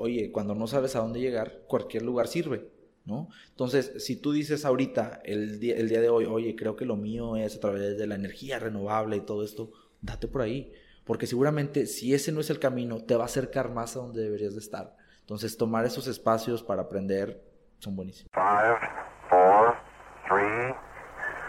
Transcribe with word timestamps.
oye, 0.00 0.32
cuando 0.32 0.54
no 0.54 0.66
sabes 0.66 0.96
a 0.96 1.00
dónde 1.00 1.20
llegar, 1.20 1.62
cualquier 1.66 2.02
lugar 2.02 2.26
sirve, 2.26 2.70
¿no? 3.04 3.28
Entonces, 3.50 3.92
si 4.04 4.16
tú 4.16 4.32
dices 4.32 4.64
ahorita, 4.64 5.20
el 5.24 5.60
día, 5.60 5.76
el 5.76 5.88
día 5.88 6.00
de 6.00 6.08
hoy, 6.08 6.24
oye, 6.24 6.56
creo 6.56 6.76
que 6.76 6.84
lo 6.84 6.96
mío 6.96 7.36
es 7.36 7.56
a 7.56 7.60
través 7.60 7.98
de 7.98 8.06
la 8.06 8.14
energía 8.14 8.58
renovable 8.58 9.16
y 9.16 9.20
todo 9.20 9.44
esto, 9.44 9.70
date 10.00 10.28
por 10.28 10.42
ahí. 10.42 10.72
Porque 11.04 11.26
seguramente 11.26 11.86
si 11.86 12.14
ese 12.14 12.32
no 12.32 12.40
es 12.40 12.50
el 12.50 12.58
camino, 12.58 13.04
te 13.04 13.16
va 13.16 13.22
a 13.22 13.26
acercar 13.26 13.70
más 13.70 13.96
a 13.96 14.00
donde 14.00 14.22
deberías 14.22 14.54
de 14.54 14.60
estar. 14.60 14.96
Entonces, 15.20 15.56
tomar 15.56 15.84
esos 15.84 16.06
espacios 16.06 16.62
para 16.62 16.82
aprender 16.82 17.42
son 17.78 17.96
buenísimos. 17.96 18.30
Five, 18.32 18.78
four, 19.28 19.74
three, 20.28 20.74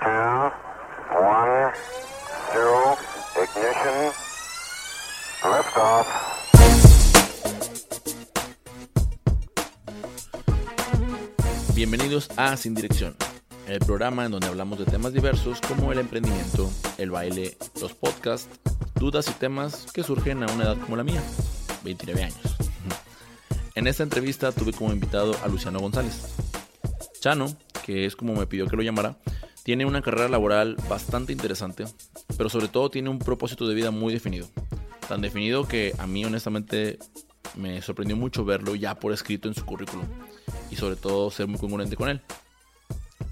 two, 0.01 0.51
one, 1.17 1.71
zero, 2.53 2.95
ignition, 3.35 4.11
liftoff. 5.43 6.20
Bienvenidos 11.81 12.29
a 12.37 12.55
Sin 12.57 12.75
Dirección, 12.75 13.15
el 13.67 13.79
programa 13.79 14.23
en 14.23 14.31
donde 14.33 14.45
hablamos 14.45 14.77
de 14.77 14.85
temas 14.85 15.13
diversos 15.13 15.59
como 15.61 15.91
el 15.91 15.97
emprendimiento, 15.97 16.69
el 16.99 17.09
baile, 17.09 17.57
los 17.81 17.95
podcasts, 17.95 18.47
dudas 18.99 19.27
y 19.29 19.33
temas 19.33 19.87
que 19.91 20.03
surgen 20.03 20.43
a 20.43 20.51
una 20.53 20.65
edad 20.65 20.77
como 20.77 20.95
la 20.95 21.03
mía, 21.03 21.23
29 21.83 22.23
años. 22.23 22.37
En 23.73 23.87
esta 23.87 24.03
entrevista 24.03 24.51
tuve 24.51 24.73
como 24.73 24.93
invitado 24.93 25.35
a 25.43 25.47
Luciano 25.47 25.79
González. 25.79 26.35
Chano, 27.19 27.47
que 27.83 28.05
es 28.05 28.15
como 28.15 28.35
me 28.35 28.45
pidió 28.45 28.67
que 28.67 28.75
lo 28.75 28.83
llamara, 28.83 29.17
tiene 29.63 29.83
una 29.83 30.03
carrera 30.03 30.29
laboral 30.29 30.75
bastante 30.87 31.33
interesante, 31.33 31.85
pero 32.37 32.47
sobre 32.51 32.67
todo 32.67 32.91
tiene 32.91 33.09
un 33.09 33.17
propósito 33.17 33.67
de 33.67 33.73
vida 33.73 33.89
muy 33.89 34.13
definido. 34.13 34.47
Tan 35.07 35.21
definido 35.21 35.67
que 35.67 35.95
a 35.97 36.05
mí 36.05 36.23
honestamente 36.25 36.99
me 37.55 37.81
sorprendió 37.81 38.15
mucho 38.15 38.45
verlo 38.45 38.75
ya 38.75 38.95
por 38.95 39.13
escrito 39.13 39.47
en 39.47 39.55
su 39.55 39.65
currículum 39.65 40.05
y 40.69 40.75
sobre 40.75 40.95
todo 40.95 41.29
ser 41.31 41.47
muy 41.47 41.59
congruente 41.59 41.95
con 41.95 42.09
él. 42.09 42.21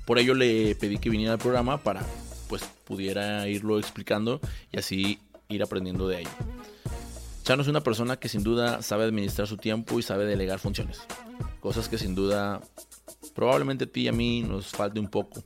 Por 0.06 0.20
ello 0.20 0.34
le 0.34 0.76
pedí 0.76 0.98
que 0.98 1.10
viniera 1.10 1.34
al 1.34 1.40
programa 1.40 1.78
para 1.78 2.06
pues 2.48 2.64
pudiera 2.84 3.48
irlo 3.48 3.78
explicando 3.78 4.42
y 4.72 4.80
así 4.80 5.20
ir 5.48 5.64
aprendiendo 5.64 6.08
de 6.08 6.22
ello. 6.22 6.30
Chano 7.44 7.62
es 7.62 7.68
una 7.68 7.82
persona 7.82 8.18
que 8.18 8.30
sin 8.30 8.44
duda 8.44 8.82
sabe 8.82 9.06
administrar 9.06 9.48
su 9.48 9.58
tiempo 9.58 9.98
y 10.00 10.04
sabe 10.04 10.26
delegar 10.26 10.60
funciones. 10.60 11.02
Cosas 11.60 11.90
que 11.90 11.98
sin 11.98 12.16
duda 12.16 12.62
probablemente 13.34 13.86
a 13.86 13.88
ti 13.88 14.02
y 14.02 14.08
a 14.08 14.12
mí 14.12 14.42
nos 14.42 14.68
falte 14.68 15.00
un 15.00 15.10
poco. 15.10 15.44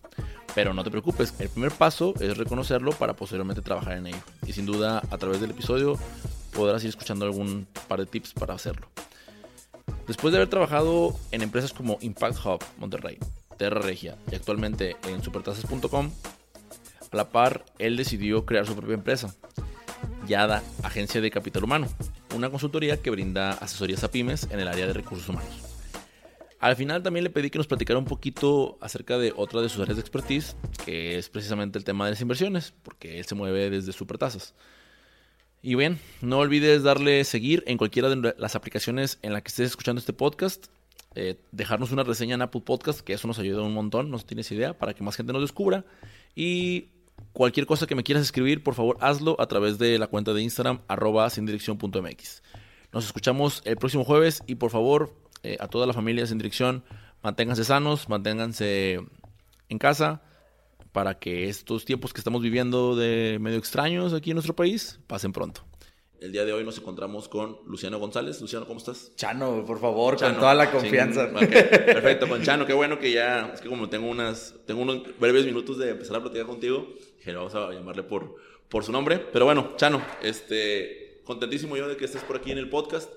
Pero 0.55 0.73
no 0.73 0.83
te 0.83 0.91
preocupes, 0.91 1.33
el 1.39 1.49
primer 1.49 1.71
paso 1.71 2.13
es 2.19 2.37
reconocerlo 2.37 2.91
para 2.91 3.15
posteriormente 3.15 3.61
trabajar 3.61 3.97
en 3.97 4.07
ello. 4.07 4.21
Y 4.45 4.53
sin 4.53 4.65
duda 4.65 5.01
a 5.09 5.17
través 5.17 5.41
del 5.41 5.51
episodio 5.51 5.97
podrás 6.53 6.83
ir 6.83 6.89
escuchando 6.89 7.25
algún 7.25 7.67
par 7.87 7.99
de 7.99 8.05
tips 8.05 8.33
para 8.33 8.53
hacerlo. 8.53 8.87
Después 10.07 10.31
de 10.31 10.37
haber 10.37 10.49
trabajado 10.49 11.17
en 11.31 11.41
empresas 11.41 11.73
como 11.73 11.97
Impact 12.01 12.45
Hub 12.45 12.63
Monterrey, 12.77 13.17
Terra 13.57 13.81
Regia 13.81 14.17
y 14.31 14.35
actualmente 14.35 14.97
en 15.07 15.23
supertasas.com, 15.23 16.11
a 17.11 17.15
la 17.15 17.29
par 17.29 17.63
él 17.79 17.95
decidió 17.95 18.45
crear 18.45 18.65
su 18.65 18.75
propia 18.75 18.95
empresa, 18.95 19.33
Yada 20.27 20.63
Agencia 20.83 21.21
de 21.21 21.31
Capital 21.31 21.63
Humano, 21.63 21.87
una 22.35 22.49
consultoría 22.49 23.01
que 23.01 23.11
brinda 23.11 23.51
asesorías 23.51 24.03
a 24.03 24.11
pymes 24.11 24.47
en 24.51 24.59
el 24.59 24.67
área 24.67 24.87
de 24.87 24.93
recursos 24.93 25.29
humanos. 25.29 25.73
Al 26.59 26.77
final 26.77 27.03
también 27.03 27.25
le 27.25 27.29
pedí 27.29 27.49
que 27.49 27.57
nos 27.57 27.67
platicara 27.67 27.99
un 27.99 28.05
poquito 28.05 28.77
acerca 28.79 29.17
de 29.17 29.33
otra 29.35 29.61
de 29.61 29.67
sus 29.67 29.81
áreas 29.81 29.97
de 29.97 30.01
expertise, 30.01 30.55
que 30.85 31.17
es 31.17 31.27
precisamente 31.27 31.77
el 31.77 31.83
tema 31.83 32.05
de 32.05 32.11
las 32.11 32.21
inversiones, 32.21 32.73
porque 32.83 33.19
él 33.19 33.25
se 33.25 33.35
mueve 33.35 33.69
desde 33.69 33.91
Supertasas. 33.91 34.53
Y 35.65 35.75
bien, 35.75 35.97
no 36.19 36.39
olvides 36.39 36.83
darle 36.83 37.23
seguir 37.23 37.63
en 37.67 37.77
cualquiera 37.77 38.09
de 38.09 38.35
las 38.37 38.57
aplicaciones 38.57 39.17
en 39.21 39.31
la 39.31 39.39
que 39.39 39.47
estés 39.47 39.67
escuchando 39.67 39.99
este 39.99 40.11
podcast. 40.11 40.65
Eh, 41.15 41.39
dejarnos 41.53 41.93
una 41.93 42.03
reseña 42.03 42.35
en 42.35 42.41
Apple 42.41 42.63
Podcast, 42.65 42.99
que 42.99 43.13
eso 43.13 43.29
nos 43.29 43.39
ayuda 43.39 43.61
un 43.61 43.73
montón, 43.73 44.11
no 44.11 44.19
tienes 44.19 44.51
idea, 44.51 44.77
para 44.77 44.93
que 44.93 45.03
más 45.03 45.15
gente 45.15 45.31
nos 45.31 45.41
descubra. 45.41 45.85
Y 46.35 46.89
cualquier 47.31 47.65
cosa 47.65 47.87
que 47.87 47.95
me 47.95 48.03
quieras 48.03 48.23
escribir, 48.23 48.61
por 48.61 48.73
favor, 48.75 48.97
hazlo 48.99 49.39
a 49.39 49.47
través 49.47 49.77
de 49.77 49.97
la 49.97 50.07
cuenta 50.07 50.33
de 50.33 50.41
Instagram, 50.41 50.81
arroba 50.89 51.29
sin 51.29 51.45
dirección.mx. 51.45 52.43
Nos 52.91 53.05
escuchamos 53.05 53.61
el 53.63 53.77
próximo 53.77 54.03
jueves 54.03 54.43
y 54.45 54.55
por 54.55 54.69
favor, 54.69 55.15
eh, 55.43 55.55
a 55.61 55.69
toda 55.69 55.87
la 55.87 55.93
familia 55.93 56.27
sin 56.27 56.39
dirección, 56.39 56.83
manténganse 57.21 57.63
sanos, 57.63 58.09
manténganse 58.09 58.99
en 59.69 59.77
casa 59.77 60.23
para 60.93 61.19
que 61.19 61.49
estos 61.49 61.83
tiempos 61.83 62.13
que 62.13 62.21
estamos 62.21 62.41
viviendo 62.41 62.95
de 62.95 63.37
medio 63.41 63.57
extraños 63.57 64.13
aquí 64.13 64.29
en 64.29 64.35
nuestro 64.35 64.55
país 64.55 64.99
pasen 65.07 65.33
pronto. 65.33 65.65
El 66.21 66.31
día 66.31 66.45
de 66.45 66.53
hoy 66.53 66.63
nos 66.63 66.77
encontramos 66.77 67.27
con 67.27 67.57
Luciano 67.65 67.99
González. 67.99 68.39
Luciano, 68.39 68.65
¿cómo 68.65 68.77
estás? 68.77 69.11
Chano, 69.17 69.65
por 69.65 69.81
favor, 69.81 70.15
Chano. 70.15 70.35
con 70.35 70.41
toda 70.41 70.53
la 70.53 70.71
confianza. 70.71 71.27
Sí, 71.37 71.45
perfecto, 71.47 72.29
con 72.29 72.41
Chano, 72.43 72.65
qué 72.65 72.71
bueno 72.71 72.97
que 72.97 73.11
ya, 73.11 73.51
es 73.53 73.59
que 73.59 73.67
como 73.67 73.89
tengo 73.89 74.07
unas, 74.07 74.55
tengo 74.65 74.83
unos 74.83 75.01
breves 75.19 75.45
minutos 75.45 75.77
de 75.79 75.89
empezar 75.89 76.15
a 76.15 76.21
platicar 76.21 76.45
contigo, 76.45 76.93
dije, 77.17 77.33
vamos 77.33 77.53
a 77.55 77.71
llamarle 77.73 78.03
por, 78.03 78.37
por 78.69 78.85
su 78.85 78.93
nombre. 78.93 79.17
Pero 79.17 79.43
bueno, 79.43 79.73
Chano, 79.75 80.01
este, 80.21 81.21
contentísimo 81.25 81.75
yo 81.75 81.89
de 81.89 81.97
que 81.97 82.05
estés 82.05 82.23
por 82.23 82.37
aquí 82.37 82.51
en 82.51 82.59
el 82.59 82.69
podcast. 82.69 83.11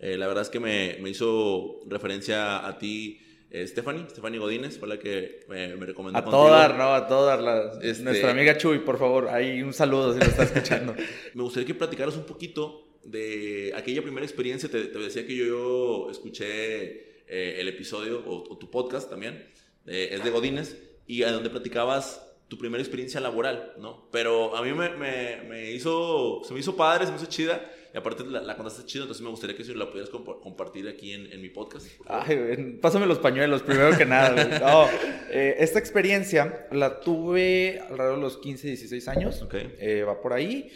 Eh, 0.00 0.18
la 0.18 0.26
verdad 0.26 0.42
es 0.42 0.50
que 0.50 0.60
me, 0.60 0.98
me 1.00 1.10
hizo 1.10 1.80
referencia 1.86 2.66
a 2.66 2.76
ti 2.76 3.20
eh, 3.50 3.66
Stephanie, 3.66 4.06
Stephanie 4.10 4.38
Godínez, 4.38 4.78
fue 4.78 4.88
la 4.88 4.98
que 4.98 5.40
me, 5.48 5.74
me 5.76 5.86
recomendó 5.86 6.18
A 6.18 6.22
contigo. 6.24 6.44
todas, 6.46 6.76
¿no? 6.78 6.94
A 6.94 7.06
todas. 7.08 7.40
la- 7.42 7.72
Este- 7.82 8.02
Nuestra 8.04 8.30
amiga 8.30 8.56
Chuy, 8.56 8.78
por 8.80 8.98
favor, 8.98 9.28
ahí 9.28 9.62
un 9.62 9.72
saludo 9.74 10.12
si 10.14 10.20
lo 10.20 10.26
está 10.26 10.44
escuchando. 10.44 10.94
Me 11.34 11.42
gustaría 11.42 11.66
que 11.66 11.74
platicaras 11.74 12.16
un 12.16 12.24
poquito 12.24 12.86
de 13.04 13.72
aquella 13.76 14.02
primera 14.02 14.24
experiencia. 14.24 14.68
Te, 14.70 14.84
te 14.84 14.98
decía 14.98 15.26
que 15.26 15.34
yo, 15.34 15.46
yo 15.46 16.10
escuché 16.10 17.24
eh, 17.26 17.56
el 17.60 17.68
episodio 17.68 18.22
o, 18.26 18.52
o 18.52 18.58
tu 18.58 18.70
podcast 18.70 19.08
también, 19.10 19.46
eh, 19.86 20.10
es 20.12 20.22
de 20.24 20.30
Godínez, 20.30 20.76
y 21.06 21.22
a 21.24 21.32
donde 21.32 21.50
platicabas 21.50 22.26
tu 22.50 22.58
primera 22.58 22.82
experiencia 22.82 23.18
laboral, 23.20 23.72
¿no? 23.78 24.08
Pero 24.12 24.54
a 24.56 24.62
mí 24.62 24.72
me, 24.74 24.90
me, 24.90 25.42
me 25.48 25.70
hizo, 25.70 26.42
se 26.44 26.52
me 26.52 26.60
hizo 26.60 26.76
padre, 26.76 27.06
se 27.06 27.12
me 27.12 27.16
hizo 27.16 27.26
chida, 27.26 27.64
y 27.94 27.96
aparte 27.96 28.24
la, 28.24 28.40
la 28.42 28.56
contaste 28.56 28.84
chido, 28.84 29.04
entonces 29.04 29.22
me 29.24 29.30
gustaría 29.30 29.56
que 29.56 29.64
si 29.64 29.72
la 29.72 29.86
pudieras 29.88 30.10
compa- 30.12 30.38
compartir 30.40 30.86
aquí 30.88 31.12
en, 31.12 31.32
en 31.32 31.40
mi 31.40 31.48
podcast. 31.48 31.86
Ay, 32.06 32.78
pásame 32.82 33.06
los 33.06 33.18
pañuelos, 33.18 33.62
primero 33.62 33.96
que 33.96 34.04
nada. 34.04 34.58
No, 34.60 34.86
eh, 35.30 35.56
esta 35.60 35.78
experiencia 35.78 36.66
la 36.72 37.00
tuve 37.00 37.80
alrededor 37.88 38.16
de 38.16 38.22
los 38.22 38.36
15, 38.38 38.66
16 38.66 39.08
años. 39.08 39.42
Ok. 39.42 39.54
Eh, 39.54 40.04
va 40.06 40.20
por 40.20 40.32
ahí. 40.32 40.70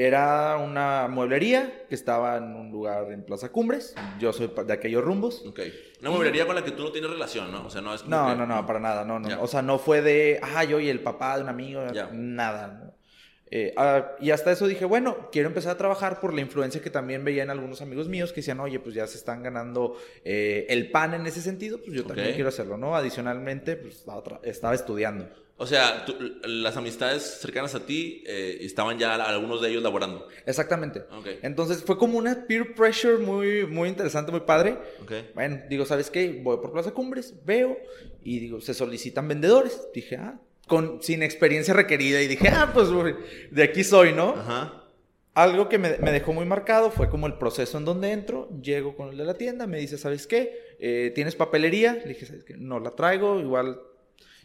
Era 0.00 0.58
una 0.58 1.08
mueblería 1.08 1.84
que 1.88 1.96
estaba 1.96 2.36
en 2.36 2.54
un 2.54 2.70
lugar 2.70 3.10
en 3.10 3.24
Plaza 3.24 3.48
Cumbres. 3.50 3.96
Yo 4.20 4.32
soy 4.32 4.48
de 4.64 4.72
aquellos 4.72 5.02
rumbos. 5.02 5.44
Ok. 5.44 5.58
Una 6.02 6.10
mueblería 6.10 6.46
con 6.46 6.54
la 6.54 6.62
que 6.64 6.70
tú 6.70 6.84
no 6.84 6.92
tienes 6.92 7.10
relación, 7.10 7.50
¿no? 7.50 7.66
O 7.66 7.70
sea, 7.70 7.80
no 7.80 7.92
es 7.92 8.02
como 8.04 8.14
No, 8.14 8.28
que- 8.30 8.36
no, 8.36 8.46
no, 8.46 8.64
para 8.64 8.78
nada, 8.78 9.04
no, 9.04 9.18
no. 9.18 9.42
O 9.42 9.48
sea, 9.48 9.60
no 9.60 9.80
fue 9.80 10.00
de, 10.00 10.38
ay, 10.40 10.72
oye, 10.72 10.88
el 10.92 11.00
papá 11.00 11.36
de 11.36 11.42
un 11.42 11.48
amigo, 11.48 11.82
Ya. 11.92 12.08
nada. 12.12 12.68
¿no? 12.84 12.94
Eh, 13.50 13.74
ah, 13.76 14.12
y 14.20 14.30
hasta 14.30 14.52
eso 14.52 14.68
dije, 14.68 14.84
bueno, 14.84 15.30
quiero 15.32 15.48
empezar 15.48 15.72
a 15.72 15.76
trabajar 15.78 16.20
por 16.20 16.32
la 16.32 16.42
influencia 16.42 16.80
que 16.80 16.90
también 16.90 17.24
veía 17.24 17.42
en 17.42 17.50
algunos 17.50 17.82
amigos 17.82 18.06
míos 18.06 18.30
que 18.30 18.36
decían, 18.36 18.60
oye, 18.60 18.78
pues 18.78 18.94
ya 18.94 19.04
se 19.08 19.18
están 19.18 19.42
ganando 19.42 19.96
eh, 20.24 20.66
el 20.68 20.92
pan 20.92 21.14
en 21.14 21.26
ese 21.26 21.40
sentido, 21.40 21.78
pues 21.82 21.92
yo 21.96 22.04
también 22.04 22.34
quiero 22.34 22.50
hacerlo, 22.50 22.76
¿no? 22.76 22.94
Adicionalmente, 22.94 23.74
pues 23.74 23.96
estaba, 23.96 24.22
estaba 24.44 24.74
estudiando. 24.76 25.28
O 25.60 25.66
sea, 25.66 26.04
tú- 26.04 26.14
las 26.44 26.76
amistades 26.76 27.22
cercanas 27.40 27.74
a 27.74 27.84
ti 27.84 28.22
eh, 28.26 28.58
estaban 28.60 28.96
ya 28.98 29.14
algunos 29.16 29.60
de 29.60 29.70
ellos 29.70 29.82
laborando. 29.82 30.28
Exactamente. 30.46 31.02
Entonces 31.42 31.82
fue 31.82 31.98
como 31.98 32.16
una 32.16 32.46
peer 32.46 32.74
pressure 32.74 33.18
muy, 33.18 33.66
muy 33.66 33.88
interesante, 33.88 34.30
muy 34.30 34.42
padre. 34.42 34.78
Ok. 35.02 35.12
Bueno, 35.34 35.60
digo, 35.68 35.84
¿sabes 35.84 36.10
qué? 36.10 36.40
Voy 36.42 36.58
por 36.58 36.72
Plaza 36.72 36.92
Cumbres, 36.92 37.34
veo 37.44 37.76
y 38.22 38.38
digo, 38.38 38.60
se 38.60 38.72
solicitan 38.72 39.26
vendedores. 39.26 39.88
Dije, 39.92 40.16
ah, 40.16 40.40
con, 40.68 41.02
sin 41.02 41.22
experiencia 41.24 41.74
requerida. 41.74 42.22
Y 42.22 42.28
dije, 42.28 42.48
ah, 42.48 42.70
pues 42.72 42.88
de 43.50 43.62
aquí 43.64 43.82
soy, 43.82 44.12
¿no? 44.12 44.30
Ajá. 44.36 44.84
Algo 45.34 45.68
que 45.68 45.78
me, 45.78 45.98
me 45.98 46.10
dejó 46.12 46.32
muy 46.32 46.46
marcado 46.46 46.90
fue 46.90 47.08
como 47.10 47.26
el 47.26 47.34
proceso 47.34 47.78
en 47.78 47.84
donde 47.84 48.12
entro. 48.12 48.48
Llego 48.62 48.94
con 48.96 49.08
el 49.08 49.16
de 49.18 49.24
la 49.24 49.34
tienda, 49.34 49.66
me 49.66 49.78
dice, 49.78 49.98
¿sabes 49.98 50.26
qué? 50.26 50.76
Eh, 50.78 51.10
¿Tienes 51.14 51.34
papelería? 51.36 51.94
Le 51.94 52.08
dije, 52.08 52.26
¿sabes 52.26 52.44
qué? 52.44 52.56
No 52.56 52.78
la 52.80 52.92
traigo. 52.92 53.38
Igual 53.40 53.80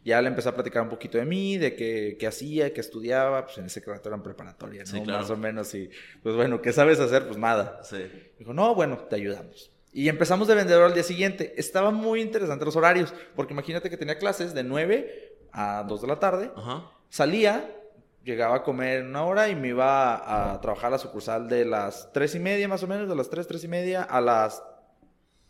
ya 0.03 0.21
le 0.21 0.27
empecé 0.27 0.50
a 0.50 0.53
platicar 0.53 0.83
un 0.83 0.89
poquito 0.89 1.17
de 1.17 1.25
mí, 1.25 1.57
de 1.57 1.75
qué, 1.75 2.17
qué 2.19 2.27
hacía, 2.27 2.73
qué 2.73 2.81
estudiaba. 2.81 3.45
Pues 3.45 3.57
en 3.57 3.65
ese 3.65 3.81
rato 3.81 4.09
era 4.09 4.17
en 4.17 4.23
preparatoria, 4.23 4.81
¿no? 4.81 4.91
Sí, 4.91 5.01
claro. 5.01 5.19
Más 5.21 5.29
o 5.29 5.38
menos. 5.38 5.73
Y 5.75 5.89
pues 6.21 6.35
bueno, 6.35 6.61
¿qué 6.61 6.73
sabes 6.73 7.00
hacer? 7.00 7.25
Pues 7.25 7.38
nada. 7.38 7.81
Sí. 7.83 8.05
Dijo, 8.38 8.53
no, 8.53 8.75
bueno, 8.75 8.97
te 9.09 9.15
ayudamos. 9.15 9.71
Y 9.94 10.09
empezamos 10.09 10.47
de 10.47 10.55
vendedor 10.55 10.85
al 10.85 10.94
día 10.94 11.03
siguiente. 11.03 11.53
Estaba 11.55 11.91
muy 11.91 12.21
interesante 12.21 12.65
los 12.65 12.75
horarios, 12.75 13.13
porque 13.35 13.53
imagínate 13.53 13.89
que 13.89 13.97
tenía 13.97 14.17
clases 14.17 14.53
de 14.53 14.63
9 14.63 15.38
a 15.51 15.85
2 15.88 16.01
de 16.01 16.07
la 16.07 16.19
tarde. 16.19 16.51
Ajá. 16.55 16.91
Salía, 17.09 17.69
llegaba 18.23 18.57
a 18.57 18.63
comer 18.63 19.01
en 19.01 19.07
una 19.07 19.23
hora 19.23 19.50
y 19.50 19.55
me 19.55 19.69
iba 19.69 20.53
a 20.53 20.59
trabajar 20.61 20.88
a 20.88 20.91
la 20.91 20.97
sucursal 20.97 21.47
de 21.47 21.65
las 21.65 22.11
3 22.11 22.35
y 22.35 22.39
media 22.39 22.67
más 22.67 22.81
o 22.81 22.88
menos, 22.88 23.07
de 23.07 23.15
las 23.15 23.29
3, 23.29 23.47
3 23.47 23.63
y 23.63 23.67
media 23.67 24.03
a 24.03 24.19
las 24.19 24.63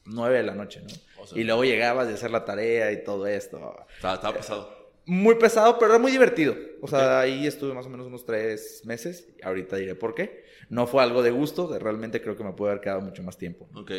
9 0.06 0.38
de 0.38 0.44
la 0.44 0.56
noche, 0.56 0.82
¿no? 0.82 1.22
O 1.22 1.28
sea- 1.28 1.40
y 1.40 1.44
luego 1.44 1.64
llegabas 1.64 2.08
de 2.08 2.14
hacer 2.16 2.32
la 2.32 2.46
tarea 2.46 2.92
y 2.92 3.04
todo 3.04 3.26
esto. 3.28 3.76
Estaba, 3.96 4.34
pesado. 4.34 4.92
muy 5.06 5.36
pesado, 5.36 5.78
pero 5.80 5.92
era 5.92 6.00
muy 6.00 6.12
divertido. 6.12 6.56
O 6.82 6.88
sea, 6.88 7.20
ahí 7.22 7.48
estuve 7.48 7.74
más 7.74 7.86
o 7.86 7.90
menos 7.90 8.08
unos 8.08 8.26
tres 8.26 8.82
meses. 8.86 9.28
Y 9.40 9.46
ahorita 9.46 9.78
diré 9.78 9.96
por 9.96 10.14
qué. 10.16 10.44
No 10.70 10.88
fue 10.88 11.04
algo 11.04 11.22
de 11.24 11.32
gusto, 11.32 11.78
realmente 11.80 12.22
creo 12.22 12.36
que 12.36 12.44
me 12.44 12.54
puede 12.54 12.72
haber 12.72 12.84
quedado 12.84 13.02
mucho 13.02 13.22
más 13.24 13.38
tiempo. 13.38 13.70
Ok. 13.76 13.92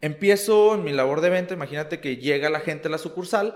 Empiezo 0.00 0.74
en 0.74 0.84
mi 0.84 0.92
labor 0.92 1.20
de 1.20 1.28
venta, 1.30 1.52
imagínate 1.54 2.00
que 2.00 2.16
llega 2.16 2.48
la 2.48 2.60
gente 2.60 2.88
a 2.88 2.90
la 2.90 2.98
sucursal, 2.98 3.54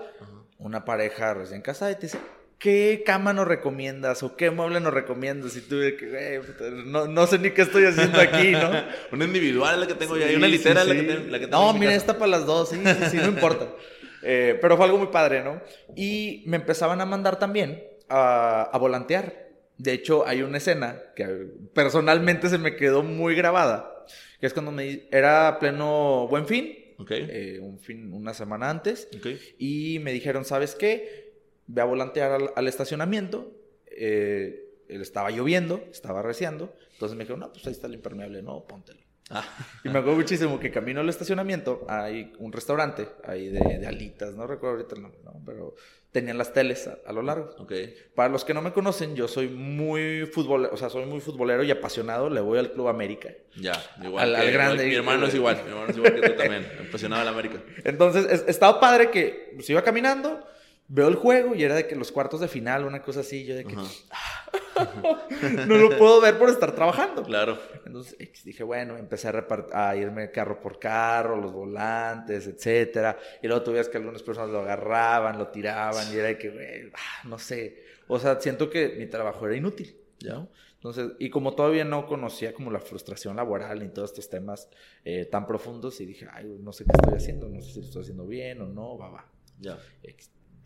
una 0.59 0.85
pareja 0.85 1.33
recién 1.33 1.61
casada 1.61 1.91
y 1.91 1.95
te 1.95 2.01
dice, 2.01 2.19
¿qué 2.59 3.03
cama 3.05 3.33
nos 3.33 3.47
recomiendas 3.47 4.23
o 4.23 4.35
qué 4.35 4.49
mueble 4.51 4.79
nos 4.79 4.93
recomiendas? 4.93 5.55
Y 5.57 5.61
tú, 5.61 5.75
que, 5.99 6.07
"Güey, 6.09 6.39
puta, 6.39 6.69
no, 6.69 7.07
no 7.07 7.27
sé 7.27 7.39
ni 7.39 7.51
qué 7.51 7.61
estoy 7.63 7.85
haciendo 7.85 8.19
aquí, 8.19 8.51
¿no? 8.51 8.71
Una 9.11 9.25
individual 9.25 9.79
la 9.81 9.87
que 9.87 9.93
tengo 9.95 10.17
ya. 10.17 10.25
Y 10.27 10.31
Sí, 10.31 10.35
una 10.35 10.47
litera 10.47 10.83
sí, 10.83 10.89
es 10.89 10.95
la 10.95 11.01
sí. 11.01 11.07
que, 11.07 11.13
tengo- 11.13 11.31
la 11.31 11.39
que 11.39 11.47
tengo 11.47 11.57
No, 11.73 11.73
mira, 11.79 11.93
esta 11.93 12.13
para 12.17 12.27
las 12.31 12.45
dos, 12.45 12.69
sí, 12.69 12.79
sí, 12.83 13.09
sí, 13.11 13.17
no 13.17 13.27
importa. 13.27 13.69
Eh, 14.27 14.57
pero 14.59 14.75
fue 14.75 14.85
algo 14.87 14.97
muy 14.97 15.09
padre, 15.09 15.43
¿no? 15.43 15.61
Y 15.95 16.41
me 16.47 16.57
empezaban 16.57 16.99
a 16.99 17.05
mandar 17.05 17.37
también 17.37 17.83
a, 18.09 18.63
a 18.63 18.77
volantear. 18.79 19.49
De 19.77 19.93
hecho, 19.93 20.25
hay 20.25 20.41
una 20.41 20.57
escena 20.57 20.99
que 21.15 21.27
personalmente 21.75 22.49
se 22.49 22.57
me 22.57 22.75
quedó 22.75 23.03
muy 23.03 23.35
grabada, 23.35 24.03
que 24.39 24.47
es 24.47 24.53
cuando 24.53 24.71
me 24.71 25.03
era 25.11 25.59
pleno 25.59 26.27
buen 26.27 26.47
fin, 26.47 26.75
Ok. 26.97 27.11
eh, 27.11 27.59
un 27.61 27.77
fin, 27.79 28.11
una 28.13 28.33
semana 28.33 28.71
antes, 28.71 29.07
Ok. 29.15 29.27
y 29.59 29.99
me 29.99 30.11
dijeron, 30.11 30.43
¿sabes 30.43 30.73
qué? 30.73 31.24
Ve 31.67 31.81
a 31.81 31.85
volantear 31.85 32.31
al, 32.31 32.51
al 32.55 32.67
estacionamiento. 32.67 33.51
Eh, 33.87 34.61
él 34.87 35.01
estaba 35.01 35.31
lloviendo, 35.31 35.83
estaba 35.91 36.21
reciando. 36.21 36.73
Entonces 36.93 37.17
me 37.17 37.23
dijeron, 37.23 37.39
no, 37.41 37.51
pues 37.51 37.65
ahí 37.65 37.73
está 37.73 37.87
el 37.87 37.93
impermeable, 37.95 38.41
no, 38.41 38.65
póntelo. 38.65 38.99
Ah, 39.31 39.43
Y 39.83 39.89
me 39.89 39.97
acuerdo 39.97 40.17
muchísimo 40.19 40.59
que 40.59 40.69
camino 40.69 40.99
al 41.01 41.09
estacionamiento, 41.09 41.83
hay 41.89 42.31
un 42.37 42.51
restaurante 42.53 43.07
ahí 43.23 43.49
de, 43.49 43.79
de 43.79 43.87
alitas, 43.87 44.35
no 44.35 44.45
recuerdo 44.45 44.75
ahorita 44.77 44.93
el 44.95 45.01
nombre, 45.01 45.19
¿no? 45.23 45.41
pero 45.43 45.73
tenían 46.11 46.37
las 46.37 46.53
teles 46.53 46.85
a, 46.87 46.99
a 47.07 47.11
lo 47.11 47.23
largo. 47.23 47.49
ok. 47.57 47.71
Para 48.13 48.29
los 48.29 48.45
que 48.45 48.53
no 48.53 48.61
me 48.61 48.71
conocen, 48.71 49.15
yo 49.15 49.27
soy 49.27 49.47
muy 49.47 50.27
futbolero, 50.27 50.71
o 50.71 50.77
sea, 50.77 50.89
soy 50.91 51.05
muy 51.07 51.21
futbolero 51.21 51.63
y 51.63 51.71
apasionado, 51.71 52.29
le 52.29 52.39
voy 52.39 52.59
al 52.59 52.71
Club 52.71 52.87
América. 52.87 53.29
Ya, 53.59 53.73
igual. 54.03 54.35
Al- 54.35 54.41
que- 54.41 54.47
al 54.47 54.53
grande. 54.53 54.75
igual- 54.75 54.89
Mi 54.89 54.95
hermano 54.95 55.25
es 55.25 55.33
igual. 55.33 55.55
Mi 55.63 55.69
hermano 55.71 55.87
es 55.89 55.97
igual 55.97 56.21
que 56.21 56.29
tú 56.29 56.35
también. 56.37 56.67
Impresionado 56.81 57.21
a 57.23 57.25
la 57.25 57.31
América. 57.31 57.63
Entonces, 57.83 58.27
es- 58.29 58.43
estaba 58.47 58.79
padre 58.79 59.09
que 59.09 59.53
pues, 59.55 59.67
iba 59.71 59.81
caminando, 59.83 60.45
veo 60.87 61.07
el 61.07 61.15
juego 61.15 61.55
y 61.55 61.63
era 61.63 61.75
de 61.75 61.87
que 61.87 61.95
los 61.95 62.11
cuartos 62.11 62.39
de 62.39 62.47
final, 62.47 62.85
una 62.85 63.01
cosa 63.01 63.21
así, 63.21 63.45
yo 63.45 63.55
de 63.55 63.65
que 63.65 63.75
no 65.67 65.77
lo 65.77 65.97
puedo 65.97 66.21
ver 66.21 66.37
por 66.37 66.49
estar 66.49 66.73
trabajando. 66.75 67.23
Claro. 67.23 67.57
Entonces 67.85 68.15
dije, 68.43 68.63
bueno, 68.63 68.97
empecé 68.97 69.27
a, 69.29 69.45
a 69.73 69.95
irme 69.95 70.31
carro 70.31 70.59
por 70.59 70.79
carro, 70.79 71.37
los 71.37 71.51
volantes, 71.51 72.47
etcétera. 72.47 73.17
Y 73.41 73.47
luego 73.47 73.63
tú 73.63 73.71
veías 73.71 73.89
que 73.89 73.97
algunas 73.97 74.21
personas 74.23 74.51
lo 74.51 74.59
agarraban, 74.61 75.37
lo 75.37 75.47
tiraban, 75.47 76.11
y 76.13 76.17
era 76.17 76.27
de 76.27 76.37
que, 76.37 76.49
güey, 76.49 76.91
ah, 76.93 77.27
no 77.27 77.37
sé. 77.39 77.83
O 78.07 78.19
sea, 78.19 78.39
siento 78.39 78.69
que 78.69 78.95
mi 78.97 79.07
trabajo 79.07 79.45
era 79.47 79.55
inútil, 79.55 79.97
¿no? 80.23 80.49
Entonces, 80.75 81.13
y 81.17 81.31
como 81.31 81.55
todavía 81.55 81.83
no 81.83 82.05
conocía 82.05 82.53
como 82.53 82.69
la 82.69 82.79
frustración 82.79 83.37
laboral 83.37 83.79
ni 83.79 83.89
todos 83.89 84.11
estos 84.11 84.29
temas 84.29 84.69
eh, 85.03 85.25
tan 85.25 85.47
profundos, 85.47 85.99
y 85.99 86.05
dije, 86.05 86.27
ay, 86.31 86.59
no 86.59 86.71
sé 86.71 86.83
qué 86.83 86.91
estoy 86.93 87.17
haciendo, 87.17 87.49
no 87.49 87.59
sé 87.59 87.71
si 87.71 87.79
lo 87.79 87.85
estoy 87.87 88.01
haciendo 88.03 88.27
bien 88.27 88.61
o 88.61 88.67
no, 88.67 88.95
va, 88.95 89.09
va. 89.09 89.25
Ya. 89.59 89.79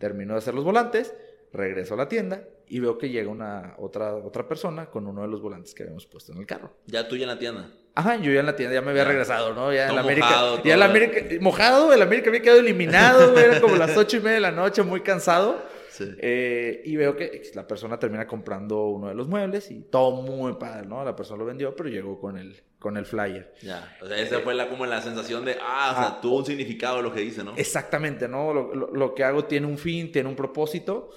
Termino 0.00 0.32
de 0.32 0.38
hacer 0.38 0.54
los 0.54 0.64
volantes, 0.64 1.14
regreso 1.52 1.94
a 1.94 1.98
la 1.98 2.08
tienda 2.08 2.42
y 2.66 2.80
veo 2.80 2.96
que 2.96 3.10
llega 3.10 3.30
una 3.30 3.74
otra, 3.78 4.14
otra 4.14 4.48
persona 4.48 4.86
con 4.86 5.06
uno 5.06 5.22
de 5.22 5.28
los 5.28 5.42
volantes 5.42 5.74
que 5.74 5.82
habíamos 5.82 6.06
puesto 6.06 6.32
en 6.32 6.38
el 6.38 6.46
carro. 6.46 6.72
Ya 6.86 7.06
tú 7.06 7.16
ya 7.16 7.24
en 7.24 7.28
la 7.28 7.38
tienda. 7.38 7.70
Ajá, 7.94 8.16
yo 8.16 8.32
ya 8.32 8.40
en 8.40 8.46
la 8.46 8.56
tienda 8.56 8.74
ya 8.74 8.80
me 8.80 8.92
había 8.92 9.04
regresado, 9.04 9.52
¿no? 9.52 9.72
Ya 9.72 9.82
en 9.82 9.88
Todo 9.88 9.96
la 9.96 10.02
América. 10.02 10.26
mojado, 10.26 10.62
ya 10.62 10.74
en 10.74 10.80
la. 10.80 10.86
América. 10.86 11.20
Mojado, 11.40 11.92
el 11.92 12.00
América 12.00 12.30
había 12.30 12.40
quedado 12.40 12.60
eliminado, 12.60 13.32
güey, 13.32 13.44
Era 13.44 13.60
como 13.60 13.76
las 13.76 13.96
ocho 13.96 14.16
y 14.16 14.20
media 14.20 14.34
de 14.36 14.40
la 14.40 14.52
noche, 14.52 14.82
muy 14.82 15.02
cansado. 15.02 15.62
Sí. 15.90 16.08
Eh, 16.18 16.80
y 16.86 16.96
veo 16.96 17.14
que 17.14 17.42
la 17.54 17.66
persona 17.66 17.98
termina 17.98 18.26
comprando 18.26 18.86
uno 18.86 19.08
de 19.08 19.14
los 19.14 19.28
muebles 19.28 19.70
y 19.70 19.82
todo 19.82 20.22
muy 20.22 20.54
padre, 20.54 20.86
¿no? 20.86 21.04
La 21.04 21.14
persona 21.14 21.40
lo 21.40 21.44
vendió, 21.44 21.76
pero 21.76 21.90
llegó 21.90 22.18
con 22.18 22.38
el, 22.38 22.62
con 22.80 22.96
el 22.96 23.04
flyer. 23.06 23.54
Ya. 23.62 23.96
O 24.02 24.08
sea, 24.08 24.18
esa 24.18 24.40
fue 24.40 24.54
la, 24.54 24.68
como 24.68 24.86
la 24.86 25.00
sensación 25.02 25.44
de, 25.44 25.56
ah, 25.60 25.90
o 25.92 25.94
sea, 25.94 26.08
Ah. 26.08 26.18
tuvo 26.20 26.38
un 26.38 26.46
significado 26.46 27.00
lo 27.02 27.12
que 27.12 27.20
dice, 27.20 27.44
¿no? 27.44 27.54
Exactamente, 27.56 28.26
¿no? 28.26 28.52
Lo, 28.52 28.74
lo- 28.74 28.90
lo 28.92 29.14
que 29.14 29.22
hago 29.22 29.44
tiene 29.44 29.66
un 29.68 29.78
fin, 29.78 30.10
tiene 30.10 30.28
un 30.28 30.34
propósito. 30.34 31.10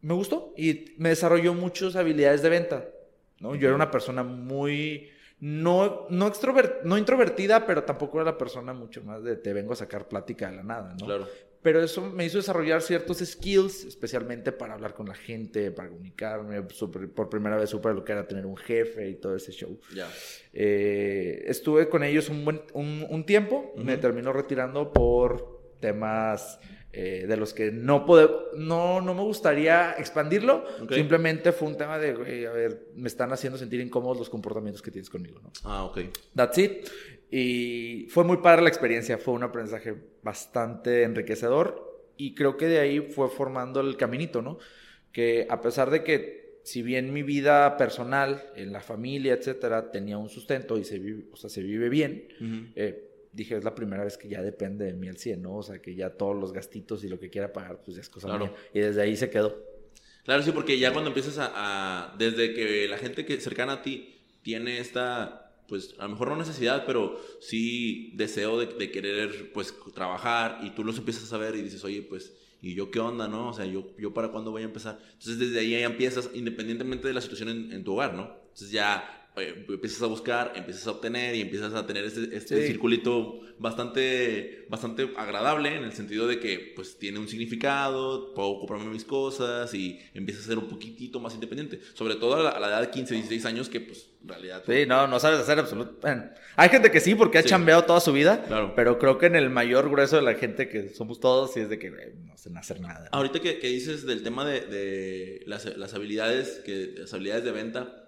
Me 0.00 0.14
gustó 0.14 0.52
y 0.56 0.94
me 0.98 1.10
desarrolló 1.10 1.54
muchas 1.54 1.94
habilidades 1.96 2.42
de 2.42 2.48
venta, 2.48 2.84
¿no? 3.40 3.54
Yo 3.54 3.68
era 3.68 3.76
una 3.76 3.90
persona 3.90 4.22
muy... 4.22 5.10
No, 5.38 6.06
no, 6.08 6.26
extrover- 6.32 6.80
no 6.84 6.96
introvertida, 6.96 7.66
pero 7.66 7.84
tampoco 7.84 8.16
era 8.18 8.24
la 8.24 8.38
persona 8.38 8.72
mucho 8.72 9.04
más 9.04 9.22
de 9.22 9.36
te 9.36 9.52
vengo 9.52 9.74
a 9.74 9.76
sacar 9.76 10.08
plática 10.08 10.48
de 10.50 10.56
la 10.56 10.62
nada, 10.62 10.96
¿no? 10.98 11.04
Claro. 11.04 11.28
Pero 11.66 11.82
eso 11.82 12.00
me 12.00 12.24
hizo 12.24 12.38
desarrollar 12.38 12.80
ciertos 12.80 13.18
skills, 13.18 13.86
especialmente 13.86 14.52
para 14.52 14.74
hablar 14.74 14.94
con 14.94 15.06
la 15.08 15.16
gente, 15.16 15.72
para 15.72 15.88
comunicarme. 15.88 16.60
Supe- 16.68 17.08
por 17.08 17.28
primera 17.28 17.56
vez 17.56 17.70
supe 17.70 17.92
lo 17.92 18.04
que 18.04 18.12
era 18.12 18.28
tener 18.28 18.46
un 18.46 18.56
jefe 18.56 19.08
y 19.08 19.14
todo 19.16 19.34
ese 19.34 19.50
show. 19.50 19.76
Ya. 19.92 20.08
Eh, 20.52 21.42
estuve 21.48 21.88
con 21.88 22.04
ellos 22.04 22.28
un, 22.28 22.44
buen, 22.44 22.62
un, 22.72 23.04
un 23.10 23.26
tiempo, 23.26 23.74
me 23.78 23.94
Ujú. 23.94 24.00
terminó 24.00 24.32
retirando 24.32 24.92
por 24.92 25.74
temas 25.80 26.60
eh, 26.92 27.26
de 27.28 27.36
los 27.36 27.52
que 27.52 27.72
no, 27.72 28.06
no, 28.54 29.00
no 29.00 29.14
me 29.14 29.22
gustaría 29.22 29.96
expandirlo. 29.98 30.64
Ok. 30.80 30.92
Simplemente 30.92 31.50
fue 31.50 31.66
un 31.68 31.76
tema 31.76 31.98
de, 31.98 32.14
güey, 32.14 32.46
a 32.46 32.52
ver, 32.52 32.90
me 32.94 33.08
están 33.08 33.32
haciendo 33.32 33.58
sentir 33.58 33.80
incómodos 33.80 34.18
los 34.18 34.30
comportamientos 34.30 34.80
que 34.82 34.92
tienes 34.92 35.10
conmigo, 35.10 35.40
¿no? 35.42 35.50
Ah, 35.64 35.84
ok. 35.84 35.98
That's 36.34 36.58
it. 36.58 36.88
Y 37.30 38.06
fue 38.10 38.24
muy 38.24 38.38
padre 38.38 38.62
la 38.62 38.68
experiencia, 38.68 39.18
fue 39.18 39.34
un 39.34 39.42
aprendizaje 39.42 39.94
bastante 40.22 41.02
enriquecedor 41.02 42.12
y 42.16 42.34
creo 42.34 42.56
que 42.56 42.66
de 42.66 42.78
ahí 42.78 43.00
fue 43.00 43.28
formando 43.28 43.80
el 43.80 43.96
caminito, 43.96 44.42
¿no? 44.42 44.58
Que 45.12 45.46
a 45.50 45.60
pesar 45.60 45.90
de 45.90 46.04
que 46.04 46.60
si 46.62 46.82
bien 46.82 47.12
mi 47.12 47.22
vida 47.22 47.76
personal, 47.76 48.50
en 48.56 48.72
la 48.72 48.80
familia, 48.80 49.34
etcétera, 49.34 49.90
tenía 49.90 50.18
un 50.18 50.28
sustento 50.28 50.78
y 50.78 50.84
se 50.84 50.98
vive, 50.98 51.24
o 51.32 51.36
sea, 51.36 51.48
se 51.50 51.62
vive 51.62 51.88
bien, 51.88 52.28
eh, 52.74 53.02
dije, 53.32 53.56
es 53.56 53.64
la 53.64 53.74
primera 53.74 54.02
vez 54.04 54.16
que 54.16 54.28
ya 54.28 54.42
depende 54.42 54.84
de 54.84 54.94
mí 54.94 55.08
al 55.08 55.16
100, 55.16 55.42
¿no? 55.42 55.56
O 55.56 55.62
sea, 55.62 55.80
que 55.80 55.94
ya 55.94 56.10
todos 56.10 56.34
los 56.36 56.52
gastitos 56.52 57.04
y 57.04 57.08
lo 57.08 57.18
que 57.20 57.28
quiera 57.30 57.52
pagar, 57.52 57.82
pues 57.84 57.96
ya 57.96 58.00
es 58.00 58.08
cosa 58.08 58.28
Claro. 58.28 58.46
mía. 58.46 58.54
Y 58.72 58.80
desde 58.80 59.02
ahí 59.02 59.16
se 59.16 59.30
quedó. 59.30 59.62
Claro, 60.24 60.42
sí, 60.42 60.50
porque 60.52 60.78
ya 60.78 60.92
cuando 60.92 61.10
empiezas 61.10 61.38
a, 61.38 61.52
a- 61.54 62.16
Desde 62.18 62.52
que 62.54 62.88
la 62.88 62.98
gente 62.98 63.24
que 63.24 63.40
cercana 63.40 63.74
a 63.74 63.82
ti 63.82 64.14
tiene 64.42 64.78
esta, 64.80 65.45
pues 65.68 65.94
a 65.98 66.04
lo 66.04 66.10
mejor 66.10 66.28
no 66.28 66.36
necesidad, 66.36 66.84
pero 66.86 67.20
sí 67.40 68.12
deseo 68.14 68.58
de, 68.58 68.90
querer, 68.90 69.52
pues, 69.52 69.74
trabajar 69.94 70.60
y 70.62 70.70
tú 70.70 70.84
los 70.84 70.98
empiezas 70.98 71.24
a 71.24 71.28
saber 71.28 71.56
y 71.56 71.62
dices, 71.62 71.84
oye, 71.84 72.02
pues, 72.02 72.32
¿y 72.62 72.74
yo 72.74 72.90
qué 72.90 73.00
onda, 73.00 73.28
no? 73.28 73.48
O 73.48 73.52
sea, 73.52 73.66
¿yo, 73.66 73.86
yo 73.98 74.14
para 74.14 74.28
cuándo 74.28 74.50
voy 74.50 74.62
a 74.62 74.66
empezar? 74.66 74.98
Entonces 75.12 75.38
desde 75.38 75.60
ahí 75.60 75.70
ya 75.70 75.80
empiezas, 75.80 76.30
independientemente 76.34 77.08
de 77.08 77.14
la 77.14 77.20
situación 77.20 77.48
en, 77.48 77.72
en 77.72 77.84
tu 77.84 77.94
hogar, 77.94 78.14
¿no? 78.14 78.30
Entonces 78.42 78.70
ya 78.70 79.25
eh, 79.36 79.66
empiezas 79.68 80.02
a 80.02 80.06
buscar, 80.06 80.52
empiezas 80.56 80.86
a 80.86 80.92
obtener 80.92 81.34
y 81.34 81.40
empiezas 81.42 81.74
a 81.74 81.86
tener 81.86 82.04
este, 82.04 82.34
este 82.36 82.60
Sí. 82.62 82.66
circulito 82.68 83.40
bastante, 83.58 84.66
bastante 84.68 85.10
agradable 85.16 85.74
en 85.76 85.84
el 85.84 85.92
sentido 85.92 86.26
de 86.26 86.38
que 86.40 86.72
pues 86.74 86.98
tiene 86.98 87.18
un 87.18 87.28
significado, 87.28 88.34
puedo 88.34 88.58
comprarme 88.60 88.86
mis 88.92 89.04
cosas 89.04 89.72
y 89.74 89.98
empiezas 90.14 90.44
a 90.44 90.48
ser 90.48 90.58
un 90.58 90.68
poquitito 90.68 91.20
más 91.20 91.34
independiente. 91.34 91.80
Sobre 91.94 92.16
todo 92.16 92.34
a 92.36 92.42
la, 92.42 92.48
a 92.50 92.60
la 92.60 92.68
edad 92.68 92.80
de 92.82 92.90
15, 92.90 93.14
16 93.14 93.44
años 93.46 93.68
que 93.68 93.80
pues 93.80 94.08
en 94.22 94.28
realidad... 94.28 94.62
Sí, 94.66 94.84
no, 94.86 95.06
no 95.06 95.20
sabes 95.20 95.38
hacer 95.40 95.58
absoluto. 95.58 95.98
bueno, 96.02 96.24
hay 96.56 96.68
gente 96.68 96.90
que 96.90 97.00
sí, 97.00 97.14
porque 97.14 97.38
ha 97.38 97.42
Sí. 97.42 97.48
chambeado 97.50 97.84
toda 97.84 98.00
su 98.00 98.12
vida, 98.12 98.44
Claro. 98.46 98.72
pero 98.74 98.98
creo 98.98 99.18
que 99.18 99.26
en 99.26 99.36
el 99.36 99.50
mayor 99.50 99.88
grueso 99.90 100.16
de 100.16 100.22
la 100.22 100.34
gente 100.34 100.68
que 100.68 100.88
somos 100.90 101.20
todos, 101.20 101.52
sí 101.54 101.60
es 101.60 101.68
de 101.68 101.78
que 101.78 101.90
no 101.90 102.36
sé 102.36 102.50
hacer 102.56 102.80
nada. 102.80 103.04
¿no? 103.12 103.18
Ahorita 103.18 103.40
que, 103.40 103.58
que 103.58 103.68
dices 103.68 104.04
del 104.06 104.22
tema 104.22 104.44
de, 104.44 104.60
de 104.62 105.42
las, 105.46 105.64
las 105.76 105.94
habilidades 105.94 106.60
que 106.64 106.94
las 106.98 107.12
habilidades 107.14 107.44
de 107.44 107.52
venta, 107.52 108.02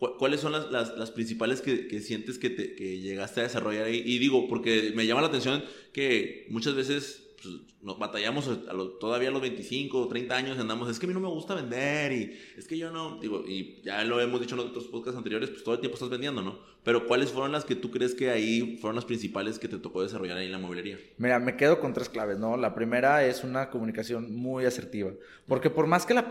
¿cu- 0.00 0.16
¿cuáles 0.18 0.40
son 0.40 0.50
las, 0.52 0.70
las, 0.72 0.98
las 0.98 1.12
principales 1.12 1.60
que, 1.60 1.86
que 1.86 2.00
sientes 2.00 2.38
que, 2.38 2.50
te, 2.50 2.74
que 2.74 2.98
llegaste 2.98 3.38
a 3.40 3.44
desarrollar 3.44 3.84
ahí? 3.84 4.02
Y 4.04 4.18
digo, 4.18 4.48
porque 4.48 4.92
me 4.96 5.06
llama 5.06 5.20
la 5.20 5.28
atención 5.28 5.62
que 5.92 6.46
muchas 6.48 6.74
veces 6.74 7.29
pues, 7.42 7.54
nos 7.82 7.98
batallamos 7.98 8.48
a 8.48 8.58
todavía 8.98 9.28
a 9.28 9.32
los 9.32 9.40
25 9.40 9.98
o 9.98 10.08
30 10.08 10.36
años 10.36 10.58
andamos, 10.58 10.90
es 10.90 10.98
que 10.98 11.06
a 11.06 11.08
mí 11.08 11.14
no 11.14 11.20
me 11.20 11.28
gusta 11.28 11.54
vender 11.54 12.12
y 12.12 12.38
es 12.56 12.66
que 12.66 12.76
yo 12.76 12.90
no, 12.90 13.18
digo, 13.20 13.44
y 13.46 13.80
ya 13.82 14.04
lo 14.04 14.20
hemos 14.20 14.40
dicho 14.40 14.54
en 14.54 14.60
otros 14.60 14.88
podcasts 14.88 15.16
anteriores, 15.16 15.50
pues 15.50 15.64
todo 15.64 15.74
el 15.74 15.80
tiempo 15.80 15.94
estás 15.94 16.10
vendiendo, 16.10 16.42
¿no? 16.42 16.58
Pero 16.82 17.06
¿cuáles 17.06 17.30
fueron 17.30 17.52
las 17.52 17.64
que 17.64 17.74
tú 17.76 17.90
crees 17.90 18.14
que 18.14 18.30
ahí 18.30 18.76
fueron 18.80 18.96
las 18.96 19.04
principales 19.04 19.58
que 19.58 19.68
te 19.68 19.78
tocó 19.78 20.02
desarrollar 20.02 20.38
ahí 20.38 20.46
en 20.46 20.52
la 20.52 20.58
mueblería? 20.58 20.98
Mira, 21.18 21.38
me 21.38 21.56
quedo 21.56 21.80
con 21.80 21.92
tres 21.92 22.08
claves, 22.08 22.38
¿no? 22.38 22.56
La 22.56 22.74
primera 22.74 23.24
es 23.24 23.44
una 23.44 23.70
comunicación 23.70 24.34
muy 24.34 24.64
asertiva, 24.64 25.12
porque 25.46 25.70
por 25.70 25.86
más 25.86 26.06
que 26.06 26.14
la 26.14 26.28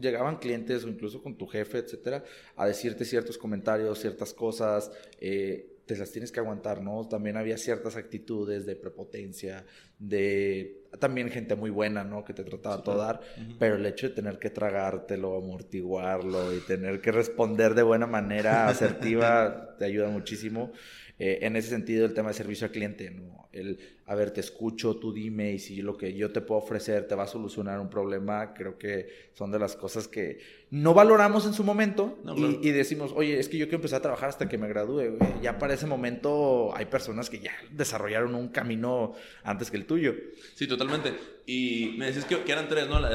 llegaban 0.00 0.36
clientes 0.36 0.84
o 0.84 0.88
incluso 0.88 1.22
con 1.22 1.36
tu 1.36 1.46
jefe, 1.46 1.78
etcétera, 1.78 2.24
a 2.56 2.66
decirte 2.66 3.04
ciertos 3.04 3.38
comentarios, 3.38 3.98
ciertas 3.98 4.34
cosas, 4.34 4.90
eh, 5.20 5.73
te 5.86 5.96
las 5.96 6.10
tienes 6.10 6.32
que 6.32 6.40
aguantar, 6.40 6.80
¿no? 6.80 7.06
También 7.08 7.36
había 7.36 7.58
ciertas 7.58 7.96
actitudes 7.96 8.64
de 8.64 8.76
prepotencia, 8.76 9.64
de 9.98 10.84
también 10.98 11.28
gente 11.30 11.56
muy 11.56 11.70
buena, 11.70 12.04
¿no? 12.04 12.24
Que 12.24 12.32
te 12.32 12.44
trataba 12.44 12.82
todo 12.82 12.98
dar, 12.98 13.20
pero 13.58 13.76
el 13.76 13.84
hecho 13.84 14.08
de 14.08 14.14
tener 14.14 14.38
que 14.38 14.50
tragártelo, 14.50 15.36
amortiguarlo 15.36 16.54
y 16.54 16.60
tener 16.60 17.00
que 17.00 17.12
responder 17.12 17.74
de 17.74 17.82
buena 17.82 18.06
manera, 18.06 18.68
asertiva, 18.68 19.76
te 19.78 19.84
ayuda 19.84 20.08
muchísimo. 20.08 20.72
Eh, 21.18 21.38
en 21.42 21.54
ese 21.54 21.68
sentido, 21.68 22.06
el 22.06 22.12
tema 22.14 22.28
de 22.28 22.34
servicio 22.34 22.66
al 22.66 22.72
cliente, 22.72 23.08
¿no? 23.10 23.48
El, 23.52 23.78
a 24.06 24.16
ver, 24.16 24.32
te 24.32 24.40
escucho, 24.40 24.96
tú 24.96 25.12
dime, 25.12 25.52
y 25.52 25.60
si 25.60 25.80
lo 25.80 25.96
que 25.96 26.12
yo 26.12 26.32
te 26.32 26.40
puedo 26.40 26.60
ofrecer 26.60 27.06
te 27.06 27.14
va 27.14 27.22
a 27.22 27.26
solucionar 27.28 27.78
un 27.78 27.88
problema, 27.88 28.52
creo 28.52 28.78
que 28.78 29.06
son 29.32 29.52
de 29.52 29.60
las 29.60 29.76
cosas 29.76 30.08
que 30.08 30.40
no 30.70 30.92
valoramos 30.92 31.46
en 31.46 31.52
su 31.54 31.62
momento 31.62 32.18
No, 32.24 32.32
y- 32.34 32.36
claro. 32.40 32.58
y, 32.62 32.70
decimos, 32.72 33.12
oye, 33.14 33.38
es 33.38 33.48
que 33.48 33.58
yo 33.58 33.66
quiero 33.66 33.76
empezar 33.76 34.00
a 34.00 34.02
trabajar 34.02 34.28
hasta 34.30 34.48
que 34.48 34.58
me 34.58 34.66
gradúe, 34.66 35.16
güey. 35.16 35.32
Ya 35.40 35.56
para 35.56 35.74
ese 35.74 35.86
momento 35.86 36.74
hay 36.74 36.86
personas 36.86 37.30
que 37.30 37.38
ya 37.38 37.52
desarrollaron 37.70 38.34
un 38.34 38.48
camino 38.48 39.14
antes 39.44 39.70
que 39.70 39.76
el 39.76 39.86
tuyo. 39.86 40.16
Sí, 40.56 40.66
totalmente. 40.66 41.12
Y 41.46 41.94
me 41.96 42.06
decías 42.06 42.24
que, 42.24 42.42
que 42.42 42.50
eran 42.50 42.68
tres, 42.68 42.88
¿no? 42.88 42.98
La, 42.98 43.10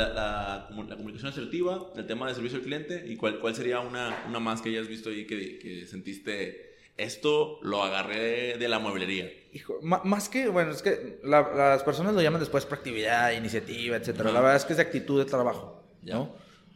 la 0.70 0.70
comunicación 0.96 1.32
asertiva, 1.34 1.92
el 1.98 2.08
tema 2.08 2.30
de 2.30 2.36
servicio 2.36 2.60
al 2.60 2.64
cliente 2.64 3.04
y 3.10 3.18
cuál, 3.18 3.42
cuál 3.42 3.56
sería 3.56 3.82
una, 3.82 4.24
una 4.30 4.40
más 4.40 4.62
que 4.62 4.70
hayas 4.70 4.88
visto 4.88 5.10
ahí 5.10 5.26
que, 5.28 5.60
que 5.60 5.86
sentiste, 5.86 6.69
esto 7.00 7.60
lo 7.62 7.84
agarré 7.84 8.58
de 8.58 8.68
la 8.68 8.80
mueblería. 8.80 9.30
Hijo, 9.54 9.80
más 9.82 10.30
que, 10.30 10.48
bueno, 10.48 10.72
es 10.72 10.82
que 10.82 11.20
la- 11.24 11.52
las 11.56 11.84
personas 11.84 12.14
lo 12.14 12.22
llaman 12.22 12.40
después 12.40 12.66
proactividad, 12.66 13.32
iniciativa, 13.32 13.96
etcétera. 13.98 14.26
Ajá. 14.30 14.34
La 14.34 14.42
verdad 14.42 14.58
es 14.58 14.66
que 14.66 14.74
es 14.74 14.78
de 14.78 14.84
actitud 14.84 15.18
de 15.24 15.26
trabajo. 15.30 15.84
¿no? 16.04 16.34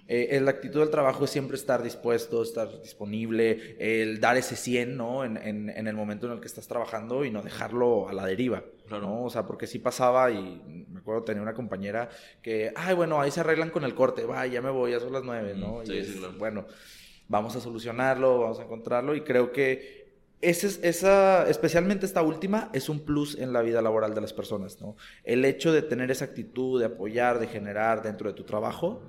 Eh, 0.07 0.37
la 0.43 0.51
actitud 0.51 0.81
del 0.81 0.89
trabajo 0.89 1.23
es 1.23 1.29
siempre 1.29 1.55
estar 1.55 1.81
dispuesto, 1.81 2.43
estar 2.43 2.67
disponible, 2.81 3.77
el 3.79 4.19
dar 4.19 4.35
ese 4.35 4.55
100, 4.57 4.97
¿no? 4.97 5.23
En, 5.23 5.37
en- 5.37 5.69
en 5.69 5.87
el 5.87 5.95
momento 5.95 6.27
en 6.27 6.33
el 6.33 6.39
que 6.41 6.47
estás 6.47 6.67
trabajando 6.67 7.23
y 7.23 7.31
no 7.31 7.41
dejarlo 7.41 8.09
a 8.09 8.13
la 8.13 8.25
deriva, 8.25 8.63
Claro. 8.87 9.03
¿no? 9.07 9.23
O 9.23 9.29
sea, 9.29 9.43
porque 9.45 9.65
sí 9.65 9.79
pasaba 9.79 10.29
y 10.29 10.61
me 10.89 10.99
acuerdo 10.99 11.23
tenía 11.23 11.41
una 11.41 11.53
compañera 11.53 12.09
que, 12.41 12.73
ay, 12.75 12.93
bueno, 12.95 13.21
ahí 13.21 13.31
se 13.31 13.39
arreglan 13.39 13.69
con 13.69 13.85
el 13.85 13.95
corte, 13.95 14.25
va, 14.25 14.45
ya 14.45 14.61
me 14.61 14.69
voy, 14.71 14.91
ya 14.91 14.99
son 14.99 15.13
las 15.13 15.23
nueve, 15.23 15.53
¿no? 15.55 15.79
Mm, 15.79 15.85
sí, 15.85 15.93
Y 15.93 16.03
sí, 16.03 16.11
es, 16.11 16.17
claro. 16.17 16.33
Bueno, 16.37 16.65
vamos 17.29 17.55
a 17.55 17.61
solucionarlo, 17.61 18.41
vamos 18.41 18.59
a 18.59 18.63
encontrarlo 18.63 19.15
y 19.15 19.21
creo 19.21 19.53
que 19.53 20.02
ese 20.49 20.67
es- 20.67 20.79
esa, 20.83 21.49
especialmente 21.49 22.05
esta 22.05 22.21
última, 22.21 22.69
es 22.73 22.89
un 22.89 22.99
plus 23.05 23.37
en 23.37 23.53
la 23.53 23.61
vida 23.61 23.81
laboral 23.81 24.13
de 24.13 24.21
las 24.21 24.33
personas, 24.33 24.79
¿no? 24.81 24.95
El 25.23 25.45
hecho 25.45 25.71
de 25.71 25.81
tener 25.81 26.11
esa 26.11 26.25
actitud, 26.25 26.79
de 26.79 26.85
apoyar, 26.87 27.39
de 27.39 27.47
generar 27.47 28.03
dentro 28.03 28.29
de 28.29 28.35
tu 28.35 28.43
trabajo, 28.43 29.01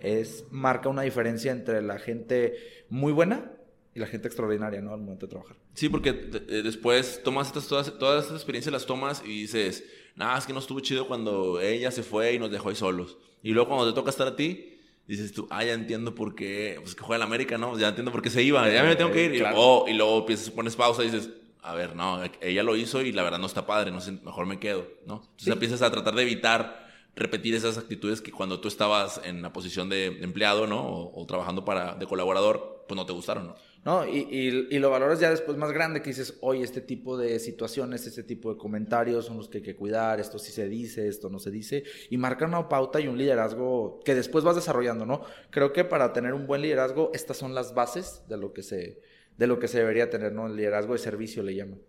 es, 0.00 0.44
marca 0.50 0.88
una 0.88 1.02
diferencia 1.02 1.50
entre 1.52 1.80
la 1.82 1.98
gente 1.98 2.54
muy 2.90 3.12
buena 3.12 3.52
y 3.94 4.00
la 4.00 4.06
gente 4.06 4.28
extraordinaria, 4.28 4.80
¿no? 4.80 4.92
Al 4.92 5.00
momento 5.00 5.26
de 5.26 5.30
trabajar. 5.30 5.56
Sí, 5.72 5.88
porque 5.88 6.10
eh, 6.48 6.62
después 6.62 7.20
tomas 7.24 7.46
estas, 7.48 7.66
todas, 7.68 7.98
todas 7.98 8.24
estas 8.24 8.36
experiencias, 8.38 8.72
las 8.72 8.86
tomas 8.86 9.22
y 9.24 9.42
dices, 9.42 9.84
nada, 10.16 10.36
es 10.38 10.46
que 10.46 10.52
no 10.52 10.58
estuvo 10.58 10.80
chido 10.80 11.06
cuando 11.08 11.60
ella 11.60 11.90
se 11.90 12.02
fue 12.02 12.34
y 12.34 12.38
nos 12.38 12.50
dejó 12.50 12.68
ahí 12.68 12.74
solos. 12.74 13.16
Y 13.42 13.52
luego 13.52 13.68
cuando 13.68 13.88
te 13.88 13.94
toca 13.94 14.10
estar 14.10 14.26
a 14.26 14.36
ti, 14.36 14.73
dices 15.06 15.32
tú, 15.32 15.46
ah, 15.50 15.64
ya 15.64 15.72
entiendo 15.74 16.14
por 16.14 16.34
qué, 16.34 16.78
pues 16.82 16.94
que 16.94 17.02
juega 17.02 17.16
el 17.16 17.28
América, 17.28 17.58
¿no? 17.58 17.78
Ya 17.78 17.88
entiendo 17.88 18.10
por 18.12 18.22
qué 18.22 18.30
se 18.30 18.42
iba, 18.42 18.68
ya 18.70 18.82
me 18.82 18.96
tengo 18.96 19.10
que 19.12 19.24
ir. 19.24 19.34
Y, 19.34 19.38
Claro. 19.38 19.56
oh, 19.58 19.84
y 19.88 19.92
luego 19.94 20.18
empiezas, 20.20 20.50
pones 20.50 20.76
pausa 20.76 21.02
y 21.02 21.10
dices, 21.10 21.30
a 21.62 21.74
ver, 21.74 21.94
no, 21.96 22.20
ella 22.40 22.62
lo 22.62 22.76
hizo 22.76 23.00
y 23.02 23.12
la 23.12 23.22
verdad 23.22 23.38
no 23.38 23.46
está 23.46 23.66
padre, 23.66 23.90
no 23.90 24.00
sé, 24.00 24.12
mejor 24.12 24.46
me 24.46 24.58
quedo, 24.58 24.86
¿no? 25.06 25.16
Entonces 25.22 25.44
Sí. 25.44 25.50
empiezas 25.50 25.82
a 25.82 25.90
tratar 25.90 26.14
de 26.14 26.22
evitar 26.22 26.84
repetir 27.16 27.54
esas 27.54 27.78
actitudes 27.78 28.20
que 28.20 28.32
cuando 28.32 28.58
tú 28.60 28.66
estabas 28.68 29.20
en 29.24 29.40
la 29.40 29.52
posición 29.52 29.88
de 29.88 30.06
empleado, 30.22 30.66
¿no? 30.66 30.80
O, 30.82 31.22
o 31.22 31.26
trabajando 31.26 31.64
para, 31.64 31.94
de 31.94 32.06
colaborador, 32.06 32.84
pues 32.88 32.96
no 32.96 33.06
te 33.06 33.12
gustaron, 33.12 33.46
¿no? 33.48 33.56
¿No? 33.84 34.06
Y, 34.06 34.26
y, 34.30 34.68
y 34.74 34.78
lo 34.78 34.90
valoras 34.90 35.20
ya 35.20 35.30
después 35.30 35.56
más 35.56 35.72
grande, 35.72 36.00
que 36.00 36.10
dices, 36.10 36.38
oye, 36.40 36.62
este 36.62 36.80
tipo 36.80 37.16
de 37.16 37.38
situaciones, 37.38 38.06
este 38.06 38.22
tipo 38.22 38.52
de 38.52 38.58
comentarios 38.58 39.26
son 39.26 39.36
los 39.36 39.48
que 39.48 39.58
hay 39.58 39.62
que 39.62 39.76
cuidar, 39.76 40.20
esto 40.20 40.38
sí 40.38 40.52
se 40.52 40.68
dice, 40.68 41.06
esto 41.06 41.28
no 41.28 41.38
se 41.38 41.50
dice, 41.50 41.84
y 42.10 42.16
marca 42.16 42.46
una 42.46 42.68
pauta 42.68 43.00
y 43.00 43.08
un 43.08 43.18
liderazgo 43.18 44.00
que 44.04 44.14
después 44.14 44.44
vas 44.44 44.56
desarrollando, 44.56 45.04
¿no? 45.06 45.22
Creo 45.50 45.72
que 45.72 45.84
para 45.84 46.12
tener 46.12 46.34
un 46.34 46.46
buen 46.46 46.62
liderazgo, 46.62 47.10
estas 47.14 47.36
son 47.36 47.54
las 47.54 47.74
bases 47.74 48.22
de 48.28 48.36
lo 48.36 48.52
que 48.52 48.62
se, 48.62 49.00
de 49.36 49.46
lo 49.46 49.58
que 49.58 49.68
se 49.68 49.78
debería 49.78 50.10
tener, 50.10 50.32
¿no? 50.32 50.46
El 50.46 50.56
liderazgo 50.56 50.94
de 50.94 50.98
servicio 50.98 51.42
le 51.42 51.54
llaman. 51.54 51.80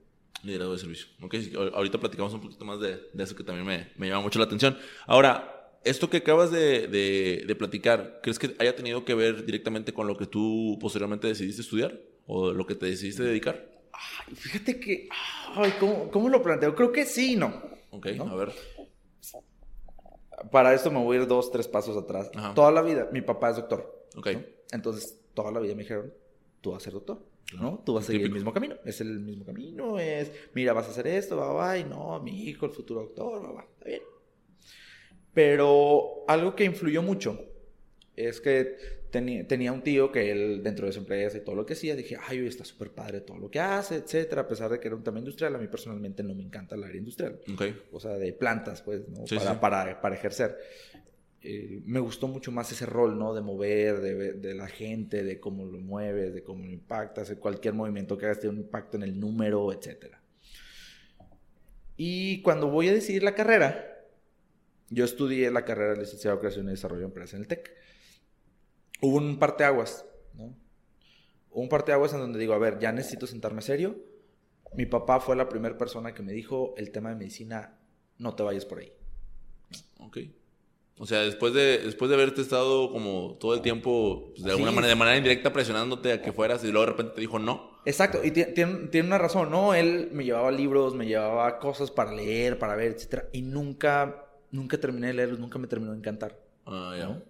Liderazgo 0.43 0.73
de 0.73 0.79
servicio. 0.79 1.07
Ok, 1.21 1.35
ahorita 1.73 1.97
platicamos 1.97 2.33
un 2.33 2.41
poquito 2.41 2.65
más 2.65 2.79
de, 2.79 2.99
de 3.13 3.23
eso 3.23 3.35
que 3.35 3.43
también 3.43 3.65
me, 3.65 3.91
me 3.97 4.09
llama 4.09 4.21
mucho 4.21 4.37
la 4.37 4.45
atención. 4.45 4.77
Ahora, 5.07 5.54
esto 5.85 6.09
que 6.09 6.17
acabas 6.17 6.51
de, 6.51 6.87
de- 6.87 7.43
de 7.47 7.55
platicar, 7.55 8.19
¿crees 8.21 8.37
que 8.39 8.55
haya 8.59 8.75
tenido 8.75 9.05
que 9.05 9.13
ver 9.15 9.45
directamente 9.45 9.93
con 9.93 10.07
lo 10.07 10.17
que 10.17 10.25
tú 10.25 10.77
posteriormente 10.81 11.27
decidiste 11.27 11.61
estudiar? 11.61 11.99
¿O 12.27 12.51
lo 12.51 12.65
que 12.65 12.75
te 12.75 12.87
decidiste 12.87 13.23
dedicar? 13.23 13.69
Ay, 13.93 14.35
fíjate 14.35 14.79
que, 14.79 15.07
ay, 15.55 15.73
¿cómo, 15.79 16.09
cómo 16.11 16.27
lo 16.29 16.41
planteo? 16.41 16.75
Creo 16.75 16.91
que 16.91 17.05
sí 17.05 17.35
no. 17.35 17.61
Ok, 17.91 18.07
¿No? 18.17 18.27
a 18.27 18.35
ver. 18.35 18.51
Para 20.51 20.73
esto 20.73 20.91
me 20.91 21.01
voy 21.01 21.17
a 21.17 21.21
ir 21.21 21.27
dos, 21.27 21.51
tres 21.51 21.67
pasos 21.67 21.95
atrás. 21.95 22.29
Ajá. 22.35 22.53
Toda 22.53 22.71
la 22.71 22.81
vida, 22.81 23.07
mi 23.11 23.21
papá 23.21 23.51
es 23.51 23.55
doctor. 23.55 24.07
Ok. 24.17 24.27
¿no? 24.33 24.41
Entonces, 24.71 25.17
toda 25.33 25.51
la 25.51 25.59
vida 25.59 25.75
me 25.75 25.83
dijeron, 25.83 26.13
tú 26.61 26.71
vas 26.71 26.81
a 26.81 26.85
ser 26.85 26.93
doctor, 26.93 27.19
¿no? 27.57 27.81
Tú 27.85 27.93
vas 27.93 28.03
a 28.03 28.07
seguir 28.07 28.21
Típico. 28.23 28.33
el 28.35 28.39
mismo 28.41 28.53
camino. 28.53 28.75
Es 28.85 28.99
el 29.01 29.19
mismo 29.19 29.45
camino, 29.45 29.99
es, 29.99 30.31
mira, 30.53 30.73
vas 30.73 30.87
a 30.87 30.91
hacer 30.91 31.07
esto, 31.07 31.37
va, 31.37 31.53
va, 31.53 31.77
y 31.77 31.83
no, 31.85 32.19
mi 32.21 32.43
hijo, 32.49 32.65
el 32.65 32.71
futuro 32.71 33.01
doctor, 33.01 33.45
va, 33.45 33.51
va, 33.53 33.61
está 33.63 33.85
bien. 33.85 34.01
Pero 35.35 36.23
algo 36.27 36.55
que 36.55 36.63
influyó 36.63 37.03
mucho 37.03 37.39
es 38.15 38.41
que 38.41 38.77
tenía 39.11 39.71
un 39.71 39.81
tío 39.81 40.11
que 40.11 40.31
él, 40.31 40.63
dentro 40.63 40.87
de 40.87 40.93
su 40.93 40.99
empresa 40.99 41.37
y 41.37 41.41
todo 41.41 41.55
lo 41.55 41.65
que 41.65 41.73
hacía, 41.73 41.95
dije, 41.95 42.17
ay, 42.27 42.45
está 42.47 42.65
súper 42.65 42.91
padre 42.91 43.21
todo 43.21 43.37
lo 43.37 43.49
que 43.49 43.59
hace, 43.59 43.95
etcétera, 43.95 44.41
a 44.41 44.47
pesar 44.47 44.71
de 44.71 44.79
que 44.79 44.87
era 44.87 44.95
un 44.95 45.03
tema 45.03 45.19
industrial, 45.19 45.55
a 45.55 45.57
mí 45.57 45.67
personalmente 45.67 46.23
no 46.23 46.33
me 46.33 46.43
encanta 46.43 46.75
el 46.75 46.83
área 46.83 46.97
industrial 46.97 47.39
Ok. 47.53 47.63
o 47.91 47.99
sea, 47.99 48.11
de 48.17 48.33
plantas, 48.33 48.81
pues, 48.81 49.07
¿no? 49.09 49.27
Sí, 49.27 49.35
para, 49.35 49.51
sí. 49.53 49.57
Para, 49.61 50.01
para 50.01 50.15
ejercer. 50.15 50.57
Eh, 51.41 51.81
me 51.85 51.99
gustó 51.99 52.27
mucho 52.27 52.51
más 52.51 52.71
ese 52.71 52.85
rol, 52.85 53.19
¿no? 53.19 53.33
De 53.33 53.41
mover, 53.41 54.01
de, 54.01 54.33
de 54.33 54.55
la 54.55 54.67
gente, 54.67 55.23
de 55.23 55.39
cómo 55.39 55.65
lo 55.65 55.77
mueves, 55.77 56.33
de 56.33 56.43
cómo 56.43 56.65
lo 56.65 56.71
impactas, 56.71 57.33
cualquier 57.39 57.73
movimiento 57.73 58.17
que 58.17 58.25
hagas 58.25 58.39
tiene 58.39 58.55
un 58.55 58.61
impacto 58.63 58.97
en 58.97 59.03
el 59.03 59.19
número, 59.19 59.71
etc. 59.71 60.15
Y 61.97 62.41
cuando 62.41 62.69
voy 62.69 62.89
a 62.89 62.93
decidir 62.93 63.23
la 63.23 63.35
carrera, 63.35 63.94
yo 64.95 65.05
estudié 65.05 65.51
la 65.51 65.65
carrera 65.65 65.93
de 65.93 65.99
licenciado 65.99 66.35
en 66.35 66.39
Creación 66.39 66.67
y 66.67 66.71
Desarrollo 66.71 67.01
de 67.01 67.05
Empresas 67.07 67.33
en 67.35 67.41
el 67.41 67.47
TEC. 67.47 67.71
Hubo 69.01 69.17
un 69.17 69.37
parteaguas, 69.37 70.05
¿no? 70.33 70.55
Hubo 71.51 71.61
un 71.61 71.69
parteaguas 71.69 72.13
en 72.13 72.19
donde 72.19 72.39
digo, 72.39 72.53
a 72.53 72.57
ver, 72.57 72.79
ya 72.79 72.91
necesito 72.91 73.27
sentarme 73.27 73.61
serio. 73.61 73.95
Mi 74.73 74.85
papá 74.85 75.19
fue 75.19 75.35
la 75.35 75.47
primera 75.49 75.77
persona 75.77 76.13
que 76.13 76.23
me 76.23 76.33
dijo, 76.33 76.73
el 76.77 76.91
tema 76.91 77.09
de 77.09 77.15
medicina, 77.15 77.77
no 78.17 78.35
te 78.35 78.43
vayas 78.43 78.65
por 78.65 78.79
ahí. 78.79 78.91
Ok. 79.99 80.17
O 80.97 81.05
sea, 81.05 81.19
después 81.21 81.53
de, 81.53 81.79
después 81.79 82.07
de 82.09 82.15
haberte 82.15 82.41
estado 82.41 82.89
como 82.89 83.37
todo 83.39 83.53
el 83.53 83.61
tiempo, 83.61 84.27
pues, 84.31 84.43
de 84.45 84.51
alguna 84.51 84.69
Sí. 84.69 84.75
manera, 84.75 84.89
de 84.93 84.95
manera 84.99 85.17
indirecta 85.17 85.51
presionándote 85.51 86.13
a 86.13 86.21
que 86.21 86.31
fueras 86.31 86.63
y 86.63 86.67
luego 86.71 86.85
de 86.85 86.91
repente 86.93 87.15
te 87.15 87.21
dijo 87.21 87.37
no. 87.37 87.69
Exacto, 87.85 88.23
y 88.23 88.31
ti- 88.31 88.45
tiene, 88.53 88.87
tiene 88.87 89.07
una 89.07 89.17
razón, 89.17 89.51
¿no? 89.51 89.73
Él 89.73 90.09
me 90.13 90.23
llevaba 90.23 90.51
libros, 90.51 90.95
me 90.95 91.05
llevaba 91.05 91.59
cosas 91.59 91.91
para 91.91 92.13
leer, 92.13 92.57
para 92.57 92.75
ver, 92.77 92.93
etcétera, 92.93 93.27
y 93.33 93.41
nunca, 93.41 94.24
nunca 94.55 94.79
terminé 94.79 95.07
de 95.07 95.13
leerlos, 95.13 95.39
nunca 95.39 95.59
me 95.59 95.67
terminó 95.67 95.91
de 95.91 95.97
encantar. 95.97 96.39
Ah, 96.65 96.95
ya. 96.97 97.05
¿no? 97.07 97.21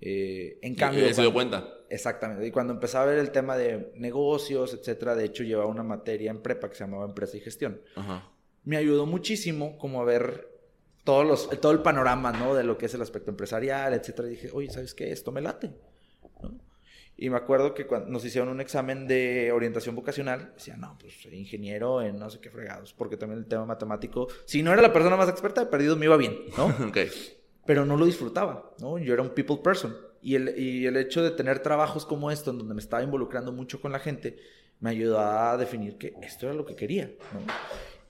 Eh, 0.00 0.58
en 0.62 0.74
cambio... 0.74 1.12
se 1.12 1.20
dio 1.20 1.32
cuenta. 1.32 1.68
Exactamente. 1.88 2.46
Y 2.46 2.50
cuando 2.50 2.72
empezaba 2.72 3.04
a 3.04 3.08
ver 3.08 3.18
el 3.18 3.30
tema 3.30 3.56
de 3.56 3.92
negocios, 3.96 4.74
etcétera, 4.74 5.14
de 5.14 5.24
hecho 5.24 5.42
llevaba 5.42 5.68
una 5.68 5.82
materia 5.82 6.30
en 6.30 6.40
prepa 6.40 6.68
que 6.68 6.76
se 6.76 6.84
llamaba 6.84 7.04
Empresa 7.04 7.36
y 7.36 7.40
Gestión. 7.40 7.80
Ajá. 7.96 8.30
Me 8.64 8.76
ayudó 8.76 9.06
muchísimo 9.06 9.76
como 9.78 10.00
a 10.00 10.04
ver 10.04 10.48
todos 11.04 11.26
los, 11.26 11.60
todo 11.60 11.72
el 11.72 11.80
panorama, 11.80 12.32
¿no? 12.32 12.54
De 12.54 12.62
lo 12.62 12.78
que 12.78 12.86
es 12.86 12.94
el 12.94 13.02
aspecto 13.02 13.30
empresarial, 13.30 13.94
etcétera. 13.94 14.28
Y 14.28 14.32
dije, 14.32 14.50
oye, 14.52 14.70
¿sabes 14.70 14.94
qué? 14.94 15.10
Esto 15.10 15.32
me 15.32 15.40
late. 15.40 15.70
Y 17.22 17.28
me 17.28 17.36
acuerdo 17.36 17.74
que 17.74 17.86
cuando 17.86 18.08
nos 18.08 18.24
hicieron 18.24 18.48
un 18.48 18.62
examen 18.62 19.06
de 19.06 19.52
orientación 19.52 19.94
vocacional, 19.94 20.52
decía, 20.54 20.78
no, 20.78 20.96
pues 20.98 21.22
ingeniero 21.26 22.00
en 22.00 22.18
no 22.18 22.30
sé 22.30 22.40
qué 22.40 22.48
fregados, 22.48 22.94
porque 22.94 23.18
también 23.18 23.40
el 23.40 23.46
tema 23.46 23.66
matemático, 23.66 24.28
si 24.46 24.62
no 24.62 24.72
era 24.72 24.80
la 24.80 24.90
persona 24.90 25.18
más 25.18 25.28
experta, 25.28 25.60
de 25.60 25.66
perdido 25.66 25.96
me 25.96 26.06
iba 26.06 26.16
bien, 26.16 26.34
¿no? 26.56 26.64
ok. 26.88 26.96
pero 27.66 27.84
no 27.84 27.98
lo 27.98 28.06
disfrutaba, 28.06 28.72
¿no? 28.80 28.96
Yo 28.96 29.12
era 29.12 29.22
un 29.22 29.28
people 29.34 29.58
person. 29.62 29.94
Y 30.22 30.34
el, 30.34 30.58
y 30.58 30.86
el 30.86 30.96
hecho 30.96 31.22
de 31.22 31.30
tener 31.30 31.58
trabajos 31.58 32.06
como 32.06 32.30
esto, 32.30 32.52
en 32.52 32.58
donde 32.58 32.72
me 32.72 32.80
estaba 32.80 33.02
involucrando 33.02 33.52
mucho 33.52 33.82
con 33.82 33.92
la 33.92 33.98
gente, 33.98 34.38
me 34.80 34.88
ayudó 34.88 35.20
a 35.20 35.58
definir 35.58 35.98
que 35.98 36.14
esto 36.22 36.46
era 36.46 36.54
lo 36.54 36.64
que 36.64 36.74
quería, 36.74 37.12
¿no? 37.34 37.40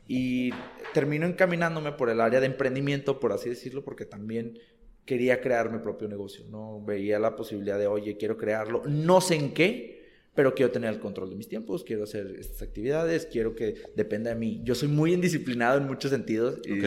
Y 0.06 0.52
termino 0.94 1.26
encaminándome 1.26 1.90
por 1.90 2.10
el 2.10 2.20
área 2.20 2.38
de 2.38 2.46
emprendimiento, 2.46 3.18
por 3.18 3.32
así 3.32 3.48
decirlo, 3.48 3.82
porque 3.82 4.04
también 4.04 4.56
quería 5.04 5.40
crear 5.40 5.72
mi 5.72 5.78
propio 5.78 6.08
negocio, 6.08 6.44
¿no? 6.50 6.82
Veía 6.84 7.18
la 7.18 7.34
posibilidad 7.36 7.78
de, 7.78 7.86
oye, 7.86 8.16
quiero 8.16 8.36
crearlo, 8.36 8.82
no 8.86 9.20
sé 9.20 9.34
en 9.36 9.52
qué, 9.52 10.00
pero 10.34 10.54
quiero 10.54 10.70
tener 10.70 10.90
el 10.94 11.00
control 11.00 11.30
de 11.30 11.36
mis 11.36 11.48
tiempos, 11.48 11.82
quiero 11.82 12.04
hacer 12.04 12.36
estas 12.38 12.62
actividades, 12.62 13.26
quiero 13.26 13.56
que 13.56 13.74
dependa 13.96 14.30
de 14.30 14.36
mí. 14.36 14.60
Yo 14.62 14.76
soy 14.76 14.88
muy 14.88 15.12
indisciplinado 15.12 15.78
en 15.78 15.86
muchos 15.86 16.12
sentidos. 16.12 16.60
Y, 16.64 16.78
Ok. 16.78 16.86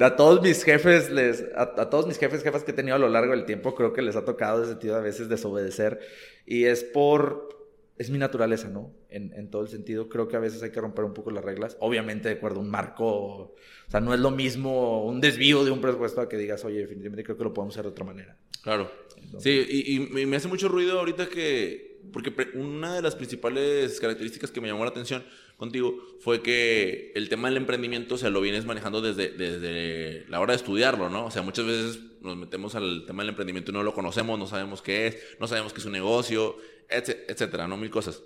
a 0.00 0.16
todos 0.16 0.40
mis 0.42 0.64
jefes, 0.64 1.10
les, 1.10 1.44
a, 1.54 1.62
a 1.76 1.90
todos 1.90 2.06
mis 2.06 2.18
jefes, 2.18 2.42
jefas 2.42 2.64
que 2.64 2.70
he 2.70 2.74
tenido 2.74 2.96
a 2.96 2.98
lo 2.98 3.08
largo 3.10 3.32
del 3.32 3.44
tiempo, 3.44 3.74
creo 3.74 3.92
que 3.92 4.00
les 4.00 4.16
ha 4.16 4.24
tocado 4.24 4.62
ese 4.62 4.72
sentido 4.72 4.96
a 4.96 5.00
veces 5.00 5.28
desobedecer. 5.28 6.00
Y 6.46 6.64
es 6.64 6.82
por, 6.82 7.59
es 8.00 8.08
mi 8.10 8.18
naturaleza, 8.18 8.68
¿no? 8.68 8.92
En, 9.10 9.32
en 9.34 9.50
todo 9.50 9.62
el 9.62 9.68
sentido, 9.68 10.08
creo 10.08 10.26
que 10.26 10.36
a 10.36 10.40
veces 10.40 10.62
hay 10.62 10.70
que 10.70 10.80
romper 10.80 11.04
un 11.04 11.12
poco 11.12 11.30
las 11.30 11.44
reglas. 11.44 11.76
Obviamente, 11.80 12.28
de 12.30 12.34
acuerdo 12.36 12.58
a 12.58 12.62
un 12.62 12.70
marco, 12.70 13.06
o 13.06 13.54
sea, 13.88 14.00
no 14.00 14.14
es 14.14 14.20
lo 14.20 14.30
mismo 14.30 15.04
un 15.04 15.20
desvío 15.20 15.64
de 15.64 15.70
un 15.70 15.80
presupuesto 15.82 16.20
a 16.22 16.28
que 16.28 16.38
digas, 16.38 16.64
oye, 16.64 16.78
definitivamente 16.78 17.24
creo 17.24 17.36
que 17.36 17.44
lo 17.44 17.52
podemos 17.52 17.74
hacer 17.74 17.84
de 17.84 17.90
otra 17.90 18.04
manera. 18.06 18.36
Claro. 18.62 18.90
Entonces- 19.22 19.42
Sí, 19.42 19.66
y, 19.86 19.96
y 19.96 20.00
me- 20.00 20.26
me 20.26 20.36
hace 20.36 20.48
mucho 20.48 20.68
ruido 20.68 20.98
ahorita 20.98 21.28
que, 21.28 21.89
porque 22.12 22.34
una 22.54 22.94
de 22.94 23.02
las 23.02 23.14
principales 23.14 24.00
características 24.00 24.50
que 24.50 24.60
me 24.60 24.68
llamó 24.68 24.84
la 24.84 24.90
atención 24.90 25.24
contigo 25.56 26.02
fue 26.20 26.42
que 26.42 27.12
el 27.14 27.28
tema 27.28 27.48
del 27.48 27.58
emprendimiento, 27.58 28.14
o 28.14 28.18
sea, 28.18 28.30
lo 28.30 28.40
vienes 28.40 28.64
manejando 28.64 29.00
desde, 29.00 29.30
desde 29.30 30.26
la 30.28 30.40
hora 30.40 30.52
de 30.52 30.56
estudiarlo, 30.56 31.10
¿no? 31.10 31.26
O 31.26 31.30
sea, 31.30 31.42
muchas 31.42 31.66
veces 31.66 32.00
nos 32.20 32.36
metemos 32.36 32.74
al 32.74 33.04
tema 33.06 33.22
del 33.22 33.30
emprendimiento 33.30 33.70
y 33.70 33.74
no 33.74 33.82
lo 33.82 33.94
conocemos, 33.94 34.38
no 34.38 34.46
sabemos 34.46 34.82
qué 34.82 35.06
es, 35.06 35.18
no 35.38 35.46
sabemos 35.46 35.72
qué 35.72 35.80
es 35.80 35.86
un 35.86 35.92
negocio, 35.92 36.56
etc- 36.88 37.24
etcétera, 37.28 37.68
¿no? 37.68 37.76
Mil 37.76 37.90
cosas. 37.90 38.22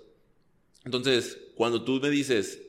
Entonces, 0.85 1.37
cuando 1.55 1.83
tú 1.83 1.99
me 2.01 2.09
dices, 2.09 2.61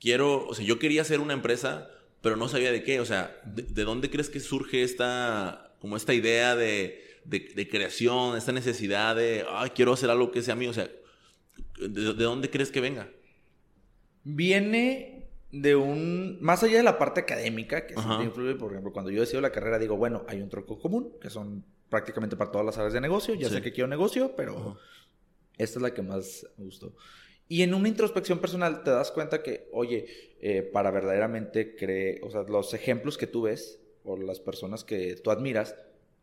quiero, 0.00 0.46
o 0.46 0.54
sea, 0.54 0.64
yo 0.64 0.78
quería 0.78 1.02
hacer 1.02 1.20
una 1.20 1.32
empresa, 1.32 1.90
pero 2.20 2.36
no 2.36 2.48
sabía 2.48 2.70
de 2.72 2.82
qué, 2.84 3.00
o 3.00 3.04
sea, 3.04 3.40
¿de, 3.44 3.62
de 3.62 3.84
dónde 3.84 4.10
crees 4.10 4.28
que 4.28 4.40
surge 4.40 4.82
esta, 4.82 5.74
como 5.80 5.96
esta 5.96 6.14
idea 6.14 6.54
de, 6.54 7.11
de, 7.24 7.40
de 7.54 7.68
creación, 7.68 8.36
esta 8.36 8.52
necesidad 8.52 9.16
de, 9.16 9.44
ay, 9.48 9.70
quiero 9.70 9.92
hacer 9.92 10.10
algo 10.10 10.30
que 10.30 10.42
sea 10.42 10.54
mío, 10.54 10.70
o 10.70 10.74
sea, 10.74 10.90
¿de, 11.78 11.88
de 12.14 12.24
dónde 12.24 12.50
crees 12.50 12.70
que 12.70 12.80
venga? 12.80 13.08
Viene 14.24 15.28
de 15.50 15.74
un. 15.76 16.38
Más 16.40 16.62
allá 16.62 16.78
de 16.78 16.82
la 16.82 16.98
parte 16.98 17.20
académica, 17.20 17.86
que 17.86 17.94
sí 17.94 18.00
Ajá. 18.00 18.18
te 18.18 18.24
influye, 18.24 18.54
por 18.54 18.70
ejemplo, 18.70 18.92
cuando 18.92 19.10
yo 19.10 19.20
decido 19.20 19.40
la 19.40 19.50
carrera, 19.52 19.78
digo, 19.78 19.96
bueno, 19.96 20.24
hay 20.28 20.40
un 20.40 20.48
tronco 20.48 20.78
común, 20.78 21.12
que 21.20 21.28
son 21.30 21.64
prácticamente 21.88 22.36
para 22.36 22.50
todas 22.50 22.64
las 22.64 22.78
áreas 22.78 22.92
de 22.94 23.00
negocio. 23.00 23.34
Ya 23.34 23.48
Sí. 23.48 23.54
sé 23.56 23.62
que 23.62 23.72
quiero 23.72 23.88
negocio, 23.88 24.34
pero 24.36 24.56
Ajá. 24.56 24.76
esta 25.58 25.78
es 25.78 25.82
la 25.82 25.92
que 25.92 26.02
más 26.02 26.46
me 26.56 26.64
gustó. 26.64 26.94
Y 27.48 27.62
en 27.62 27.74
una 27.74 27.88
introspección 27.88 28.38
personal 28.38 28.82
te 28.82 28.90
das 28.90 29.10
cuenta 29.10 29.42
que, 29.42 29.68
oye, 29.72 30.06
eh, 30.40 30.62
para 30.62 30.90
verdaderamente 30.90 31.74
creer, 31.76 32.20
o 32.24 32.30
sea, 32.30 32.44
los 32.44 32.72
ejemplos 32.72 33.18
que 33.18 33.26
tú 33.26 33.42
ves 33.42 33.80
o 34.04 34.16
las 34.16 34.40
personas 34.40 34.84
que 34.84 35.16
tú 35.16 35.30
admiras, 35.30 35.76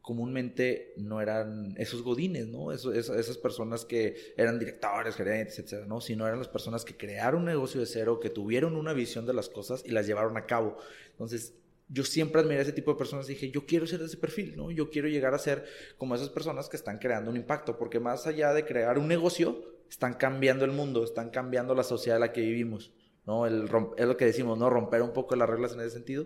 comúnmente 0.10 0.96
no 0.98 1.22
eran 1.22 1.76
esos 1.78 2.02
godines, 2.02 2.48
¿no? 2.48 2.72
Eso- 2.72 2.92
esas 2.92 3.38
personas 3.38 3.86
que 3.86 4.34
eran 4.38 4.58
directores, 4.58 5.14
gerentes, 5.16 5.60
etcétera, 5.60 5.86
¿no? 5.86 6.02
Sino 6.02 6.26
eran 6.26 6.40
las 6.40 6.48
personas 6.48 6.84
que 6.84 6.98
crearon 6.98 7.42
un 7.42 7.46
negocio 7.46 7.80
de 7.80 7.86
cero, 7.86 8.20
que 8.20 8.32
tuvieron 8.32 8.76
una 8.76 8.92
visión 8.94 9.28
de 9.28 9.36
las 9.36 9.50
cosas 9.50 9.84
y 9.86 9.92
las 9.92 10.08
llevaron 10.08 10.36
a 10.36 10.48
cabo. 10.48 10.78
Entonces, 11.12 11.54
yo 11.90 12.04
siempre 12.04 12.42
admiré 12.42 12.58
a 12.58 12.64
ese 12.64 12.74
tipo 12.74 12.92
de 12.92 12.98
personas. 12.98 13.28
Dije, 13.28 13.52
yo 13.52 13.68
quiero 13.68 13.86
ser 13.86 14.00
de 14.00 14.08
ese 14.08 14.18
perfil, 14.18 14.56
¿no? 14.58 14.72
Yo 14.72 14.90
quiero 14.90 15.08
llegar 15.08 15.36
a 15.36 15.38
ser 15.38 15.64
como 16.00 16.16
esas 16.16 16.30
personas 16.30 16.70
que 16.70 16.78
están 16.78 16.98
creando 16.98 17.30
un 17.30 17.38
impacto, 17.38 17.78
porque 17.78 18.00
más 18.00 18.26
allá 18.26 18.52
de 18.52 18.66
crear 18.66 18.98
un 18.98 19.08
negocio, 19.08 19.64
están 19.92 20.16
cambiando 20.16 20.66
el 20.66 20.72
mundo, 20.72 21.04
están 21.04 21.30
cambiando 21.30 21.76
la 21.76 21.84
sociedad 21.84 22.18
en 22.18 22.22
la 22.22 22.34
que 22.34 22.42
vivimos, 22.42 22.92
¿no? 23.28 23.46
El 23.46 23.70
es 23.96 24.08
lo 24.08 24.18
que 24.18 24.26
decimos, 24.26 24.58
¿no? 24.58 24.72
Romper 24.72 25.04
un 25.04 25.14
poco 25.14 25.36
las 25.36 25.48
reglas 25.48 25.74
en 25.74 25.82
ese 25.82 25.92
sentido. 25.92 26.26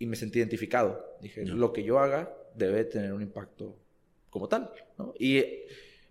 Y 0.00 0.06
me 0.06 0.16
sentí 0.16 0.40
identificado. 0.40 1.16
Dije, 1.20 1.46
lo 1.46 1.72
que 1.72 1.84
yo 1.84 2.00
haga 2.00 2.34
debe 2.54 2.84
tener 2.84 3.12
un 3.12 3.22
impacto 3.22 3.76
como 4.30 4.48
tal, 4.48 4.70
¿no? 4.98 5.14
Y 5.18 5.38
eh, 5.38 5.66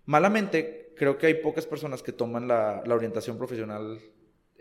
malamente, 0.06 0.92
creo 0.96 1.18
que 1.18 1.26
hay 1.26 1.34
pocas 1.34 1.66
personas 1.66 2.02
que 2.02 2.12
toman 2.12 2.48
la, 2.48 2.82
la 2.86 2.94
orientación 2.94 3.36
profesional 3.38 4.00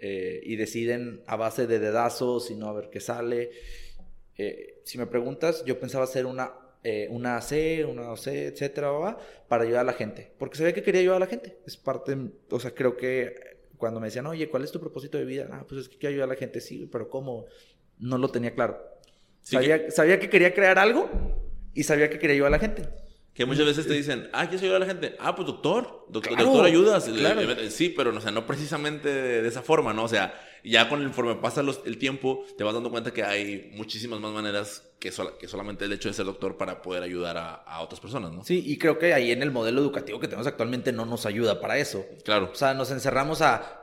eh, 0.05 0.41
y 0.43 0.57
deciden 0.57 1.23
a 1.27 1.37
base 1.37 1.65
de 1.65 1.79
dedazos 1.79 2.51
y 2.51 2.55
no 2.55 2.67
a 2.67 2.73
ver 2.73 2.89
qué 2.89 2.99
sale. 2.99 3.51
Eh, 4.37 4.81
si 4.83 4.97
me 4.97 5.07
preguntas, 5.07 5.63
yo 5.63 5.79
pensaba 5.79 6.03
hacer 6.03 6.25
una, 6.25 6.51
eh, 6.83 7.07
una 7.09 7.37
AC, 7.37 7.85
una 7.87 8.11
OC, 8.11 8.27
etcétera, 8.27 9.17
para 9.47 9.63
ayudar 9.63 9.81
a 9.81 9.85
la 9.85 9.93
gente. 9.93 10.33
Porque 10.37 10.57
sabía 10.57 10.73
que 10.73 10.83
quería 10.83 10.99
ayudar 10.99 11.17
a 11.17 11.19
la 11.21 11.27
gente. 11.27 11.59
Es 11.65 11.77
parte, 11.77 12.17
o 12.49 12.59
sea, 12.59 12.75
creo 12.75 12.97
que 12.97 13.33
cuando 13.77 14.01
me 14.01 14.07
decían, 14.07 14.27
oye, 14.27 14.49
¿cuál 14.49 14.65
es 14.65 14.73
tu 14.73 14.79
propósito 14.81 15.17
de 15.17 15.23
vida? 15.23 15.47
Ah, 15.51 15.65
pues 15.67 15.81
es 15.81 15.89
que 15.89 15.97
quiero 15.97 16.11
ayudar 16.11 16.29
a 16.29 16.33
la 16.33 16.39
gente, 16.39 16.59
sí, 16.59 16.89
pero 16.91 17.09
¿cómo? 17.09 17.45
No 17.97 18.17
lo 18.17 18.29
tenía 18.29 18.53
claro. 18.53 18.77
Sí, 19.41 19.55
sabía, 19.55 19.89
sabía 19.89 20.19
que 20.19 20.29
quería 20.29 20.53
crear 20.53 20.79
algo 20.79 21.09
y 21.73 21.83
sabía 21.83 22.09
que 22.09 22.19
quería 22.19 22.35
ayudar 22.35 22.49
a 22.53 22.57
la 22.57 22.59
gente. 22.59 22.89
Que 23.33 23.47
muchas 23.47 23.65
veces 23.65 23.87
te 23.87 23.93
dicen, 23.93 24.29
ah, 24.31 24.43
¿quieres 24.43 24.61
ayudar 24.61 24.83
a 24.83 24.85
la 24.85 24.93
gente? 24.93 25.15
Ah, 25.19 25.35
pues 25.35 25.47
doctor, 25.47 26.05
doctor, 26.07 26.33
Claro, 26.33 26.45
doctor 26.51 26.65
ayudas. 26.67 27.05
claro. 27.05 27.41
Sí, 27.71 27.89
pero 27.89 28.15
o 28.15 28.21
sea, 28.21 28.29
no 28.29 28.45
precisamente 28.45 29.09
de, 29.11 29.41
de 29.41 29.47
esa 29.47 29.63
forma, 29.63 29.91
¿no? 29.91 30.03
O 30.03 30.07
sea, 30.07 30.39
ya 30.63 30.87
conforme 30.87 31.33
pasa 31.37 31.63
los- 31.63 31.81
el 31.85 31.97
tiempo, 31.97 32.45
te 32.59 32.63
vas 32.63 32.75
dando 32.75 32.91
cuenta 32.91 33.11
que 33.11 33.23
hay 33.23 33.71
muchísimas 33.73 34.19
más 34.19 34.31
maneras 34.33 34.87
que, 34.99 35.11
que 35.39 35.47
solamente 35.47 35.85
el 35.85 35.93
hecho 35.93 36.09
de 36.09 36.13
ser 36.13 36.25
doctor 36.27 36.57
para 36.57 36.83
poder 36.83 37.01
ayudar 37.01 37.37
a, 37.37 37.55
a 37.55 37.81
otras 37.81 37.99
personas, 37.99 38.31
¿no? 38.31 38.43
Sí, 38.43 38.61
y 38.67 38.77
creo 38.77 38.99
que 38.99 39.15
ahí 39.15 39.31
en 39.31 39.41
el 39.41 39.49
modelo 39.49 39.81
educativo 39.81 40.19
que 40.19 40.27
tenemos 40.27 40.45
actualmente 40.45 40.91
no 40.93 41.07
nos 41.07 41.25
ayuda 41.25 41.59
para 41.59 41.79
eso. 41.79 42.05
Claro. 42.23 42.51
O 42.53 42.55
sea, 42.55 42.75
nos 42.75 42.91
encerramos 42.91 43.41
a... 43.41 43.82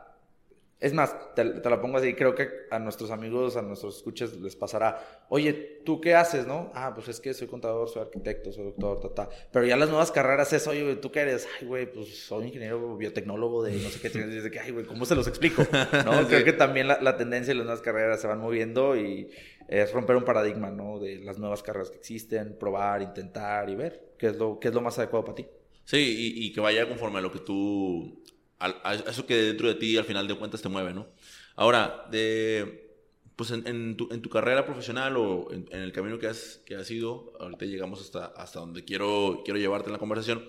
Es 0.81 0.95
más, 0.95 1.15
te, 1.35 1.45
te 1.45 1.69
la 1.69 1.79
pongo 1.79 1.99
así, 1.99 2.15
creo 2.15 2.35
que 2.35 2.49
a 2.71 2.79
nuestros 2.79 3.11
amigos, 3.11 3.57
a 3.57 3.63
nuestros 3.63 3.99
escuchas 3.99 4.33
les 4.37 4.57
pasará, 4.57 5.27
oye, 5.29 5.53
¿tú 5.85 6.01
qué 6.01 6.15
haces, 6.15 6.47
no? 6.47 6.73
Ah, 6.75 6.93
pues 6.95 7.09
es 7.09 7.21
que 7.21 7.35
soy 7.35 7.49
contador, 7.49 7.87
soy 7.91 8.01
arquitecto, 8.01 8.51
soy 8.51 8.65
doctor, 8.65 9.01
ta, 9.01 9.27
ta. 9.27 9.29
Pero 9.53 9.67
ya 9.67 9.77
las 9.77 9.91
nuevas 9.91 10.11
carreras 10.11 10.51
es, 10.55 10.67
oye, 10.67 10.97
¿tú 10.97 11.13
qué 11.13 11.21
eres? 11.21 11.47
Ay, 11.61 11.67
güey, 11.67 11.93
pues 11.93 12.25
soy 12.25 12.47
ingeniero 12.47 12.97
biotecnólogo 12.97 13.63
de 13.63 13.73
no 13.73 13.91
sé 13.91 14.01
qué. 14.01 14.19
Y 14.19 14.23
dices 14.23 14.51
que, 14.51 14.59
ay, 14.59 14.71
güey, 14.71 14.87
¿cómo 14.87 15.05
se 15.05 15.15
los 15.15 15.29
explico? 15.29 15.63
¿No? 16.05 16.27
Creo 16.27 16.45
que 16.45 16.55
también 16.55 16.89
la, 16.89 16.99
la 17.03 17.19
tendencia 17.19 17.53
de 17.53 17.59
las 17.59 17.67
nuevas 17.67 17.83
carreras 17.83 18.19
se 18.19 18.27
van 18.27 18.41
moviendo 18.41 18.97
y 18.97 19.29
es 19.69 19.93
romper 19.93 20.17
un 20.17 20.25
paradigma, 20.25 20.71
¿no? 20.71 20.99
De 20.99 21.19
las 21.19 21.39
nuevas 21.39 21.63
carreras 21.63 21.91
que 21.91 21.99
existen, 21.99 22.57
probar, 22.59 23.03
intentar 23.03 23.69
y 23.69 23.77
ver 23.77 24.15
qué 24.17 24.29
es 24.29 24.37
lo, 24.37 24.59
qué 24.59 24.69
es 24.69 24.75
lo 24.75 24.81
más 24.81 24.99
adecuado 24.99 25.27
para 25.27 25.37
ti. 25.37 25.47
Sí, 25.85 25.99
y, 25.99 26.47
y 26.47 26.53
que 26.53 26.61
vaya 26.61 26.89
conforme 26.89 27.19
a 27.19 27.21
lo 27.21 27.31
que 27.31 27.41
tú, 27.41 28.23
a, 28.61 28.91
a 28.91 28.95
eso 28.95 29.27
que 29.27 29.37
dentro 29.37 29.69
de 29.69 29.75
ti 29.75 29.97
al 29.97 30.05
final 30.05 30.29
de 30.29 30.37
cuentas 30.37 30.63
te 30.63 30.69
mueve, 30.69 30.95
¿no? 30.95 31.09
Ahora, 31.57 32.07
de, 32.11 32.91
pues 33.37 33.51
en, 33.51 33.67
en 33.67 33.97
tu, 33.97 34.09
en 34.13 34.23
tu 34.23 34.31
carrera 34.31 34.65
profesional 34.67 35.17
o 35.17 35.51
en, 35.53 35.67
en 35.73 35.81
el 35.81 35.93
camino 35.93 36.19
que 36.19 36.29
has, 36.29 36.61
que 36.65 36.77
has 36.77 36.91
ido, 36.91 37.33
ahorita 37.41 37.65
llegamos 37.67 38.01
hasta, 38.01 38.27
hasta 38.27 38.61
donde 38.61 38.85
quiero, 38.85 39.43
quiero 39.45 39.59
llevarte 39.59 39.89
en 39.89 39.95
la 39.95 39.99
conversación, 39.99 40.45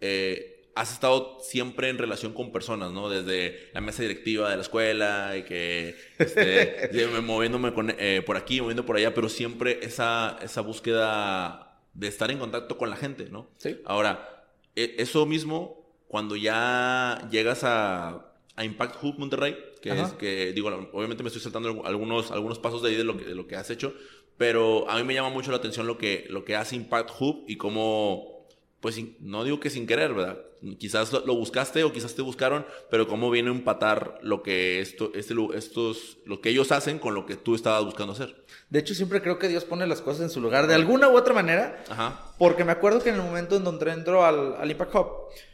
eh, 0.00 0.70
has 0.74 0.92
estado 0.92 1.38
siempre 1.40 1.88
en 1.88 1.98
relación 1.98 2.32
con 2.32 2.52
personas, 2.52 2.92
¿no? 2.92 3.08
Desde 3.10 3.70
la 3.74 3.80
mesa 3.80 4.02
directiva 4.02 4.48
de 4.50 4.56
la 4.56 4.62
escuela 4.62 5.36
y 5.36 5.42
que 5.42 5.96
este, 6.18 6.90
moviéndome 7.22 7.74
con, 7.74 7.92
eh, 7.98 8.22
por 8.24 8.36
aquí, 8.36 8.60
moviendo 8.60 8.86
por 8.86 8.96
allá, 8.96 9.12
pero 9.12 9.28
siempre 9.28 9.80
esa, 9.82 10.38
esa 10.42 10.60
búsqueda 10.60 11.80
de 11.92 12.08
estar 12.08 12.30
en 12.30 12.38
contacto 12.38 12.78
con 12.78 12.88
la 12.88 12.96
gente, 12.96 13.28
¿no? 13.30 13.50
Sí. 13.58 13.80
Ahora, 13.84 14.46
e- 14.76 14.94
eso 14.98 15.26
mismo, 15.26 15.79
cuando 16.10 16.34
ya 16.34 17.28
llegas 17.30 17.62
a, 17.62 18.32
a 18.56 18.64
Impact 18.64 18.96
Hub 19.00 19.16
Monterrey, 19.16 19.56
que 19.80 19.92
Ajá. 19.92 20.02
es 20.02 20.12
que, 20.14 20.52
digo, 20.52 20.68
obviamente 20.92 21.22
me 21.22 21.28
estoy 21.28 21.40
saltando 21.40 21.86
algunos, 21.86 22.32
algunos 22.32 22.58
pasos 22.58 22.82
de 22.82 22.88
ahí 22.88 22.96
de 22.96 23.04
lo, 23.04 23.16
que, 23.16 23.24
de 23.24 23.36
lo 23.36 23.46
que 23.46 23.54
has 23.54 23.70
hecho, 23.70 23.94
pero 24.36 24.90
a 24.90 24.96
mí 24.96 25.04
me 25.04 25.14
llama 25.14 25.30
mucho 25.30 25.52
la 25.52 25.58
atención 25.58 25.86
lo 25.86 25.98
que, 25.98 26.26
lo 26.28 26.44
que 26.44 26.56
hace 26.56 26.74
Impact 26.74 27.10
Hub 27.20 27.44
y 27.46 27.54
cómo, 27.54 28.48
pues 28.80 29.00
no 29.20 29.44
digo 29.44 29.60
que 29.60 29.70
sin 29.70 29.86
querer, 29.86 30.12
¿verdad? 30.12 30.42
Quizás 30.78 31.12
lo, 31.12 31.24
lo 31.24 31.34
buscaste 31.34 31.84
o 31.84 31.92
quizás 31.92 32.14
te 32.14 32.22
buscaron, 32.22 32.66
pero 32.90 33.08
cómo 33.08 33.30
viene 33.30 33.48
a 33.48 33.52
empatar 33.52 34.18
lo 34.22 34.42
que 34.42 34.80
esto, 34.80 35.10
este, 35.14 35.34
estos, 35.54 36.18
lo 36.26 36.40
que 36.40 36.50
ellos 36.50 36.70
hacen 36.72 36.98
con 36.98 37.14
lo 37.14 37.24
que 37.26 37.36
tú 37.36 37.54
estabas 37.54 37.84
buscando 37.84 38.12
hacer. 38.12 38.44
De 38.68 38.78
hecho, 38.78 38.94
siempre 38.94 39.22
creo 39.22 39.38
que 39.38 39.48
Dios 39.48 39.64
pone 39.64 39.86
las 39.86 40.02
cosas 40.02 40.22
en 40.22 40.30
su 40.30 40.40
lugar 40.40 40.66
de 40.66 40.74
alguna 40.74 41.08
u 41.08 41.16
otra 41.16 41.34
manera. 41.34 41.82
Ajá. 41.88 42.34
Porque 42.38 42.64
me 42.64 42.72
acuerdo 42.72 43.02
que 43.02 43.08
en 43.08 43.16
el 43.16 43.22
momento 43.22 43.56
en 43.56 43.64
donde 43.64 43.90
entro 43.90 44.24
al, 44.24 44.54
al 44.56 44.70
Impact 44.70 44.94
Hub, 44.94 45.06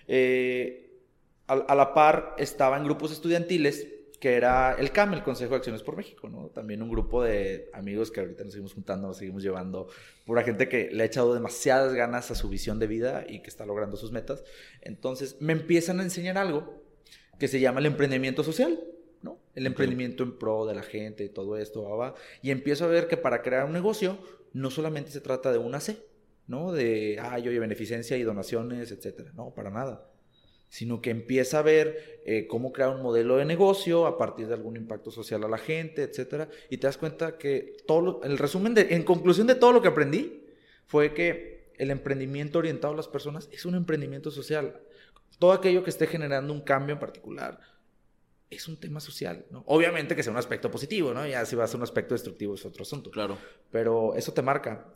eh, 0.09 1.01
a, 1.47 1.55
a 1.55 1.75
la 1.75 1.95
par 1.95 2.35
estaba 2.39 2.77
en 2.77 2.85
grupos 2.85 3.13
estudiantiles, 3.13 3.87
que 4.21 4.35
era 4.35 4.75
el 4.75 4.93
CAM, 4.93 5.13
el 5.13 5.23
Consejo 5.23 5.51
de 5.51 5.57
Acciones 5.57 5.83
por 5.83 5.97
México, 5.97 6.29
¿no? 6.29 6.49
También 6.49 6.83
un 6.83 6.91
grupo 6.91 7.23
de 7.23 7.69
amigos 7.75 8.11
que 8.11 8.21
ahorita 8.21 8.45
nos 8.45 8.53
seguimos 8.55 8.73
juntando, 8.73 9.09
nos 9.09 9.19
seguimos 9.19 9.43
llevando, 9.43 9.89
pura 10.25 10.43
gente 10.43 10.69
que 10.69 10.91
le 10.91 11.03
ha 11.03 11.07
echado 11.07 11.35
demasiadas 11.35 11.93
ganas 11.95 12.31
a 12.31 12.35
su 12.35 12.49
visión 12.49 12.79
de 12.79 12.87
vida 12.87 13.25
y 13.29 13.43
que 13.43 13.51
está 13.51 13.67
logrando 13.67 13.97
sus 13.97 14.13
metas. 14.13 14.43
Entonces, 14.81 15.37
me 15.41 15.53
empiezan 15.53 16.01
a 16.01 16.03
enseñar 16.03 16.39
algo 16.39 16.83
que 17.39 17.49
se 17.49 17.61
llama 17.61 17.81
el 17.81 17.87
emprendimiento 17.87 18.43
social, 18.43 18.81
¿no? 19.21 19.39
El 19.55 19.67
emprendimiento 19.67 20.23
en 20.23 20.39
pro 20.39 20.65
de 20.65 20.75
la 20.75 20.83
gente 20.83 21.25
y 21.25 21.29
todo 21.29 21.59
esto, 21.59 21.83
va, 21.83 21.97
va. 21.97 22.15
Y 22.41 22.51
empiezo 22.51 22.87
a 22.87 22.89
ver 22.89 23.09
que 23.09 23.19
para 23.19 23.43
crear 23.43 23.67
un 23.67 23.73
negocio 23.73 24.19
no 24.55 24.71
solamente 24.71 25.11
se 25.11 25.21
trata 25.21 25.53
de 25.53 25.59
una 25.59 25.81
C, 25.81 25.99
¿no? 26.47 26.73
De, 26.73 27.19
ay, 27.21 27.47
oye, 27.49 27.59
beneficencia 27.59 28.17
y 28.17 28.23
donaciones, 28.23 28.91
etcétera. 28.91 29.33
No, 29.35 29.53
para 29.55 29.71
nada. 29.71 30.09
Sino 30.69 31.01
que 31.01 31.11
empieza 31.11 31.61
a 31.61 31.63
ver 31.63 32.21
eh, 32.25 32.47
cómo 32.49 32.73
crear 32.73 32.91
un 32.91 33.03
modelo 33.03 33.37
de 33.37 33.45
negocio 33.45 34.07
a 34.07 34.19
partir 34.19 34.49
de 34.49 34.55
algún 34.55 34.77
impacto 34.77 35.11
social 35.11 35.45
a 35.45 35.49
la 35.49 35.59
gente, 35.59 36.03
etcétera. 36.03 36.49
Y 36.71 36.79
te 36.79 36.87
das 36.87 36.99
cuenta 36.99 37.39
que 37.39 37.77
todo 37.87 38.01
lo- 38.01 38.23
el 38.25 38.37
resumen, 38.37 38.75
de, 38.75 38.89
en 38.95 39.05
conclusión 39.05 39.47
de 39.47 39.55
todo 39.55 39.73
lo 39.73 39.81
que 39.81 39.89
aprendí, 39.89 40.43
fue 40.87 41.15
que 41.15 41.71
el 41.79 41.91
emprendimiento 41.91 42.59
orientado 42.59 42.95
a 42.95 42.97
las 42.97 43.07
personas 43.09 43.49
es 43.53 43.65
un 43.65 43.75
emprendimiento 43.75 44.31
social. 44.31 44.81
Todo 45.39 45.53
aquello 45.53 45.85
que 45.85 45.91
esté 45.91 46.07
generando 46.07 46.53
un 46.53 46.63
cambio 46.63 46.95
en 46.95 46.99
particular 46.99 47.61
es 48.49 48.67
un 48.69 48.77
tema 48.79 49.01
social, 49.01 49.45
¿no? 49.51 49.63
Obviamente 49.67 50.15
que 50.17 50.23
sea 50.23 50.33
un 50.33 50.39
aspecto 50.39 50.71
positivo, 50.71 51.13
¿no? 51.13 51.27
Ya 51.27 51.45
si 51.45 51.57
va 51.57 51.65
a 51.65 51.67
ser 51.67 51.77
un 51.77 51.83
aspecto 51.83 52.15
destructivo 52.15 52.55
es 52.55 52.65
otro 52.65 52.83
asunto. 52.83 53.11
Claro. 53.11 53.37
Pero 53.71 54.15
eso 54.15 54.33
te 54.33 54.41
marca 54.43 54.87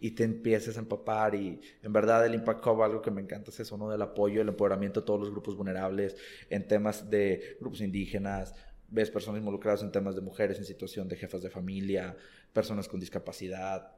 y 0.00 0.12
te 0.12 0.24
empiezas 0.24 0.76
a 0.76 0.80
empapar 0.80 1.34
y 1.34 1.60
en 1.82 1.92
verdad 1.92 2.24
el 2.24 2.34
Impact 2.34 2.64
Hub 2.66 2.82
algo 2.82 3.02
que 3.02 3.10
me 3.10 3.20
encanta 3.20 3.50
es 3.50 3.58
eso, 3.60 3.76
¿no? 3.76 3.90
Del 3.90 4.00
apoyo, 4.02 4.40
el 4.40 4.48
empoderamiento 4.48 5.00
de 5.00 5.06
todos 5.06 5.20
los 5.20 5.30
grupos 5.30 5.56
vulnerables 5.56 6.16
en 6.50 6.68
temas 6.68 7.10
de 7.10 7.56
grupos 7.60 7.80
indígenas, 7.80 8.54
ves 8.88 9.10
personas 9.10 9.40
involucradas 9.40 9.82
en 9.82 9.90
temas 9.92 10.14
de 10.14 10.20
mujeres 10.20 10.58
en 10.58 10.64
situación 10.64 11.08
de 11.08 11.16
jefas 11.16 11.42
de 11.42 11.50
familia, 11.50 12.16
personas 12.52 12.86
con 12.88 13.00
discapacidad, 13.00 13.90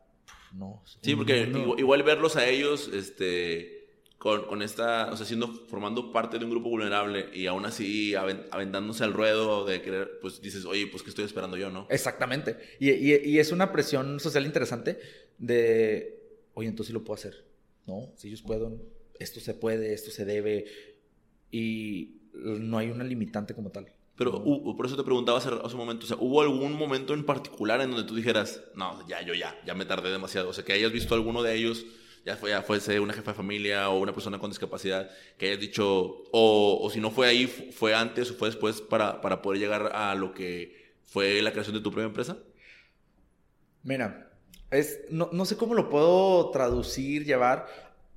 no. 0.55 0.83
Sí, 1.03 1.15
porque 1.15 1.49
igual, 1.79 2.03
verlos 2.03 2.37
a 2.37 2.47
ellos, 2.49 2.89
este, 2.93 3.89
con, 4.19 4.47
con 4.47 4.63
esta, 4.63 5.11
o 5.13 5.17
sea, 5.17 5.27
siendo, 5.27 5.49
formando 5.69 6.13
parte 6.13 6.39
de 6.39 6.45
un 6.45 6.51
grupo 6.51 6.69
vulnerable 6.71 7.27
y 7.33 7.47
aún 7.47 7.65
así 7.67 8.15
aven- 8.15 8.47
aventándose 8.51 9.05
al 9.05 9.13
ruedo 9.13 9.65
de 9.65 9.81
querer, 9.83 10.19
pues 10.21 10.41
dices, 10.41 10.65
oye, 10.65 10.87
pues 10.89 11.03
¿qué 11.03 11.11
estoy 11.11 11.25
esperando 11.25 11.57
yo, 11.57 11.71
no? 11.71 11.87
Exactamente. 11.91 12.57
Y, 12.79 12.91
y- 12.91 13.15
y 13.25 13.39
es 13.39 13.53
una 13.53 13.71
presión 13.73 14.19
social 14.19 14.45
interesante 14.47 14.99
de, 15.41 16.21
oye, 16.55 16.69
entonces 16.69 16.89
sí 16.89 16.95
lo 16.95 17.05
puedo 17.05 17.17
hacer, 17.19 17.45
¿no? 17.87 18.13
Si 18.17 18.29
ellos 18.29 18.43
pueden, 18.43 18.83
esto 19.19 19.41
se 19.41 19.55
puede, 19.55 19.95
esto 19.95 20.13
se 20.13 20.25
debe, 20.25 20.67
y 21.51 22.17
no 22.35 22.79
hay 22.79 22.91
una 22.91 23.05
limitante 23.05 23.55
como 23.55 23.71
tal. 23.71 23.89
Pero 24.17 24.45
hu- 24.45 24.77
por 24.77 24.87
eso 24.87 24.97
te 24.97 25.03
preguntaba 25.03 25.39
hace, 25.39 25.49
hace 25.49 25.75
un 25.75 25.81
momento, 25.81 26.05
o 26.05 26.09
sea, 26.09 26.17
¿hubo 26.21 26.43
algún 26.43 26.75
momento 26.75 27.15
en 27.15 27.25
particular 27.25 27.81
en 27.81 27.91
donde 27.91 28.07
tú 28.07 28.15
dijeras, 28.15 28.63
no, 28.75 29.07
ya, 29.09 29.23
yo 29.23 29.35
ya, 29.35 29.59
ya 29.67 29.75
me 29.75 29.87
tardé 29.87 30.11
demasiado? 30.11 30.51
O 30.51 30.53
sea, 30.53 30.65
que 30.65 30.75
hayas 30.75 30.93
visto 30.93 31.15
alguno 31.15 31.43
de 31.43 31.55
ellos, 31.57 31.87
ya, 32.27 32.37
fue, 32.37 32.51
ya 32.51 32.63
fuese 32.63 33.01
una 33.01 33.15
jefa 33.15 33.33
de 33.33 33.37
familia 33.37 33.89
o 33.91 33.99
una 33.99 34.13
persona 34.13 34.39
con 34.39 34.51
discapacidad, 34.51 35.11
que 35.39 35.47
hayas 35.49 35.61
dicho, 35.61 36.25
o, 36.33 36.79
o 36.83 36.91
si 36.91 37.01
no 37.01 37.11
fue 37.11 37.29
ahí, 37.29 37.47
fu- 37.47 37.73
fue 37.73 37.95
antes 37.95 38.31
o 38.31 38.35
fue 38.35 38.49
después 38.49 38.83
para, 38.83 39.21
para 39.23 39.43
poder 39.43 39.59
llegar 39.61 39.91
a 39.95 40.15
lo 40.15 40.35
que 40.35 40.95
fue 41.07 41.41
la 41.43 41.53
creación 41.53 41.75
de 41.77 41.83
tu 41.83 41.91
propia 41.91 42.07
empresa? 42.07 42.37
Mira, 43.83 44.30
es, 44.71 45.01
no, 45.11 45.29
no 45.33 45.45
sé 45.45 45.57
cómo 45.57 45.75
lo 45.75 45.89
puedo 45.89 46.51
traducir, 46.51 47.25
llevar. 47.25 47.67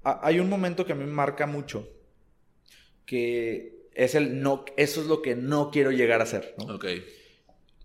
Ha- 0.04 0.20
hay 0.26 0.40
un 0.40 0.50
momento 0.50 0.86
que 0.86 0.94
a 0.94 0.96
mí 0.96 1.06
me 1.06 1.12
marca 1.12 1.48
mucho, 1.48 1.88
que 3.06 3.88
es 3.94 4.16
el 4.16 4.42
no, 4.42 4.66
eso 4.78 5.02
es 5.02 5.08
lo 5.08 5.22
que 5.22 5.36
no 5.36 5.72
quiero 5.72 5.92
llegar 5.92 6.22
a 6.22 6.26
¿no? 6.58 6.76
Ok, 6.76 6.86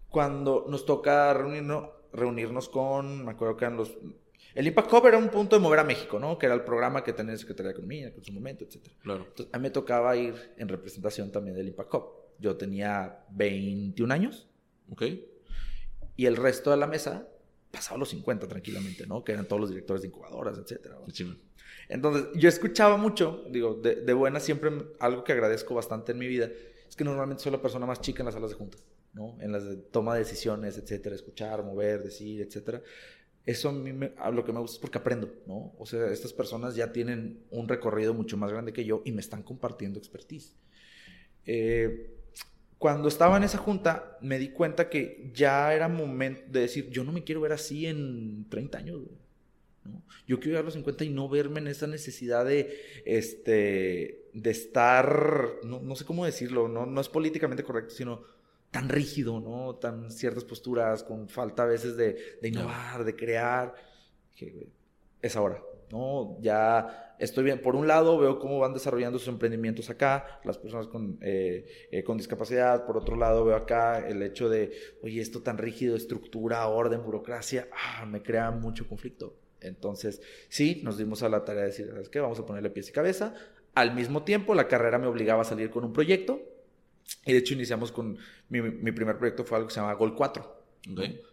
cuando 0.09 0.67
nos 0.69 0.87
toca 0.87 1.33
reunirnos, 1.35 1.91
reunirnos 2.13 2.69
con, 2.69 3.25
me 3.25 3.33
acuerdo 3.33 3.57
que 3.57 3.65
eran 3.67 3.77
los... 3.77 3.97
El 4.55 4.67
Impact 4.67 4.93
Hub 4.93 5.07
era 5.07 5.19
un 5.19 5.29
punto 5.29 5.55
de 5.57 5.63
mover 5.63 5.79
a 5.79 5.85
México, 5.85 6.19
¿no? 6.19 6.39
Que 6.39 6.47
era 6.47 6.55
el 6.55 6.63
programa 6.65 7.05
que 7.05 7.13
tenía 7.13 7.33
la 7.33 7.39
Secretaría 7.39 7.69
de 7.69 7.73
Economía 7.73 8.09
en 8.09 8.25
su 8.25 8.33
momento, 8.33 8.65
etc. 8.65 8.89
claro. 9.03 9.27
Entonces, 9.29 9.55
a 9.55 9.59
mí 9.59 9.63
me 9.63 9.71
tocaba 9.71 10.17
ir 10.17 10.35
en 10.57 10.69
representación 10.69 11.31
también 11.31 11.55
del 11.57 11.69
Impact 11.69 11.95
Hub. 11.95 12.05
Yo 12.39 12.57
tenía 12.57 13.25
21 13.31 14.13
años 14.13 14.49
Ok, 14.91 15.03
y 16.17 16.27
el 16.27 16.37
resto 16.37 16.71
de 16.71 16.79
la 16.79 16.87
mesa 16.87 17.29
pasaba 17.71 17.99
los 17.99 18.09
50 18.11 18.49
tranquilamente, 18.49 19.07
¿no? 19.07 19.23
Que 19.25 19.33
eran 19.33 19.47
todos 19.47 19.61
los 19.61 19.71
directores 19.71 20.03
de 20.03 20.09
incubadoras, 20.09 20.59
etc. 20.59 20.89
qué 21.07 21.13
chingón. 21.13 21.39
Entonces, 21.89 22.27
yo 22.35 22.49
escuchaba 22.49 22.97
mucho, 22.97 23.45
digo, 23.51 23.75
de, 23.75 23.97
de 23.97 24.13
buena 24.13 24.41
siempre, 24.41 24.71
algo 25.01 25.25
que 25.25 25.33
agradezco 25.33 25.75
bastante 25.75 26.13
en 26.13 26.19
mi 26.19 26.27
vida, 26.27 26.51
es 26.89 26.97
que 26.97 27.05
normalmente 27.05 27.43
soy 27.43 27.53
la 27.53 27.63
persona 27.63 27.87
más 27.87 28.01
chica 28.01 28.23
en 28.23 28.27
las 28.27 28.35
salas 28.35 28.51
de 28.51 28.57
junta, 28.57 28.79
¿no? 29.15 29.37
En 29.41 29.53
las 29.53 29.65
de 29.69 29.77
toma 29.77 30.15
de 30.15 30.21
decisiones, 30.21 30.77
etcétera, 30.79 31.15
escuchar, 31.15 31.63
mover, 31.65 32.03
decir, 32.03 32.43
etcétera. 32.43 32.83
Eso 33.47 33.71
a 33.71 33.73
mí 33.73 33.93
me- 33.93 34.13
a 34.19 34.31
lo 34.31 34.45
que 34.45 34.53
me 34.53 34.61
gusta 34.61 34.75
es 34.77 34.81
porque 34.81 34.99
aprendo, 34.99 35.31
¿no? 35.47 35.73
O 35.79 35.87
sea, 35.87 36.11
estas 36.11 36.33
personas 36.35 36.75
ya 36.77 36.93
tienen 36.93 37.45
un 37.51 37.69
recorrido 37.69 38.13
mucho 38.13 38.37
más 38.37 38.51
grande 38.53 38.73
que 38.75 38.85
yo 38.85 39.01
y 39.07 39.13
me 39.13 39.21
están 39.21 39.43
compartiendo 39.43 39.99
expertise. 39.99 40.55
Eh, 41.47 42.18
cuando 42.79 43.09
estaba 43.09 43.37
en 43.37 43.43
esa 43.43 43.59
junta, 43.59 44.17
me 44.21 44.39
di 44.39 44.51
cuenta 44.51 44.89
que 44.89 45.31
ya 45.35 45.75
era 45.75 45.89
momento 45.89 46.43
de 46.49 46.61
decir, 46.61 46.89
yo 46.91 47.03
no 47.05 47.13
me 47.13 47.25
quiero 47.25 47.41
ver 47.41 47.53
así 47.53 47.87
en 47.87 48.49
30 48.49 48.79
años. 48.79 49.01
¿no? 49.85 50.03
Yo 50.27 50.39
quiero 50.39 50.51
llegar 50.51 50.63
a 50.63 50.65
los 50.67 50.75
50 50.75 51.05
y 51.05 51.11
no 51.11 51.29
verme 51.29 51.61
en 51.61 51.69
esa 51.69 51.89
necesidad 51.89 52.45
de, 52.45 53.03
este, 53.05 54.31
de 54.33 54.51
estar, 54.51 55.49
no, 55.65 55.81
no 55.81 55.97
sé 55.97 56.05
cómo 56.05 56.25
decirlo, 56.25 56.69
no, 56.69 56.87
no 56.87 57.01
es 57.01 57.09
políticamente 57.09 57.65
correcto, 57.65 57.95
sino 57.95 58.23
tan 58.71 58.89
rígido, 58.89 59.41
¿no? 59.41 59.77
Tan 59.77 60.11
ciertas 60.13 60.45
posturas, 60.45 61.03
con 61.03 61.29
falta 61.29 61.65
a 61.65 61.67
veces 61.67 61.97
de, 61.97 62.39
de 62.41 62.49
innovar, 62.49 63.05
de 63.05 63.17
crear. 63.17 63.75
Es 65.21 65.35
ahora, 65.37 65.61
¿no? 65.91 66.37
Ya 66.41 67.15
estoy 67.19 67.45
bien. 67.45 67.61
Por 67.61 67.77
un 67.77 67.87
lado, 67.87 68.19
veo 68.19 68.39
cómo 68.39 68.59
van 68.59 68.73
desarrollando 68.73 69.19
sus 69.19 69.29
emprendimientos 69.29 69.91
acá, 69.91 70.41
las 70.45 70.59
personas 70.59 70.87
con, 70.87 71.19
eh, 71.21 71.89
eh, 71.91 72.03
con 72.05 72.17
discapacidad. 72.17 72.87
Por 72.87 72.97
otro 72.97 73.17
lado, 73.17 73.45
veo 73.45 73.57
acá 73.57 74.07
el 74.07 74.23
hecho 74.23 74.49
de, 74.49 74.73
oye, 75.03 75.21
esto 75.21 75.43
tan 75.43 75.59
rígido, 75.59 75.97
estructura, 75.97 76.67
orden, 76.67 77.03
burocracia, 77.03 77.69
ah, 77.73 78.07
me 78.07 78.23
crea 78.23 78.51
mucho 78.51 78.89
conflicto. 78.89 79.37
Entonces, 79.61 80.23
sí, 80.49 80.81
nos 80.85 80.99
dimos 80.99 81.23
a 81.23 81.29
la 81.29 81.45
tarea 81.45 81.63
de 81.63 81.69
decir, 81.69 81.89
¿sabes 81.89 82.09
qué? 82.09 82.21
Vamos 82.21 82.39
a 82.39 82.47
ponerle 82.47 82.71
pies 82.71 82.89
y 82.89 82.93
cabeza. 82.93 83.35
Al 83.75 83.95
mismo 83.95 84.23
tiempo, 84.23 84.55
la 84.55 84.69
carrera 84.69 84.99
me 84.99 85.07
obligaba 85.07 85.43
a 85.43 85.45
salir 85.45 85.71
con 85.71 85.85
un 85.85 85.93
proyecto. 85.93 86.41
Y 87.25 87.33
de 87.33 87.39
hecho, 87.39 87.55
iniciamos 87.55 87.91
con. 87.91 88.19
Mi, 88.49 88.61
mi 88.61 88.93
primer 88.93 89.17
proyecto 89.19 89.45
fue 89.45 89.57
algo 89.57 89.69
que 89.69 89.75
se 89.75 89.81
llama 89.81 89.95
Gol 89.95 90.15
4. 90.15 90.58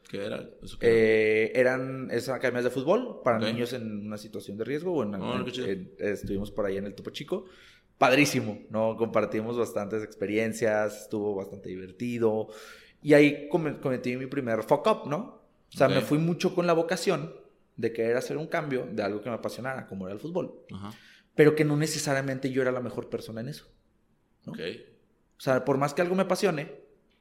¿Qué 0.10 0.26
era? 0.26 0.50
¿Eso 0.64 0.78
qué 0.80 0.88
era? 0.88 0.96
Eh, 0.96 1.52
eran 1.56 2.10
esas 2.12 2.36
academias 2.36 2.64
de 2.64 2.70
fútbol 2.70 3.22
para 3.24 3.38
Ok. 3.38 3.44
niños 3.44 3.74
en 3.74 4.06
una 4.06 4.18
situación 4.18 4.58
de 4.58 4.64
riesgo. 4.64 4.94
O 4.94 5.04
en, 5.04 5.16
Ah, 5.16 5.36
en- 5.40 5.46
qué 5.46 5.52
chido. 5.52 5.68
en- 5.68 5.92
estuvimos 6.00 6.52
por 6.52 6.66
ahí 6.66 6.78
en 6.78 6.86
el 6.86 6.96
Topo 6.96 7.10
Chico. 7.12 7.46
Padrísimo, 7.98 8.60
¿no? 8.70 8.98
Compartimos 8.98 9.58
bastantes 9.58 10.04
experiencias, 10.04 11.04
estuvo 11.04 11.34
bastante 11.36 11.70
divertido. 11.70 12.48
Y 13.02 13.14
ahí 13.14 13.48
come- 13.50 13.80
cometí 13.80 14.18
mi 14.18 14.26
primer 14.26 14.64
fuck 14.64 14.86
up, 14.88 15.10
¿no? 15.10 15.42
O 15.74 15.78
sea, 15.78 15.88
Ok. 15.88 15.94
me 15.94 16.02
fui 16.02 16.18
mucho 16.18 16.54
con 16.54 16.68
la 16.68 16.74
vocación 16.74 17.34
de 17.78 17.92
querer 17.94 18.18
hacer 18.18 18.38
un 18.38 18.48
cambio 18.48 18.88
de 18.92 19.02
algo 19.04 19.22
que 19.22 19.30
me 19.30 19.36
apasionara, 19.36 19.88
como 19.88 20.06
era 20.08 20.14
el 20.14 20.20
fútbol. 20.20 20.62
Ajá, 20.74 20.92
Pero 21.36 21.54
que 21.56 21.66
no 21.66 21.76
necesariamente 21.76 22.50
yo 22.52 22.62
era 22.62 22.72
la 22.72 22.80
mejor 22.80 23.10
persona 23.10 23.42
en 23.42 23.50
eso. 23.50 23.66
¿no? 24.46 24.54
ok. 24.54 24.60
O 25.38 25.42
sea, 25.42 25.66
por 25.66 25.78
más 25.78 25.94
que 25.94 26.02
algo 26.02 26.16
me 26.16 26.22
apasione, 26.24 26.72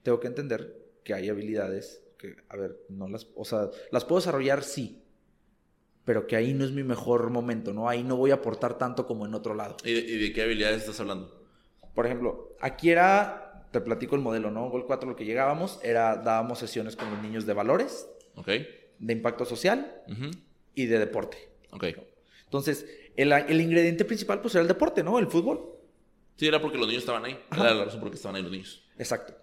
tengo 0.04 0.20
que 0.20 0.28
entender 0.28 0.76
que 1.02 1.14
hay 1.14 1.28
habilidades 1.28 2.03
que, 2.18 2.36
a 2.48 2.56
ver, 2.56 2.78
no 2.88 3.08
las, 3.08 3.26
o 3.34 3.44
sea, 3.44 3.68
las 3.90 4.04
puedo 4.04 4.20
desarrollar 4.20 4.62
sí, 4.62 5.02
pero 6.04 6.26
que 6.26 6.36
ahí 6.36 6.52
no 6.54 6.64
es 6.64 6.70
mi 6.72 6.82
mejor 6.82 7.30
momento, 7.30 7.72
¿no? 7.72 7.88
Ahí 7.88 8.02
no 8.02 8.16
voy 8.16 8.30
a 8.30 8.34
aportar 8.34 8.76
tanto 8.78 9.06
como 9.06 9.24
en 9.26 9.34
otro 9.34 9.54
lado. 9.54 9.76
¿Y 9.84 9.92
de, 9.92 10.00
y 10.00 10.18
de 10.18 10.32
qué 10.32 10.42
habilidades 10.42 10.80
estás 10.82 11.00
hablando? 11.00 11.42
Por 11.94 12.06
ejemplo, 12.06 12.56
aquí 12.60 12.90
era, 12.90 13.68
te 13.72 13.80
platico 13.80 14.14
el 14.16 14.20
modelo, 14.22 14.50
¿no? 14.50 14.68
Gol 14.68 14.84
4 14.86 15.08
lo 15.08 15.16
que 15.16 15.24
llegábamos 15.24 15.78
era, 15.82 16.16
dábamos 16.16 16.58
sesiones 16.58 16.96
con 16.96 17.10
los 17.10 17.22
niños 17.22 17.46
de 17.46 17.52
valores, 17.54 18.08
Ok, 18.36 18.48
de 18.98 19.12
impacto 19.12 19.44
social 19.44 20.02
y 20.74 20.86
de 20.86 20.98
deporte. 20.98 21.38
ok. 21.70 21.84
Entonces, 22.44 22.86
el, 23.16 23.32
el 23.32 23.60
ingrediente 23.60 24.04
principal 24.04 24.40
pues 24.40 24.54
era 24.54 24.62
el 24.62 24.68
deporte, 24.68 25.02
¿no? 25.02 25.18
El 25.18 25.26
fútbol. 25.26 25.70
Sí, 26.36 26.46
era 26.46 26.60
porque 26.60 26.78
los 26.78 26.86
niños 26.86 27.02
estaban 27.02 27.24
ahí. 27.24 27.38
Ajá. 27.50 27.62
Era 27.64 27.74
la 27.74 27.84
razón 27.86 28.00
por 28.00 28.08
la 28.08 28.10
que 28.10 28.16
estaban 28.16 28.36
ahí 28.36 28.42
los 28.42 28.50
niños. 28.52 28.84
Exacto. 28.98 29.34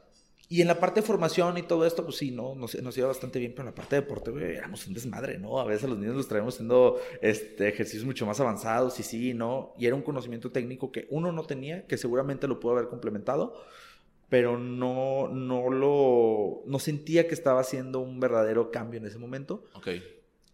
Y 0.52 0.60
en 0.62 0.68
la 0.68 0.78
parte 0.82 1.00
de 1.00 1.08
formación 1.08 1.58
y 1.58 1.62
todo 1.62 1.86
esto, 1.86 2.04
pues 2.04 2.18
sí, 2.18 2.30
¿no? 2.30 2.56
Nos, 2.56 2.76
nos 2.82 2.98
iba 2.98 3.08
bastante 3.08 3.40
bien, 3.40 3.54
pero 3.54 3.62
en 3.62 3.68
la 3.68 3.74
parte 3.74 3.96
de 3.96 4.02
deporte, 4.02 4.32
güey, 4.32 4.58
éramos 4.58 4.86
un 4.86 4.94
desmadre, 4.94 5.40
¿no? 5.40 5.62
A 5.62 5.64
veces 5.64 5.90
los 5.90 5.98
niños 5.98 6.14
los 6.18 6.28
traemos 6.28 6.56
haciendo 6.56 7.00
este, 7.22 7.70
ejercicios 7.70 8.04
mucho 8.04 8.26
más 8.26 8.38
avanzados 8.42 9.00
y 9.00 9.04
sí, 9.04 9.34
¿no? 9.34 9.74
Y 9.80 9.86
era 9.86 9.96
un 9.96 10.02
conocimiento 10.02 10.52
técnico 10.52 10.92
que 10.92 11.08
uno 11.10 11.32
no 11.32 11.44
tenía, 11.46 11.88
que 11.88 11.98
seguramente 11.98 12.50
lo 12.50 12.60
pudo 12.60 12.74
haber 12.74 12.90
complementado, 12.90 13.64
pero 14.28 14.58
no, 14.58 15.30
no 15.30 15.70
lo, 15.70 16.64
no 16.66 16.80
sentía 16.80 17.30
que 17.30 17.34
estaba 17.34 17.62
haciendo 17.62 18.02
un 18.02 18.20
verdadero 18.20 18.72
cambio 18.72 19.00
en 19.00 19.06
ese 19.06 19.20
momento. 19.20 19.64
Ok, 19.74 19.88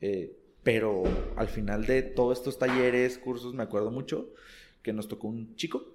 Eh, 0.02 0.32
pero 0.62 1.06
al 1.38 1.48
final 1.48 1.88
de 1.88 2.04
todos 2.04 2.38
estos 2.38 2.60
talleres, 2.60 3.18
cursos, 3.18 3.56
me 3.56 3.64
acuerdo 3.64 3.90
mucho 3.90 4.30
que 4.84 4.94
nos 4.94 5.08
tocó 5.08 5.28
un 5.28 5.56
chico, 5.56 5.86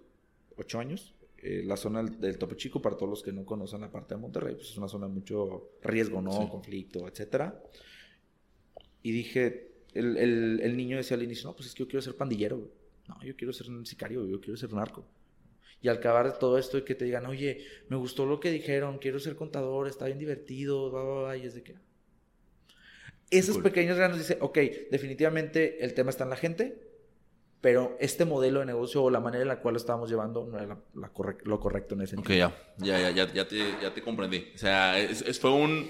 ocho 0.57 0.81
años, 0.81 1.15
eh, 1.43 1.63
la 1.65 1.77
zona 1.77 2.03
del, 2.03 2.39
Topo 2.39 2.55
Chico, 2.55 2.81
para 2.81 2.97
todos 2.97 3.11
los 3.11 3.23
que 3.23 3.33
no 3.33 3.45
conocen 3.45 3.81
la 3.83 3.91
parte 3.91 4.15
de 4.15 4.21
Monterrey, 4.21 4.55
pues 4.55 4.71
es 4.71 4.79
una 4.79 4.89
zona 4.89 5.07
de 5.09 5.13
mucho 5.15 5.73
riesgo, 5.83 6.23
¿no? 6.23 6.31
Sí. 6.33 6.49
Conflicto, 6.51 7.09
etcétera. 7.09 7.63
Y 9.03 9.13
dije, 9.13 9.73
el, 9.95 10.17
el- 10.17 10.61
el 10.63 10.77
niño 10.77 10.97
decía 10.97 11.17
al 11.17 11.23
inicio, 11.23 11.49
no, 11.49 11.57
pues 11.57 11.69
es 11.69 11.75
que 11.75 11.81
yo 11.81 11.89
quiero 11.89 12.03
ser 12.03 12.17
pandillero, 12.17 12.59
güey. 12.59 12.71
No, 13.09 13.23
yo 13.25 13.37
quiero 13.37 13.53
ser 13.53 13.69
un 13.69 13.85
sicario, 13.85 14.27
yo 14.27 14.41
quiero 14.41 14.57
ser 14.57 14.73
narco. 14.73 15.05
Y 15.83 15.89
al 15.89 15.97
acabar 15.99 16.39
todo 16.39 16.59
esto 16.59 16.79
y 16.79 16.85
que 16.85 16.95
te 16.95 17.05
digan, 17.05 17.27
oye, 17.27 17.65
me 17.89 17.97
gustó 17.97 18.27
lo 18.27 18.41
que 18.41 18.51
dijeron, 18.53 18.99
quiero 18.99 19.19
ser 19.19 19.37
contador, 19.37 19.89
está 19.89 20.07
bien 20.07 20.19
divertido, 20.19 20.91
bla, 20.91 21.03
bla, 21.03 21.21
bla", 21.25 21.37
y 21.37 21.47
es 21.47 21.55
de 21.55 21.63
que... 21.65 21.77
Esos 23.31 23.55
Cool. 23.55 23.63
pequeños 23.65 23.97
granos 23.97 24.19
dicen, 24.19 24.39
ok, 24.41 24.59
definitivamente 24.91 25.83
el 25.85 25.95
tema 25.95 26.11
está 26.11 26.25
en 26.25 26.31
la 26.31 26.37
gente, 26.37 26.92
pero 27.63 27.97
este 28.01 28.27
modelo 28.27 28.61
de 28.61 28.67
negocio 28.67 29.03
o 29.05 29.09
la 29.11 29.21
manera 29.21 29.43
en 29.43 29.49
la 29.49 29.61
cual 29.61 29.73
lo 29.75 29.79
estábamos 29.79 30.11
llevando 30.11 30.45
no 30.47 30.59
era 30.59 30.67
la- 30.67 30.79
la 30.95 31.13
correc- 31.15 31.45
lo 31.45 31.59
correcto 31.59 31.95
en 31.95 32.03
ese 32.03 32.17
ok, 32.17 32.27
sentido. 32.27 32.53
ya. 32.79 32.99
Ya, 32.99 33.01
ya, 33.01 33.11
ya, 33.27 33.33
ya, 33.33 33.49
te, 33.49 33.59
ya 33.81 33.95
te 33.95 34.03
comprendí. 34.03 34.45
O 34.55 34.59
sea, 34.59 34.99
es, 34.99 35.23
es- 35.23 35.41
fue 35.41 35.51
un... 35.53 35.89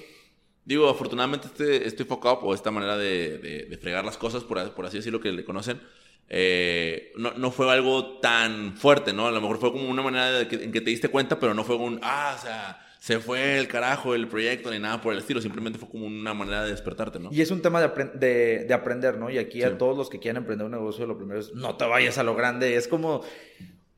Digo, 0.65 0.89
afortunadamente 0.89 1.49
este, 1.49 1.89
este 1.89 2.05
fuck 2.05 2.25
up 2.27 2.39
o 2.45 2.55
esta 2.55 2.71
manera 2.71 2.97
de, 2.97 3.39
de- 3.39 3.65
de 3.65 3.79
fregar 3.79 4.05
las 4.05 4.17
cosas, 4.17 4.45
por, 4.45 4.73
por 4.75 4.87
así 4.87 4.99
decirlo, 4.99 5.19
que 5.21 5.33
le 5.33 5.45
conocen, 5.45 5.81
eh, 6.29 7.13
no, 7.17 7.33
no 7.33 7.51
fue 7.51 7.71
algo 7.73 8.19
tan 8.21 8.77
fuerte, 8.77 9.13
¿no? 9.13 9.27
A 9.27 9.33
lo 9.33 9.41
mejor 9.41 9.59
fue 9.59 9.73
como 9.73 9.89
una 9.91 10.03
manera 10.03 10.31
de 10.31 10.49
que- 10.49 10.63
en 10.65 10.73
que 10.73 10.81
te 10.81 10.91
diste 10.91 11.09
cuenta, 11.09 11.39
pero 11.41 11.53
no 11.55 11.65
fue 11.65 11.77
un, 11.77 11.99
ah, 12.03 12.37
o 12.39 12.41
sea, 12.43 12.87
se 13.03 13.19
fue 13.19 13.59
el 13.59 13.67
carajo 13.67 14.15
el 14.15 14.29
proyecto 14.29 14.71
ni 14.71 14.79
nada 14.79 15.01
por 15.01 15.13
el 15.13 15.19
estilo, 15.19 15.41
simplemente 15.41 15.77
fue 15.77 15.89
como 15.89 16.07
una 16.07 16.35
manera 16.35 16.63
de 16.63 16.71
despertarte, 16.71 17.19
¿no? 17.19 17.31
Y 17.33 17.41
es 17.41 17.51
un 17.51 17.61
tema 17.61 17.81
de, 17.83 17.89
de- 18.15 18.65
de 18.65 18.75
aprender, 18.75 19.19
¿no? 19.19 19.29
Y 19.29 19.39
aquí 19.39 19.59
Sí. 19.59 19.65
a 19.65 19.77
todos 19.77 19.97
los 19.99 20.09
que 20.09 20.21
quieran 20.21 20.43
emprender 20.43 20.67
un 20.67 20.71
negocio, 20.71 21.05
lo 21.05 21.17
primero 21.17 21.41
es 21.41 21.53
no 21.53 21.77
te 21.77 21.85
vayas 21.85 22.19
a 22.19 22.23
lo 22.23 22.37
grande. 22.37 22.77
Es 22.77 22.87
como, 22.87 23.23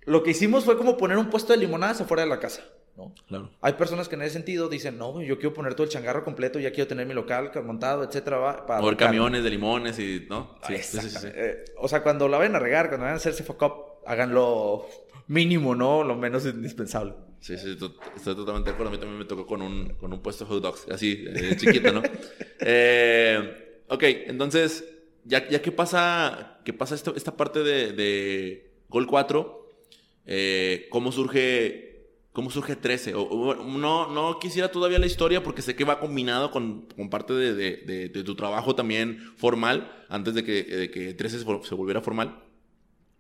lo 0.07 0.23
que 0.23 0.31
hicimos 0.31 0.65
fue 0.65 0.79
como 0.79 0.97
poner 0.97 1.19
un 1.19 1.29
puesto 1.29 1.53
de 1.53 1.59
limonadas 1.59 2.01
afuera 2.01 2.23
de 2.23 2.31
la 2.31 2.41
casa. 2.41 2.63
¿no? 2.97 3.13
Claro. 3.29 3.51
Hay 3.61 3.75
personas 3.75 4.09
que 4.09 4.15
en 4.15 4.23
ese 4.23 4.33
sentido 4.35 4.69
dicen, 4.71 4.97
no, 4.97 5.21
yo 5.21 5.37
quiero 5.37 5.53
poner 5.53 5.75
todo 5.75 5.83
el 5.85 5.91
changarro 5.91 6.25
completo, 6.25 6.59
ya 6.59 6.71
quiero 6.73 6.87
tener 6.89 7.07
mi 7.07 7.13
local 7.13 7.51
montado, 7.63 8.05
etcétera, 8.05 8.65
para 8.67 8.79
arrancar". 8.79 9.09
camiones 9.09 9.45
de 9.45 9.51
limones 9.51 9.99
y, 9.99 10.27
¿no? 10.31 10.57
Sí, 10.67 10.79
sí, 10.79 11.01
sí. 11.11 11.27
Eh, 11.31 11.65
o 11.77 11.89
sea, 11.89 12.03
cuando 12.03 12.27
la 12.27 12.39
vayan 12.39 12.57
a 12.57 12.59
regar, 12.59 12.87
cuando 12.89 13.03
vayan 13.05 13.15
a 13.15 13.19
hacerse 13.19 13.43
fuck 13.45 13.61
up, 13.63 13.75
háganlo 14.07 14.87
mínimo, 15.27 15.75
¿no? 15.75 16.05
Lo 16.05 16.15
menos 16.17 16.47
indispensable. 16.47 17.13
Sí, 17.45 17.59
sí, 17.59 17.77
to- 17.77 17.95
estoy 18.17 18.35
totalmente 18.35 18.71
de 18.71 18.75
acuerdo. 18.75 18.89
A 18.89 18.93
mí 18.93 18.99
también 18.99 19.19
me 19.19 19.27
tocó 19.27 19.45
con 19.47 19.61
un, 19.61 19.91
con 20.01 20.11
un 20.15 20.21
puesto 20.23 20.45
de 20.47 20.49
hot 20.51 20.63
dogs, 20.63 20.87
así, 20.91 21.25
eh, 21.29 21.55
chiquito, 21.59 21.93
¿no? 21.93 22.03
Eh, 22.67 23.83
ok, 23.89 24.03
entonces, 24.29 24.83
ya, 25.25 25.47
ya 25.51 25.61
que 25.61 25.71
pasa, 25.71 26.61
que 26.65 26.73
pasa 26.73 26.95
esto- 26.95 27.15
esta 27.15 27.37
parte 27.37 27.63
de, 27.63 27.93
de 27.93 28.73
Gol 28.89 29.07
4, 29.07 29.69
eh, 30.27 30.87
¿cómo 30.91 31.13
surge... 31.13 31.91
¿Cómo 32.33 32.51
surge 32.51 32.75
13? 32.77 33.15
O, 33.15 33.23
o, 33.23 33.55
no, 33.79 34.11
no 34.11 34.39
quisiera 34.41 34.69
todavía 34.73 34.99
la 34.99 35.07
historia 35.07 35.43
porque 35.45 35.63
sé 35.63 35.77
que 35.77 35.85
va 35.85 36.01
combinado 36.01 36.51
con, 36.51 36.87
con 36.97 37.09
parte 37.11 37.33
de, 37.35 37.55
de- 37.55 38.09
de- 38.09 38.25
tu 38.25 38.35
trabajo 38.35 38.75
también 38.75 39.35
formal, 39.37 40.05
antes 40.09 40.35
de 40.35 40.43
que, 40.43 40.65
de 40.65 40.91
que 40.91 41.13
13 41.15 41.39
se, 41.41 41.45
vol- 41.47 41.63
se 41.63 41.75
volviera 41.77 42.01
formal. 42.01 42.43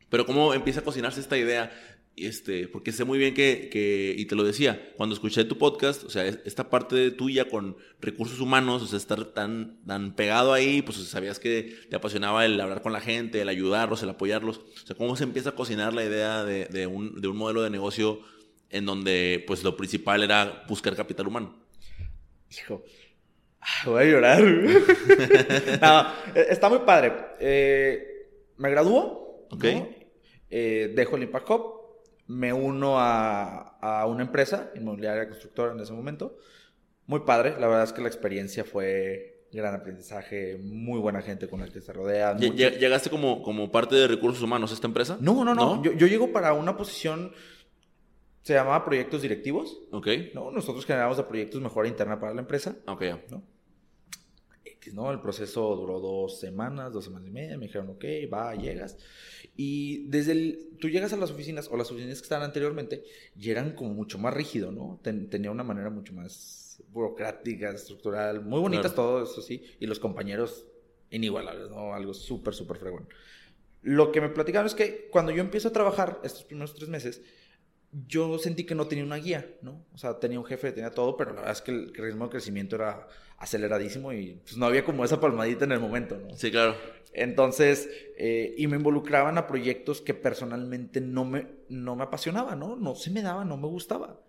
Pero 0.09 0.27
cómo 0.27 0.53
empieza 0.55 0.81
a 0.81 0.85
cocinarse 0.85 1.21
esta 1.21 1.37
idea, 1.39 1.71
este, 2.16 2.68
porque 2.68 2.92
sé 2.92 3.05
muy 3.05 3.18
bien 3.18 3.35
que, 3.35 3.68
que, 3.72 4.14
y 4.16 4.24
te 4.27 4.37
lo 4.37 4.44
decía, 4.44 4.92
cuando 4.96 5.14
escuché 5.14 5.44
tu 5.44 5.59
podcast, 5.59 6.05
o 6.05 6.11
sea, 6.11 6.24
es- 6.27 6.38
esta 6.44 6.70
parte 6.70 6.94
de 6.96 7.11
tuya 7.11 7.48
con 7.48 7.77
recursos 8.00 8.38
humanos, 8.40 8.83
o 8.83 8.87
sea, 8.87 8.98
estar 8.98 9.24
tan, 9.27 9.85
tan 9.87 10.14
pegado 10.14 10.53
ahí, 10.53 10.81
pues 10.83 10.98
sabías 10.98 11.38
que 11.40 11.74
te 11.90 11.96
apasionaba 11.96 12.44
el 12.44 12.61
hablar 12.61 12.83
con 12.83 12.92
la 12.92 13.00
gente, 13.00 13.40
el 13.40 13.48
ayudarlos, 13.48 14.03
el 14.03 14.11
apoyarlos. 14.11 14.59
O 14.59 14.87
sea, 14.87 14.96
cómo 14.96 15.16
se 15.16 15.24
empieza 15.24 15.50
a 15.50 15.55
cocinar 15.55 15.92
la 15.92 16.05
idea 16.05 16.44
de, 16.44 16.66
de 16.66 16.87
un, 16.87 17.20
de 17.20 17.29
un 17.29 17.37
modelo 17.37 17.62
de 17.62 17.70
negocio 17.70 18.20
en 18.70 18.87
donde, 18.87 19.42
pues, 19.46 19.62
lo 19.64 19.77
principal 19.77 20.22
era 20.22 20.64
buscar 20.68 20.94
capital 20.96 21.27
humano. 21.29 21.59
Hijo, 22.50 22.85
ah, 23.61 23.83
voy 23.87 24.03
a 24.03 24.07
llorar. 24.07 24.42
No, 25.81 26.00
eh, 26.35 26.46
está 26.50 26.68
muy 26.68 26.81
padre. 26.81 27.12
Eh, 27.40 28.29
me 28.59 28.70
graduó. 28.70 29.46
Ok. 29.50 29.64
¿no? 29.64 29.88
Eh, 30.50 30.92
dejo 30.94 31.16
el 31.16 31.24
Impact 31.24 31.50
Hub. 31.50 31.84
Me 32.27 32.53
uno 32.53 32.99
a, 32.99 33.79
a 33.79 34.07
una 34.07 34.23
empresa 34.23 34.71
inmobiliaria 34.75 35.29
constructora 35.29 35.73
en 35.73 35.81
ese 35.81 35.93
momento. 35.93 36.37
Muy 37.07 37.21
padre. 37.21 37.57
La 37.61 37.67
verdad 37.67 37.85
es 37.85 37.93
que 37.93 38.01
la 38.01 38.09
experiencia 38.09 38.65
fue 38.65 39.47
gran 39.53 39.75
aprendizaje. 39.75 40.59
Muy 40.63 40.99
buena 41.01 41.23
gente 41.23 41.49
con 41.49 41.61
la 41.61 41.69
que 41.69 41.81
se 41.81 41.93
rodea. 41.93 42.37
¿Llegaste 42.37 43.11
como, 43.11 43.43
como 43.43 43.71
parte 43.71 43.95
de 43.95 44.09
recursos 44.09 44.43
humanos 44.43 44.71
a 44.71 44.75
esta 44.75 44.87
empresa? 44.87 45.17
No, 45.21 45.45
no, 45.45 45.55
no. 45.55 45.77
¿No? 45.77 45.83
Yo, 45.83 45.93
yo 45.93 46.07
llego 46.07 46.33
para 46.33 46.53
una 46.53 46.77
posición. 46.77 47.33
Se 48.43 48.55
llamaba 48.55 48.85
proyectos 48.85 49.23
directivos. 49.23 49.79
Ok. 49.91 50.09
¿no? 50.35 50.51
Nosotros 50.51 50.85
generamos 50.85 51.17
de 51.17 51.25
proyectos 51.25 51.61
mejora 51.61 51.89
interna 51.89 52.19
para 52.19 52.35
la 52.35 52.41
empresa. 52.41 52.77
Ok. 52.87 53.03
¿No? 54.92 55.11
El 55.11 55.20
proceso 55.20 55.75
duró 55.77 56.01
dos 56.01 56.38
semanas, 56.40 56.92
dos 56.92 57.05
semanas 57.05 57.29
y 57.29 57.31
media. 57.31 57.57
Me 57.57 57.66
dijeron, 57.66 57.88
ok, 57.90 58.05
va, 58.33 58.55
llegas. 58.55 58.99
Y 59.57 60.07
desde 60.09 60.33
el. 60.33 60.68
Tú 60.81 60.88
llegas 60.88 61.12
a 61.12 61.16
las 61.16 61.31
oficinas, 61.31 61.68
o 61.70 61.77
las 61.77 61.90
oficinas 61.90 62.18
que 62.18 62.25
estaban 62.25 62.44
anteriormente, 62.44 63.05
y 63.38 63.51
eran 63.51 63.75
como 63.75 63.94
mucho 63.94 64.18
más 64.18 64.35
rígido, 64.35 64.73
¿no? 64.73 65.01
Ten- 65.03 65.31
tenía 65.31 65.51
una 65.51 65.62
manera 65.64 65.90
mucho 65.90 66.12
más 66.12 66.83
burocrática, 66.88 67.70
estructural, 67.70 68.44
muy 68.44 68.61
bonitas 68.61 68.92
Claro. 68.92 69.11
todo 69.11 69.23
eso, 69.25 69.40
sí. 69.42 69.62
Y 69.81 69.87
los 69.87 70.01
compañeros 70.01 70.66
inigualables, 71.11 71.70
¿no? 71.70 71.94
Algo 71.94 72.12
súper, 72.14 72.53
súper 72.55 72.79
fregón. 72.79 73.09
Lo 73.83 74.11
que 74.12 74.20
me 74.20 74.29
platicaron 74.31 74.66
es 74.66 74.75
que 74.75 75.09
cuando 75.11 75.31
yo 75.31 75.40
empiezo 75.42 75.68
a 75.68 75.73
trabajar 75.73 76.20
estos 76.25 76.42
primeros 76.44 76.75
tres 76.75 76.88
meses, 76.88 77.23
yo 78.07 78.38
sentí 78.38 78.64
que 78.64 78.74
no 78.74 78.87
tenía 78.87 79.04
una 79.04 79.16
guía, 79.16 79.46
¿no? 79.62 79.85
O 79.94 79.98
sea, 79.98 80.18
tenía 80.18 80.38
un 80.38 80.44
jefe, 80.44 80.72
tenía 80.72 80.90
todo, 80.90 81.16
pero 81.16 81.30
la 81.30 81.40
verdad 81.40 81.52
es 81.52 81.62
que 81.62 81.70
el 81.70 81.94
ritmo 81.94 82.24
de 82.24 82.30
crecimiento 82.30 82.76
era 82.76 83.07
aceleradísimo 83.38 84.12
y 84.12 84.40
pues 84.42 84.57
no 84.57 84.66
había 84.66 84.85
como 84.85 85.04
esa 85.04 85.20
palmadita 85.20 85.64
en 85.64 85.72
el 85.72 85.80
momento, 85.80 86.16
¿no? 86.18 86.37
Sí, 86.37 86.50
claro. 86.50 86.74
Entonces, 87.12 87.88
eh, 88.16 88.54
y 88.59 88.66
me 88.66 88.76
involucraban 88.76 89.38
a 89.38 89.46
proyectos 89.46 90.00
que 90.00 90.14
personalmente 90.14 91.00
no 91.00 91.24
me, 91.24 91.46
no 91.68 91.94
me 91.94 92.02
apasionaban, 92.02 92.59
¿no? 92.59 92.74
No 92.74 92.96
se 92.96 93.11
me 93.11 93.22
daba, 93.22 93.44
no 93.44 93.57
me 93.57 93.68
gustaba. 93.68 94.20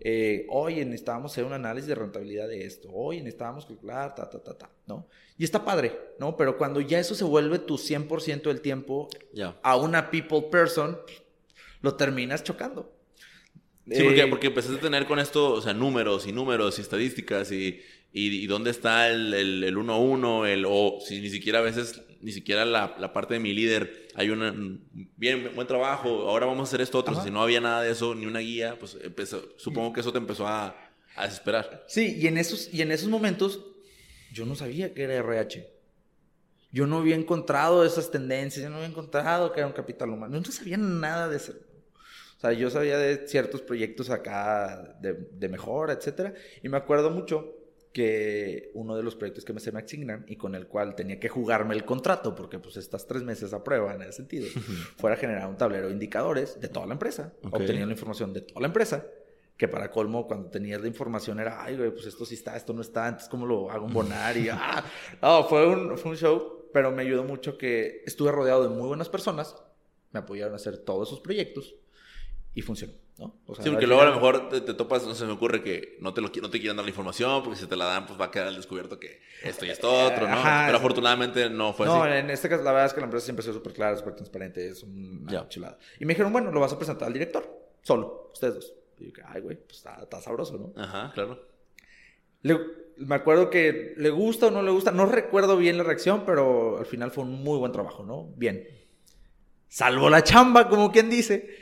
Eh, 0.00 0.46
oye, 0.50 0.84
necesitábamos 0.84 1.32
hacer 1.32 1.44
un 1.44 1.54
análisis 1.54 1.88
de 1.88 1.94
rentabilidad 1.94 2.48
de 2.48 2.66
esto. 2.66 2.90
Oye, 2.92 3.18
necesitábamos 3.20 3.66
calcular, 3.66 4.14
ta, 4.14 4.28
ta, 4.28 4.42
ta, 4.42 4.56
ta, 4.56 4.70
¿no? 4.86 5.08
Y 5.38 5.44
está 5.44 5.64
padre, 5.64 5.98
¿no? 6.18 6.36
Pero 6.36 6.58
cuando 6.58 6.80
ya 6.80 6.98
eso 6.98 7.14
se 7.14 7.24
vuelve 7.24 7.58
tu 7.58 7.78
100% 7.78 8.42
del 8.42 8.60
tiempo 8.60 9.08
a 9.62 9.76
una 9.76 10.10
people 10.10 10.42
person, 10.50 10.98
lo 11.82 11.96
terminas 11.96 12.44
chocando. 12.44 12.98
Sí, 13.90 14.02
porque, 14.04 14.22
Eh, 14.22 14.26
porque 14.26 14.46
empezaste 14.46 14.78
a 14.78 14.80
tener 14.80 15.06
con 15.06 15.18
esto, 15.18 15.52
o 15.52 15.60
sea, 15.60 15.74
números 15.74 16.26
y 16.26 16.32
números 16.32 16.78
y 16.78 16.82
estadísticas 16.82 17.52
y, 17.52 17.80
y, 18.12 18.28
y 18.42 18.46
dónde 18.46 18.70
está 18.70 19.08
el, 19.10 19.34
el, 19.34 19.64
el 19.64 19.76
uno 19.76 19.94
a 19.94 19.98
uno, 19.98 20.46
el, 20.46 20.64
o 20.66 20.98
si 21.04 21.20
ni 21.20 21.28
siquiera 21.30 21.58
a 21.58 21.62
veces, 21.62 22.00
ni 22.20 22.32
siquiera 22.32 22.64
la, 22.64 22.96
la 22.98 23.12
parte 23.12 23.34
de 23.34 23.40
mi 23.40 23.52
líder, 23.52 24.08
hay 24.14 24.30
una, 24.30 24.54
bien, 25.16 25.50
buen 25.54 25.66
trabajo, 25.66 26.28
ahora 26.30 26.46
vamos 26.46 26.68
a 26.68 26.70
hacer 26.70 26.80
esto 26.80 26.98
otro, 26.98 27.14
Ajá. 27.14 27.22
si 27.22 27.30
no 27.30 27.42
había 27.42 27.60
nada 27.60 27.82
de 27.82 27.90
eso, 27.90 28.14
ni 28.14 28.24
una 28.26 28.38
guía, 28.38 28.78
pues 28.78 28.96
empezó, 29.02 29.52
supongo 29.58 29.92
que 29.92 30.00
eso 30.00 30.12
te 30.12 30.18
empezó 30.18 30.46
a, 30.46 30.74
a 31.14 31.24
desesperar. 31.24 31.84
Sí, 31.86 32.16
y 32.18 32.26
en, 32.26 32.38
esos, 32.38 32.72
y 32.72 32.82
en 32.82 32.90
esos 32.92 33.08
momentos 33.08 33.64
yo 34.30 34.46
no 34.46 34.54
sabía 34.56 34.94
que 34.94 35.02
era 35.04 35.14
RH. 35.16 35.70
Yo 36.70 36.86
no 36.86 36.98
había 36.98 37.16
encontrado 37.16 37.84
esas 37.84 38.10
tendencias, 38.10 38.62
yo 38.64 38.70
no 38.70 38.76
había 38.76 38.88
encontrado 38.88 39.52
que 39.52 39.60
era 39.60 39.66
un 39.66 39.74
capital 39.74 40.10
humano. 40.10 40.34
Yo 40.36 40.40
no 40.40 40.52
sabía 40.52 40.76
nada 40.78 41.28
de 41.28 41.36
eso. 41.36 41.54
O 42.42 42.44
sea, 42.44 42.52
yo 42.54 42.70
sabía 42.70 42.98
de 42.98 43.28
ciertos 43.28 43.62
proyectos 43.62 44.10
acá 44.10 44.96
de, 45.00 45.12
de 45.14 45.48
mejora, 45.48 45.92
etcétera. 45.92 46.34
Y 46.60 46.68
me 46.68 46.76
acuerdo 46.76 47.08
mucho 47.08 47.54
que 47.92 48.72
uno 48.74 48.96
de 48.96 49.04
los 49.04 49.14
proyectos 49.14 49.44
que 49.44 49.52
me, 49.52 49.60
se 49.60 49.70
me 49.70 49.78
asignan 49.78 50.24
y 50.26 50.34
con 50.34 50.56
el 50.56 50.66
cual 50.66 50.96
tenía 50.96 51.20
que 51.20 51.28
jugarme 51.28 51.76
el 51.76 51.84
contrato, 51.84 52.34
porque 52.34 52.58
pues 52.58 52.76
estás 52.78 53.06
tres 53.06 53.22
meses 53.22 53.52
a 53.52 53.62
prueba 53.62 53.94
en 53.94 54.02
ese 54.02 54.14
sentido, 54.14 54.48
fuera 54.96 55.14
a 55.14 55.18
generar 55.20 55.46
un 55.48 55.56
tablero 55.56 55.86
de 55.86 55.92
indicadores 55.92 56.58
de 56.58 56.66
toda 56.66 56.86
la 56.86 56.94
empresa, 56.94 57.32
Ok. 57.44 57.54
obteniendo 57.54 57.86
la 57.86 57.92
información 57.92 58.32
de 58.32 58.40
toda 58.40 58.60
la 58.62 58.66
empresa, 58.66 59.06
que 59.56 59.68
para 59.68 59.92
colmo 59.92 60.26
cuando 60.26 60.50
tenías 60.50 60.80
la 60.80 60.88
información 60.88 61.38
era, 61.38 61.62
ay, 61.62 61.76
güey, 61.76 61.92
pues 61.92 62.06
esto 62.06 62.24
sí 62.24 62.34
está, 62.34 62.56
esto 62.56 62.72
no 62.72 62.80
está, 62.80 63.06
entonces 63.06 63.28
cómo 63.28 63.46
lo 63.46 63.70
hago 63.70 63.86
bonar 63.86 64.36
y, 64.36 64.48
ah, 64.50 64.82
no, 65.22 65.44
fue 65.44 65.64
un, 65.64 65.96
fue 65.96 66.10
un 66.10 66.16
show, 66.16 66.68
pero 66.72 66.90
me 66.90 67.02
ayudó 67.02 67.22
mucho 67.22 67.56
que 67.56 68.02
estuve 68.04 68.32
rodeado 68.32 68.64
de 68.64 68.70
muy 68.74 68.88
buenas 68.88 69.08
personas, 69.08 69.54
me 70.10 70.18
apoyaron 70.18 70.54
a 70.54 70.56
hacer 70.56 70.78
todos 70.78 71.08
esos 71.08 71.20
proyectos 71.20 71.76
y 72.54 72.60
funcionó, 72.62 72.92
¿no? 73.18 73.40
O 73.46 73.54
sea, 73.54 73.64
Sí, 73.64 73.70
porque 73.70 73.86
luego 73.86 74.02
a 74.02 74.06
lo 74.06 74.12
mejor 74.14 74.48
te, 74.50 74.60
te 74.60 74.74
topas, 74.74 75.06
no 75.06 75.14
se 75.14 75.24
me 75.24 75.32
ocurre 75.32 75.62
que 75.62 75.96
no 76.00 76.12
te, 76.12 76.20
lo, 76.20 76.28
no 76.42 76.50
te 76.50 76.58
quieran 76.60 76.76
dar 76.76 76.84
la 76.84 76.90
información, 76.90 77.42
porque 77.42 77.58
si 77.58 77.66
te 77.66 77.76
la 77.76 77.86
dan, 77.86 78.06
pues 78.06 78.20
va 78.20 78.26
a 78.26 78.30
quedar 78.30 78.48
al 78.48 78.56
descubierto 78.56 79.00
que 79.00 79.20
esto 79.42 79.64
y 79.64 79.70
esto 79.70 79.90
otro, 79.90 80.28
¿no? 80.28 80.34
Ajá, 80.36 80.64
Pero 80.66 80.76
afortunadamente 80.78 81.48
no 81.48 81.72
fue 81.72 81.86
no, 81.86 82.02
así. 82.04 82.12
en 82.12 82.28
este 82.30 82.48
caso, 82.50 82.62
la 82.62 82.72
verdad 82.72 82.86
es 82.86 82.92
que 82.94 83.00
la 83.00 83.04
empresa 83.06 83.24
siempre 83.24 83.40
ha 83.42 83.44
sido 83.44 83.54
súper 83.54 83.72
clara, 83.72 83.96
súper 83.96 84.14
transparente, 84.16 84.68
es 84.68 84.82
una 84.82 85.32
Ya. 85.32 85.48
chulada. 85.48 85.78
Y 85.98 86.04
me 86.04 86.12
dijeron, 86.12 86.32
bueno, 86.32 86.50
lo 86.52 86.60
vas 86.60 86.72
a 86.72 86.76
presentar 86.78 87.06
al 87.06 87.12
director, 87.14 87.48
solo, 87.82 88.30
ustedes 88.34 88.54
dos. 88.56 88.74
Y 88.98 89.06
yo, 89.06 89.12
ay, 89.26 89.40
güey, 89.40 89.56
pues 89.56 89.78
está, 89.78 90.00
está 90.02 90.20
sabroso, 90.20 90.58
¿no? 90.58 90.82
Ajá, 90.82 91.10
claro. 91.14 91.40
Le- 92.42 92.82
me 92.98 93.14
acuerdo 93.14 93.48
que 93.50 93.94
le 93.96 94.10
gusta 94.10 94.48
o 94.48 94.50
no 94.50 94.62
le 94.62 94.70
gusta, 94.70 94.90
no 94.90 95.06
recuerdo 95.06 95.56
bien 95.56 95.78
la 95.78 95.84
reacción, 95.84 96.24
pero 96.26 96.78
al 96.78 96.86
final 96.86 97.10
fue 97.10 97.24
un 97.24 97.42
muy 97.42 97.58
buen 97.58 97.72
trabajo, 97.72 98.04
¿no? 98.04 98.26
Bien. 98.36 98.68
Salvo 99.68 100.10
la 100.10 100.22
chamba, 100.22 100.68
como 100.68 100.92
quien 100.92 101.08
dice. 101.08 101.61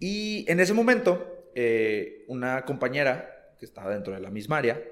Y 0.00 0.44
en 0.48 0.60
ese 0.60 0.74
momento, 0.74 1.50
eh, 1.54 2.24
una 2.28 2.64
compañera 2.64 3.54
que 3.58 3.64
estaba 3.64 3.92
dentro 3.92 4.14
de 4.14 4.20
la 4.20 4.30
misma 4.30 4.58
área, 4.58 4.82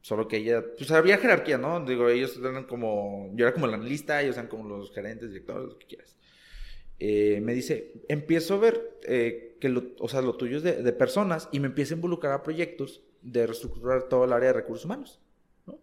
solo 0.00 0.26
que 0.26 0.38
ella, 0.38 0.64
pues 0.76 0.90
había 0.90 1.18
jerarquía, 1.18 1.58
¿no? 1.58 1.84
Digo, 1.84 2.08
ellos 2.08 2.38
eran 2.42 2.64
como, 2.64 3.30
yo 3.34 3.46
era 3.46 3.54
como 3.54 3.66
el 3.66 3.74
analista, 3.74 4.20
ellos 4.20 4.36
eran 4.36 4.48
como 4.48 4.68
los 4.68 4.92
gerentes, 4.92 5.30
directores, 5.30 5.68
lo 5.68 5.78
que 5.78 5.86
quieras. 5.86 6.18
Eh, 6.98 7.40
me 7.40 7.54
dice, 7.54 7.92
empiezo 8.08 8.54
a 8.54 8.58
ver 8.58 8.98
eh, 9.04 9.56
que 9.60 9.68
lo, 9.68 9.84
o 9.98 10.08
sea, 10.08 10.22
lo 10.22 10.36
tuyo 10.36 10.58
es 10.58 10.62
de, 10.62 10.82
de 10.82 10.92
personas 10.92 11.48
y 11.52 11.60
me 11.60 11.68
empiezo 11.68 11.94
a 11.94 11.96
involucrar 11.96 12.32
a 12.32 12.42
proyectos 12.42 13.02
de 13.22 13.46
reestructurar 13.46 14.04
todo 14.08 14.24
el 14.24 14.32
área 14.32 14.48
de 14.48 14.54
recursos 14.54 14.84
humanos. 14.84 15.20
¿no? 15.66 15.78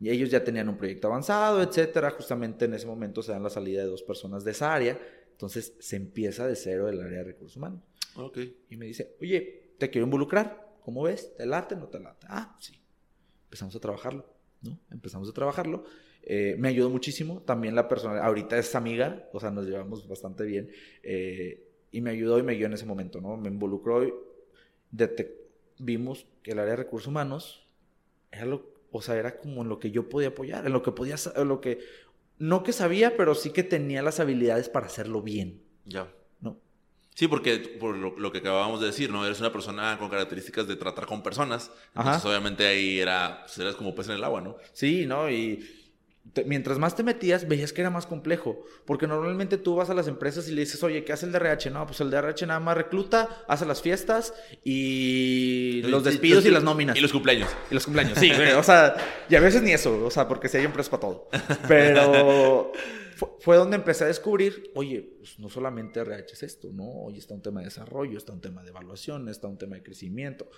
Y 0.00 0.10
ellos 0.10 0.30
ya 0.30 0.42
tenían 0.42 0.68
un 0.68 0.76
proyecto 0.76 1.08
avanzado, 1.08 1.62
etcétera. 1.62 2.10
Justamente 2.10 2.64
en 2.64 2.74
ese 2.74 2.86
momento 2.86 3.22
se 3.22 3.32
dan 3.32 3.42
la 3.42 3.50
salida 3.50 3.82
de 3.82 3.88
dos 3.88 4.02
personas 4.02 4.44
de 4.44 4.52
esa 4.52 4.72
área. 4.72 4.98
Entonces 5.40 5.72
se 5.78 5.96
empieza 5.96 6.46
de 6.46 6.54
cero 6.54 6.90
el 6.90 7.00
área 7.00 7.20
de 7.20 7.24
recursos 7.24 7.56
humanos. 7.56 7.80
Y 8.68 8.76
me 8.76 8.84
dice, 8.84 9.16
oye, 9.22 9.72
te 9.78 9.88
quiero 9.88 10.04
involucrar. 10.04 10.76
¿Cómo 10.84 11.04
ves? 11.04 11.34
¿Te 11.34 11.46
late 11.46 11.76
o 11.76 11.78
no 11.78 11.88
te 11.88 11.98
late? 11.98 12.26
Ah, 12.28 12.58
sí. 12.60 12.78
Empezamos 13.44 13.74
a 13.74 13.80
trabajarlo, 13.80 14.26
¿no? 14.60 14.78
Empezamos 14.90 15.30
a 15.30 15.32
trabajarlo. 15.32 15.84
Eh, 16.22 16.56
me 16.58 16.68
ayudó 16.68 16.90
muchísimo. 16.90 17.40
También 17.40 17.74
la 17.74 17.88
persona, 17.88 18.22
ahorita 18.22 18.58
es 18.58 18.74
amiga, 18.74 19.30
o 19.32 19.40
sea, 19.40 19.50
nos 19.50 19.66
llevamos 19.66 20.06
bastante 20.06 20.44
bien. 20.44 20.70
eh, 21.02 21.66
y 21.90 22.02
me 22.02 22.10
ayudó 22.10 22.38
y 22.38 22.42
me 22.42 22.54
guió 22.54 22.66
en 22.66 22.74
ese 22.74 22.86
momento, 22.86 23.20
¿no? 23.20 23.36
Me 23.38 23.48
involucró 23.48 24.04
y 24.04 24.12
vimos 25.78 26.26
que 26.42 26.52
el 26.52 26.58
área 26.58 26.72
de 26.72 26.76
recursos 26.76 27.08
humanos 27.08 27.66
era 28.30 28.44
lo, 28.44 28.70
o 28.92 29.02
sea, 29.02 29.16
era 29.16 29.38
como 29.38 29.62
en 29.62 29.68
lo 29.68 29.80
que 29.80 29.90
yo 29.90 30.08
podía 30.08 30.28
apoyar, 30.28 30.66
en 30.66 30.72
lo 30.72 30.82
que 30.82 30.92
podía, 30.92 31.16
en 31.34 31.48
lo 31.48 31.60
que, 31.60 31.80
no 32.40 32.64
que 32.64 32.72
sabía, 32.72 33.16
pero 33.16 33.36
sí 33.36 33.50
que 33.50 33.62
tenía 33.62 34.02
las 34.02 34.18
habilidades 34.18 34.68
para 34.68 34.86
hacerlo 34.86 35.22
bien, 35.22 35.62
Ya. 35.84 36.08
¿no? 36.40 36.58
Sí, 37.14 37.28
porque 37.28 37.58
por 37.78 37.96
lo, 37.96 38.18
lo 38.18 38.32
que 38.32 38.38
acabábamos 38.38 38.80
de 38.80 38.86
decir, 38.86 39.10
¿no? 39.10 39.24
Eres 39.26 39.38
una 39.40 39.52
persona 39.52 39.96
con 39.98 40.08
características 40.08 40.66
de 40.66 40.74
tratar 40.76 41.06
con 41.06 41.22
personas. 41.22 41.70
Entonces, 41.94 42.16
Ajá. 42.16 42.28
obviamente 42.28 42.66
ahí 42.66 42.98
era, 42.98 43.42
pues, 43.44 43.58
eras 43.58 43.76
como 43.76 43.94
pez 43.94 44.08
en 44.08 44.14
el 44.14 44.24
agua, 44.24 44.40
¿no? 44.40 44.56
Sí, 44.72 45.04
¿no? 45.06 45.30
Y 45.30 45.79
te- 46.32 46.44
mientras 46.44 46.78
más 46.78 46.94
te 46.94 47.02
metías, 47.02 47.48
veías 47.48 47.72
que 47.72 47.80
era 47.80 47.90
más 47.90 48.06
complejo. 48.06 48.64
Porque 48.84 49.06
normalmente 49.06 49.56
tú 49.58 49.74
vas 49.76 49.90
a 49.90 49.94
las 49.94 50.06
empresas 50.08 50.48
y 50.48 50.52
le 50.52 50.60
dices, 50.62 50.82
oye, 50.82 51.04
¿qué 51.04 51.12
hace 51.12 51.26
el 51.26 51.32
DRH? 51.32 51.70
No, 51.70 51.86
pues 51.86 52.00
el 52.00 52.10
DRH 52.10 52.46
nada 52.46 52.60
más 52.60 52.76
recluta, 52.76 53.44
hace 53.48 53.66
las 53.66 53.82
fiestas 53.82 54.32
y 54.64 55.82
los 55.84 56.04
despidos 56.04 56.44
y 56.46 56.50
las 56.50 56.62
nóminas. 56.62 56.96
Y 56.96 57.00
los 57.00 57.12
cumpleaños. 57.12 57.48
Y 57.70 57.74
los 57.74 57.84
cumpleaños, 57.84 58.18
sí, 58.20 58.30
o 58.32 58.62
sea, 58.62 58.96
y 59.28 59.34
a 59.34 59.40
veces 59.40 59.62
ni 59.62 59.72
eso, 59.72 60.04
o 60.04 60.10
sea, 60.10 60.28
porque 60.28 60.48
si 60.48 60.56
hay 60.58 60.64
empresas 60.64 60.90
para 60.90 61.00
todo. 61.00 61.28
Pero 61.68 62.72
fu- 63.16 63.36
fue 63.40 63.56
donde 63.56 63.76
empecé 63.76 64.04
a 64.04 64.06
descubrir, 64.08 64.70
oye, 64.74 65.14
pues 65.18 65.38
no 65.38 65.48
solamente 65.48 66.00
RH 66.00 66.34
es 66.34 66.42
esto, 66.42 66.68
¿no? 66.72 66.84
Oye, 67.02 67.18
está 67.18 67.34
un 67.34 67.42
tema 67.42 67.60
de 67.60 67.66
desarrollo, 67.66 68.16
está 68.18 68.32
un 68.32 68.40
tema 68.40 68.62
de 68.62 68.70
evaluación, 68.70 69.28
está 69.28 69.48
un 69.48 69.58
tema 69.58 69.76
de 69.76 69.82
crecimiento. 69.82 70.48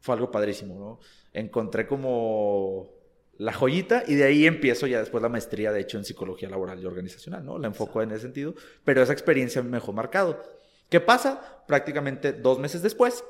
Fue 0.00 0.14
algo 0.14 0.30
padrísimo, 0.30 0.78
¿no? 0.78 0.98
Encontré 1.32 1.86
como 1.86 2.90
la 3.38 3.52
joyita 3.52 4.04
y 4.06 4.14
de 4.14 4.24
ahí 4.24 4.46
empiezo 4.46 4.86
ya 4.86 5.00
después 5.00 5.22
la 5.22 5.28
maestría, 5.28 5.72
de 5.72 5.80
hecho, 5.80 5.98
en 5.98 6.04
psicología 6.04 6.48
laboral 6.48 6.80
y 6.80 6.86
organizacional, 6.86 7.44
¿no? 7.44 7.58
La 7.58 7.68
enfoco 7.68 8.02
en 8.02 8.10
ese 8.10 8.22
sentido, 8.22 8.54
pero 8.84 9.02
esa 9.02 9.12
experiencia 9.12 9.62
me 9.62 9.78
dejó 9.78 9.92
marcado. 9.92 10.42
¿Qué 10.88 11.00
pasa? 11.00 11.64
Prácticamente 11.66 12.32
dos 12.32 12.58
meses 12.58 12.82
después, 12.82 13.24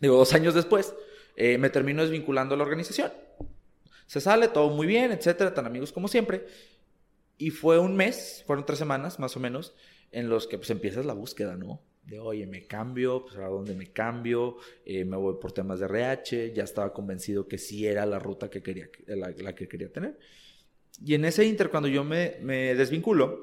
digo, 0.00 0.16
dos 0.16 0.32
años 0.34 0.54
después, 0.54 0.94
eh, 1.36 1.58
me 1.58 1.70
termino 1.70 2.02
desvinculando 2.02 2.54
a 2.54 2.58
la 2.58 2.64
organización. 2.64 3.12
Se 4.06 4.20
sale, 4.20 4.48
todo 4.48 4.70
muy 4.70 4.86
bien, 4.86 5.10
etcétera, 5.12 5.52
tan 5.52 5.66
amigos 5.66 5.92
como 5.92 6.08
siempre. 6.08 6.46
Y 7.38 7.50
fue 7.50 7.78
un 7.78 7.96
mes, 7.96 8.44
fueron 8.46 8.64
tres 8.64 8.78
semanas 8.78 9.18
más 9.18 9.36
o 9.36 9.40
menos, 9.40 9.74
en 10.12 10.28
los 10.28 10.46
que 10.46 10.58
pues 10.58 10.70
empiezas 10.70 11.04
la 11.04 11.12
búsqueda, 11.12 11.56
¿no? 11.56 11.82
De, 12.06 12.20
oye, 12.20 12.46
me 12.46 12.66
cambio, 12.66 13.24
pues 13.24 13.36
a 13.36 13.48
dónde 13.48 13.74
me 13.74 13.92
cambio, 13.92 14.56
Eh, 14.84 15.04
me 15.04 15.16
voy 15.16 15.36
por 15.40 15.52
temas 15.52 15.80
de 15.80 15.86
RH, 15.86 16.52
ya 16.52 16.64
estaba 16.64 16.92
convencido 16.92 17.48
que 17.48 17.58
sí 17.58 17.86
era 17.86 18.06
la 18.06 18.18
ruta 18.18 18.48
que 18.48 18.62
quería, 18.62 18.88
la, 19.06 19.54
que 19.54 19.66
quería 19.66 19.92
tener. 19.92 20.16
Y 21.04 21.14
en 21.14 21.24
ese 21.24 21.44
inter, 21.44 21.68
cuando 21.68 21.88
yo 21.88 22.04
me, 22.04 22.36
me 22.42 22.74
desvinculo, 22.74 23.42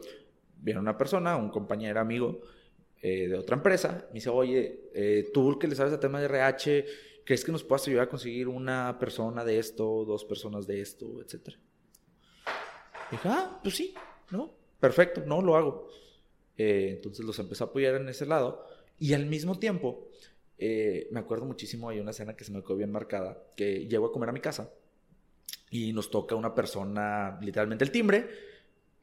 viene 0.58 0.80
una 0.80 0.98
persona, 0.98 1.36
un 1.36 1.50
compañero 1.50 2.00
amigo 2.00 2.42
eh, 3.02 3.28
de 3.28 3.38
otra 3.38 3.58
empresa, 3.58 4.06
me 4.10 4.16
dice, 4.16 4.30
oye, 4.30 4.90
eh, 4.94 5.30
tú 5.34 5.60
que 5.60 5.68
le 5.68 5.76
sabes 5.76 5.94
a 5.94 6.00
tema 6.00 6.22
de 6.22 6.26
RH, 6.28 6.86
¿crees 7.26 7.44
que 7.44 7.52
nos 7.52 7.64
puedas 7.64 7.86
ayudar 7.88 8.06
a 8.06 8.10
conseguir 8.10 8.48
una 8.48 8.98
persona 8.98 9.44
de 9.44 9.60
esto, 9.60 10.06
dos 10.06 10.24
personas 10.24 10.66
de 10.66 10.80
esto, 10.80 11.22
etcétera? 11.22 11.58
Dije, 13.12 13.28
ah, 13.30 13.60
pues 13.62 13.76
sí, 13.76 13.94
¿no? 14.32 14.56
Perfecto, 14.80 15.22
no, 15.26 15.42
lo 15.42 15.56
hago. 15.58 15.90
Eh, 16.58 16.94
entonces 16.96 17.26
los 17.26 17.38
empecé 17.40 17.64
a 17.64 17.68
apoyar 17.68 17.96
en 17.96 18.10
ese 18.10 18.26
lado. 18.26 18.66
Y 19.00 19.14
al 19.14 19.26
mismo 19.26 19.58
tiempo, 19.60 20.08
eh, 20.58 21.08
me 21.12 21.20
acuerdo 21.20 21.46
muchísimo, 21.46 21.90
hay 21.90 22.00
una 22.00 22.12
escena 22.12 22.36
que 22.36 22.44
se 22.44 22.52
me 22.52 22.62
quedó 22.62 22.78
bien 22.78 22.92
marcada, 22.92 23.42
que 23.56 23.88
llego 23.88 24.08
a 24.08 24.12
comer 24.12 24.30
a 24.30 24.32
mi 24.34 24.40
casa 24.40 24.72
y 25.70 25.92
nos 25.92 26.12
toca 26.12 26.36
una 26.36 26.54
persona, 26.54 27.40
literalmente 27.42 27.84
el 27.84 27.92
timbre, 27.92 28.30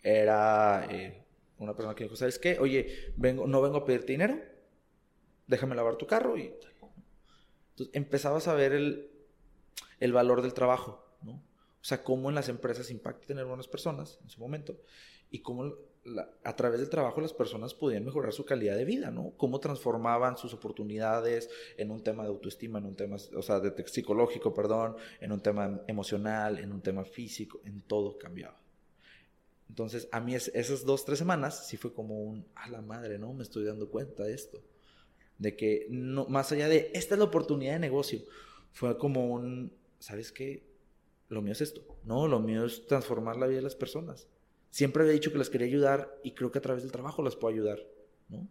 era 0.03 0.87
eh, 0.91 1.25
una 1.59 1.75
persona 1.75 1.95
que 1.95 2.05
dijo, 2.05 2.17
¿sabes 2.17 2.39
qué? 2.39 2.59
Oye, 2.59 3.13
vengo, 3.17 3.47
no 3.47 3.61
vengo 3.61 3.79
a 3.79 3.85
pedirte 3.85 4.13
dinero, 4.13 4.39
déjame 5.47 5.75
lavar 5.75 5.97
tu 5.97 6.07
carro 6.07 6.39
y... 6.39 6.53
Entonces 7.71 7.95
empezabas 7.95 8.47
a 8.47 8.55
ver 8.55 8.73
el, 8.73 9.11
el 9.99 10.13
valor 10.13 10.43
del 10.43 10.55
trabajo, 10.55 11.05
¿no? 11.23 11.33
O 11.33 11.85
sea, 11.85 12.05
cómo 12.05 12.29
en 12.29 12.35
las 12.35 12.49
empresas 12.49 12.91
impacta 12.91 13.27
tener 13.27 13.47
buenas 13.47 13.67
personas 13.67 14.19
en 14.23 14.29
su 14.29 14.39
momento 14.39 14.81
y 15.31 15.41
cómo 15.41 15.75
la- 16.05 16.31
a 16.45 16.57
través 16.57 16.81
del 16.81 16.89
trabajo 16.89 17.21
las 17.21 17.33
personas 17.35 17.75
podían 17.75 18.05
mejorar 18.05 18.33
su 18.33 18.45
calidad 18.45 18.77
de 18.77 18.85
vida, 18.85 19.11
¿no? 19.11 19.33
Cómo 19.37 19.61
transformaban 19.61 20.37
sus 20.39 20.55
oportunidades 20.55 21.51
en 21.77 21.91
un 21.91 22.03
tema 22.03 22.23
de 22.23 22.31
autoestima, 22.31 22.79
en 22.79 22.87
un 22.87 22.97
tema, 22.97 23.17
o 23.37 23.43
sea, 23.43 23.61
de 23.61 23.87
psicológico, 23.87 24.55
perdón, 24.55 24.97
en 25.21 25.33
un 25.33 25.41
tema 25.41 25.83
emocional, 25.87 26.59
en 26.59 26.73
un 26.73 26.81
tema 26.81 27.05
físico, 27.05 27.61
en 27.65 27.83
todo 27.83 28.19
cambiaba. 28.19 28.59
Entonces, 29.69 30.09
a 30.11 30.21
mí 30.21 30.35
es- 30.35 30.51
esas 30.55 30.85
dos, 30.85 31.05
tres 31.05 31.19
semanas 31.19 31.67
sí 31.69 31.77
fue 31.77 31.93
como 31.95 32.23
un, 32.23 32.47
a 32.55 32.69
la 32.71 32.83
madre, 32.83 33.19
¿no? 33.19 33.33
Me 33.35 33.43
estoy 33.43 33.65
dando 33.65 33.89
cuenta 33.89 34.25
de 34.25 34.35
esto. 34.35 34.61
De 35.39 35.57
que 35.57 35.87
no, 35.91 36.27
más 36.27 36.53
allá 36.53 36.69
de, 36.69 36.91
esta 36.95 37.15
es 37.15 37.19
la 37.19 37.25
oportunidad 37.27 37.75
de 37.75 37.79
negocio, 37.79 38.21
fue 38.73 38.99
como 38.99 39.33
un, 39.33 39.73
¿sabes 39.99 40.33
qué? 40.33 40.65
Lo 41.29 41.41
mío 41.43 41.53
es 41.53 41.61
esto. 41.61 41.83
No, 42.05 42.27
lo 42.29 42.41
mío 42.41 42.65
es 42.67 42.87
transformar 42.87 43.37
la 43.37 43.47
vida 43.47 43.59
de 43.59 43.63
las 43.63 43.77
personas. 43.77 44.27
Siempre 44.71 45.03
había 45.03 45.15
dicho 45.15 45.33
que 45.33 45.39
las 45.39 45.51
quería 45.51 45.67
ayudar 45.67 46.17
y 46.23 46.33
creo 46.33 46.51
que 46.51 46.59
a 46.59 46.63
través 46.63 46.83
del 46.83 46.93
trabajo 46.93 47.23
las 47.23 47.37
puedo 47.37 47.53
ayudar, 47.53 47.79
¿no? 48.29 48.49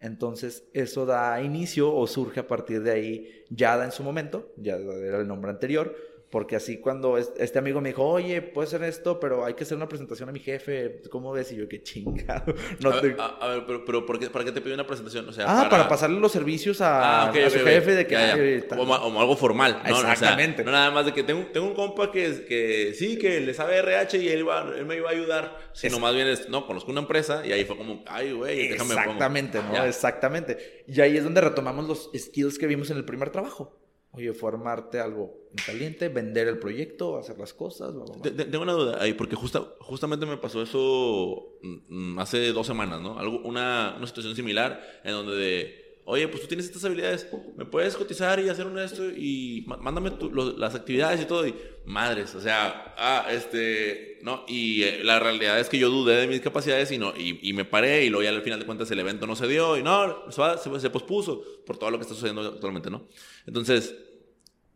Entonces, 0.00 0.68
eso 0.74 1.06
da 1.06 1.40
inicio 1.40 1.94
o 1.94 2.06
surge 2.06 2.40
a 2.40 2.46
partir 2.46 2.82
de 2.82 2.90
ahí 2.90 3.44
Yada 3.48 3.84
en 3.86 3.92
su 3.92 4.02
momento, 4.02 4.52
ya 4.58 4.76
era 4.76 5.18
el 5.18 5.26
nombre 5.26 5.50
anterior, 5.50 5.96
porque 6.34 6.56
así 6.56 6.78
cuando 6.80 7.16
es- 7.16 7.32
este 7.38 7.60
amigo 7.60 7.80
me 7.80 7.90
dijo, 7.90 8.02
oye, 8.04 8.42
puede 8.42 8.66
ser 8.66 8.82
esto, 8.82 9.20
pero 9.20 9.44
hay 9.44 9.54
que 9.54 9.62
hacer 9.62 9.76
una 9.76 9.88
presentación 9.88 10.28
a 10.28 10.32
mi 10.32 10.40
jefe, 10.40 11.00
¿cómo 11.08 11.30
ves? 11.30 11.52
Y 11.52 11.56
yo, 11.56 11.68
qué 11.68 11.80
chingado. 11.80 12.52
No 12.80 12.90
a, 12.90 13.00
te- 13.00 13.06
ver, 13.10 13.16
a- 13.20 13.38
a 13.40 13.48
ver, 13.50 13.64
pero, 13.68 13.84
pero 13.84 14.04
¿por 14.04 14.18
qué, 14.18 14.28
¿para 14.30 14.44
qué 14.44 14.50
te 14.50 14.60
pidió 14.60 14.74
una 14.74 14.84
presentación? 14.84 15.28
O 15.28 15.32
sea, 15.32 15.44
Ah, 15.46 15.68
para... 15.70 15.86
pasarle 15.88 16.18
los 16.18 16.32
servicios 16.32 16.80
a, 16.80 17.26
Ah, 17.26 17.30
a 17.30 17.32
su 17.50 17.58
jefe 17.60 17.94
de 17.94 18.06
que... 18.08 18.14
Ya, 18.14 18.26
ya. 18.36 18.42
"Ay, 18.42 18.64
tal". 18.68 18.80
O, 18.80 18.84
ma- 18.84 19.00
o 19.04 19.20
algo 19.20 19.36
formal. 19.36 19.80
¿no? 19.88 19.94
O 19.96 20.00
sea, 20.00 20.12
Exactamente. 20.12 20.64
no 20.64 20.72
nada 20.72 20.90
más 20.90 21.06
de 21.06 21.12
que 21.12 21.22
tengo, 21.22 21.46
tengo 21.52 21.68
un 21.68 21.74
compa 21.74 22.10
que, 22.10 22.44
que 22.48 22.94
sí, 22.94 23.16
que 23.16 23.38
le 23.40 23.54
sabe 23.54 23.76
RH 23.78 24.18
y 24.18 24.28
él, 24.28 24.48
va- 24.48 24.72
él 24.76 24.86
me 24.86 24.96
iba 24.96 25.10
a 25.10 25.12
ayudar. 25.12 25.56
Sino 25.72 25.94
Es- 25.94 26.00
más 26.02 26.14
bien 26.16 26.26
es, 26.26 26.48
no, 26.48 26.66
conozco 26.66 26.90
una 26.90 27.00
empresa 27.02 27.46
y 27.46 27.52
ahí 27.52 27.64
fue 27.64 27.76
como, 27.76 28.02
ay, 28.08 28.32
güey, 28.32 28.70
déjame 28.70 28.88
pongo". 28.96 29.00
Exactamente, 29.02 29.58
¿no? 29.62 29.72
Ya. 29.72 29.86
Exactamente. 29.86 30.82
Y 30.88 31.00
ahí 31.00 31.16
es 31.16 31.22
donde 31.22 31.40
retomamos 31.40 31.86
los 31.86 32.10
skills 32.16 32.58
que 32.58 32.66
vimos 32.66 32.90
en 32.90 32.96
el 32.96 33.04
primer 33.04 33.30
trabajo. 33.30 33.78
Oye, 34.16 34.32
formarte 34.32 35.00
algo 35.00 35.48
en 35.50 35.64
caliente, 35.64 36.08
vender 36.08 36.46
el 36.48 36.58
proyecto, 36.58 37.18
hacer 37.18 37.38
las 37.38 37.52
cosas, 37.52 37.92
Tengo 38.22 38.62
una 38.62 38.72
duda 38.72 39.02
ahí, 39.02 39.14
porque 39.14 39.34
justa, 39.36 39.64
justamente 39.80 40.24
me 40.24 40.36
pasó 40.36 40.62
eso 40.62 41.58
mm, 41.62 42.18
hace 42.18 42.52
dos 42.52 42.66
semanas, 42.66 43.00
¿no? 43.00 43.18
Algo, 43.18 43.40
una, 43.44 43.94
una 43.96 44.06
situación 44.06 44.36
similar 44.36 44.80
en 45.04 45.12
donde 45.12 45.34
de, 45.34 45.83
oye, 46.06 46.28
pues 46.28 46.42
tú 46.42 46.48
tienes 46.48 46.66
estas 46.66 46.84
habilidades, 46.84 47.26
¿me 47.56 47.64
puedes 47.64 47.96
cotizar 47.96 48.38
y 48.40 48.48
hacer 48.48 48.66
un 48.66 48.78
esto? 48.78 49.08
Y 49.10 49.64
má- 49.66 49.78
mándame 49.78 50.12
las 50.56 50.74
actividades 50.74 51.20
y 51.22 51.24
todo. 51.24 51.46
Y 51.46 51.54
madres, 51.86 52.34
o 52.34 52.40
sea, 52.40 52.94
ah, 52.96 53.26
este, 53.30 54.18
no, 54.22 54.44
y 54.48 54.82
eh, 54.82 55.00
la 55.04 55.18
realidad 55.20 55.58
es 55.60 55.68
que 55.68 55.78
yo 55.78 55.90
dudé 55.90 56.16
de 56.16 56.26
mis 56.26 56.40
capacidades 56.40 56.90
y, 56.92 56.98
no, 56.98 57.12
y, 57.16 57.52
me 57.52 57.64
paré 57.64 58.04
y 58.04 58.10
luego 58.10 58.22
ya 58.22 58.30
al 58.30 58.42
final 58.42 58.58
de 58.60 58.66
cuentas 58.66 58.90
el 58.90 58.98
evento 58.98 59.26
no 59.26 59.36
se 59.36 59.46
dio 59.48 59.76
y 59.76 59.82
no, 59.82 60.24
se, 60.30 60.90
pospuso 60.90 61.42
por 61.66 61.76
todo 61.78 61.90
lo 61.90 61.98
que 61.98 62.02
está 62.02 62.14
sucediendo 62.14 62.42
actualmente, 62.42 62.90
¿no? 62.90 63.06
Entonces, 63.46 63.94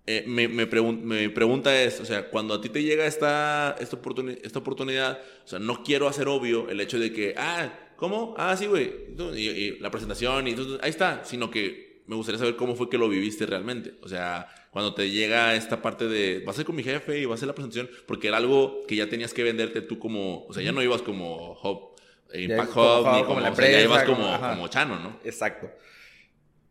eh, 0.07 0.25
me, 0.27 0.49
me, 0.49 0.69
pregun- 0.69 1.01
mi 1.03 1.29
pregunta 1.29 1.83
es, 1.83 2.01
o 2.01 2.05
sea, 2.05 2.31
cuando 2.31 2.55
a 2.55 2.61
ti 2.61 2.71
te 2.71 2.83
llega 2.83 3.07
esta, 3.07 3.77
esta, 3.79 3.99
esta 4.43 4.59
oportunidad, 4.59 5.21
o 5.45 5.49
sea, 5.49 5.59
no 5.59 5.83
quiero 5.83 6.09
hacer 6.09 6.29
obvio 6.29 6.69
el 6.71 6.81
hecho 6.81 6.99
de 6.99 7.13
que, 7.13 7.35
ah, 7.37 7.71
¿cómo? 7.99 8.35
Ah, 8.39 8.57
sí, 8.57 8.65
güey. 8.67 8.91
Y, 9.37 9.49
y 9.49 9.79
la 9.81 9.91
presentación, 9.91 10.49
y 10.49 10.53
ahí 10.81 10.89
está, 10.91 11.23
sino 11.25 11.51
que 11.51 12.03
me 12.07 12.17
gustaría 12.17 12.39
saber 12.39 12.57
cómo 12.57 12.75
fue 12.75 12.89
que 12.89 12.97
lo 12.97 13.09
viviste 13.11 13.45
realmente. 13.45 13.95
O 14.03 14.09
sea, 14.09 14.49
cuando 14.71 14.95
te 14.95 15.11
llega 15.11 15.55
esta 15.55 15.83
parte 15.83 16.07
de, 16.09 16.43
vas 16.47 16.57
a 16.57 16.63
ir 16.63 16.67
con 16.67 16.77
mi 16.77 16.83
jefe 16.83 17.19
y 17.21 17.27
vas 17.27 17.33
a 17.33 17.35
hacer 17.37 17.49
la 17.49 17.55
presentación, 17.55 17.91
porque 18.07 18.29
era 18.29 18.39
algo 18.39 18.87
que 18.87 18.97
ya 18.97 19.09
tenías 19.11 19.35
que 19.35 19.43
venderte 19.43 19.83
tú 19.83 19.99
como, 19.99 20.47
o 20.47 20.55
sea, 20.55 20.63
ya 20.63 20.73
no 20.73 20.83
ibas 20.83 21.03
como 21.03 21.53
Hub, 21.63 21.97
eh, 22.33 22.43
Impact 22.45 22.71
Hub, 22.77 23.07
ni 23.13 23.23
como 23.23 23.25
como, 23.27 23.41
la 23.41 23.51
o 23.51 23.55
sea, 23.55 23.65
ya 23.71 23.81
empresa, 23.81 23.85
ibas 23.85 24.05
como- 24.05 24.41
como, 24.55 24.69
Chano, 24.69 24.99
¿no? 25.01 25.21
Exacto. 25.25 25.69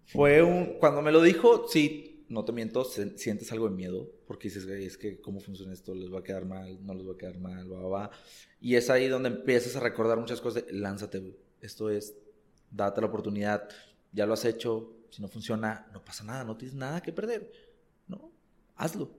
Fue 0.06 0.42
un... 0.42 0.78
Cuando 0.80 1.02
me 1.02 1.12
lo 1.12 1.22
dijo, 1.22 1.68
sí, 1.68 2.26
no 2.30 2.44
te 2.46 2.52
miento, 2.54 2.84
se- 2.84 3.18
sientes 3.18 3.52
algo 3.52 3.70
de 3.70 3.76
miedo, 3.76 4.10
porque 4.26 4.48
dices, 4.48 4.66
güey, 4.66 4.86
es 4.86 4.98
que 4.98 5.20
cómo 5.20 5.40
funciona 5.40 5.74
esto, 5.74 5.94
les 5.94 6.12
va 6.12 6.20
a 6.20 6.24
quedar 6.24 6.46
mal, 6.46 6.80
no 6.86 6.94
les 6.94 7.08
va 7.08 7.14
a 7.14 7.18
quedar 7.18 7.38
mal, 7.40 7.72
va, 7.72 7.82
va, 7.82 7.90
va. 7.90 8.12
Y 8.60 8.76
es 8.76 8.90
ahí 8.90 9.08
donde 9.08 9.30
empiezas 9.30 9.76
a 9.76 9.80
recordar 9.80 10.18
muchas 10.18 10.42
cosas 10.42 10.66
de, 10.66 10.74
lánzate, 10.74 11.20
güey. 11.20 11.36
Esto 11.62 11.90
es, 11.90 12.16
date 12.72 13.02
la 13.02 13.08
oportunidad, 13.08 13.68
ya 14.12 14.26
lo 14.26 14.34
has 14.34 14.46
hecho, 14.46 14.94
si 15.10 15.22
no 15.22 15.28
funciona, 15.28 15.88
no 15.94 16.04
pasa 16.04 16.24
nada, 16.24 16.44
no 16.44 16.58
tienes 16.58 16.76
nada 16.76 17.02
que 17.02 17.12
perder, 17.14 17.52
¿no? 18.08 18.32
Hazlo. 18.76 19.10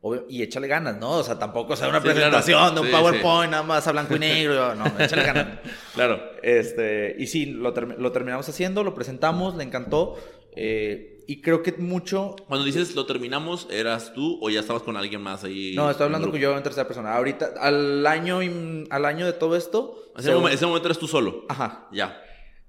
Obvio- 0.00 0.26
y 0.28 0.42
échale 0.42 0.66
ganas, 0.66 0.96
¿no? 0.98 1.10
O 1.18 1.22
sea, 1.22 1.38
tampoco 1.38 1.76
sea 1.76 1.88
una 1.88 1.98
Sí, 1.98 2.04
claro. 2.04 2.16
presentación 2.18 2.74
de 2.74 2.80
un 2.80 2.86
Sí, 2.88 2.92
PowerPoint, 2.92 3.50
nada 3.52 3.62
más 3.62 3.86
a 3.86 3.92
blanco 3.92 4.16
y 4.16 4.18
negro, 4.18 4.74
no, 4.74 4.84
échale 4.98 5.22
ganas. 5.22 5.58
Claro. 5.94 6.20
Este, 6.42 7.14
y 7.18 7.26
sí, 7.28 7.46
lo, 7.46 7.70
lo 7.72 8.12
terminamos 8.12 8.48
haciendo, 8.48 8.82
lo 8.82 8.94
presentamos, 8.94 9.54
le 9.56 9.62
encantó. 9.64 10.16
eh, 10.56 11.11
y 11.26 11.40
creo 11.40 11.62
que 11.62 11.72
mucho. 11.72 12.36
Cuando 12.48 12.64
dices 12.64 12.94
lo 12.94 13.06
terminamos, 13.06 13.66
¿eras 13.70 14.12
tú 14.14 14.38
o 14.42 14.50
ya 14.50 14.60
estabas 14.60 14.82
con 14.82 14.96
alguien 14.96 15.20
más 15.22 15.44
ahí? 15.44 15.74
No, 15.74 15.90
estoy 15.90 16.04
en 16.06 16.14
hablando 16.14 16.30
con 16.30 16.40
yo 16.40 16.56
en 16.56 16.62
tercera 16.62 16.86
persona. 16.86 17.14
Ahorita, 17.16 17.52
al 17.60 18.06
año, 18.06 18.42
y- 18.42 18.86
al 18.90 19.04
año 19.04 19.26
de 19.26 19.32
todo 19.32 19.56
esto. 19.56 20.10
Ese, 20.16 20.28
se- 20.28 20.34
momento, 20.34 20.54
ese 20.54 20.66
momento 20.66 20.88
eres 20.88 20.98
tú 20.98 21.06
solo. 21.08 21.44
Ajá. 21.48 21.88
Ya. 21.92 22.22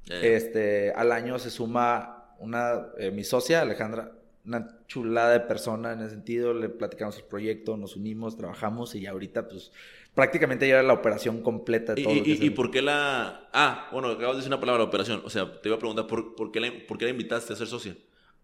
Ya. 0.05 0.15
Este, 0.21 0.91
al 0.93 1.11
año 1.11 1.39
se 1.39 1.49
suma 1.49 2.35
una, 2.39 2.87
eh, 2.97 3.11
mi 3.11 3.23
socia, 3.23 3.61
Alejandra, 3.61 4.11
una 4.45 4.77
chulada 4.87 5.31
de 5.31 5.39
persona 5.39 5.93
en 5.93 6.01
ese 6.01 6.09
sentido, 6.11 6.53
le 6.53 6.67
platicamos 6.67 7.17
el 7.17 7.23
proyecto, 7.23 7.77
nos 7.77 7.95
unimos, 7.95 8.35
trabajamos 8.35 8.93
y 8.95 9.05
ahorita 9.07 9.47
pues 9.47 9.71
prácticamente 10.13 10.67
ya 10.67 10.73
era 10.75 10.83
la 10.83 10.93
operación 10.93 11.41
completa. 11.41 11.95
De 11.95 12.03
todo 12.03 12.13
¿Y, 12.13 12.17
lo 12.17 12.23
que 12.25 12.29
y- 12.31 12.37
se- 12.37 12.45
y 12.45 12.49
por 12.49 12.69
qué 12.69 12.81
la...? 12.81 13.47
Ah, 13.53 13.87
bueno, 13.93 14.09
acabas 14.09 14.31
de 14.35 14.37
decir 14.41 14.49
una 14.49 14.59
palabra, 14.59 14.83
operación. 14.83 15.21
O 15.25 15.29
sea, 15.29 15.61
te 15.61 15.69
iba 15.69 15.77
a 15.77 15.79
preguntar, 15.79 16.05
¿por, 16.07 16.35
por, 16.35 16.51
qué, 16.51 16.59
la, 16.59 16.69
por 16.87 16.97
qué 16.97 17.05
la 17.05 17.11
invitaste 17.11 17.53
a 17.53 17.55
ser 17.55 17.67
socia? 17.67 17.95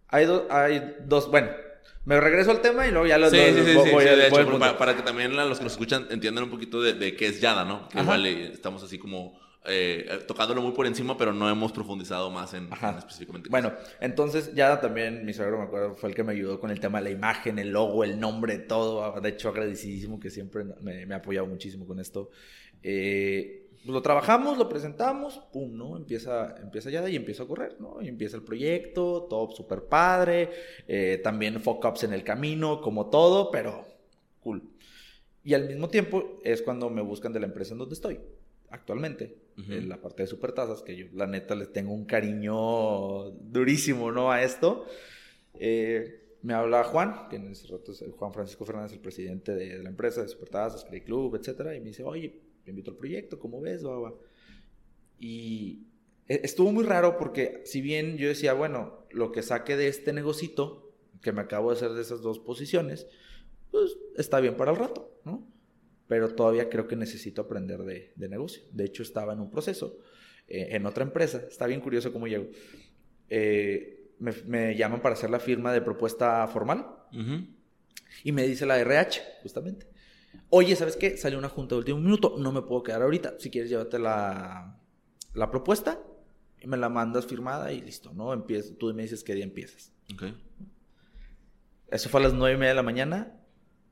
Hay, 0.09 0.25
dos 0.25 0.43
hay 0.49 0.95
dos, 1.05 1.29
bueno, 1.29 1.49
me 2.05 2.19
regreso 2.19 2.51
al 2.51 2.61
tema 2.61 2.87
y 2.87 2.91
luego 2.91 3.07
ya 3.07 3.17
los 3.17 3.31
Sí, 3.31 3.37
dos 3.37 3.45
sí, 3.47 3.53
sí, 3.65 3.73
voy- 3.75 3.85
sí, 3.85 3.91
voy 3.91 4.03
sí, 4.03 4.09
de 4.09 4.27
hecho, 4.27 4.77
para, 4.77 4.95
que 4.95 5.03
también 5.03 5.35
los 5.35 5.57
que 5.57 5.63
nos 5.63 5.73
escuchan 5.73 6.07
entiendan 6.09 6.43
un 6.45 6.49
poquito 6.49 6.81
de, 6.81 6.93
de 6.93 7.15
qué 7.15 7.27
es 7.27 7.39
Yada, 7.41 7.65
¿no? 7.65 7.87
Que 7.89 7.99
igual 7.99 8.25
eh, 8.25 8.51
estamos 8.53 8.81
así 8.83 8.97
como 8.97 9.39
eh, 9.65 10.23
tocándolo 10.27 10.61
muy 10.61 10.71
por 10.71 10.87
encima, 10.87 11.17
pero 11.17 11.33
no 11.33 11.47
hemos 11.49 11.71
profundizado 11.71 12.31
más 12.31 12.53
en, 12.53 12.69
en 12.81 12.97
específicamente. 12.97 13.49
Bueno, 13.49 13.73
entonces 13.99 14.55
ya 14.55 14.79
también 14.79 15.25
mi 15.25 15.33
suegro, 15.33 15.59
me 15.59 15.65
acuerdo, 15.65 15.95
fue 15.95 16.09
el 16.09 16.15
que 16.15 16.23
me 16.23 16.31
ayudó 16.31 16.59
con 16.59 16.71
el 16.71 16.79
tema 16.79 16.99
de 16.99 17.03
la 17.03 17.09
imagen, 17.11 17.59
el 17.59 17.69
logo, 17.69 18.03
el 18.03 18.19
nombre, 18.19 18.57
todo. 18.57 19.19
De 19.21 19.29
hecho, 19.29 19.49
agradecidísimo 19.49 20.19
que 20.19 20.29
siempre 20.31 20.63
me, 20.81 21.05
me 21.05 21.13
ha 21.13 21.17
apoyado 21.17 21.45
muchísimo 21.45 21.85
con 21.85 21.99
esto. 21.99 22.29
Eh, 22.81 23.68
pues 23.83 23.93
lo 23.93 24.01
trabajamos, 24.01 24.57
lo 24.57 24.67
presentamos, 24.67 25.39
pum, 25.51 25.75
¿no? 25.77 25.95
Empieza, 25.97 26.55
empieza 26.61 26.89
ya 26.89 27.07
y 27.09 27.15
empieza 27.15 27.43
a 27.43 27.47
correr, 27.47 27.77
¿no? 27.79 28.01
Y 28.01 28.07
empieza 28.07 28.35
el 28.37 28.43
proyecto, 28.43 29.27
todo 29.29 29.51
súper 29.51 29.83
padre. 29.83 30.49
eh, 30.87 31.19
también 31.23 31.61
fuck-ups 31.61 32.03
en 32.03 32.13
el 32.13 32.23
camino, 32.23 32.81
como 32.81 33.09
todo, 33.09 33.51
pero 33.51 33.85
cool. 34.41 34.61
Y 35.43 35.53
al 35.53 35.67
mismo 35.67 35.87
tiempo 35.89 36.39
es 36.43 36.61
cuando 36.61 36.89
me 36.89 37.01
buscan 37.01 37.31
de 37.33 37.39
la 37.39 37.45
empresa 37.47 37.73
en 37.73 37.79
donde 37.79 37.95
estoy 37.95 38.19
actualmente, 38.69 39.35
Ujú. 39.57 39.73
en 39.73 39.89
la 39.89 39.97
parte 39.97 40.23
de 40.23 40.27
supertazas, 40.27 40.81
que 40.83 40.95
yo 40.95 41.05
la 41.13 41.25
neta 41.25 41.55
les 41.55 41.71
tengo 41.73 41.93
un 41.93 42.05
cariño 42.05 43.31
durísimo, 43.31 44.11
¿no? 44.11 44.31
A 44.31 44.43
esto. 44.43 44.85
Eh, 45.55 46.35
me 46.41 46.53
habla 46.53 46.83
Juan, 46.83 47.27
que 47.29 47.37
en 47.37 47.51
ese 47.51 47.67
rato 47.67 47.91
es 47.91 48.03
Juan 48.17 48.33
Francisco 48.33 48.63
Fernández, 48.65 48.93
el 48.93 48.99
presidente 48.99 49.55
de, 49.55 49.77
de 49.77 49.83
la 49.83 49.89
empresa 49.89 50.21
de 50.21 50.27
supertazas, 50.27 50.85
Play 50.85 51.01
Club, 51.01 51.35
etcétera, 51.35 51.75
y 51.75 51.79
me 51.79 51.87
dice, 51.87 52.03
oye, 52.03 52.39
te 52.69 52.71
invito 52.71 52.91
al 52.91 52.97
proyecto, 52.97 53.39
¿cómo 53.39 53.59
ves? 53.61 53.83
Va, 53.83 53.97
va. 53.99 54.13
Y 55.19 55.87
e- 56.27 56.41
estuvo 56.43 56.71
muy 56.71 56.83
raro 56.83 57.17
porque 57.17 57.61
si 57.65 57.81
bien 57.81 58.17
yo 58.17 58.27
decía, 58.27 58.53
bueno, 58.53 59.07
lo 59.09 59.31
que 59.31 59.41
saque 59.41 59.75
de 59.75 59.87
este 59.87 60.13
negocito, 60.13 60.93
que 61.23 61.31
me 61.31 61.41
acabo 61.41 61.71
de 61.71 61.77
hacer 61.77 61.93
de 61.93 62.01
esas 62.03 62.21
dos 62.21 62.37
posiciones, 62.37 63.07
pues 63.71 63.97
está 64.17 64.39
bien 64.39 64.55
para 64.55 64.69
el 64.71 64.77
rato, 64.77 65.19
¿no? 65.25 65.51
Pero 66.07 66.29
todavía 66.35 66.69
creo 66.69 66.87
que 66.87 66.95
necesito 66.95 67.41
aprender 67.41 67.79
de, 67.83 68.13
de 68.15 68.29
negocio. 68.29 68.61
De 68.71 68.85
hecho, 68.85 69.01
estaba 69.01 69.33
en 69.33 69.39
un 69.39 69.49
proceso 69.49 69.97
eh, 70.47 70.67
en 70.71 70.85
otra 70.85 71.03
empresa. 71.03 71.43
Está 71.49 71.65
bien 71.65 71.81
curioso 71.81 72.13
cómo 72.13 72.27
llego. 72.27 72.47
Eh, 73.29 74.11
me, 74.19 74.31
me 74.45 74.75
llaman 74.75 75.01
para 75.01 75.13
hacer 75.13 75.31
la 75.31 75.39
firma 75.39 75.73
de 75.73 75.81
propuesta 75.81 76.47
formal 76.47 76.85
Ujú. 77.13 77.47
y 78.23 78.31
me 78.31 78.45
dice 78.45 78.65
la 78.67 78.79
RH, 78.79 79.21
justamente. 79.41 79.87
Oye, 80.49 80.75
¿sabes 80.75 80.97
qué? 80.97 81.17
Salió 81.17 81.37
una 81.37 81.49
junta 81.49 81.75
de 81.75 81.79
último 81.79 81.99
minuto, 81.99 82.35
no 82.37 82.51
me 82.51 82.61
puedo 82.61 82.83
quedar 82.83 83.01
ahorita. 83.01 83.35
Si 83.39 83.49
quieres, 83.49 83.69
llévate 83.69 83.99
la, 83.99 84.79
la 85.33 85.51
propuesta 85.51 85.99
y 86.59 86.67
me 86.67 86.77
la 86.77 86.89
mandas 86.89 87.25
firmada 87.25 87.71
y 87.71 87.81
listo, 87.81 88.13
¿no? 88.13 88.33
Empieza, 88.33 88.73
tú 88.77 88.93
me 88.93 89.03
dices 89.03 89.23
qué 89.23 89.35
día 89.35 89.43
empiezas. 89.43 89.91
Ok. 90.13 90.23
Eso 91.91 92.09
fue 92.09 92.19
a 92.19 92.23
las 92.23 92.33
nueve 92.33 92.55
y 92.55 92.57
media 92.57 92.69
de 92.69 92.75
la 92.75 92.83
mañana. 92.83 93.35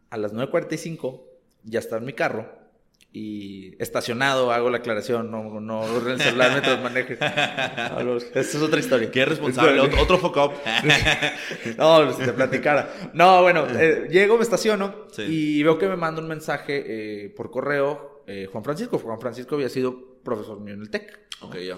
A 0.10 0.18
las 0.18 0.34
9.45 0.34 1.24
ya 1.64 1.80
está 1.80 1.98
en 1.98 2.06
mi 2.06 2.14
carro 2.14 2.67
y 3.14 3.74
estacionado, 3.82 4.52
hago 4.52 4.70
la 4.70 4.78
aclaración, 4.78 5.32
no, 5.32 5.60
no 5.60 5.84
el 6.08 6.20
celular 6.22 6.52
mientras 6.52 6.82
maneje. 6.84 7.18
Hablo- 7.20 8.18
Esta 8.18 8.40
es 8.40 8.56
otra 8.56 8.80
historia. 8.80 9.10
Qué 9.10 9.26
responsable. 9.26 9.80
Otro, 9.80 10.02
otro 10.02 10.18
fuck 10.20 10.38
up. 10.38 10.52
No, 11.78 12.12
si 12.14 12.24
te 12.24 12.34
platicara. 12.34 13.12
No, 13.14 13.42
bueno, 13.42 13.66
eh, 13.70 14.08
llego, 14.12 14.38
me 14.38 14.44
estaciono 14.44 15.08
Sí. 15.12 15.24
y 15.24 15.64
veo 15.64 15.78
que 15.78 15.88
me 15.88 15.96
manda 15.96 16.22
un 16.22 16.28
mensaje 16.28 17.26
eh, 17.26 17.30
por 17.30 17.50
correo 17.52 18.24
eh, 18.28 18.48
Juan 18.52 18.64
Francisco. 18.64 19.00
Juan 19.00 19.20
Francisco 19.20 19.56
había 19.56 19.70
sido 19.70 20.20
profesor 20.24 20.60
mío 20.60 20.74
en 20.76 20.82
el 20.82 20.90
TEC. 20.90 21.20
ok, 21.42 21.56
ya. 21.58 21.78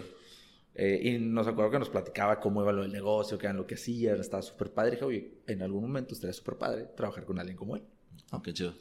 Eh, 0.75 0.99
y 1.03 1.17
nos 1.19 1.45
acuerdo 1.47 1.71
que 1.71 1.80
nos 1.80 1.89
platicaba 1.89 2.39
cómo 2.39 2.61
iba 2.61 2.71
lo 2.71 2.84
del 2.84 2.91
negocio, 2.91 3.38
qué 3.38 3.47
era 3.47 3.53
lo 3.53 3.67
que 3.67 3.75
hacía, 3.75 4.13
estaba 4.15 4.41
súper 4.41 4.71
padre. 4.71 4.91
Dije, 4.91 5.03
oye, 5.05 5.32
en 5.47 5.61
algún 5.61 5.82
momento 5.84 6.13
estaría 6.13 6.34
súper 6.34 6.55
padre 6.55 6.86
trabajar 6.95 7.25
con 7.25 7.38
alguien 7.38 7.57
como 7.57 7.75
él. 7.75 7.84
Qué 8.43 8.53
chido. 8.53 8.73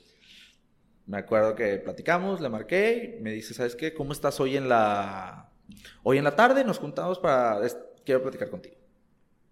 Me 1.08 1.16
acuerdo 1.16 1.54
que 1.54 1.78
platicamos, 1.78 2.40
le 2.40 2.48
marqué, 2.50 3.18
me 3.22 3.32
dice, 3.32 3.54
¿sabes 3.54 3.74
qué? 3.74 3.94
¿Cómo 3.94 4.12
estás 4.12 4.38
hoy 4.40 4.56
en 4.56 4.68
la 4.68 5.50
hoy 6.02 6.18
en 6.18 6.24
la 6.24 6.36
tarde? 6.36 6.64
Nos 6.64 6.78
juntamos 6.78 7.18
para 7.18 7.64
es- 7.66 7.78
quiero 8.04 8.22
platicar 8.22 8.50
contigo. 8.50 8.76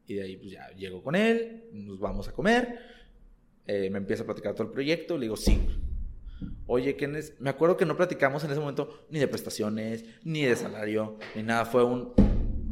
Y 0.07 0.15
de 0.15 0.23
ahí 0.23 0.37
pues 0.37 0.51
ya 0.53 0.69
llego 0.77 1.03
con 1.03 1.15
él, 1.17 1.65
nos 1.73 1.99
vamos 1.99 2.29
a 2.29 2.33
comer, 2.33 2.79
eh, 3.67 3.89
me 3.91 3.99
empieza 3.99 4.23
a 4.23 4.27
platicar 4.27 4.55
todo 4.55 4.67
el 4.67 4.73
proyecto, 4.73 5.17
le 5.17 5.23
digo, 5.23 5.37
sí. 5.37 5.67
Oye, 6.67 6.95
¿qué 6.95 7.09
neces-?" 7.09 7.35
me 7.41 7.49
acuerdo 7.51 7.77
que 7.79 7.87
no 7.87 7.97
platicamos 7.97 8.45
en 8.45 8.51
ese 8.51 8.61
momento 8.61 9.07
ni 9.11 9.19
de 9.19 9.27
prestaciones, 9.27 10.05
ni 10.25 10.45
de 10.45 10.55
salario, 10.57 11.17
ni 11.35 11.43
nada, 11.43 11.65
fue 11.65 11.83
un 11.85 12.13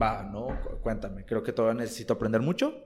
va, 0.00 0.22
¿no? 0.24 0.48
Cu- 0.62 0.76
Cuéntame, 0.82 1.24
creo 1.24 1.42
que 1.42 1.52
todavía 1.54 1.80
necesito 1.80 2.12
aprender 2.12 2.42
mucho. 2.42 2.84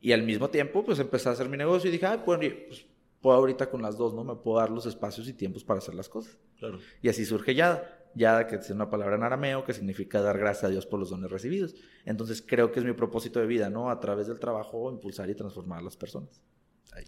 Y 0.00 0.10
al 0.12 0.24
mismo 0.24 0.50
tiempo, 0.50 0.84
pues 0.84 0.98
empecé 0.98 1.28
a 1.28 1.32
hacer 1.32 1.48
mi 1.48 1.56
negocio 1.56 1.88
y 1.88 1.92
dije, 1.92 2.06
ay, 2.06 2.20
pues, 2.24 2.38
pues 2.66 2.86
puedo 3.26 3.38
ahorita 3.38 3.68
con 3.68 3.82
las 3.82 3.98
dos, 3.98 4.14
¿no? 4.14 4.22
Me 4.22 4.36
puedo 4.36 4.58
dar 4.58 4.70
los 4.70 4.86
espacios 4.86 5.26
y 5.26 5.32
tiempos 5.32 5.64
para 5.64 5.78
hacer 5.78 5.96
las 5.96 6.08
cosas. 6.08 6.38
Claro. 6.60 6.78
Y 7.02 7.08
así 7.08 7.24
surge 7.24 7.56
Yada. 7.56 8.08
Yada, 8.14 8.46
que 8.46 8.54
es 8.54 8.70
una 8.70 8.88
palabra 8.88 9.16
en 9.16 9.24
arameo 9.24 9.64
que 9.64 9.74
significa 9.74 10.20
dar 10.20 10.38
gracias 10.38 10.62
a 10.62 10.68
Dios 10.68 10.86
por 10.86 11.00
los 11.00 11.10
dones 11.10 11.28
recibidos. 11.28 11.74
Entonces 12.04 12.40
creo 12.40 12.70
que 12.70 12.78
es 12.78 12.86
mi 12.86 12.92
propósito 12.92 13.40
de 13.40 13.46
vida, 13.48 13.68
¿no? 13.68 13.90
A 13.90 13.98
través 13.98 14.28
del 14.28 14.38
trabajo, 14.38 14.92
impulsar 14.92 15.28
y 15.28 15.34
transformar 15.34 15.80
a 15.80 15.82
las 15.82 15.96
personas. 15.96 16.40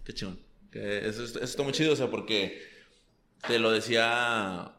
Qué 0.03 0.13
chingón. 0.13 0.37
Eso, 0.73 1.23
eso 1.23 1.39
está 1.39 1.63
muy 1.63 1.71
chido, 1.71 1.93
o 1.93 1.95
sea, 1.95 2.11
porque 2.11 2.61
te 3.47 3.57
lo 3.57 3.71
decía 3.71 4.75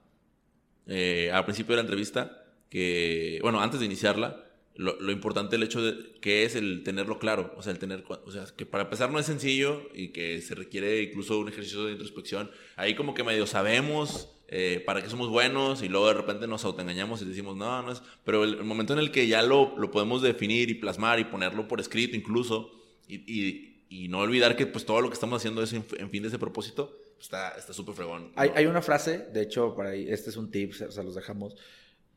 eh, 0.88 1.30
al 1.32 1.46
principio 1.46 1.72
de 1.72 1.76
la 1.76 1.86
entrevista, 1.86 2.44
que, 2.68 3.38
bueno, 3.40 3.62
antes 3.62 3.80
de 3.80 3.86
iniciarla, 3.86 4.44
lo, 4.80 4.98
lo 4.98 5.12
importante 5.12 5.56
el 5.56 5.62
hecho 5.62 5.82
de 5.82 6.12
que 6.22 6.44
es 6.44 6.56
el 6.56 6.82
tenerlo 6.84 7.18
claro, 7.18 7.52
o 7.58 7.62
sea, 7.62 7.70
el 7.70 7.78
tener, 7.78 8.02
o 8.08 8.30
sea, 8.30 8.46
que 8.56 8.64
para 8.64 8.84
empezar 8.84 9.10
no 9.10 9.18
es 9.18 9.26
sencillo 9.26 9.86
y 9.94 10.08
que 10.08 10.40
se 10.40 10.54
requiere 10.54 11.02
incluso 11.02 11.38
un 11.38 11.48
ejercicio 11.48 11.84
de 11.84 11.92
introspección. 11.92 12.50
Ahí 12.76 12.94
como 12.94 13.12
que 13.12 13.22
medio 13.22 13.46
sabemos 13.46 14.30
eh, 14.48 14.82
para 14.86 15.02
qué 15.02 15.10
somos 15.10 15.28
buenos 15.28 15.82
y 15.82 15.90
luego 15.90 16.06
de 16.06 16.14
repente 16.14 16.46
nos 16.46 16.64
autoengañamos 16.64 17.20
y 17.20 17.26
decimos, 17.26 17.58
no, 17.58 17.82
no 17.82 17.92
es, 17.92 18.02
pero 18.24 18.42
el, 18.42 18.54
el 18.54 18.64
momento 18.64 18.94
en 18.94 19.00
el 19.00 19.10
que 19.10 19.26
ya 19.26 19.42
lo, 19.42 19.76
lo 19.76 19.90
podemos 19.90 20.22
definir 20.22 20.70
y 20.70 20.74
plasmar 20.74 21.20
y 21.20 21.24
ponerlo 21.24 21.68
por 21.68 21.78
escrito 21.78 22.16
incluso 22.16 22.70
y, 23.06 23.16
y, 23.30 23.84
y 23.90 24.08
no 24.08 24.20
olvidar 24.20 24.56
que 24.56 24.66
pues 24.66 24.86
todo 24.86 25.02
lo 25.02 25.08
que 25.10 25.14
estamos 25.14 25.36
haciendo 25.42 25.62
es 25.62 25.74
en, 25.74 25.84
en 25.98 26.08
fin 26.08 26.22
de 26.22 26.28
ese 26.28 26.38
propósito, 26.38 26.96
pues, 27.16 27.26
está 27.26 27.50
está 27.50 27.74
súper 27.74 27.94
fregón. 27.94 28.32
Hay, 28.34 28.48
¿no? 28.48 28.54
hay 28.56 28.64
una 28.64 28.80
frase, 28.80 29.26
de 29.30 29.42
hecho, 29.42 29.74
para 29.76 29.90
ahí, 29.90 30.06
este 30.08 30.30
es 30.30 30.38
un 30.38 30.50
tip, 30.50 30.72
se, 30.72 30.90
se 30.90 31.04
los 31.04 31.14
dejamos, 31.14 31.54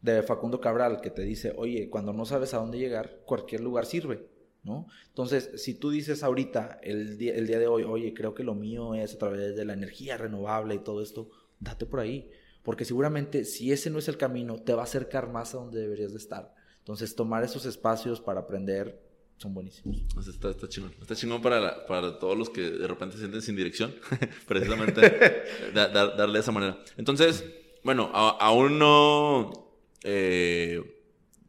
de 0.04 0.22
Facundo 0.22 0.62
Cabral, 0.62 1.02
que 1.02 1.10
te 1.10 1.24
dice, 1.24 1.54
oye, 1.58 1.90
cuando 1.90 2.14
no 2.14 2.26
sabes 2.26 2.54
a 2.54 2.58
dónde 2.58 2.78
llegar, 2.78 3.22
cualquier 3.26 3.62
lugar 3.62 3.86
sirve, 3.88 4.28
¿no? 4.64 4.86
Entonces, 5.08 5.50
si 5.56 5.74
tú 5.74 5.90
dices 5.90 6.22
ahorita, 6.24 6.80
el 6.84 7.18
día, 7.18 7.34
el 7.34 7.48
día 7.48 7.58
de 7.58 7.66
hoy, 7.68 7.84
oye, 7.84 8.14
creo 8.14 8.36
que 8.36 8.44
lo 8.44 8.54
mío 8.54 8.94
es 8.94 9.16
a 9.16 9.18
través 9.18 9.56
de 9.56 9.66
la 9.66 9.74
energía 9.74 10.18
renovable 10.18 10.76
y 10.76 10.80
todo 10.80 11.02
esto, 11.02 11.32
date 11.60 11.86
por 11.88 12.00
ahí, 12.02 12.30
porque 12.62 12.86
seguramente 12.86 13.44
si 13.46 13.72
ese 13.72 13.90
no 13.90 13.98
es 13.98 14.08
el 14.08 14.18
camino, 14.18 14.62
te 14.62 14.74
va 14.74 14.82
a 14.82 14.84
acercar 14.84 15.30
más 15.32 15.56
a 15.56 15.58
donde 15.58 15.80
deberías 15.82 16.12
de 16.12 16.18
estar. 16.20 16.54
Entonces, 16.80 17.16
tomar 17.16 17.44
esos 17.44 17.66
espacios 17.66 18.20
para 18.22 18.42
aprender 18.42 19.02
son 19.38 19.54
buenísimos. 19.54 20.04
Sea, 20.22 20.34
Está, 20.34 20.50
está 20.50 20.68
chingón. 20.68 20.92
Está 21.02 21.16
chingón 21.16 21.42
para, 21.42 21.60
la- 21.62 21.86
para 21.86 22.20
todos 22.20 22.38
los 22.38 22.50
que 22.50 22.62
de 22.62 22.88
repente 22.88 23.14
se 23.16 23.20
sienten 23.20 23.42
sin 23.42 23.56
dirección. 23.56 23.96
Precisamente 24.48 25.02
da- 25.74 25.88
da- 25.88 26.16
darle 26.16 26.34
de 26.34 26.40
esa 26.42 26.52
manera. 26.52 26.78
Entonces, 26.98 27.44
bueno, 27.84 28.10
a- 28.14 28.38
aún 28.40 28.80
no, 28.80 29.63
eh, 30.04 30.82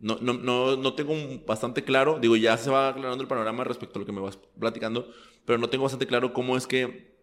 no, 0.01 0.19
no, 0.21 0.35
no, 0.35 0.77
no 0.77 0.95
tengo 0.95 1.15
bastante 1.47 1.85
claro. 1.85 2.19
Digo, 2.21 2.37
ya 2.37 2.57
se 2.57 2.71
va 2.71 2.89
aclarando 2.89 3.23
el 3.23 3.29
panorama 3.29 3.65
respecto 3.65 3.99
a 3.99 4.01
lo 4.01 4.07
que 4.07 4.13
me 4.13 4.21
vas 4.21 4.39
platicando. 4.59 5.09
Pero 5.45 5.59
no 5.59 5.69
tengo 5.69 5.85
bastante 5.85 6.07
claro 6.07 6.33
cómo 6.33 6.57
es 6.57 6.67
que 6.67 7.15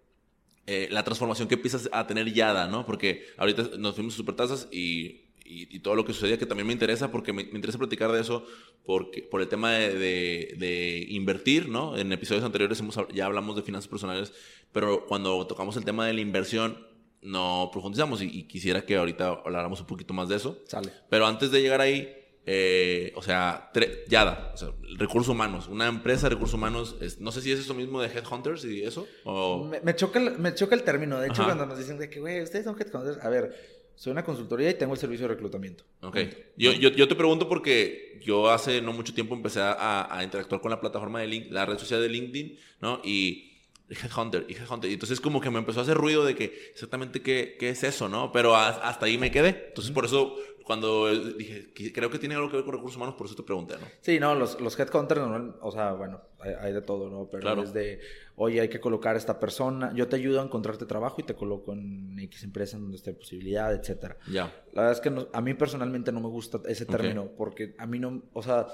eh, 0.67 0.87
la 0.91 1.03
transformación 1.03 1.47
que 1.47 1.55
empiezas 1.55 1.89
a 1.91 2.07
tener 2.07 2.31
Yada, 2.33 2.67
¿no? 2.67 2.85
Porque 2.85 3.25
ahorita 3.37 3.71
nos 3.77 3.95
fuimos 3.95 4.13
a 4.13 4.17
Supertazas 4.17 4.67
y, 4.71 5.25
y, 5.43 5.79
todo 5.79 5.95
lo 5.95 6.05
que 6.05 6.13
sucedía, 6.13 6.37
que 6.37 6.45
también 6.45 6.67
me 6.67 6.73
interesa, 6.73 7.11
porque 7.11 7.33
me, 7.33 7.41
interesa 7.41 7.77
platicar 7.77 8.11
de 8.11 8.21
eso, 8.21 8.45
por 8.85 9.41
el 9.41 9.47
tema 9.47 9.71
de, 9.73 9.93
de- 9.95 10.55
de 10.57 11.05
invertir, 11.09 11.67
¿no? 11.67 11.97
En 11.97 12.11
episodios 12.11 12.43
anteriores 12.43 12.79
hemos, 12.79 12.97
ya 13.13 13.25
hablamos 13.25 13.55
de 13.55 13.63
finanzas 13.63 13.87
personales, 13.89 14.33
pero 14.71 15.05
cuando 15.07 15.45
tocamos 15.47 15.75
el 15.77 15.83
tema 15.85 16.05
de 16.05 16.13
la 16.13 16.21
inversión, 16.21 16.87
no 17.21 17.69
profundizamos 17.71 18.21
y, 18.21 18.25
y 18.39 18.43
quisiera 18.47 18.85
que 18.85 18.95
ahorita 18.97 19.41
habláramos 19.45 19.79
un 19.81 19.85
poquito 19.87 20.13
más 20.13 20.29
de 20.29 20.35
eso. 20.37 20.59
Sale. 20.67 20.91
Pero 21.09 21.25
antes 21.27 21.51
de 21.51 21.61
llegar 21.61 21.81
ahí, 21.81 22.13
eh, 22.45 23.13
o 23.15 23.21
sea, 23.21 23.71
Yada, 24.07 24.51
o 24.53 24.57
sea, 24.57 24.69
recursos 24.97 25.29
humanos, 25.29 25.67
una 25.67 25.87
empresa 25.87 26.27
de 26.27 26.35
recursos 26.35 26.55
humanos, 26.55 26.95
es- 26.99 27.19
no 27.19 27.31
sé 27.31 27.41
si 27.41 27.51
es 27.51 27.59
eso 27.59 27.73
mismo 27.75 28.01
de 28.01 28.07
Headhunters 28.07 28.65
y 28.65 28.83
eso, 28.83 29.07
o... 29.25 29.65
Me, 29.65 29.79
me 29.81 29.95
choca 29.95 30.19
el, 30.19 30.39
me 30.39 30.53
choca 30.55 30.73
el 30.75 30.83
término. 30.83 31.19
De 31.19 31.27
hecho, 31.27 31.43
Ajá. 31.43 31.51
cuando 31.55 31.65
nos 31.67 31.77
dicen 31.77 31.99
de 31.99 32.09
que, 32.09 32.19
güey, 32.19 32.41
ustedes 32.41 32.65
son 32.65 32.75
headhunters. 32.79 33.23
A 33.23 33.29
ver, 33.29 33.81
Soy 33.93 34.11
una 34.13 34.23
consultoría 34.23 34.71
y 34.71 34.73
tengo 34.73 34.93
el 34.93 34.99
servicio 34.99 35.27
de 35.27 35.35
reclutamiento. 35.35 35.83
Ok. 36.01 36.17
Yo, 36.57 36.71
yo, 36.71 36.89
yo 36.89 37.07
te 37.07 37.13
pregunto 37.13 37.47
porque 37.47 38.19
yo 38.25 38.49
hace 38.49 38.81
no 38.81 38.93
mucho 38.93 39.13
tiempo 39.13 39.35
empecé 39.35 39.59
a, 39.59 40.07
a 40.17 40.23
interactuar 40.23 40.59
con 40.59 40.71
la 40.71 40.79
plataforma 40.81 41.19
de 41.19 41.27
LinkedIn, 41.27 41.53
la 41.53 41.67
red 41.67 41.77
social 41.77 42.01
de 42.01 42.09
LinkedIn, 42.09 42.57
¿no? 42.79 42.99
Y 43.03 43.50
Headhunter, 43.95 44.45
y 44.47 44.53
Headhunter. 44.53 44.89
Y 44.89 44.93
entonces 44.93 45.19
como 45.19 45.41
que 45.41 45.49
me 45.49 45.59
empezó 45.59 45.79
a 45.79 45.83
hacer 45.83 45.97
ruido 45.97 46.25
de 46.25 46.35
que 46.35 46.71
exactamente 46.71 47.21
qué, 47.21 47.55
qué 47.59 47.69
es 47.69 47.83
eso, 47.83 48.09
¿no? 48.09 48.31
Pero 48.31 48.55
hasta 48.55 49.05
ahí 49.05 49.17
me 49.17 49.31
quedé. 49.31 49.65
Entonces 49.69 49.91
por 49.91 50.05
eso 50.05 50.35
cuando 50.63 51.13
dije, 51.13 51.73
creo 51.93 52.09
que 52.09 52.19
tiene 52.19 52.35
algo 52.35 52.49
que 52.49 52.55
ver 52.55 52.65
con 52.65 52.73
recursos 52.73 52.95
humanos, 52.95 53.15
por 53.15 53.27
eso 53.27 53.35
te 53.35 53.43
pregunté, 53.43 53.75
¿no? 53.75 53.87
Sí, 54.01 54.19
no, 54.19 54.35
los, 54.35 54.59
los 54.61 54.79
headhunters, 54.79 55.21
o 55.59 55.71
sea, 55.71 55.93
bueno, 55.93 56.21
hay, 56.39 56.71
de 56.71 56.81
todo, 56.81 57.09
¿no? 57.09 57.27
Pero 57.29 57.41
claro. 57.41 57.63
es 57.63 57.73
de, 57.73 57.99
oye, 58.35 58.61
hay 58.61 58.69
que 58.69 58.79
colocar 58.79 59.15
a 59.15 59.17
esta 59.17 59.39
persona, 59.39 59.91
yo 59.93 60.07
te 60.07 60.15
ayudo 60.15 60.39
a 60.39 60.43
encontrarte 60.43 60.85
trabajo 60.85 61.17
y 61.19 61.23
te 61.23 61.35
coloco 61.35 61.73
en 61.73 62.17
X 62.19 62.43
empresa 62.43 62.77
en 62.77 62.83
donde 62.83 62.97
esté 62.97 63.13
posibilidad, 63.13 63.73
etcétera. 63.73 64.17
Ya. 64.31 64.53
La 64.73 64.83
verdad 64.83 64.91
es 64.91 65.01
que 65.01 65.27
a 65.33 65.41
mí 65.41 65.53
personalmente 65.55 66.11
no 66.11 66.21
me 66.21 66.29
gusta 66.29 66.61
ese 66.65 66.85
término, 66.85 67.31
porque 67.37 67.75
a 67.77 67.85
mí 67.85 67.99
no, 67.99 68.23
o 68.33 68.41
sea, 68.41 68.67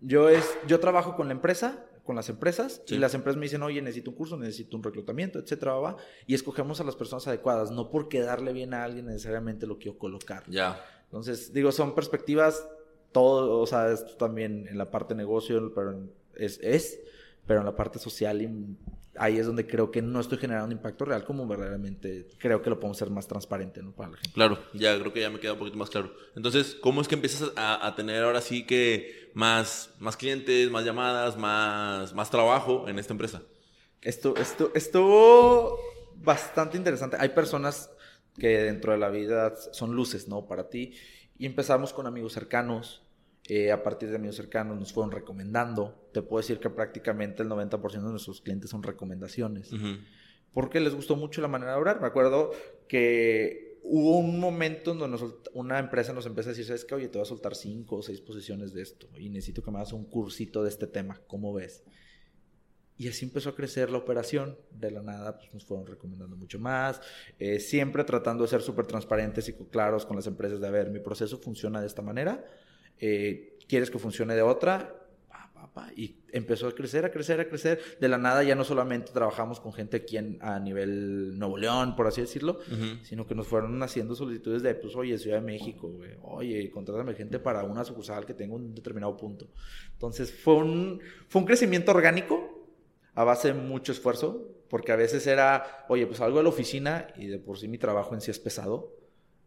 yo 0.00 0.28
es, 0.28 0.58
yo 0.66 0.80
trabajo 0.80 1.16
con 1.16 1.28
la 1.28 1.34
empresa 1.34 1.84
con 2.04 2.16
las 2.16 2.28
empresas 2.28 2.82
y 2.88 2.98
las 2.98 3.14
empresas 3.14 3.38
me 3.38 3.46
dicen, 3.46 3.62
oye, 3.62 3.80
necesito 3.80 4.10
un 4.10 4.16
curso, 4.16 4.36
necesito 4.36 4.76
un 4.76 4.82
reclutamiento, 4.82 5.38
etcétera, 5.38 5.74
va, 5.74 5.96
y 6.26 6.34
escogemos 6.34 6.80
a 6.80 6.84
las 6.84 6.96
personas 6.96 7.26
adecuadas, 7.26 7.70
no 7.70 7.90
porque 7.90 8.20
darle 8.20 8.52
bien 8.52 8.74
a 8.74 8.84
alguien 8.84 9.06
necesariamente 9.06 9.66
lo 9.66 9.78
quiero 9.78 9.98
colocar. 9.98 10.44
Ya. 10.48 10.84
Entonces, 11.04 11.52
digo, 11.52 11.72
son 11.72 11.94
perspectivas, 11.94 12.68
todo, 13.12 13.60
o 13.60 13.66
sea, 13.66 13.90
esto 13.90 14.16
también 14.16 14.66
en 14.68 14.76
la 14.76 14.90
parte 14.90 15.14
negocio, 15.14 15.72
pero 15.74 16.08
es, 16.34 16.58
es, 16.62 17.00
pero 17.46 17.60
en 17.60 17.66
la 17.66 17.76
parte 17.76 17.98
social 17.98 18.42
y 18.42 18.76
ahí 19.16 19.38
es 19.38 19.46
donde 19.46 19.66
creo 19.66 19.90
que 19.90 20.02
no 20.02 20.20
estoy 20.20 20.38
generando 20.38 20.66
un 20.66 20.72
impacto 20.72 21.04
real 21.04 21.24
como 21.24 21.46
verdaderamente 21.46 22.28
creo 22.38 22.62
que 22.62 22.70
lo 22.70 22.80
podemos 22.80 22.96
hacer 22.98 23.10
más 23.10 23.26
transparente 23.26 23.82
¿no? 23.82 23.92
para 23.92 24.10
la 24.10 24.16
gente. 24.16 24.32
Claro, 24.32 24.58
ya 24.72 24.98
creo 24.98 25.12
que 25.12 25.20
ya 25.20 25.30
me 25.30 25.40
queda 25.40 25.52
un 25.52 25.58
poquito 25.58 25.76
más 25.76 25.90
claro. 25.90 26.14
Entonces, 26.34 26.76
¿cómo 26.80 27.00
es 27.00 27.08
que 27.08 27.14
empiezas 27.14 27.52
a, 27.56 27.94
tener 27.96 28.24
ahora 28.24 28.40
sí 28.40 28.64
que 28.66 29.30
más, 29.34 29.94
más 29.98 30.16
clientes, 30.16 30.70
más 30.70 30.84
llamadas, 30.84 31.36
más, 31.36 32.14
más 32.14 32.30
trabajo 32.30 32.88
en 32.88 32.98
esta 32.98 33.12
empresa? 33.12 33.42
Esto, 34.00 34.34
esto, 34.36 34.70
estuvo 34.74 35.78
bastante 36.16 36.76
interesante. 36.76 37.16
Hay 37.18 37.30
personas 37.30 37.90
que 38.36 38.48
dentro 38.64 38.92
de 38.92 38.98
la 38.98 39.10
vida 39.10 39.54
son 39.72 39.94
luces, 39.94 40.28
¿no? 40.28 40.46
Para 40.46 40.68
ti. 40.68 40.94
Y 41.38 41.46
empezamos 41.46 41.92
con 41.92 42.06
amigos 42.06 42.32
cercanos, 42.32 43.03
eh, 43.46 43.70
a 43.72 43.82
partir 43.82 44.08
de 44.08 44.16
amigos 44.16 44.36
cercanos 44.36 44.78
nos 44.78 44.92
fueron 44.92 45.10
recomendando. 45.10 46.08
Te 46.12 46.22
puedo 46.22 46.40
decir 46.40 46.60
que 46.60 46.70
prácticamente 46.70 47.42
el 47.42 47.48
90% 47.50 47.90
de 47.90 48.10
nuestros 48.10 48.40
clientes 48.40 48.70
son 48.70 48.82
recomendaciones. 48.82 49.70
Porque 50.52 50.80
les 50.80 50.94
gustó 50.94 51.16
mucho 51.16 51.42
la 51.42 51.48
manera 51.48 51.72
de 51.72 51.80
orar. 51.80 52.00
Me 52.00 52.06
acuerdo 52.06 52.52
que 52.88 53.80
hubo 53.82 54.18
un 54.18 54.40
momento 54.40 54.92
en 54.92 54.98
donde 54.98 55.18
una 55.52 55.78
empresa 55.78 56.14
nos 56.14 56.24
empezó 56.24 56.48
a 56.48 56.52
decir, 56.52 56.64
¿sabes 56.64 56.86
qué? 56.86 56.94
Oye, 56.94 57.08
te 57.08 57.18
voy 57.18 57.22
a 57.22 57.28
soltar 57.28 57.54
cinco 57.54 57.96
o 57.96 58.02
seis 58.02 58.20
posiciones 58.20 58.72
de 58.72 58.80
esto 58.80 59.08
y 59.18 59.28
necesito 59.28 59.62
que 59.62 59.70
me 59.70 59.76
hagas 59.76 59.92
un 59.92 60.06
cursito 60.06 60.62
de 60.62 60.70
este 60.70 60.86
tema. 60.86 61.20
¿Cómo 61.26 61.52
ves? 61.52 61.84
Y 62.96 63.08
así 63.08 63.26
empezó 63.26 63.50
a 63.50 63.54
crecer 63.54 63.90
la 63.90 63.98
operación. 63.98 64.56
De 64.70 64.90
la 64.90 65.02
nada, 65.02 65.36
pues 65.36 65.52
nos 65.52 65.66
fueron 65.66 65.86
recomendando 65.86 66.34
mucho 66.34 66.58
más. 66.58 67.02
Eh, 67.38 67.60
siempre 67.60 68.04
tratando 68.04 68.44
de 68.44 68.48
ser 68.48 68.62
súper 68.62 68.86
transparentes 68.86 69.50
y 69.50 69.52
claros 69.52 70.06
con 70.06 70.16
las 70.16 70.26
empresas 70.26 70.60
de, 70.60 70.66
a 70.66 70.70
ver, 70.70 70.88
mi 70.88 71.00
proceso 71.00 71.36
funciona 71.36 71.82
de 71.82 71.88
esta 71.88 72.00
manera 72.00 72.42
eh, 72.98 73.58
quieres 73.68 73.90
que 73.90 73.98
funcione 73.98 74.34
de 74.34 74.42
otra, 74.42 75.04
y 75.96 76.16
empezó 76.32 76.68
a 76.68 76.74
crecer, 76.74 77.04
a 77.04 77.10
crecer, 77.10 77.40
a 77.40 77.48
crecer. 77.48 77.80
De 78.00 78.08
la 78.08 78.18
nada 78.18 78.42
ya 78.42 78.54
no 78.54 78.64
solamente 78.64 79.12
trabajamos 79.12 79.60
con 79.60 79.72
gente 79.72 79.96
aquí 79.98 80.16
a 80.16 80.60
nivel 80.60 81.38
Nuevo 81.38 81.56
León, 81.56 81.96
por 81.96 82.06
así 82.06 82.20
decirlo, 82.20 82.58
sino 83.02 83.26
que 83.26 83.34
nos 83.34 83.46
fueron 83.46 83.82
haciendo 83.82 84.14
solicitudes 84.14 84.62
de, 84.62 84.74
pues, 84.74 84.94
oye, 84.94 85.18
Ciudad 85.18 85.38
de 85.38 85.46
México, 85.46 85.92
oye, 86.22 86.70
contrátame 86.70 87.14
gente 87.14 87.38
para 87.38 87.64
una 87.64 87.84
sucursal 87.84 88.24
que 88.24 88.34
tenga 88.34 88.54
un 88.54 88.74
determinado 88.74 89.16
punto. 89.16 89.48
Entonces 89.92 90.32
fue 90.32 90.54
un, 90.54 91.00
fue 91.28 91.40
un 91.40 91.46
crecimiento 91.46 91.90
orgánico 91.90 92.68
a 93.14 93.24
base 93.24 93.48
de 93.48 93.54
mucho 93.54 93.92
esfuerzo, 93.92 94.50
porque 94.68 94.92
a 94.92 94.96
veces 94.96 95.26
era, 95.26 95.86
oye, 95.88 96.06
pues 96.06 96.20
algo 96.20 96.38
de 96.38 96.44
la 96.44 96.48
oficina 96.48 97.08
y 97.16 97.26
de 97.26 97.38
por 97.38 97.58
sí 97.58 97.68
mi 97.68 97.78
trabajo 97.78 98.14
en 98.14 98.20
sí 98.20 98.30
es 98.30 98.38
pesado 98.38 99.03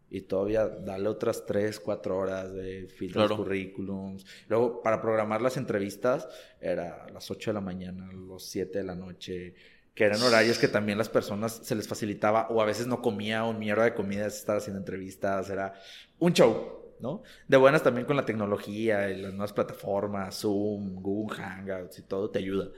y 0.10 0.22
todavía 0.22 0.68
darle 0.68 1.10
otras 1.10 1.46
3, 1.46 1.80
4 1.80 2.18
horas 2.18 2.54
de 2.54 2.88
filtros 2.88 3.32
currículums. 3.34 4.26
Luego, 4.48 4.82
para 4.82 5.02
programar 5.02 5.42
las 5.42 5.58
entrevistas, 5.58 6.28
era 6.62 7.06
a 7.06 7.10
las 7.10 7.30
8 7.30 7.52
de 7.52 7.54
la 7.54 7.62
mañana, 7.62 8.10
a 8.10 8.14
las 8.14 8.44
7 8.44 8.78
de 8.78 8.84
la 8.84 8.96
noche, 8.96 9.54
que 9.94 10.06
eran 10.06 10.22
horarios 10.22 10.60
que 10.60 10.68
también 10.68 10.98
las 10.98 11.10
personas 11.10 11.60
se 11.64 11.76
les 11.76 11.88
facilitaba, 11.88 12.48
o 12.50 12.62
a 12.62 12.66
veces 12.66 12.88
no 12.88 13.02
comía, 13.02 13.44
o 13.46 13.54
mi 13.54 13.72
hora 13.72 13.84
de 13.84 13.94
comida 13.94 14.28
es 14.28 14.36
estar 14.36 14.58
haciendo 14.58 14.80
entrevistas, 14.80 15.50
era 15.50 15.74
un 16.20 16.34
show, 16.34 16.94
¿no? 17.00 17.24
De 17.48 17.58
buenas 17.58 17.84
también 17.84 18.06
con 18.06 18.16
la 18.16 18.26
tecnología 18.26 19.10
y 19.10 19.22
las 19.22 19.34
nuevas 19.34 19.54
plataformas, 19.54 20.40
Zoom, 20.40 21.02
Google 21.02 21.36
Hangouts 21.36 22.00
y 22.00 22.04
todo 22.04 22.30
te 22.30 22.40
ayuda. 22.40 22.70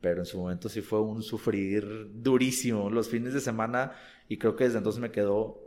Pero 0.00 0.20
en 0.20 0.26
su 0.26 0.38
momento 0.38 0.68
sí 0.68 0.82
fue 0.82 1.00
un 1.00 1.22
sufrir 1.22 2.10
durísimo 2.12 2.90
los 2.90 3.08
fines 3.08 3.32
de 3.32 3.40
semana 3.40 3.92
y 4.28 4.38
creo 4.38 4.54
que 4.56 4.64
desde 4.64 4.78
entonces 4.78 5.00
me 5.00 5.10
quedó 5.10 5.63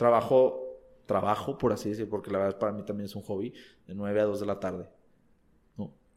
trabajo, 0.00 0.80
trabajo, 1.04 1.58
por 1.58 1.74
así 1.74 1.90
decirlo, 1.90 2.08
porque 2.08 2.30
la 2.30 2.38
verdad 2.38 2.58
para 2.58 2.72
mí 2.72 2.82
también 2.84 3.04
es 3.04 3.14
un 3.14 3.22
hobby, 3.22 3.52
de 3.86 3.94
9 3.94 4.18
a 4.18 4.24
2 4.24 4.40
de 4.40 4.46
la 4.46 4.58
tarde. 4.58 4.88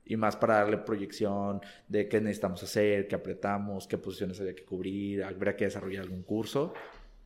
Y 0.05 0.15
más 0.15 0.35
para 0.37 0.55
darle 0.55 0.77
proyección 0.77 1.61
de 1.89 2.07
qué 2.07 2.21
necesitamos 2.21 2.63
hacer, 2.63 3.07
qué 3.09 3.15
apretamos, 3.15 3.87
qué 3.87 3.97
posiciones 3.97 4.39
había 4.39 4.55
que 4.55 4.63
cubrir, 4.63 5.23
habría 5.23 5.55
que 5.57 5.65
desarrollar 5.65 6.03
algún 6.03 6.23
curso. 6.23 6.73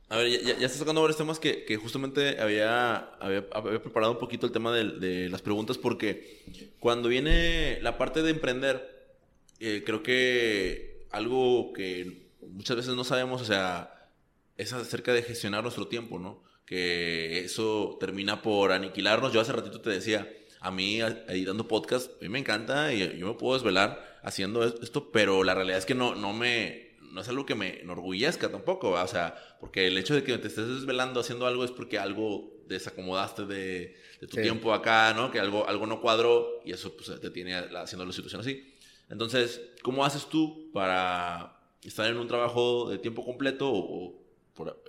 A 0.08 0.16
ver, 0.16 0.30
ya, 0.30 0.58
ya 0.58 0.66
estás 0.66 0.78
sacando 0.78 1.00
varios 1.00 1.16
temas 1.16 1.38
que, 1.38 1.64
que 1.64 1.76
justamente 1.76 2.40
había, 2.40 2.96
había, 3.20 3.46
había, 3.52 3.82
preparado 3.82 4.12
un 4.12 4.18
poquito 4.18 4.46
el 4.46 4.52
tema 4.52 4.72
de, 4.72 4.98
de, 4.98 5.28
las 5.28 5.42
preguntas 5.42 5.76
porque 5.78 6.42
cuando 6.80 7.08
viene 7.08 7.78
la 7.82 7.98
parte 7.98 8.22
de 8.22 8.30
emprender, 8.30 9.12
eh, 9.60 9.82
creo 9.84 10.02
que 10.02 11.06
algo 11.10 11.72
que 11.72 12.30
muchas 12.48 12.76
veces 12.76 12.94
no 12.94 13.04
sabemos, 13.04 13.42
o 13.42 13.44
sea, 13.44 14.10
es 14.56 14.72
acerca 14.72 15.12
de 15.12 15.22
gestionar 15.22 15.62
nuestro 15.62 15.86
tiempo, 15.86 16.18
¿no? 16.18 16.47
Que 16.68 17.38
eso 17.40 17.96
termina 17.98 18.42
por 18.42 18.72
aniquilarnos. 18.72 19.32
Yo 19.32 19.40
hace 19.40 19.52
ratito 19.52 19.80
te 19.80 19.88
decía, 19.88 20.30
a 20.60 20.70
mí 20.70 21.00
editando 21.00 21.66
podcast, 21.66 22.10
a 22.20 22.22
mí 22.22 22.28
me 22.28 22.38
encanta 22.38 22.92
y 22.92 23.18
yo 23.18 23.26
me 23.26 23.32
puedo 23.34 23.54
desvelar 23.54 24.20
haciendo 24.22 24.62
esto, 24.62 25.10
pero 25.10 25.44
la 25.44 25.54
realidad 25.54 25.78
es 25.78 25.86
que 25.86 25.94
no, 25.94 26.14
no 26.14 26.34
me, 26.34 26.98
no 27.10 27.22
es 27.22 27.28
algo 27.30 27.46
que 27.46 27.54
me 27.54 27.80
enorgullezca 27.80 28.50
tampoco, 28.50 28.90
o 28.90 29.06
sea, 29.06 29.34
porque 29.60 29.86
el 29.86 29.96
hecho 29.96 30.14
de 30.14 30.22
que 30.22 30.36
te 30.36 30.48
estés 30.48 30.68
desvelando 30.68 31.20
haciendo 31.20 31.46
algo 31.46 31.64
es 31.64 31.70
porque 31.70 31.98
algo 31.98 32.52
desacomodaste 32.66 33.46
de, 33.46 33.96
de 34.20 34.26
tu 34.26 34.36
tiempo 34.36 34.74
acá, 34.74 35.14
¿no? 35.14 35.30
Que 35.30 35.40
algo, 35.40 35.66
algo 35.66 35.86
no 35.86 36.02
cuadró 36.02 36.60
y 36.66 36.72
eso 36.72 36.94
pues, 36.94 37.18
te 37.18 37.30
tiene 37.30 37.54
haciendo 37.54 38.04
la 38.04 38.12
situación 38.12 38.42
así. 38.42 38.74
Entonces, 39.08 39.62
¿cómo 39.82 40.04
haces 40.04 40.26
tú 40.26 40.70
para 40.74 41.62
estar 41.82 42.10
en 42.10 42.18
un 42.18 42.28
trabajo 42.28 42.90
de 42.90 42.98
tiempo 42.98 43.24
completo 43.24 43.70
o 43.72 44.27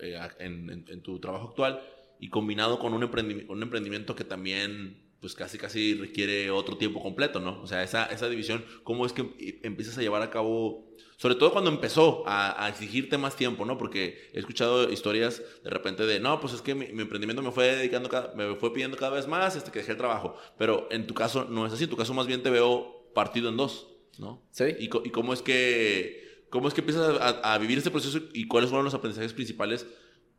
eh, 0.02 0.20
en, 0.40 1.02
tu 1.02 1.20
trabajo 1.20 1.50
actual 1.50 1.82
y 2.20 2.30
combinado 2.30 2.80
con 2.80 2.94
un, 2.94 3.04
emprendimiento, 3.04 3.54
un 3.54 3.64
emprendimiento 3.64 4.16
que 4.16 4.24
también 4.24 5.10
pues 5.20 5.36
casi 5.36 5.58
casi 5.58 5.96
requiere 5.96 6.50
otro 6.50 6.78
tiempo 6.78 7.02
completo, 7.02 7.40
¿no? 7.40 7.62
O 7.62 7.68
sea, 7.68 7.84
esa, 7.84 8.06
esa 8.06 8.30
división, 8.30 8.64
¿cómo 8.84 9.06
es 9.06 9.14
que 9.14 9.60
empiezas 9.64 9.98
a 9.98 10.02
llevar 10.02 10.22
a 10.22 10.30
cabo, 10.30 10.94
sobre 11.18 11.36
todo 11.36 11.52
cuando 11.52 11.70
empezó 11.70 12.24
a, 12.26 12.68
exigirte 12.70 13.18
más 13.18 13.36
tiempo, 13.36 13.66
¿no? 13.66 13.78
Porque 13.78 14.30
he 14.34 14.40
escuchado 14.40 14.90
historias 14.90 15.42
de 15.64 15.70
repente 15.70 16.06
de, 16.06 16.20
no, 16.20 16.40
pues 16.40 16.54
es 16.54 16.62
que 16.62 16.74
mi, 16.74 16.86
emprendimiento 16.86 17.42
me 17.42 17.52
fue 17.52 17.76
dedicando, 17.76 18.10
me 18.36 18.56
fue 18.56 18.74
pidiendo 18.74 18.98
cada 18.98 19.12
vez 19.12 19.28
más 19.28 19.58
hasta 19.58 19.72
que 19.72 19.80
dejé 19.80 19.92
el 19.92 19.98
trabajo, 19.98 20.36
pero 20.58 20.88
en 20.92 21.06
tu 21.06 21.14
caso 21.14 21.46
no 21.50 21.66
es 21.66 21.74
así, 21.74 21.84
en 21.84 21.90
tu 21.90 21.98
caso 21.98 22.14
más 22.14 22.28
bien 22.28 22.42
te 22.42 22.50
veo 22.50 23.12
partido 23.14 23.50
en 23.50 23.58
dos, 23.58 23.88
¿no? 24.18 24.48
Sí. 24.52 24.66
¿Y, 24.80 24.86
y 24.86 25.10
cómo 25.10 25.34
es 25.34 25.42
que 25.42 26.29
¿Cómo 26.50 26.68
es 26.68 26.74
que 26.74 26.82
empiezas 26.82 27.18
a, 27.20 27.58
vivir 27.60 27.78
este 27.78 27.92
proceso 27.92 28.20
y 28.34 28.48
cuáles 28.48 28.70
fueron 28.70 28.86
los 28.86 28.94
aprendizajes 28.94 29.34
principales 29.34 29.86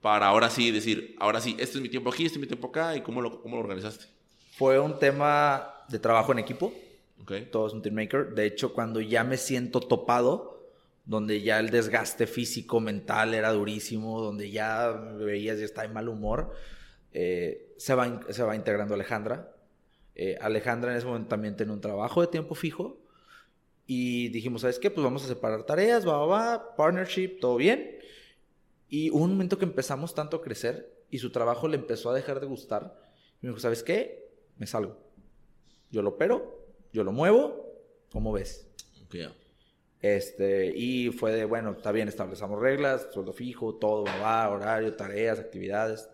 para 0.01 0.27
ahora 0.27 0.51
sí 0.51 0.71
decir, 0.71 1.15
ahora 1.21 1.41
sí, 1.41 1.57
este 1.59 1.79
es 1.79 1.83
mi 1.83 1.89
tiempo 1.89 2.11
aquí, 2.11 2.27
este 2.27 2.39
es 2.39 2.41
mi 2.41 2.47
tiempo 2.47 2.69
acá 2.69 2.97
y 2.97 3.03
cómo 3.03 3.21
lo, 3.21 3.41
cómo 3.43 3.57
lo 3.57 3.63
organizaste? 3.63 4.07
Fue 4.53 4.79
un 4.79 4.99
tema 4.99 5.85
de 5.89 5.99
trabajo 5.99 6.33
en 6.33 6.41
equipo. 6.41 6.73
Okay. 7.23 7.47
Todo 7.47 7.67
es 7.67 7.75
un 7.75 7.83
team 7.83 7.95
maker. 7.95 8.35
De 8.35 8.47
hecho, 8.47 8.73
cuando 8.73 9.01
ya 9.01 9.25
me 9.25 9.37
siento 9.37 9.81
topado, 9.81 10.71
donde 11.05 11.43
ya 11.43 11.61
el 11.61 11.71
desgaste 11.71 12.27
físico, 12.27 12.81
mental 12.81 13.35
era 13.35 13.53
durísimo, 13.53 14.21
donde 14.21 14.51
ya 14.51 14.99
me 15.17 15.25
veías 15.25 15.59
y 15.59 15.65
estaba 15.65 15.87
en 15.87 15.93
mal 15.93 16.09
humor, 16.09 16.55
eh, 17.13 17.75
se, 17.77 17.95
va, 17.95 18.21
se 18.31 18.43
va 18.43 18.57
integrando 18.57 18.95
Alejandra. 18.95 19.55
Eh, 20.15 20.39
Alejandra 20.41 20.93
en 20.93 20.99
ese 20.99 21.07
momento 21.07 21.29
también 21.29 21.57
tiene 21.57 21.73
un 21.73 21.81
trabajo 21.81 22.21
de 22.21 22.27
tiempo 22.27 22.55
fijo 22.55 23.00
y 23.93 24.29
dijimos, 24.29 24.61
¿sabes 24.61 24.79
qué? 24.79 24.89
Pues 24.89 25.03
vamos 25.03 25.25
a 25.25 25.27
separar 25.27 25.65
tareas, 25.65 26.07
va, 26.07 26.17
va, 26.19 26.27
va, 26.27 26.77
partnership, 26.77 27.41
todo 27.41 27.57
bien. 27.57 27.99
Y 28.89 29.11
hubo 29.11 29.25
un 29.25 29.33
momento 29.33 29.59
que 29.59 29.65
empezamos 29.65 30.15
tanto 30.15 30.37
a 30.37 30.43
crecer 30.43 31.05
y 31.11 31.19
su 31.19 31.33
trabajo 31.33 31.67
le 31.67 31.75
empezó 31.77 32.09
a 32.09 32.15
dejar 32.15 32.39
de 32.39 32.47
gustar. 32.47 33.03
Y 33.43 33.47
me 33.47 33.49
dijo, 33.49 33.59
¿sabes 33.59 33.83
qué? 33.83 34.31
Me 34.59 34.69
salgo. 34.69 34.97
Yo 35.91 36.03
lo 36.03 36.11
opero, 36.11 36.69
yo 36.93 37.03
lo 37.03 37.11
muevo, 37.11 37.67
¿cómo 38.13 38.31
ves? 38.31 38.71
Okay. 39.07 39.27
Este, 40.01 40.73
y 40.73 41.11
fue 41.11 41.33
de, 41.33 41.45
bueno, 41.45 41.73
está 41.73 41.91
bien, 41.91 42.07
establecemos 42.07 42.61
reglas, 42.61 43.09
sueldo 43.11 43.33
fijo, 43.33 43.75
todo, 43.75 44.05
va, 44.05 44.49
horario, 44.51 44.95
tareas, 44.95 45.41
actividades. 45.41 46.09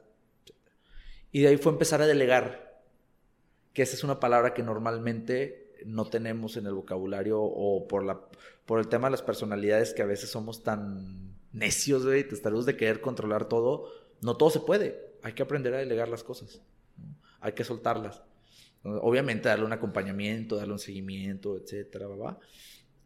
Y 1.30 1.42
de 1.42 1.48
ahí 1.48 1.58
fue 1.58 1.72
empezar 1.72 2.00
a 2.00 2.06
delegar, 2.06 2.80
que 3.74 3.82
esa 3.82 3.96
es 3.96 4.02
una 4.02 4.18
palabra 4.18 4.54
que 4.54 4.62
normalmente 4.62 5.65
no 5.84 6.04
tenemos 6.06 6.56
en 6.56 6.66
el 6.66 6.74
vocabulario 6.74 7.40
o 7.40 7.86
por, 7.88 8.04
la, 8.04 8.20
por 8.64 8.78
el 8.80 8.88
tema 8.88 9.08
de 9.08 9.12
las 9.12 9.22
personalidades 9.22 9.92
que 9.92 10.02
a 10.02 10.06
veces 10.06 10.30
somos 10.30 10.62
tan 10.62 11.34
necios, 11.52 12.04
güey, 12.04 12.26
testarudos 12.26 12.66
de 12.66 12.76
querer 12.76 13.00
controlar 13.00 13.48
todo. 13.48 13.88
No 14.22 14.36
todo 14.36 14.50
se 14.50 14.60
puede. 14.60 15.00
Hay 15.22 15.32
que 15.34 15.42
aprender 15.42 15.74
a 15.74 15.78
delegar 15.78 16.08
las 16.08 16.22
cosas. 16.24 16.60
Hay 17.40 17.52
que 17.52 17.64
soltarlas. 17.64 18.22
Obviamente 18.82 19.48
darle 19.48 19.64
un 19.64 19.72
acompañamiento, 19.72 20.56
darle 20.56 20.72
un 20.74 20.78
seguimiento, 20.78 21.56
etcétera, 21.56 22.06
¿va? 22.06 22.38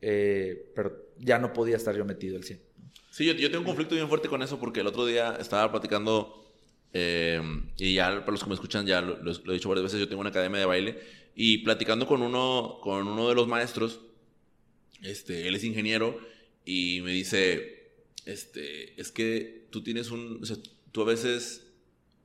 Eh, 0.03 0.71
pero 0.75 1.09
ya 1.19 1.39
no 1.39 1.53
podía 1.53 1.77
estar 1.77 1.97
yo 1.97 2.05
metido 2.05 2.37
al 2.37 2.45
100. 2.45 2.61
Sí, 3.11 3.27
yo, 3.27 3.51
tengo 3.51 3.61
un 3.61 3.65
conflicto 3.67 3.95
bien 3.95 4.09
fuerte 4.09 4.29
con 4.29 4.43
eso 4.43 4.59
porque 4.59 4.81
el 4.81 4.87
otro 4.87 5.05
día 5.05 5.37
estaba 5.41 5.71
platicando 5.71 6.45
eh, 6.93 7.41
y 7.77 7.95
ya 7.95 8.21
para 8.21 8.33
los 8.33 8.43
que 8.43 8.49
me 8.49 8.55
escuchan 8.55 8.87
ya 8.87 9.01
lo- 9.01 9.17
lo 9.23 9.33
he 9.51 9.55
dicho 9.55 9.69
varias 9.69 9.85
veces, 9.85 10.01
yo 10.01 10.09
tengo 10.09 10.21
una 10.21 10.31
academia 10.31 10.61
de 10.61 10.67
baile 10.67 10.99
y 11.35 11.59
platicando 11.59 12.07
con 12.07 12.23
uno, 12.23 12.79
con 12.83 13.07
uno 13.07 13.29
de 13.29 13.35
los 13.35 13.49
maestros, 13.49 14.01
este, 15.03 15.49
él 15.49 15.55
es 15.55 15.65
ingeniero 15.65 16.19
y 16.65 17.01
me 17.03 17.13
dice, 17.13 17.93
este, 18.27 19.01
es 19.01 19.11
que 19.11 19.69
tú 19.71 19.83
tienes 19.83 20.11
un, 20.11 20.41
o 20.43 20.47
sea, 20.47 20.57
tú 20.93 21.03
a 21.03 21.07
veces, 21.07 21.67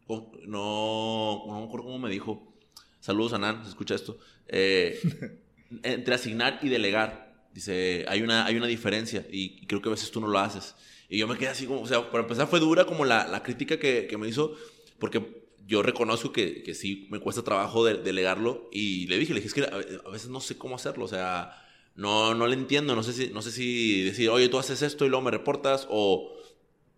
oh, 0.08 0.32
no, 0.46 1.44
no 1.48 1.60
me 1.60 1.66
acuerdo 1.66 1.86
cómo 1.86 2.00
me 2.00 2.10
dijo, 2.10 2.54
saludos 3.00 3.34
a 3.34 3.38
Nan, 3.38 3.64
se 3.64 3.70
escucha 3.70 3.96
esto, 3.96 4.18
eh, 4.48 5.00
entre 5.84 6.16
asignar 6.16 6.60
y 6.62 6.70
delegar, 6.70 7.48
dice, 7.54 8.06
hay 8.08 8.22
una, 8.22 8.46
hay 8.46 8.58
una 8.58 8.68
diferencia 8.68 9.26
y, 9.32 9.60
y 9.62 9.66
creo 9.68 9.82
que 9.82 9.90
a 9.90 9.92
veces 9.92 10.12
tú 10.12 10.20
no 10.20 10.28
lo 10.28 10.40
haces. 10.40 10.76
Y 11.08 11.20
yo 11.20 11.28
me 11.28 11.38
quedé 11.38 11.50
así 11.50 11.68
como, 11.68 11.82
o 11.82 11.88
sea, 11.88 12.10
para 12.12 12.24
empezar 12.24 12.48
fue 12.48 12.60
dura 12.60 12.86
como 12.86 13.06
la, 13.06 13.28
la 13.28 13.44
crítica 13.44 13.78
que, 13.80 14.08
que 14.08 14.18
me 14.18 14.28
hizo, 14.28 14.56
porque 15.00 15.45
yo 15.66 15.82
reconozco 15.84 16.32
que, 16.32 16.64
que 16.64 16.74
sí 16.76 17.08
me 17.12 17.20
cuesta 17.20 17.44
trabajo 17.44 17.86
de- 17.86 17.96
delegarlo 17.98 18.70
y 18.72 19.08
le 19.08 19.18
dije, 19.20 19.34
le 19.34 19.42
dije, 19.42 19.48
es 19.48 19.54
que 19.54 19.64
a, 19.64 20.08
a 20.08 20.12
veces 20.12 20.30
no 20.30 20.40
sé 20.42 20.58
cómo 20.58 20.76
hacerlo, 20.76 21.06
o 21.06 21.08
sea, 21.08 21.52
no, 21.96 22.34
no 22.36 22.48
le 22.48 22.56
entiendo, 22.56 22.96
no 22.96 23.04
sé, 23.04 23.14
si, 23.14 23.30
no 23.34 23.42
sé 23.42 23.52
si 23.52 24.04
decir, 24.04 24.30
oye, 24.30 24.50
tú 24.50 24.60
haces 24.60 24.82
esto 24.82 25.06
y 25.06 25.10
luego 25.10 25.24
me 25.26 25.32
reportas, 25.32 25.88
o 25.90 26.34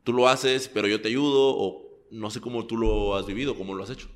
tú 0.03 0.13
lo 0.13 0.27
haces, 0.29 0.69
pero 0.69 0.87
yo 0.87 1.01
te 1.01 1.09
ayudo, 1.09 1.55
o 1.57 2.05
no 2.11 2.31
sé 2.31 2.41
cómo 2.41 2.67
tú 2.67 2.77
lo 2.77 3.15
has 3.15 3.25
vivido, 3.25 3.55
cómo 3.57 3.73
lo 3.75 3.83
has 3.83 3.89
hecho. 3.91 4.09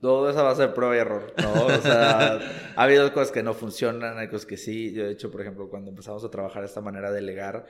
Todo 0.00 0.30
eso 0.30 0.42
va 0.42 0.50
a 0.52 0.54
ser 0.56 0.72
prueba 0.72 0.96
y 0.96 0.98
error, 1.00 1.34
¿no? 1.38 1.74
O 1.74 1.80
sea, 1.82 2.34
ha 2.74 2.82
habido 2.82 3.12
cosas 3.12 3.30
que 3.32 3.42
no 3.42 3.52
funcionan, 3.52 4.16
hay 4.18 4.28
cosas 4.28 4.46
que 4.46 4.56
sí. 4.56 4.92
Yo, 4.94 5.04
de 5.04 5.12
hecho, 5.12 5.30
por 5.30 5.42
ejemplo, 5.42 5.68
cuando 5.68 5.90
empezamos 5.90 6.24
a 6.24 6.30
trabajar 6.30 6.62
de 6.62 6.68
esta 6.68 6.80
manera 6.80 7.10
de 7.10 7.16
delegar, 7.16 7.66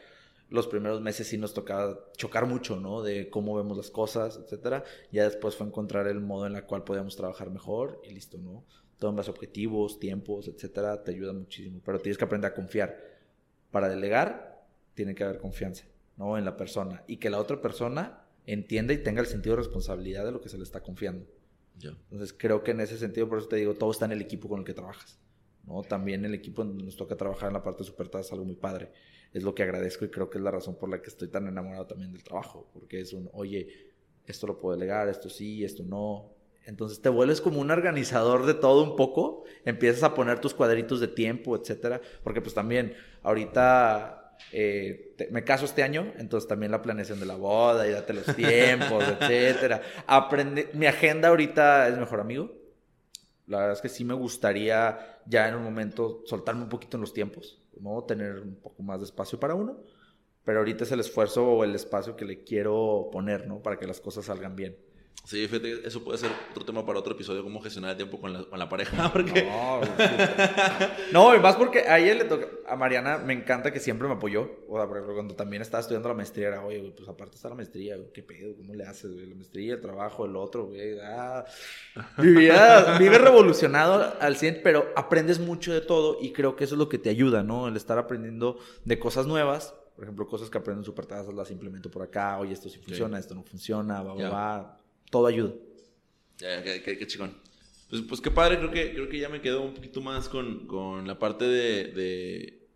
los 0.51 0.67
primeros 0.67 1.01
meses 1.01 1.29
sí 1.29 1.39
nos 1.39 1.55
tocaba 1.55 2.11
chocar 2.17 2.47
mucho, 2.47 2.77
¿no? 2.77 3.03
De 3.03 3.31
cómo 3.31 3.55
vemos 3.57 3.77
las 3.77 3.91
cosas, 3.91 4.39
etcétera. 4.43 4.85
Ya 5.13 5.25
después 5.25 5.55
fue 5.55 5.67
encontrar 5.67 6.09
el 6.09 6.21
modo 6.21 6.47
en 6.47 6.57
el 6.57 6.65
cual 6.65 6.83
podíamos 6.83 7.17
trabajar 7.17 7.51
mejor 7.51 8.01
y 8.05 8.13
listo, 8.13 8.39
¿no? 8.39 8.65
A 9.03 9.31
objetivos, 9.31 9.99
tiempos, 9.99 10.49
etcétera, 10.49 11.03
te 11.03 11.13
ayuda 11.13 11.33
muchísimo. 11.33 11.81
Pero 11.85 12.01
tienes 12.01 12.19
que 12.19 12.25
aprender 12.25 12.51
a 12.51 12.55
confiar. 12.55 12.99
Para 13.71 13.89
delegar, 13.89 14.67
tiene 14.95 15.15
que 15.15 15.25
haber 15.25 15.39
confianza, 15.39 15.87
¿no? 16.17 16.37
En 16.37 16.45
la 16.45 16.57
persona. 16.57 17.05
Y 17.07 17.17
que 17.17 17.31
la 17.31 17.39
otra 17.39 17.63
persona 17.63 18.27
entienda 18.45 18.93
y 18.93 18.99
tenga 18.99 19.21
el 19.21 19.27
sentido 19.27 19.57
de 19.57 19.63
responsabilidad 19.63 20.25
de 20.25 20.33
lo 20.33 20.41
que 20.41 20.49
se 20.49 20.59
le 20.59 20.65
está 20.65 20.83
confiando. 20.83 21.25
Ya. 21.79 21.97
Entonces 22.11 22.35
creo 22.37 22.63
que 22.63 22.73
en 22.73 22.81
ese 22.81 22.99
sentido, 22.99 23.29
por 23.29 23.39
eso 23.39 23.49
te 23.49 23.57
digo, 23.57 23.75
todo 23.75 23.91
está 23.91 24.05
en 24.05 24.13
el 24.13 24.21
equipo 24.21 24.49
con 24.49 24.59
el 24.59 24.65
que 24.67 24.75
trabajas. 24.75 25.19
¿no? 25.65 25.83
También 25.83 26.25
el 26.25 26.35
equipo 26.35 26.65
donde 26.65 26.85
nos 26.85 26.97
toca 26.97 27.17
trabajar 27.17 27.49
en 27.49 27.55
la 27.55 27.63
parte 27.63 27.79
de 27.79 27.85
Supertaz 27.85 28.27
es 28.27 28.33
algo 28.33 28.45
muy 28.45 28.57
padre. 28.57 28.91
Es 29.33 29.43
lo 29.45 29.55
que 29.55 29.63
agradezco 29.63 30.05
y 30.05 30.11
creo 30.11 30.29
que 30.29 30.39
es 30.39 30.45
la 30.45 30.51
razón 30.51 30.77
por 30.77 30.89
la 30.89 31.01
que 31.01 31.09
estoy 31.11 31.29
tan 31.29 31.47
enamorado 31.47 31.87
también 31.87 32.13
del 32.13 32.23
trabajo. 32.25 32.69
Porque 32.73 33.01
es 33.01 33.13
un, 33.13 33.29
oye, 33.33 33.69
esto 34.27 34.47
lo 34.47 34.59
puedo 34.59 34.77
delegar, 34.77 35.09
esto 35.09 35.29
sí, 35.31 35.65
esto 35.65 35.85
no. 35.85 36.33
Entonces 36.67 37.01
te 37.01 37.09
vuelves 37.09 37.41
como 37.41 37.61
un 37.61 37.71
organizador 37.71 38.45
de 38.47 38.55
todo 38.55 38.83
un 38.83 38.97
poco. 38.97 39.45
Empiezas 39.65 40.03
a 40.03 40.15
poner 40.15 40.41
tus 40.41 40.53
cuadritos 40.55 41.01
de 41.01 41.09
tiempo, 41.09 41.57
etcétera. 41.57 42.01
Porque 42.25 42.41
pues 42.43 42.55
también 42.55 42.95
ahorita 43.23 44.37
eh, 44.53 45.15
te- 45.17 45.29
me 45.31 45.45
caso 45.45 45.65
este 45.65 45.83
año, 45.83 46.13
entonces 46.19 46.49
también 46.49 46.73
la 46.73 46.83
planeación 46.83 47.21
de 47.21 47.27
la 47.27 47.37
boda 47.37 47.87
y 47.87 47.93
date 47.93 48.13
los 48.13 48.27
tiempos, 48.37 49.05
etcétera. 49.21 49.81
Aprende, 50.07 50.71
mi 50.75 50.87
agenda 50.87 51.29
ahorita 51.29 51.89
es 51.89 51.97
mejor 51.99 52.21
amigo. 52.21 52.53
La 53.47 53.59
verdad 53.59 53.73
es 53.75 53.81
que 53.81 53.89
sí 53.89 54.05
me 54.05 54.15
gustaría 54.15 55.19
ya 55.27 55.49
en 55.49 55.57
un 55.57 55.65
momento 55.65 56.23
soltarme 56.27 56.63
un 56.63 56.69
poquito 56.69 56.97
en 56.97 57.01
los 57.01 57.13
tiempos, 57.13 57.60
¿no? 57.81 58.05
Tener 58.05 58.41
un 58.41 58.57
poco 58.57 58.83
más 58.83 59.01
de 59.01 59.07
espacio 59.07 59.39
para 59.41 59.55
uno. 59.55 59.79
Pero 60.45 60.61
ahorita 60.61 60.85
es 60.85 60.93
el 60.93 61.01
esfuerzo 61.01 61.47
o 61.47 61.65
el 61.65 61.75
espacio 61.75 62.17
que 62.17 62.25
le 62.25 62.45
quiero 62.45 63.09
poner, 63.13 63.47
¿no? 63.47 63.63
Para 63.63 63.79
que 63.79 63.87
las 63.87 64.01
cosas 64.01 64.27
salgan 64.27 64.57
bien. 64.57 64.77
Sí, 65.25 65.47
fíjate, 65.47 65.87
eso 65.87 66.03
puede 66.03 66.19
ser 66.19 66.31
otro 66.51 66.65
tema 66.65 66.85
para 66.85 66.99
otro 66.99 67.13
episodio, 67.13 67.43
cómo 67.43 67.61
gestionar 67.61 67.93
el 67.93 67.97
tiempo 67.97 68.21
con 68.21 68.33
la, 68.33 68.43
con 68.45 68.59
la 68.59 68.69
pareja, 68.69 69.13
porque... 69.13 69.45
No, 69.45 69.81
no, 71.13 71.37
y 71.37 71.39
más 71.39 71.57
porque 71.57 71.81
a 71.81 71.99
ella 71.99 72.15
le 72.15 72.25
toca, 72.25 72.49
a 72.67 72.75
Mariana 72.75 73.19
me 73.19 73.35
encanta 73.35 73.73
que 73.73 73.79
siempre 73.79 74.09
me 74.09 74.15
apoyó. 74.15 74.51
O 74.69 74.77
sea, 74.77 74.89
cuando 74.89 75.35
también 75.35 75.63
estaba 75.63 75.83
estudiando 75.83 76.09
la 76.09 76.15
maestría, 76.15 76.49
era, 76.49 76.65
oye, 76.65 76.93
pues 76.97 77.09
aparte 77.09 77.37
está 77.37 77.49
la 77.49 77.55
maestría, 77.55 77.97
güey, 77.97 78.11
¿qué 78.13 78.23
pedo? 78.23 78.57
¿Cómo 78.57 78.75
le 78.75 78.85
haces, 78.85 79.13
güey? 79.13 79.27
La 79.27 79.35
maestría, 79.37 79.75
el 79.75 79.81
trabajo, 79.81 80.25
el 80.25 80.35
otro, 80.37 80.67
güey. 80.67 80.99
Ah. 81.01 81.45
Vivía, 82.19 82.97
vive 82.99 83.19
revolucionado 83.19 84.15
al 84.21 84.37
100, 84.37 84.61
pero 84.65 84.89
aprendes 84.97 85.39
mucho 85.39 85.73
de 85.73 85.81
todo 85.81 86.19
y 86.21 86.33
creo 86.33 86.57
que 86.57 86.65
eso 86.65 86.75
es 86.75 86.79
lo 86.79 86.89
que 86.89 86.99
te 86.99 87.11
ayuda, 87.11 87.43
¿no? 87.43 87.69
El 87.69 87.77
estar 87.77 87.99
aprendiendo 87.99 88.59
de 88.85 88.99
cosas 88.99 89.27
nuevas. 89.27 89.75
Por 89.95 90.05
ejemplo, 90.05 90.27
cosas 90.27 90.49
que 90.49 90.57
aprendo 90.57 90.81
en 90.81 90.87
Supertazas 90.87 91.35
las 91.35 91.51
implemento 91.51 91.91
por 91.91 92.03
acá. 92.03 92.39
Oye, 92.39 92.55
esto 92.55 92.71
sí 92.71 92.79
funciona, 92.79 93.19
esto 93.19 93.35
no 93.35 93.43
funciona, 93.43 94.03
va, 94.03 94.15
va, 94.15 94.29
va. 94.31 94.80
Todo 95.11 95.27
ayuda. 95.27 95.53
Ya, 96.39 96.63
qué, 96.63 96.83
qué- 96.83 96.99
qué 96.99 97.07
chingón. 97.07 97.37
Pues, 97.91 98.03
pues 98.03 98.21
qué 98.21 98.31
padre, 98.31 98.59
creo 98.59 98.71
que, 98.71 98.93
creo 98.95 99.09
que 99.09 99.19
ya 99.19 99.29
me 99.29 99.41
quedo 99.41 99.63
un 99.63 99.75
poquito 99.75 100.01
más 100.01 100.29
con, 100.29 100.67
con 100.67 101.07
la 101.07 101.19
parte 101.19 101.45
de, 101.47 101.85
de- 101.93 102.69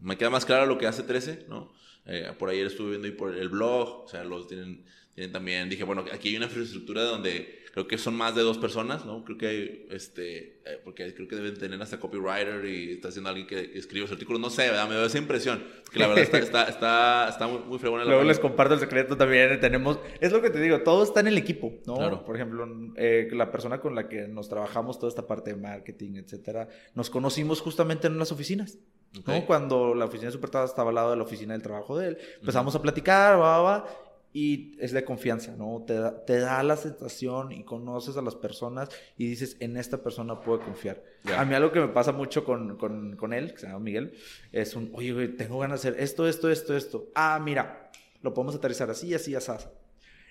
Me 0.00 0.16
queda 0.16 0.30
más 0.30 0.44
claro 0.46 0.66
lo 0.66 0.78
que 0.78 0.86
hace 0.86 1.02
13, 1.02 1.46
¿no? 1.48 1.72
Eh, 2.06 2.32
por 2.38 2.48
ayer 2.48 2.66
estuve 2.66 2.90
viendo 2.90 3.06
ahí 3.06 3.12
por 3.12 3.36
el 3.36 3.48
blog, 3.48 4.04
o 4.04 4.08
sea, 4.08 4.24
los 4.24 4.46
tienen, 4.48 4.84
tienen 5.14 5.32
también... 5.32 5.68
Dije, 5.68 5.84
bueno, 5.84 6.04
aquí 6.12 6.30
hay 6.30 6.36
una 6.36 6.46
infraestructura 6.46 7.02
donde 7.02 7.59
creo 7.72 7.86
que 7.86 7.98
son 7.98 8.14
más 8.14 8.34
de 8.34 8.42
dos 8.42 8.58
personas, 8.58 9.04
¿no? 9.04 9.24
Creo 9.24 9.38
que 9.38 9.46
hay, 9.46 9.86
este... 9.90 10.60
eh, 10.64 10.80
porque 10.84 11.14
creo 11.14 11.28
que 11.28 11.36
deben 11.36 11.56
tener 11.56 11.80
hasta 11.80 11.98
copywriter 11.98 12.64
y 12.64 12.92
está 12.92 13.08
haciendo 13.08 13.30
alguien 13.30 13.46
que, 13.46 13.70
que 13.70 13.78
escribe 13.78 14.02
los 14.02 14.12
artículos. 14.12 14.40
No 14.40 14.50
sé, 14.50 14.68
¿verdad? 14.68 14.88
Me 14.88 14.94
da 14.94 15.06
esa 15.06 15.18
impresión. 15.18 15.62
Que 15.92 15.98
la 15.98 16.08
verdad 16.08 16.24
está, 16.24 16.38
está, 16.38 16.64
está, 16.64 17.28
está 17.28 17.46
muy, 17.46 17.60
muy 17.60 17.78
fregona 17.78 18.04
Luego 18.04 18.24
les 18.24 18.38
comparto 18.38 18.74
el 18.74 18.80
secreto 18.80 19.16
también. 19.16 19.58
Tenemos, 19.60 19.98
es 20.20 20.32
lo 20.32 20.42
que 20.42 20.50
te 20.50 20.60
digo, 20.60 20.80
todo 20.80 21.02
está 21.02 21.20
en 21.20 21.28
el 21.28 21.38
equipo, 21.38 21.72
¿no? 21.86 21.96
Claro. 21.96 22.24
Por 22.24 22.36
ejemplo, 22.36 22.66
eh, 22.96 23.28
la 23.32 23.50
persona 23.50 23.80
con 23.80 23.94
la 23.94 24.08
que 24.08 24.28
nos 24.28 24.48
trabajamos 24.48 24.98
toda 24.98 25.08
esta 25.08 25.26
parte 25.26 25.50
de 25.54 25.56
marketing, 25.56 26.16
etcétera, 26.16 26.68
nos 26.94 27.10
conocimos 27.10 27.60
justamente 27.60 28.06
en 28.06 28.18
las 28.18 28.32
oficinas. 28.32 28.78
Ok. 29.18 29.28
¿no? 29.28 29.46
Cuando 29.46 29.94
la 29.94 30.04
oficina 30.04 30.26
de 30.26 30.32
Supertada 30.32 30.64
estaba 30.64 30.90
al 30.90 30.94
lado 30.94 31.10
de 31.10 31.16
la 31.16 31.24
oficina 31.24 31.52
del 31.54 31.62
trabajo 31.62 31.98
de 31.98 32.08
él. 32.08 32.18
Empezamos 32.38 32.74
a 32.74 32.82
platicar, 32.82 33.40
va, 33.40 33.58
va, 33.58 33.62
va, 33.62 33.88
y 34.32 34.76
es 34.78 34.92
de 34.92 35.04
confianza, 35.04 35.56
¿no? 35.56 35.82
Te 35.86 35.94
da, 35.94 36.24
te 36.24 36.38
da 36.38 36.62
la 36.62 36.76
sensación 36.76 37.50
y 37.52 37.64
conoces 37.64 38.16
a 38.16 38.22
las 38.22 38.36
personas 38.36 38.88
y 39.18 39.26
dices, 39.26 39.56
en 39.60 39.76
esta 39.76 40.02
persona 40.02 40.40
puedo 40.40 40.60
confiar. 40.60 41.02
A 41.36 41.44
mí 41.44 41.54
algo 41.54 41.72
que 41.72 41.80
me 41.80 41.88
pasa 41.88 42.12
mucho 42.12 42.44
con, 42.44 42.76
con, 42.76 43.16
con 43.16 43.32
él, 43.32 43.52
que 43.52 43.58
se 43.58 43.66
llama 43.66 43.80
Miguel, 43.80 44.14
es 44.52 44.74
un, 44.76 44.90
oye, 44.94 45.12
güey, 45.12 45.36
tengo 45.36 45.58
ganas 45.58 45.82
de 45.82 45.88
hacer 45.90 46.00
esto, 46.02 46.28
esto, 46.28 46.48
esto, 46.50 46.76
esto. 46.76 47.08
Ah, 47.14 47.40
mira, 47.42 47.90
lo 48.22 48.32
podemos 48.32 48.54
aterrizar 48.54 48.88
así, 48.90 49.12
así, 49.14 49.34
así. 49.34 49.52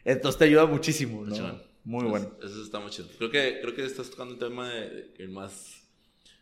Entonces 0.06 0.40
te 0.40 0.46
ayuda 0.46 0.66
muchísimo, 0.66 1.26
¿no? 1.26 1.36
Chingón. 1.36 1.62
Muy 1.84 2.06
bueno. 2.06 2.32
Eso 2.44 2.62
está 2.64 2.80
muy 2.80 2.92
chido. 2.92 3.08
Creo 3.18 3.30
que, 3.32 3.60
creo 3.62 3.74
que 3.76 3.84
estás 3.86 4.10
tocando 4.10 4.34
un 4.36 4.40
tema 4.40 4.70
de- 4.70 4.90
de- 4.90 5.14
el 5.20 5.30
más 5.30 5.88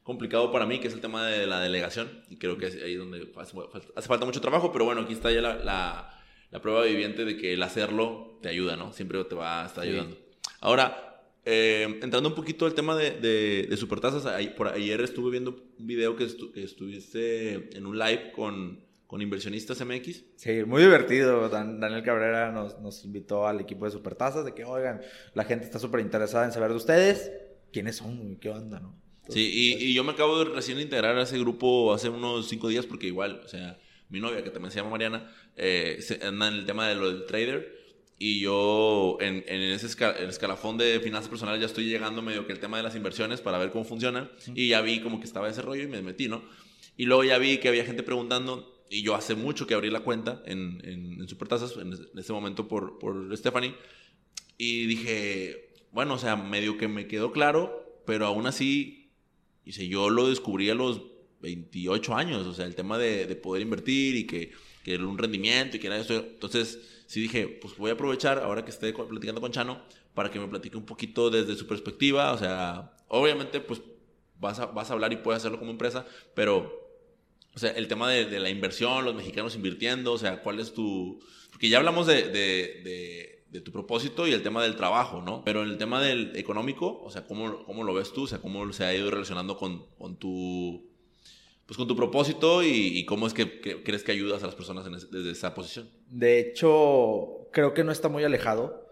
complicado 0.04 0.52
para 0.52 0.66
mí, 0.66 0.80
que 0.80 0.88
es 0.88 0.94
el 0.94 1.02
tema 1.02 1.26
de 1.28 1.48
la 1.48 1.60
delegación. 1.60 2.24
Y 2.30 2.38
creo 2.38 2.58
que 2.58 2.68
es 2.68 2.76
ahí 2.76 2.96
donde 2.96 3.32
hace, 3.38 3.58
hace 3.96 4.08
falta 4.08 4.26
mucho 4.26 4.42
trabajo, 4.42 4.72
pero 4.72 4.86
bueno, 4.86 5.02
aquí 5.02 5.14
está 5.14 5.32
ya 5.32 5.42
la, 5.42 5.56
la- 5.56 6.17
la 6.58 6.62
prueba 6.62 6.84
viviente 6.86 7.24
de 7.24 7.38
que 7.38 7.54
el 7.54 7.62
hacerlo 7.62 8.40
te 8.42 8.50
ayuda, 8.50 8.76
¿no? 8.76 8.92
Siempre 8.92 9.24
te 9.26 9.36
va 9.36 9.64
a 9.64 9.68
estar 9.68 9.84
Sí. 9.84 9.92
ayudando. 9.92 10.18
Ahora, 10.60 11.22
eh, 11.46 11.84
entrando 12.02 12.28
un 12.30 12.36
poquito 12.36 12.66
al 12.66 12.74
tema 12.74 12.96
de, 12.96 13.12
de, 13.12 13.68
de 13.70 13.78
supertazas, 13.78 14.26
por 14.58 14.68
ayer 14.70 15.00
estuve 15.02 15.30
viendo 15.32 15.52
un 15.80 15.86
video 15.88 16.16
que, 16.16 16.26
estu- 16.26 16.52
que 16.52 16.64
estuviste 16.64 17.78
en 17.78 17.86
un 17.86 17.98
live 18.00 18.32
con, 18.36 18.84
con 19.06 19.22
inversionistas 19.22 19.80
MX. 19.86 20.24
Sí, 20.36 20.64
muy 20.66 20.82
divertido. 20.82 21.48
Dan- 21.48 21.80
Daniel 21.80 22.02
Cabrera 22.04 22.52
nos, 22.52 22.80
nos 22.80 23.06
invitó 23.06 23.48
al 23.48 23.60
equipo 23.62 23.86
de 23.86 23.92
Supertazas 23.92 24.44
de 24.46 24.54
que, 24.56 24.66
oigan, 24.66 25.02
la 25.36 25.44
gente 25.46 25.64
está 25.66 25.78
súper 25.80 26.00
interesada 26.02 26.44
en 26.46 26.52
saber 26.52 26.72
de 26.72 26.76
ustedes. 26.78 27.32
¿Quiénes 27.72 27.98
son? 27.98 28.38
¿Qué 28.38 28.50
onda, 28.50 28.80
no? 28.80 29.00
Entonces, 29.18 29.36
Sí, 29.44 29.76
y, 29.80 29.84
y 29.90 29.94
yo 29.94 30.04
me 30.04 30.14
acabo 30.14 30.40
de 30.44 30.46
recién 30.56 30.80
integrar 30.80 31.18
a 31.18 31.22
ese 31.24 31.38
grupo 31.38 31.94
hace 31.94 32.10
unos 32.10 32.48
cinco 32.50 32.68
días 32.70 32.86
porque 32.88 33.08
igual, 33.08 33.42
o 33.46 33.48
sea, 33.48 33.78
mi 34.10 34.20
novia, 34.20 34.44
que 34.44 34.50
también 34.50 34.72
se 34.72 34.78
llama 34.80 34.92
Mariana, 34.92 35.34
eh, 35.56 36.00
anda 36.24 36.48
en 36.48 36.54
el 36.56 36.66
tema 36.66 36.88
de 36.88 36.96
lo 36.96 37.12
del 37.12 37.26
trader 37.26 37.76
y 38.20 38.40
yo 38.40 39.18
en, 39.22 39.44
en 39.48 39.62
ese 39.62 39.88
esca- 39.88 40.16
el 40.18 40.30
escalafón 40.30 40.78
de 40.78 41.00
finanzas 41.02 41.30
personales 41.30 41.60
ya 41.62 41.68
estoy 41.68 41.86
llegando 41.86 42.22
medio 42.22 42.48
que 42.48 42.54
el 42.54 42.60
tema 42.60 42.78
de 42.78 42.84
las 42.84 42.96
inversiones 42.96 43.42
para 43.42 43.58
ver 43.60 43.72
cómo 43.72 43.84
funciona 43.86 44.32
y 44.56 44.70
ya 44.70 44.82
vi 44.82 45.02
como 45.02 45.20
que 45.20 45.26
estaba 45.26 45.50
ese 45.50 45.62
rollo 45.62 45.84
y 45.84 45.88
me 45.88 46.02
metí, 46.02 46.28
¿no? 46.28 46.44
Y 46.96 47.06
luego 47.06 47.24
ya 47.24 47.38
vi 47.38 47.58
que 47.60 47.68
había 47.68 47.86
gente 47.86 48.02
preguntando 48.04 48.74
y 48.90 49.04
yo 49.04 49.14
hace 49.16 49.36
mucho 49.36 49.68
que 49.68 49.74
abrí 49.76 49.90
la 49.92 50.00
cuenta 50.00 50.42
en, 50.46 50.82
en, 50.84 51.22
en 51.22 51.28
Supertazas, 51.28 51.76
en, 51.78 51.94
en 51.94 52.18
ese 52.18 52.34
momento 52.34 52.68
por, 52.68 52.98
por 53.00 53.36
Stephanie, 53.38 53.76
y 54.58 54.86
dije, 54.88 55.74
bueno, 55.92 56.16
o 56.16 56.18
sea, 56.18 56.36
medio 56.36 56.78
que 56.78 56.88
me 56.88 57.08
quedó 57.08 57.32
claro, 57.32 58.02
pero 58.08 58.26
aún 58.26 58.48
así, 58.48 59.12
dice, 59.66 59.88
yo 59.88 60.10
lo 60.10 60.28
descubrí 60.30 60.70
a 60.70 60.76
los 60.76 61.02
28 61.42 62.16
años, 62.16 62.48
o 62.48 62.54
sea, 62.54 62.66
el 62.66 62.76
tema 62.76 62.98
de, 62.98 63.26
de 63.26 63.36
poder 63.36 63.62
invertir 63.62 64.16
y 64.16 64.26
que, 64.26 64.52
que 64.84 64.96
un 64.98 65.18
rendimiento 65.18 65.78
y 65.78 65.80
que 65.80 65.88
era. 65.88 65.98
Entonces, 65.98 66.80
sí 67.06 67.22
dije, 67.22 67.48
pues 67.48 67.78
voy 67.78 67.90
a 67.90 67.94
aprovechar 67.94 68.40
ahora 68.40 68.64
que 68.64 68.72
esté 68.72 68.94
platicando 68.94 69.42
con 69.42 69.52
Chano 69.52 69.82
para 70.14 70.32
que 70.32 70.40
me 70.40 70.48
platique 70.48 70.78
un 70.78 70.86
poquito 70.86 71.30
desde 71.30 71.56
su 71.56 71.68
perspectiva, 71.68 72.34
o 72.34 72.38
sea, 72.38 72.96
obviamente, 73.08 73.60
pues 73.60 73.82
vas 74.40 74.60
a, 74.60 74.68
vas 74.68 74.90
a 74.90 74.94
hablar 74.94 75.14
y 75.14 75.18
puedes 75.18 75.42
hacerlo 75.42 75.60
como 75.60 75.72
empresa, 75.72 76.06
pero 76.34 76.88
o 77.58 77.60
sea, 77.60 77.72
el 77.72 77.88
tema 77.88 78.08
de, 78.12 78.40
la 78.40 78.52
inversión, 78.52 79.04
los 79.04 79.16
mexicanos 79.16 79.56
invirtiendo, 79.56 80.14
o 80.14 80.18
sea, 80.20 80.44
¿cuál 80.44 80.60
es 80.60 80.76
tu...? 80.76 81.20
Porque 81.50 81.70
ya 81.70 81.80
hablamos 81.80 82.06
de, 82.06 82.30
de, 82.30 83.62
tu 83.62 83.72
propósito 83.72 84.28
y 84.28 84.32
el 84.32 84.44
tema 84.44 84.62
del 84.62 84.76
trabajo, 84.76 85.24
¿no? 85.24 85.44
Pero 85.44 85.64
el 85.64 85.80
tema 85.80 86.00
del 86.00 86.36
económico, 86.36 87.02
o 87.04 87.10
sea, 87.10 87.26
¿cómo, 87.26 87.66
cómo 87.66 87.84
lo 87.84 87.96
ves 87.96 88.14
tú? 88.14 88.26
O 88.26 88.28
sea, 88.28 88.38
¿cómo 88.38 88.72
se 88.74 88.86
ha 88.86 88.94
ido 88.94 89.10
relacionando 89.10 89.58
con, 89.58 89.88
con 89.98 90.18
tu... 90.18 90.87
Pues 91.68 91.78
con 91.78 91.88
tu 91.88 91.98
propósito 91.98 92.64
y, 92.64 92.98
y 92.98 93.06
cómo 93.06 93.28
es 93.28 93.34
que, 93.34 93.62
crees 93.84 94.02
que 94.02 94.14
ayudas 94.14 94.42
a 94.42 94.46
las 94.46 94.56
personas 94.56 94.86
desde 95.12 95.32
esa 95.32 95.54
posición. 95.54 95.90
De 96.10 96.40
hecho, 96.40 97.50
creo 97.52 97.74
que 97.74 97.84
no 97.84 97.92
está 97.92 98.08
muy 98.08 98.24
alejado. 98.24 98.88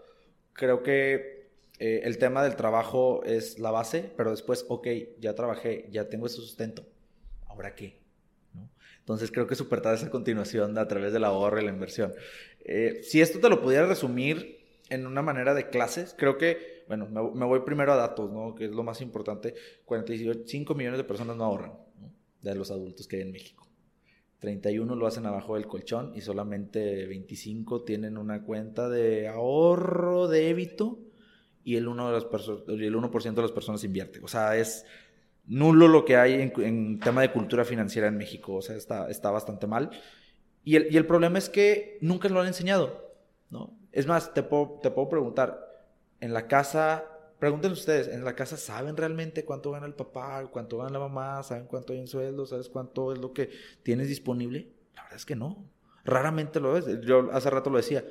Creo 0.52 0.82
que 0.82 1.48
eh, 1.78 2.02
el 2.04 2.18
tema 2.18 2.42
del 2.42 2.54
trabajo 2.54 3.22
es 3.24 3.58
la 3.58 3.70
base, 3.70 4.12
pero 4.16 4.30
después, 4.30 4.66
ok, 4.68 4.88
ya 5.18 5.34
trabajé, 5.34 5.88
ya 5.90 6.10
tengo 6.10 6.26
ese 6.26 6.36
sustento. 6.36 6.84
¿Ahora 7.46 7.74
qué? 7.74 8.02
¿No? 8.52 8.70
Entonces 8.98 9.30
creo 9.30 9.46
que 9.46 9.54
súper 9.54 9.80
tarde 9.80 9.96
esa 9.96 10.10
continuación 10.10 10.76
a 10.76 10.86
través 10.86 11.14
del 11.14 11.24
ahorro 11.24 11.58
y 11.58 11.64
la 11.64 11.72
inversión. 11.72 12.12
Eh, 12.62 13.00
si 13.02 13.22
esto 13.22 13.38
te 13.40 13.48
lo 13.48 13.62
pudiera 13.62 13.86
resumir 13.86 14.80
en 14.90 15.06
una 15.06 15.22
manera 15.22 15.54
de 15.54 15.70
clases, 15.70 16.14
creo 16.16 16.36
que, 16.36 16.84
bueno, 16.88 17.06
me, 17.06 17.22
me 17.22 17.46
voy 17.46 17.60
primero 17.60 17.94
a 17.94 17.96
datos, 17.96 18.30
¿no? 18.30 18.54
Que 18.54 18.66
es 18.66 18.70
lo 18.70 18.82
más 18.82 19.00
importante. 19.00 19.54
45 19.86 20.74
millones 20.74 20.98
de 20.98 21.04
personas 21.04 21.36
no 21.36 21.44
ahorran. 21.44 21.85
De 22.50 22.58
los 22.58 22.70
adultos 22.70 23.06
que 23.06 23.16
hay 23.16 23.22
en 23.22 23.32
México. 23.32 23.66
31 24.38 24.94
lo 24.94 25.06
hacen 25.06 25.26
abajo 25.26 25.54
del 25.54 25.66
colchón 25.66 26.12
y 26.14 26.20
solamente 26.20 27.06
25 27.06 27.82
tienen 27.82 28.18
una 28.18 28.42
cuenta 28.42 28.88
de 28.88 29.28
ahorro, 29.28 30.28
débito 30.28 30.98
y 31.64 31.76
el 31.76 31.88
1%, 31.88 32.06
de 32.06 32.12
las 32.12 32.24
el 32.68 32.94
1 32.94 33.10
de 33.10 33.42
las 33.42 33.52
personas 33.52 33.82
invierte. 33.82 34.20
O 34.22 34.28
sea, 34.28 34.56
es 34.56 34.84
nulo 35.46 35.88
lo 35.88 36.04
que 36.04 36.16
hay 36.16 36.34
en, 36.34 36.52
en 36.58 37.00
tema 37.00 37.22
de 37.22 37.32
cultura 37.32 37.64
financiera 37.64 38.08
en 38.08 38.16
México. 38.16 38.54
O 38.54 38.62
sea, 38.62 38.76
está, 38.76 39.10
está 39.10 39.30
bastante 39.30 39.66
mal. 39.66 39.90
Y 40.62 40.76
el, 40.76 40.92
y 40.92 40.96
el 40.96 41.06
problema 41.06 41.38
es 41.38 41.48
que 41.48 41.98
nunca 42.00 42.28
lo 42.28 42.40
han 42.40 42.46
enseñado, 42.46 43.16
¿no? 43.50 43.76
Es 43.92 44.06
más, 44.06 44.34
te 44.34 44.42
puedo, 44.42 44.80
te 44.82 44.90
puedo 44.90 45.08
preguntar, 45.08 45.66
en 46.20 46.32
la 46.32 46.46
casa, 46.46 47.04
pregúntenle 47.38 47.74
ustedes, 47.74 48.08
¿en 48.08 48.24
la 48.24 48.34
casa 48.34 48.56
saben 48.56 48.96
realmente 48.96 49.44
cuánto 49.44 49.70
gana 49.70 49.86
el 49.86 49.94
papá, 49.94 50.46
cuánto 50.50 50.78
gana 50.78 50.90
la 50.90 50.98
mamá, 51.00 51.42
saben 51.42 51.66
cuánto 51.66 51.92
hay 51.92 51.98
en 52.00 52.06
sueldo, 52.08 52.46
sabes 52.46 52.68
cuánto 52.68 53.12
es 53.12 53.18
lo 53.18 53.32
que 53.32 53.50
tienes 53.82 54.08
disponible? 54.08 54.72
La 54.94 55.02
verdad 55.02 55.16
es 55.18 55.26
que 55.26 55.36
no. 55.36 55.64
Raramente 56.04 56.60
lo 56.60 56.72
ves. 56.72 56.86
Yo 57.02 57.30
hace 57.32 57.50
rato 57.50 57.68
lo 57.70 57.76
decía. 57.78 58.04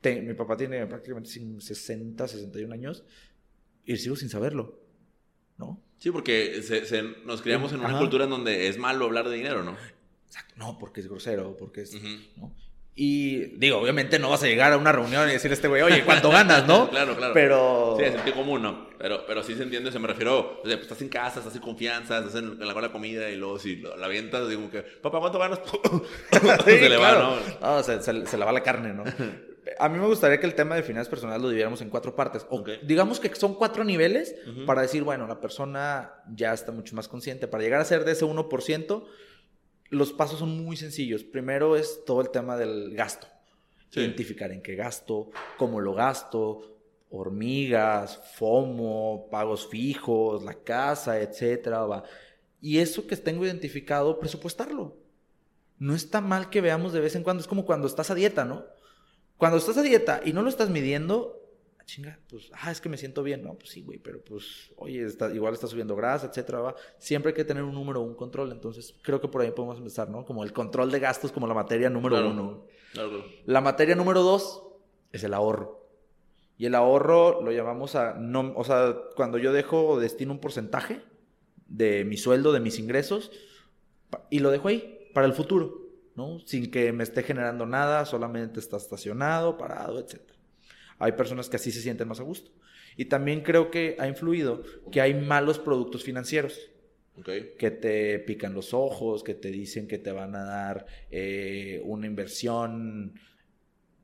Te- 0.00 0.20
mi 0.20 0.34
papá 0.34 0.56
tiene 0.56 0.84
prácticamente 0.86 1.30
cin- 1.30 1.60
60, 1.60 2.26
61 2.26 2.72
años 2.74 3.04
y 3.84 3.96
sigo 3.96 4.16
sin 4.16 4.28
saberlo, 4.28 4.80
¿no? 5.58 5.80
Sí, 5.98 6.10
porque 6.10 6.60
se- 6.62 6.84
se- 6.84 7.02
nos 7.24 7.40
criamos 7.42 7.72
en 7.72 7.78
una 7.80 7.90
Ajá. 7.90 7.98
cultura 8.00 8.24
en 8.24 8.30
donde 8.30 8.66
es 8.66 8.76
malo 8.78 9.04
hablar 9.04 9.28
de 9.28 9.36
dinero, 9.36 9.62
¿no? 9.62 9.76
Exacto. 10.26 10.54
No, 10.56 10.78
porque 10.78 11.00
es 11.00 11.08
grosero, 11.08 11.56
porque 11.56 11.82
es... 11.82 11.94
¿no? 12.36 12.52
Y 12.94 13.56
digo, 13.58 13.78
obviamente 13.78 14.18
no 14.18 14.28
vas 14.28 14.42
a 14.42 14.46
llegar 14.46 14.72
a 14.72 14.76
una 14.76 14.92
reunión 14.92 15.26
y 15.28 15.32
decirle 15.32 15.54
a 15.54 15.56
este 15.56 15.68
güey, 15.68 15.80
oye, 15.80 16.04
¿cuánto 16.04 16.28
ganas, 16.30 16.66
no? 16.66 16.90
Claro, 16.90 17.16
claro. 17.16 17.32
Pero... 17.32 17.94
Sí, 17.98 18.04
es 18.04 18.12
sentido 18.12 18.36
común, 18.36 18.60
¿no? 18.62 18.86
Pero, 18.98 19.24
pero 19.26 19.42
sí 19.42 19.54
se 19.54 19.62
entiende, 19.62 19.90
se 19.90 19.98
me 19.98 20.06
refiero, 20.08 20.60
o 20.62 20.66
sea, 20.66 20.76
pues 20.76 20.82
estás 20.82 21.00
en 21.00 21.08
casa, 21.08 21.38
estás 21.40 21.56
en 21.56 21.62
confianza, 21.62 22.18
estás 22.18 22.34
en, 22.34 22.50
en 22.60 22.66
la 22.66 22.74
hora 22.74 22.88
de 22.88 22.92
comida 22.92 23.30
y 23.30 23.36
luego 23.36 23.58
si 23.58 23.76
lo- 23.76 23.96
la 23.96 24.06
avientas, 24.06 24.46
digo 24.48 24.70
que, 24.70 24.82
papá, 24.82 25.20
¿cuánto 25.20 25.38
ganas? 25.38 25.60
Sí, 26.66 26.70
se 26.78 26.88
le 26.90 26.96
claro. 26.96 27.20
va, 27.30 27.40
¿no? 27.60 27.76
No, 27.76 27.82
se, 27.82 28.02
se- 28.02 28.26
se 28.26 28.36
le 28.38 28.44
va 28.44 28.52
la 28.52 28.62
carne, 28.62 28.92
¿no? 28.92 29.04
A 29.78 29.88
mí 29.88 29.98
me 29.98 30.06
gustaría 30.06 30.38
que 30.38 30.46
el 30.46 30.54
tema 30.54 30.74
de 30.74 30.82
finanzas 30.82 31.08
personales 31.08 31.40
lo 31.40 31.48
dividiéramos 31.48 31.80
en 31.80 31.88
cuatro 31.88 32.14
partes. 32.14 32.44
O 32.50 32.62
digamos 32.82 33.20
que 33.20 33.32
son 33.34 33.54
cuatro 33.54 33.84
niveles 33.84 34.34
para 34.66 34.82
decir, 34.82 35.02
bueno, 35.04 35.26
la 35.26 35.40
persona 35.40 36.12
ya 36.34 36.52
está 36.52 36.72
mucho 36.72 36.94
más 36.96 37.06
consciente. 37.08 37.46
Para 37.48 37.62
llegar 37.62 37.80
a 37.80 37.84
ser 37.84 38.04
de 38.04 38.12
ese 38.12 38.24
1%, 38.26 39.04
los 39.92 40.12
pasos 40.12 40.38
son 40.38 40.64
muy 40.64 40.76
sencillos. 40.76 41.22
Primero 41.22 41.76
es 41.76 42.04
todo 42.06 42.22
el 42.22 42.30
tema 42.30 42.56
del 42.56 42.94
gasto. 42.94 43.26
Sí. 43.90 44.00
Identificar 44.00 44.50
en 44.50 44.62
qué 44.62 44.74
gasto, 44.74 45.30
cómo 45.58 45.80
lo 45.80 45.92
gasto, 45.92 46.78
hormigas, 47.10 48.18
FOMO, 48.36 49.28
pagos 49.30 49.68
fijos, 49.68 50.42
la 50.42 50.54
casa, 50.54 51.20
etcétera. 51.20 51.84
va. 51.84 52.04
Y 52.60 52.78
eso 52.78 53.06
que 53.06 53.16
tengo 53.16 53.44
identificado, 53.44 54.18
presupuestarlo. 54.18 54.96
No 55.78 55.94
está 55.94 56.22
mal 56.22 56.48
que 56.48 56.62
veamos 56.62 56.94
de 56.94 57.00
vez 57.00 57.14
en 57.14 57.22
cuando. 57.22 57.42
Es 57.42 57.46
como 57.46 57.66
cuando 57.66 57.86
estás 57.86 58.10
a 58.10 58.14
dieta, 58.14 58.46
¿no? 58.46 58.64
Cuando 59.36 59.58
estás 59.58 59.76
a 59.76 59.82
dieta 59.82 60.22
y 60.24 60.32
no 60.32 60.42
lo 60.42 60.48
estás 60.48 60.70
midiendo, 60.70 61.41
chinga, 61.84 62.18
pues, 62.28 62.50
ah, 62.54 62.70
es 62.70 62.80
que 62.80 62.88
me 62.88 62.96
siento 62.96 63.22
bien. 63.22 63.42
No, 63.42 63.54
pues 63.54 63.70
sí, 63.70 63.82
güey, 63.82 63.98
pero 63.98 64.20
pues, 64.22 64.70
oye, 64.76 65.04
está- 65.04 65.32
igual 65.34 65.54
está 65.54 65.66
subiendo 65.66 65.94
grasa, 65.96 66.26
etcétera, 66.28 66.60
va. 66.60 66.74
Siempre 66.98 67.30
hay 67.30 67.34
que 67.34 67.44
tener 67.44 67.62
un 67.62 67.74
número, 67.74 68.00
un 68.00 68.14
control. 68.14 68.52
Entonces, 68.52 68.94
creo 69.02 69.20
que 69.20 69.28
por 69.28 69.42
ahí 69.42 69.50
podemos 69.50 69.78
empezar, 69.78 70.08
¿no? 70.10 70.24
Como 70.24 70.44
el 70.44 70.52
control 70.52 70.90
de 70.90 71.00
gastos 71.00 71.32
como 71.32 71.46
la 71.46 71.54
materia 71.54 71.90
número 71.90 72.16
Claro. 72.16 72.30
uno. 72.30 72.64
Claro. 72.92 73.24
La 73.46 73.60
materia 73.60 73.94
número 73.94 74.22
dos 74.22 74.62
es 75.12 75.24
el 75.24 75.34
ahorro. 75.34 75.80
Y 76.58 76.66
el 76.66 76.74
ahorro 76.74 77.40
lo 77.42 77.50
llamamos 77.50 77.94
a, 77.96 78.14
no, 78.14 78.52
o 78.56 78.62
sea, 78.64 78.94
cuando 79.16 79.38
yo 79.38 79.52
dejo 79.52 79.86
o 79.86 79.98
destino 80.00 80.32
un 80.32 80.38
porcentaje 80.40 81.02
de 81.66 82.04
mi 82.04 82.16
sueldo, 82.16 82.52
de 82.52 82.60
mis 82.60 82.78
ingresos, 82.78 83.32
y 84.30 84.38
lo 84.40 84.50
dejo 84.50 84.68
ahí 84.68 85.08
para 85.14 85.26
el 85.26 85.32
futuro, 85.32 85.88
¿no? 86.14 86.38
Sin 86.46 86.70
que 86.70 86.92
me 86.92 87.02
esté 87.02 87.22
generando 87.22 87.66
nada, 87.66 88.04
solamente 88.04 88.60
está 88.60 88.76
estacionado, 88.76 89.56
parado, 89.58 89.98
etc. 89.98 90.20
Hay 91.04 91.12
personas 91.12 91.48
que 91.48 91.56
así 91.56 91.70
se 91.72 91.80
sienten 91.82 92.06
más 92.08 92.20
a 92.20 92.22
gusto. 92.22 92.50
Y 92.96 93.06
también 93.06 93.40
creo 93.42 93.70
que 93.70 93.96
ha 93.98 94.06
influido 94.06 94.62
que 94.90 95.00
hay 95.00 95.14
malos 95.14 95.58
productos 95.58 96.04
financieros 96.04 96.58
Ok. 97.18 97.28
que 97.58 97.70
te 97.70 98.18
pican 98.20 98.54
los 98.54 98.72
ojos, 98.72 99.22
que 99.22 99.34
te 99.34 99.50
dicen 99.50 99.88
que 99.88 99.98
te 99.98 100.12
van 100.12 100.34
a 100.36 100.44
dar 100.44 100.86
eh, 101.10 101.80
una 101.84 102.06
inversión 102.06 103.14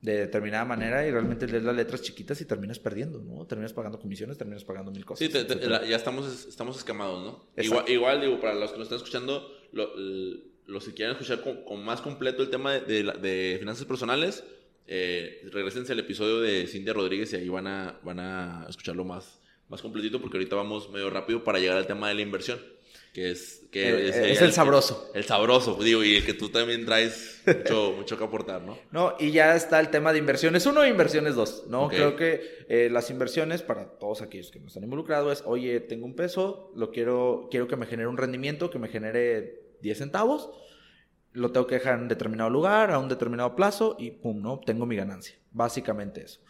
de 0.01 0.17
determinada 0.17 0.65
manera 0.65 1.07
y 1.07 1.11
realmente 1.11 1.47
lees 1.49 1.65
las 1.65 1.75
letras 1.75 2.03
chiquitas 2.03 2.41
y 2.41 2.45
terminas 2.45 2.79
perdiendo, 2.79 3.21
¿no? 3.21 3.45
Terminas 3.47 3.73
pagando 3.73 3.99
comisiones, 3.99 4.39
terminas 4.39 4.65
pagando 4.65 4.91
mil 4.93 5.05
cosas. 5.05 5.27
Sí, 5.27 5.33
te- 5.33 5.45
te- 5.45 5.69
la- 5.69 5.85
ya 5.85 5.97
estamos, 5.97 6.47
estamos 6.47 6.77
escamados, 6.77 7.25
¿no? 7.25 7.63
Igual, 7.63 7.85
igual, 7.89 8.21
digo, 8.21 8.41
para 8.41 8.55
los 8.55 8.71
que 8.71 8.79
nos 8.79 8.87
están 8.87 8.99
escuchando, 8.99 9.49
lo- 9.73 9.91
los 10.67 10.85
que 10.85 10.95
quieran 10.95 11.15
escuchar 11.17 11.41
con, 11.43 11.65
con 11.65 11.85
más 11.85 12.01
completo 12.01 12.43
el 12.43 12.51
tema 12.51 12.75
de, 12.75 12.81
de 13.03 13.03
de 13.13 13.57
finanzas 13.59 13.87
personales, 13.87 14.45
eh, 14.91 15.43
regresense 15.53 15.93
al 15.93 15.99
episodio 15.99 16.41
de 16.41 16.66
Cintia 16.66 16.95
Rodríguez 16.95 17.30
y 17.34 17.36
ahí 17.36 17.49
van 17.51 17.66
a, 17.66 18.01
van 18.03 18.18
a 18.20 18.66
escucharlo 18.70 19.05
más, 19.05 19.39
más 19.68 19.82
completito 19.82 20.18
porque 20.18 20.39
ahorita 20.39 20.57
vamos 20.57 20.91
medio 20.91 21.11
rápido 21.11 21.45
para 21.45 21.59
llegar 21.59 21.76
al 21.76 21.86
tema 21.86 22.09
de 22.09 22.14
la 22.14 22.22
inversión, 22.22 22.59
que 23.12 23.30
es... 23.30 23.66
Que 23.70 23.91
Eh, 23.91 24.09
eh, 24.09 24.32
es 24.32 24.41
el 24.41 24.55
sabroso. 24.55 25.11
El 25.14 25.24
sabroso, 25.24 25.78
digo, 25.82 26.03
y 26.03 26.16
el 26.16 26.24
que 26.24 26.32
tú 26.32 26.49
también 26.49 26.86
traes 26.86 27.43
mucho, 27.47 27.93
mucho 27.99 28.16
que 28.16 28.24
aportar, 28.24 28.62
¿no? 28.62 28.78
No, 28.91 29.14
y 29.18 29.30
ya 29.30 29.55
está 29.55 29.78
el 29.78 29.91
tema 29.91 30.14
de 30.14 30.20
inversiones 30.20 30.64
uno 30.64 30.82
e 30.82 30.89
inversiones 30.89 31.34
dos, 31.34 31.64
¿no? 31.68 31.84
Ok. 31.84 31.93
Creo 31.93 32.16
que 32.16 32.64
eh, 32.70 32.89
las 32.91 33.11
inversiones 33.11 33.61
para 33.61 33.99
todos 33.99 34.22
aquellos 34.22 34.51
que 34.51 34.59
no 34.59 34.68
están 34.68 34.84
involucrados 34.84 35.41
es, 35.41 35.45
oye, 35.47 35.80
tengo 35.80 36.07
un 36.07 36.16
peso, 36.16 36.72
lo 36.74 36.91
quiero, 36.93 37.49
quiero 37.51 37.68
que 37.68 37.76
me 37.76 37.84
genere 37.84 38.09
un 38.09 38.16
rendimiento, 38.16 38.70
que 38.70 38.78
me 38.78 38.89
genere 38.89 39.68
10 39.82 39.99
centavos, 39.99 40.49
lo 41.39 41.53
tengo 41.53 41.66
que 41.66 41.76
dejar 41.76 41.99
en 41.99 42.09
determinado 42.09 42.51
lugar, 42.51 42.91
a 42.91 42.99
un 42.99 43.09
determinado 43.09 43.55
plazo 43.55 43.97
y 43.99 44.11
pum, 44.11 44.43
¿no? 44.43 44.61
Tengo 44.61 44.86
mi 44.86 44.97
ganancia. 44.97 45.36
Básicamente 45.53 46.22
eso. 46.22 46.41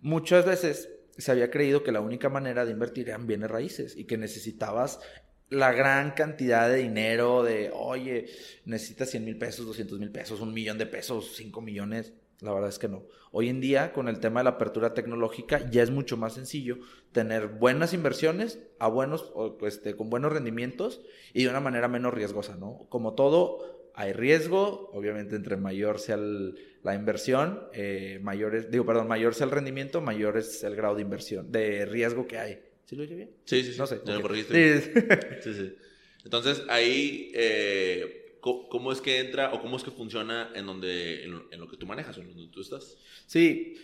Muchas 0.00 0.46
veces 0.46 0.90
se 1.16 1.32
había 1.32 1.50
creído 1.50 1.82
que 1.82 1.92
la 1.92 2.00
única 2.00 2.28
manera 2.28 2.64
de 2.64 2.72
invertir 2.72 3.08
eran 3.08 3.26
bienes 3.26 3.50
raíces 3.50 3.96
y 3.96 4.04
que 4.04 4.18
necesitabas 4.18 5.00
la 5.48 5.72
gran 5.72 6.12
cantidad 6.12 6.68
de 6.68 6.76
dinero 6.76 7.42
de, 7.42 7.70
oye, 7.72 8.26
necesitas 8.64 9.10
100 9.10 9.24
mil 9.24 9.38
pesos, 9.38 9.66
200 9.66 9.98
mil 9.98 10.10
pesos, 10.10 10.40
un 10.40 10.52
millón 10.52 10.78
de 10.78 10.86
pesos, 10.86 11.36
5 11.36 11.60
millones. 11.60 12.12
La 12.40 12.52
verdad 12.52 12.68
es 12.68 12.78
que 12.78 12.88
no. 12.88 13.04
Hoy 13.32 13.48
en 13.48 13.60
día, 13.60 13.92
con 13.92 14.08
el 14.08 14.20
tema 14.20 14.40
de 14.40 14.44
la 14.44 14.50
apertura 14.50 14.92
tecnológica, 14.92 15.70
ya 15.70 15.82
es 15.82 15.90
mucho 15.90 16.16
más 16.16 16.34
sencillo 16.34 16.78
tener 17.12 17.48
buenas 17.48 17.94
inversiones 17.94 18.58
a 18.78 18.88
buenos, 18.88 19.32
este, 19.62 19.96
con 19.96 20.10
buenos 20.10 20.32
rendimientos 20.32 21.00
y 21.32 21.44
de 21.44 21.48
una 21.48 21.60
manera 21.60 21.88
menos 21.88 22.12
riesgosa, 22.12 22.56
¿no? 22.56 22.86
Como 22.90 23.14
todo, 23.14 23.75
hay 23.96 24.12
riesgo, 24.12 24.90
obviamente 24.92 25.34
entre 25.36 25.56
mayor 25.56 25.98
sea 25.98 26.14
el- 26.16 26.54
la 26.82 26.94
inversión, 26.94 27.62
eh, 27.72 28.20
mayor 28.22 28.54
es- 28.54 28.70
digo, 28.70 28.86
perdón, 28.86 29.08
mayor 29.08 29.34
sea 29.34 29.46
el 29.46 29.50
rendimiento, 29.50 30.00
mayor 30.00 30.36
es 30.38 30.62
el 30.62 30.76
grado 30.76 30.94
de 30.94 31.02
inversión, 31.02 31.50
de 31.50 31.84
riesgo 31.86 32.26
que 32.26 32.38
hay. 32.38 32.60
¿Sí 32.84 32.94
lo 32.94 33.02
oye 33.02 33.16
bien? 33.16 33.30
Sí, 33.44 33.62
sí, 33.64 33.72
sí. 33.72 33.78
No 33.78 33.86
sé. 33.88 34.00
Sí. 35.42 35.52
Sí. 35.54 35.76
Entonces, 36.24 36.62
ahí, 36.68 37.32
eh, 37.34 38.38
¿cómo 38.40 38.92
es 38.92 39.00
que 39.00 39.18
entra 39.18 39.52
o 39.54 39.60
cómo 39.60 39.76
es 39.76 39.82
que 39.82 39.90
funciona 39.90 40.50
en, 40.54 40.66
donde, 40.66 41.24
en, 41.24 41.30
lo, 41.32 41.52
en 41.52 41.58
lo 41.60 41.68
que 41.68 41.76
tú 41.76 41.86
manejas 41.86 42.16
o 42.18 42.20
en 42.20 42.28
donde 42.28 42.52
tú 42.52 42.60
estás? 42.60 42.96
Sí, 43.26 43.74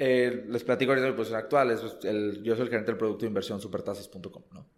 Eh, 0.00 0.44
les 0.48 0.64
platico 0.64 0.90
ahorita 0.90 1.06
mi 1.08 1.14
posición 1.16 1.38
actual. 1.38 1.70
Es, 1.70 1.80
pues, 1.80 2.04
el- 2.06 2.42
yo 2.42 2.56
soy 2.56 2.64
el 2.64 2.70
gerente 2.70 2.90
del 2.90 2.98
producto 2.98 3.20
de 3.20 3.28
inversión 3.28 3.60
supertasas.com, 3.60 4.42
¿no? 4.52 4.68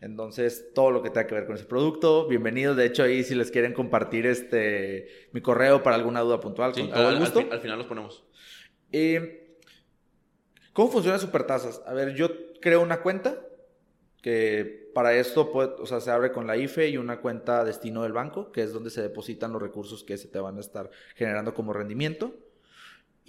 Entonces, 0.00 0.70
todo 0.74 0.90
lo 0.92 1.02
que 1.02 1.10
tenga 1.10 1.26
que 1.26 1.34
ver 1.34 1.46
con 1.46 1.56
ese 1.56 1.64
producto, 1.64 2.28
bienvenidos. 2.28 2.76
De 2.76 2.86
hecho, 2.86 3.02
ahí 3.02 3.24
si 3.24 3.34
les 3.34 3.50
quieren 3.50 3.72
compartir 3.72 4.26
este 4.26 5.08
mi 5.32 5.40
correo 5.40 5.82
para 5.82 5.96
alguna 5.96 6.20
duda 6.20 6.38
puntual, 6.40 6.72
Sí, 6.74 6.82
con 6.82 6.90
todo 6.92 7.08
al, 7.08 7.14
el 7.14 7.20
gusto. 7.20 7.42
al 7.50 7.60
final 7.60 7.78
los 7.78 7.86
ponemos. 7.86 8.24
Eh, 8.92 9.56
¿Cómo 10.72 10.90
funciona 10.92 11.18
Supertasas? 11.18 11.82
A 11.86 11.92
ver, 11.94 12.14
yo 12.14 12.28
creo 12.60 12.80
una 12.80 13.00
cuenta 13.02 13.40
que 14.22 14.90
para 14.94 15.14
esto 15.14 15.50
puede- 15.50 15.72
o 15.80 15.86
sea, 15.86 16.00
se 16.00 16.10
abre 16.12 16.30
con 16.30 16.46
la 16.46 16.56
IFE 16.56 16.88
y 16.88 16.96
una 16.96 17.20
cuenta 17.20 17.64
destino 17.64 18.04
del 18.04 18.12
banco, 18.12 18.52
que 18.52 18.62
es 18.62 18.72
donde 18.72 18.90
se 18.90 19.02
depositan 19.02 19.52
los 19.52 19.60
recursos 19.62 20.04
que 20.04 20.16
se 20.16 20.28
te 20.28 20.38
van 20.38 20.56
a 20.58 20.60
estar 20.60 20.90
generando 21.16 21.54
como 21.54 21.72
rendimiento. 21.72 22.34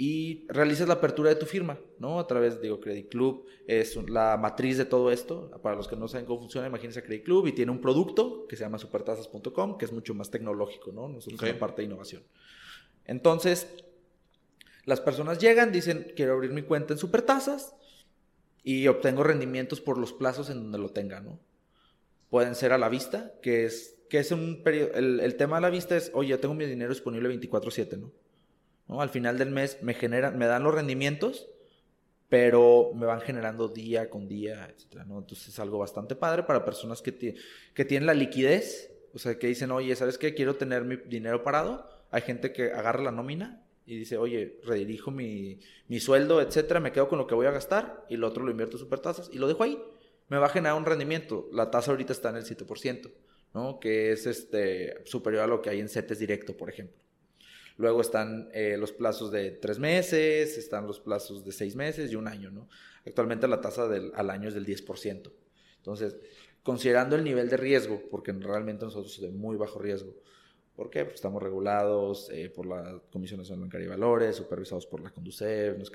Y 0.01 0.45
realizas 0.47 0.87
la 0.87 0.93
apertura 0.93 1.29
de 1.29 1.35
tu 1.35 1.45
firma, 1.45 1.77
¿no? 1.99 2.21
A 2.21 2.25
través, 2.25 2.61
digo, 2.61 2.79
Credit 2.79 3.09
Club 3.09 3.45
es 3.67 3.97
la 4.09 4.37
matriz 4.37 4.77
de 4.77 4.85
todo 4.85 5.11
esto. 5.11 5.51
Para 5.61 5.75
los 5.75 5.89
que 5.89 5.97
no 5.97 6.07
saben 6.07 6.25
cómo 6.25 6.39
funciona, 6.39 6.67
imagínense 6.67 7.03
Credit 7.03 7.25
Club 7.25 7.47
y 7.47 7.51
tiene 7.51 7.73
un 7.73 7.81
producto 7.81 8.47
que 8.47 8.55
se 8.55 8.63
llama 8.63 8.77
supertasas.com, 8.77 9.77
que 9.77 9.83
es 9.83 9.91
mucho 9.91 10.13
más 10.13 10.31
tecnológico, 10.31 10.93
¿no? 10.93 11.09
Nosotros 11.09 11.41
Ok. 11.41 11.47
en 11.47 11.53
la 11.55 11.59
parte 11.59 11.81
de 11.81 11.87
innovación. 11.87 12.23
Entonces, 13.03 13.67
las 14.85 15.01
personas 15.01 15.37
llegan, 15.37 15.73
dicen, 15.73 16.13
quiero 16.15 16.31
abrir 16.31 16.51
mi 16.51 16.61
cuenta 16.61 16.93
en 16.93 16.97
Supertasas 16.97 17.75
y 18.63 18.87
obtengo 18.87 19.23
rendimientos 19.25 19.81
por 19.81 19.97
los 19.97 20.13
plazos 20.13 20.49
en 20.49 20.61
donde 20.61 20.77
lo 20.77 20.91
tenga, 20.91 21.19
¿no? 21.19 21.41
Pueden 22.29 22.55
ser 22.55 22.71
a 22.71 22.77
la 22.77 22.87
vista, 22.87 23.33
que 23.41 23.65
es, 23.65 23.97
que 24.09 24.19
es 24.19 24.31
un 24.31 24.63
periodo, 24.63 24.93
el, 24.93 25.19
el 25.19 25.35
tema 25.35 25.57
a 25.57 25.61
la 25.61 25.69
vista 25.69 25.97
es, 25.97 26.09
oye, 26.13 26.37
tengo 26.37 26.53
mi 26.53 26.65
dinero 26.65 26.93
disponible 26.93 27.27
24/7, 27.27 27.97
¿no? 27.97 28.13
¿No? 28.89 29.01
Al 29.01 29.09
final 29.09 29.37
del 29.37 29.51
mes 29.51 29.77
me 29.81 29.93
generan, 29.93 30.37
me 30.37 30.47
dan 30.47 30.63
los 30.63 30.73
rendimientos, 30.73 31.47
pero 32.27 32.91
me 32.93 33.05
van 33.05 33.21
generando 33.21 33.67
día 33.69 34.09
con 34.09 34.27
día, 34.27 34.69
etcétera, 34.75 35.05
¿no? 35.05 35.19
Entonces 35.19 35.47
es 35.47 35.59
algo 35.59 35.77
bastante 35.77 36.15
padre 36.15 36.43
para 36.43 36.65
personas 36.65 37.01
que, 37.01 37.35
que 37.73 37.85
tienen 37.85 38.07
la 38.07 38.13
liquidez, 38.13 38.91
o 39.13 39.19
sea, 39.19 39.39
que 39.39 39.47
dicen, 39.47 39.71
oye, 39.71 39.95
¿sabes 39.95 40.17
qué? 40.17 40.33
Quiero 40.33 40.55
tener 40.55 40.83
mi 40.83 40.97
dinero 40.97 41.43
parado. 41.43 41.87
Hay 42.11 42.21
gente 42.23 42.51
que 42.51 42.71
agarra 42.71 43.01
la 43.01 43.11
nómina 43.11 43.63
y 43.85 43.97
dice, 43.97 44.17
oye, 44.17 44.59
redirijo 44.63 45.09
mi, 45.09 45.59
mi 45.87 45.99
sueldo, 45.99 46.41
etcétera, 46.41 46.79
me 46.79 46.91
quedo 46.91 47.07
con 47.07 47.17
lo 47.17 47.25
que 47.25 47.35
voy 47.35 47.47
a 47.47 47.51
gastar 47.51 48.05
y 48.09 48.17
lo 48.17 48.27
otro 48.27 48.43
lo 48.43 48.51
invierto 48.51 48.77
en 48.77 48.81
supertasas 48.81 49.29
y 49.31 49.39
lo 49.39 49.47
dejo 49.47 49.63
ahí. 49.63 49.81
Me 50.27 50.37
va 50.37 50.47
a 50.47 50.49
generar 50.49 50.77
un 50.77 50.85
rendimiento. 50.85 51.49
La 51.51 51.71
tasa 51.71 51.89
ahorita 51.89 52.13
está 52.13 52.29
en 52.29 52.37
el 52.37 52.45
7%, 52.45 53.11
¿no? 53.55 53.79
Que 53.79 54.11
es 54.11 54.27
este, 54.27 55.03
superior 55.05 55.43
a 55.43 55.47
lo 55.47 55.61
que 55.61 55.71
hay 55.71 55.79
en 55.79 55.89
CETES 55.89 56.19
directo, 56.19 56.55
por 56.55 56.69
ejemplo. 56.69 57.08
Luego 57.79 58.01
están 58.01 58.49
eh, 58.53 58.75
los 58.77 58.91
plazos 58.91 59.31
de 59.31 59.51
tres 59.51 59.79
meses, 59.79 60.57
están 60.57 60.85
los 60.85 60.99
plazos 60.99 61.45
de 61.45 61.53
seis 61.53 61.77
meses 61.77 62.11
y 62.11 62.17
un 62.17 62.27
año, 62.27 62.51
¿no? 62.51 62.67
Actualmente 63.07 63.47
la 63.47 63.61
tasa 63.61 63.87
del, 63.87 64.11
al 64.15 64.29
año 64.29 64.49
es 64.49 64.53
del 64.53 64.65
10%. 64.65 65.31
Entonces, 65.77 66.17
considerando 66.61 67.15
el 67.15 67.23
nivel 67.23 67.47
de 67.47 67.55
riesgo, 67.55 68.01
porque 68.11 68.33
realmente 68.33 68.83
nosotros 68.83 69.15
es 69.15 69.21
de 69.21 69.29
muy 69.31 69.55
bajo 69.55 69.79
riesgo, 69.79 70.13
¿por 70.75 70.89
qué? 70.89 71.05
Porque 71.05 71.15
estamos 71.15 71.41
regulados 71.41 72.29
eh, 72.33 72.49
por 72.49 72.65
la 72.65 73.01
Comisión 73.13 73.37
Nacional 73.37 73.61
Bancaria 73.61 73.85
y 73.85 73.89
Valores, 73.89 74.35
supervisados 74.35 74.85
por 74.85 74.99
la 74.99 75.11
Conducef, 75.11 75.77
nos, 75.77 75.89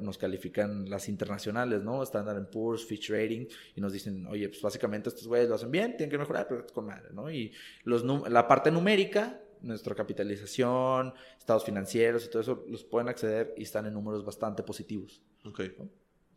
nos 0.00 0.18
califican 0.18 0.88
las 0.88 1.08
internacionales, 1.08 1.82
¿no? 1.82 2.00
Standard 2.04 2.48
Poor's, 2.48 2.86
Fitch 2.86 3.10
Rating, 3.10 3.48
y 3.74 3.80
nos 3.80 3.92
dicen, 3.92 4.24
oye, 4.28 4.48
pues 4.50 4.62
básicamente 4.62 5.08
estos 5.08 5.26
güeyes 5.26 5.48
lo 5.48 5.56
hacen 5.56 5.72
bien, 5.72 5.96
tienen 5.96 6.10
que 6.10 6.18
mejorar, 6.18 6.46
pero 6.48 6.64
con 6.72 6.86
madre, 6.86 7.08
¿no? 7.12 7.28
Y 7.28 7.52
los, 7.82 8.04
la 8.30 8.46
parte 8.46 8.70
numérica 8.70 9.42
nuestra 9.62 9.94
capitalización, 9.94 11.14
estados 11.38 11.64
financieros 11.64 12.24
y 12.24 12.30
todo 12.30 12.42
eso, 12.42 12.64
los 12.68 12.84
pueden 12.84 13.08
acceder 13.08 13.54
y 13.56 13.62
están 13.62 13.86
en 13.86 13.94
números 13.94 14.24
bastante 14.24 14.62
positivos. 14.62 15.22
Ok. 15.44 15.60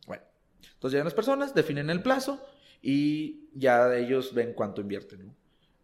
Bueno, 0.06 0.22
entonces 0.74 0.92
llegan 0.92 1.04
las 1.04 1.14
personas, 1.14 1.54
definen 1.54 1.90
el 1.90 2.02
plazo 2.02 2.40
y 2.80 3.48
ya 3.54 3.94
ellos 3.96 4.34
ven 4.34 4.54
cuánto 4.54 4.80
invierten. 4.80 5.26
¿no? 5.26 5.34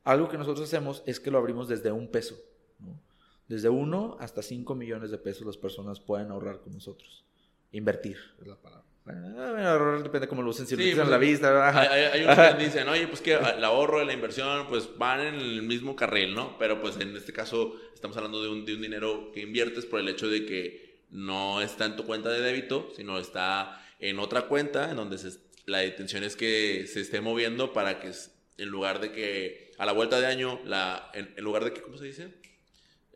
Algo 0.04 0.28
que 0.28 0.38
nosotros 0.38 0.66
hacemos 0.66 1.02
es 1.06 1.20
que 1.20 1.30
lo 1.30 1.38
abrimos 1.38 1.68
desde 1.68 1.92
un 1.92 2.08
peso. 2.08 2.36
¿no? 2.80 3.00
Desde 3.46 3.68
uno 3.68 4.16
hasta 4.20 4.42
cinco 4.42 4.74
millones 4.74 5.10
de 5.10 5.18
pesos 5.18 5.46
las 5.46 5.56
personas 5.56 6.00
pueden 6.00 6.30
ahorrar 6.30 6.60
con 6.60 6.72
nosotros. 6.72 7.24
Invertir 7.72 8.16
es 8.40 8.46
la 8.46 8.56
palabra. 8.56 8.87
Bueno, 9.14 9.68
ahorrar 9.68 9.98
depende 10.02 10.20
de 10.20 10.28
cómo 10.28 10.42
lo 10.42 10.50
usen, 10.50 10.66
si 10.66 10.74
lo 10.74 10.78
Sí, 10.82 10.88
utilizan 10.88 11.04
pues, 11.06 11.10
la 11.10 11.18
vista. 11.18 11.80
Hay, 11.80 12.00
hay- 12.04 12.24
unos 12.24 12.38
Ajá. 12.38 12.56
que 12.58 12.64
dicen, 12.64 12.88
oye, 12.88 13.06
pues 13.08 13.20
que 13.20 13.34
el 13.34 13.64
ahorro 13.64 14.02
y 14.02 14.06
la 14.06 14.12
inversión 14.12 14.66
pues 14.68 14.88
van 14.98 15.20
en 15.20 15.34
el 15.34 15.62
mismo 15.62 15.96
carril, 15.96 16.34
¿no? 16.34 16.56
Pero 16.58 16.80
pues 16.80 16.98
en 17.00 17.16
este 17.16 17.32
caso 17.32 17.74
estamos 17.94 18.16
hablando 18.16 18.42
de 18.42 18.48
un, 18.48 18.64
de 18.64 18.74
un 18.74 18.82
dinero 18.82 19.30
que 19.32 19.40
inviertes 19.40 19.86
por 19.86 20.00
el 20.00 20.08
hecho 20.08 20.28
de 20.28 20.44
que 20.46 21.02
no 21.10 21.60
está 21.62 21.86
en 21.86 21.96
tu 21.96 22.04
cuenta 22.04 22.28
de 22.30 22.40
débito, 22.40 22.92
sino 22.96 23.18
está 23.18 23.82
en 24.00 24.18
otra 24.18 24.42
cuenta 24.42 24.90
en 24.90 24.96
donde 24.96 25.18
se- 25.18 25.38
la 25.66 25.84
intención 25.84 26.22
es 26.24 26.36
que 26.36 26.86
se 26.86 27.00
esté 27.00 27.20
moviendo 27.20 27.72
para 27.72 28.00
que 28.00 28.10
en 28.58 28.68
lugar 28.68 29.00
de 29.00 29.12
que 29.12 29.70
a 29.78 29.86
la 29.86 29.92
vuelta 29.92 30.18
de 30.20 30.26
año, 30.26 30.60
la, 30.64 31.10
en, 31.14 31.32
en 31.36 31.44
lugar 31.44 31.64
de 31.64 31.72
que, 31.72 31.80
¿cómo 31.82 31.96
se 31.98 32.04
dice? 32.06 32.28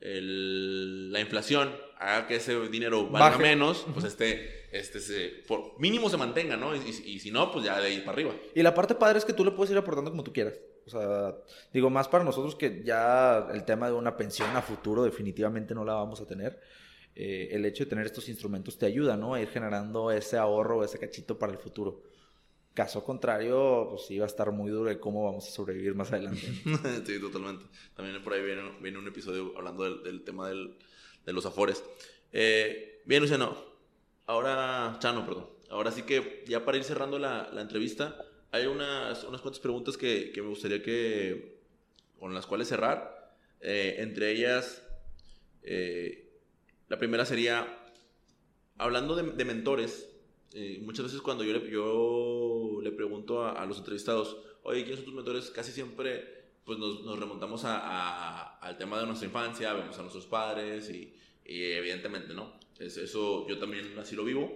El- 0.02 1.12
la 1.12 1.20
inflación 1.20 1.70
haga 1.98 2.26
que 2.26 2.36
ese 2.36 2.58
dinero 2.68 3.08
valga 3.08 3.30
Baje. 3.36 3.42
menos, 3.42 3.86
pues 3.92 4.04
este, 4.04 4.66
este 4.76 5.00
se, 5.00 5.28
por 5.46 5.78
mínimo 5.78 6.10
se 6.10 6.16
mantenga, 6.16 6.56
¿no? 6.56 6.74
Y, 6.74 6.78
y- 6.80 7.10
y 7.12 7.18
si 7.20 7.30
no, 7.30 7.52
pues 7.52 7.64
ya 7.64 7.78
de 7.80 7.86
ahí 7.86 7.98
para 8.00 8.12
arriba. 8.12 8.34
Y 8.54 8.62
la 8.62 8.74
parte 8.74 8.94
padre 8.94 9.18
es 9.18 9.24
que 9.24 9.32
tú 9.32 9.44
le 9.44 9.52
puedes 9.52 9.70
ir 9.70 9.78
aportando 9.78 10.10
como 10.10 10.24
tú 10.24 10.32
quieras. 10.32 10.54
O 10.86 10.90
sea, 10.90 11.36
digo, 11.72 11.90
más 11.90 12.08
para 12.08 12.24
nosotros 12.24 12.56
que 12.56 12.82
ya 12.84 13.46
el 13.52 13.64
tema 13.64 13.86
de 13.86 13.94
una 13.94 14.16
pensión 14.16 14.50
a 14.56 14.62
futuro 14.62 15.04
definitivamente 15.04 15.74
no 15.74 15.84
la 15.84 15.94
vamos 15.94 16.20
a 16.20 16.26
tener. 16.26 16.58
Eh, 17.14 17.50
el 17.52 17.64
hecho 17.66 17.84
de 17.84 17.90
tener 17.90 18.06
estos 18.06 18.28
instrumentos 18.28 18.78
te 18.78 18.86
ayuda, 18.86 19.16
¿no? 19.16 19.34
A 19.34 19.40
ir 19.40 19.48
generando 19.48 20.10
ese 20.10 20.38
ahorro, 20.38 20.82
ese 20.82 20.98
cachito 20.98 21.38
para 21.38 21.52
el 21.52 21.58
futuro. 21.58 22.02
Caso 22.74 23.04
contrario, 23.04 23.88
pues 23.90 24.06
sí 24.06 24.18
va 24.18 24.24
a 24.24 24.28
estar 24.28 24.50
muy 24.50 24.70
duro 24.70 24.88
de 24.88 24.98
cómo 24.98 25.24
vamos 25.24 25.46
a 25.46 25.50
sobrevivir 25.50 25.94
más 25.94 26.10
adelante. 26.12 26.40
sí, 27.06 27.20
totalmente. 27.20 27.66
También 27.94 28.22
por 28.24 28.32
ahí 28.32 28.42
viene, 28.42 28.62
viene 28.80 28.98
un 28.98 29.06
episodio 29.08 29.52
hablando 29.58 29.84
del, 29.84 30.02
del 30.02 30.22
tema 30.24 30.48
del- 30.48 30.76
de 31.26 31.32
los 31.34 31.44
afores. 31.44 31.84
Eh, 32.32 33.02
bien, 33.04 33.20
Luciano. 33.22 33.54
Ahora, 34.26 34.96
Chano, 35.00 35.26
perdón. 35.26 35.50
Ahora 35.68 35.90
sí 35.92 36.02
que 36.02 36.44
ya 36.48 36.64
para 36.64 36.78
ir 36.78 36.84
cerrando 36.84 37.18
la, 37.18 37.50
la 37.52 37.60
entrevista, 37.60 38.16
hay 38.50 38.66
unas, 38.66 39.22
unas 39.24 39.40
cuantas 39.42 39.60
preguntas 39.60 39.96
que, 39.98 40.32
que 40.32 40.40
me 40.42 40.48
gustaría 40.48 40.82
que, 40.82 41.60
con 42.18 42.32
las 42.34 42.46
cuales 42.46 42.68
cerrar. 42.68 43.36
Eh, 43.60 43.96
entre 43.98 44.30
ellas, 44.32 44.82
eh, 45.62 46.30
la 46.88 46.98
primera 46.98 47.24
sería, 47.26 47.66
hablando 48.78 49.14
de, 49.14 49.30
de 49.32 49.44
mentores, 49.44 50.08
eh, 50.54 50.80
muchas 50.82 51.04
veces 51.06 51.20
cuando 51.22 51.44
yo 51.44 51.56
yo 51.64 52.31
pregunto 53.22 53.44
a, 53.44 53.62
a 53.62 53.66
los 53.66 53.78
entrevistados, 53.78 54.36
oye, 54.64 54.80
¿quiénes 54.82 54.96
son 54.98 55.06
tus 55.06 55.14
mentores? 55.14 55.50
Casi 55.50 55.72
siempre 55.72 56.42
pues 56.64 56.78
nos, 56.78 57.02
nos 57.04 57.18
remontamos 57.18 57.64
a, 57.64 57.78
a- 57.78 58.58
al 58.58 58.76
tema 58.78 58.98
de 59.00 59.06
nuestra 59.06 59.26
infancia, 59.26 59.72
vemos 59.72 59.98
a 59.98 60.02
nuestros 60.02 60.26
padres 60.26 60.88
y, 60.90 61.14
y 61.44 61.62
evidentemente, 61.72 62.34
¿no? 62.34 62.52
Es, 62.78 62.96
eso 62.96 63.46
yo 63.48 63.58
también 63.58 63.98
así 63.98 64.14
lo 64.16 64.24
vivo, 64.24 64.50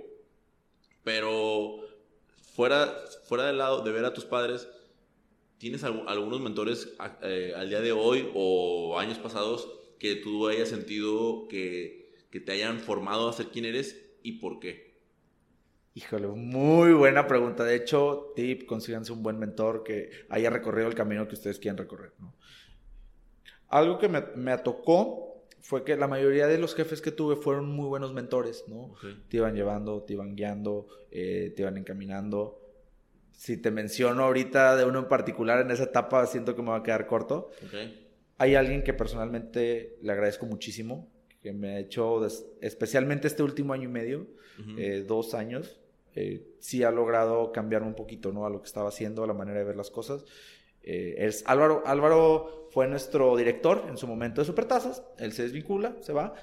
pero 1.03 1.81
fuera, 2.55 2.95
fuera 3.29 3.47
del 3.47 3.59
lado 3.59 3.83
de 3.83 3.91
ver 3.93 4.05
a 4.05 4.15
tus 4.15 4.25
padres, 4.25 4.69
¿tienes 5.59 5.85
algu- 5.85 6.05
algunos 6.07 6.41
mentores 6.41 6.95
a- 6.99 7.19
eh, 7.23 7.53
al 7.57 7.69
día 7.69 7.81
de 7.81 7.93
hoy 7.93 8.29
o 8.35 8.99
años 8.99 9.19
pasados 9.19 9.69
que 9.99 10.17
tú 10.17 10.47
hayas 10.49 10.69
sentido 10.69 11.47
que, 11.49 12.13
que 12.31 12.41
te 12.41 12.53
hayan 12.53 12.81
formado 12.81 13.29
a 13.29 13.33
ser 13.33 13.47
quien 13.49 13.65
eres 13.65 14.11
y 14.23 14.33
por 14.33 14.61
qué? 14.61 14.86
Híjole, 15.97 16.27
muy 16.29 16.93
buena 16.93 17.27
pregunta. 17.27 17.65
De 17.65 17.75
hecho, 17.75 18.35
tip, 18.37 18.67
consíganse 18.67 19.15
un 19.15 19.23
buen 19.23 19.39
mentor 19.39 19.83
que 19.83 20.11
haya 20.29 20.51
recorrido 20.51 20.89
el 20.89 20.95
camino 20.95 21.27
que 21.27 21.37
ustedes 21.37 21.59
quieran 21.59 21.79
recorrer. 21.79 22.13
¿no? 22.19 22.35
Algo 23.69 23.99
que 23.99 24.07
me, 24.07 24.21
me 24.37 24.59
tocó 24.59 25.47
fue 25.63 25.85
que 25.85 25.97
la 25.97 26.07
mayoría 26.07 26.49
de 26.49 26.59
los 26.59 26.75
jefes 26.75 27.01
que 27.01 27.13
tuve 27.13 27.37
fueron 27.37 27.71
muy 27.71 27.89
buenos 27.89 28.13
mentores, 28.13 28.65
¿no? 28.69 28.93
Te 29.31 29.39
iban 29.39 29.55
llevando, 29.55 30.03
te 30.03 30.13
iban 30.13 30.37
guiando, 30.37 30.87
eh, 31.11 31.55
te 31.57 31.63
iban 31.63 31.79
encaminando. 31.79 32.61
Si 33.33 33.57
te 33.57 33.71
menciono 33.71 34.23
ahorita 34.23 34.77
de 34.77 34.85
uno 34.85 34.99
en 34.99 35.09
particular 35.09 35.63
en 35.63 35.71
esa 35.71 35.85
etapa, 35.85 36.27
siento 36.27 36.55
que 36.55 36.61
me 36.61 36.69
va 36.69 36.77
a 36.77 36.83
quedar 36.83 37.07
corto. 37.07 37.51
Hay 38.37 38.55
alguien 38.55 38.85
que 38.85 38.93
personalmente 38.93 39.97
le 40.03 40.13
agradezco 40.13 40.45
muchísimo, 40.45 41.11
que 41.41 41.55
me 41.55 41.71
ha 41.71 41.79
hecho, 41.79 42.21
especialmente 42.61 43.29
este 43.29 43.43
último 43.43 43.73
año 43.73 43.89
y 43.89 43.93
medio, 43.93 44.27
eh, 44.77 45.05
dos 45.09 45.33
años, 45.33 45.81
eh, 46.17 46.57
sí 46.59 46.83
ha 46.83 46.91
logrado 46.91 47.53
cambiarme 47.53 47.89
un 47.89 47.95
poquito, 47.95 48.33
¿no? 48.33 48.47
A 48.47 48.51
lo 48.51 48.61
que 48.61 48.67
estaba 48.67 48.89
haciendo, 48.89 49.23
a 49.23 49.27
la 49.27 49.35
manera 49.35 49.59
de 49.59 49.65
ver 49.65 49.77
las 49.77 49.91
cosas. 49.91 50.25
Eh, 50.83 51.27
es 51.27 51.45
Álvaro, 51.47 51.83
Álvaro 51.85 52.69
fue 52.71 52.89
nuestro 52.89 53.37
director 53.37 53.85
en 53.89 53.97
su 53.97 54.07
momento 54.07 54.41
de 54.41 54.47
Supertazas, 54.47 55.03
él 55.19 55.33
se 55.33 55.43
desvincula, 55.43 55.97
se 56.01 56.13
va, 56.13 56.35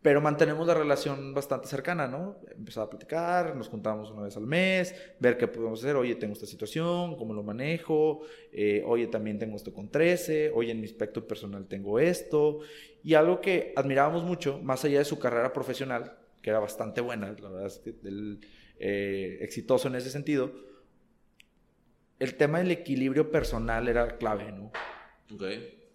pero 0.00 0.20
mantenemos 0.20 0.66
la 0.66 0.74
relación 0.74 1.34
bastante 1.34 1.68
cercana, 1.68 2.06
¿no? 2.06 2.38
Empezaba 2.56 2.86
a 2.86 2.90
platicar, 2.90 3.54
nos 3.54 3.68
juntábamos 3.68 4.10
una 4.10 4.22
vez 4.22 4.36
al 4.36 4.46
mes, 4.46 4.94
ver 5.20 5.36
qué 5.36 5.46
podemos 5.46 5.80
hacer, 5.80 5.96
oye, 5.96 6.14
tengo 6.14 6.32
esta 6.32 6.46
situación, 6.46 7.16
cómo 7.16 7.34
lo 7.34 7.42
manejo, 7.42 8.20
eh, 8.52 8.82
oye, 8.86 9.08
también 9.08 9.38
tengo 9.38 9.56
esto 9.56 9.74
con 9.74 9.90
13, 9.90 10.52
oye, 10.54 10.72
en 10.72 10.80
mi 10.80 10.86
aspecto 10.86 11.26
personal 11.26 11.66
tengo 11.66 11.98
esto, 11.98 12.60
y 13.02 13.14
algo 13.14 13.40
que 13.40 13.72
admirábamos 13.76 14.24
mucho, 14.24 14.58
más 14.62 14.84
allá 14.84 15.00
de 15.00 15.04
su 15.04 15.18
carrera 15.18 15.52
profesional, 15.52 16.16
que 16.40 16.50
era 16.50 16.60
bastante 16.60 17.00
buena, 17.00 17.26
la 17.32 17.48
verdad 17.50 17.66
es 17.66 17.78
que 17.80 17.92
eh, 18.78 19.38
exitoso 19.40 19.88
en 19.88 19.94
ese 19.96 20.10
sentido, 20.10 20.52
el 22.18 22.34
tema 22.36 22.58
del 22.58 22.70
equilibrio 22.70 23.30
personal 23.30 23.88
era 23.88 24.16
clave, 24.16 24.52
¿no? 24.52 24.72
Ok. 25.34 25.42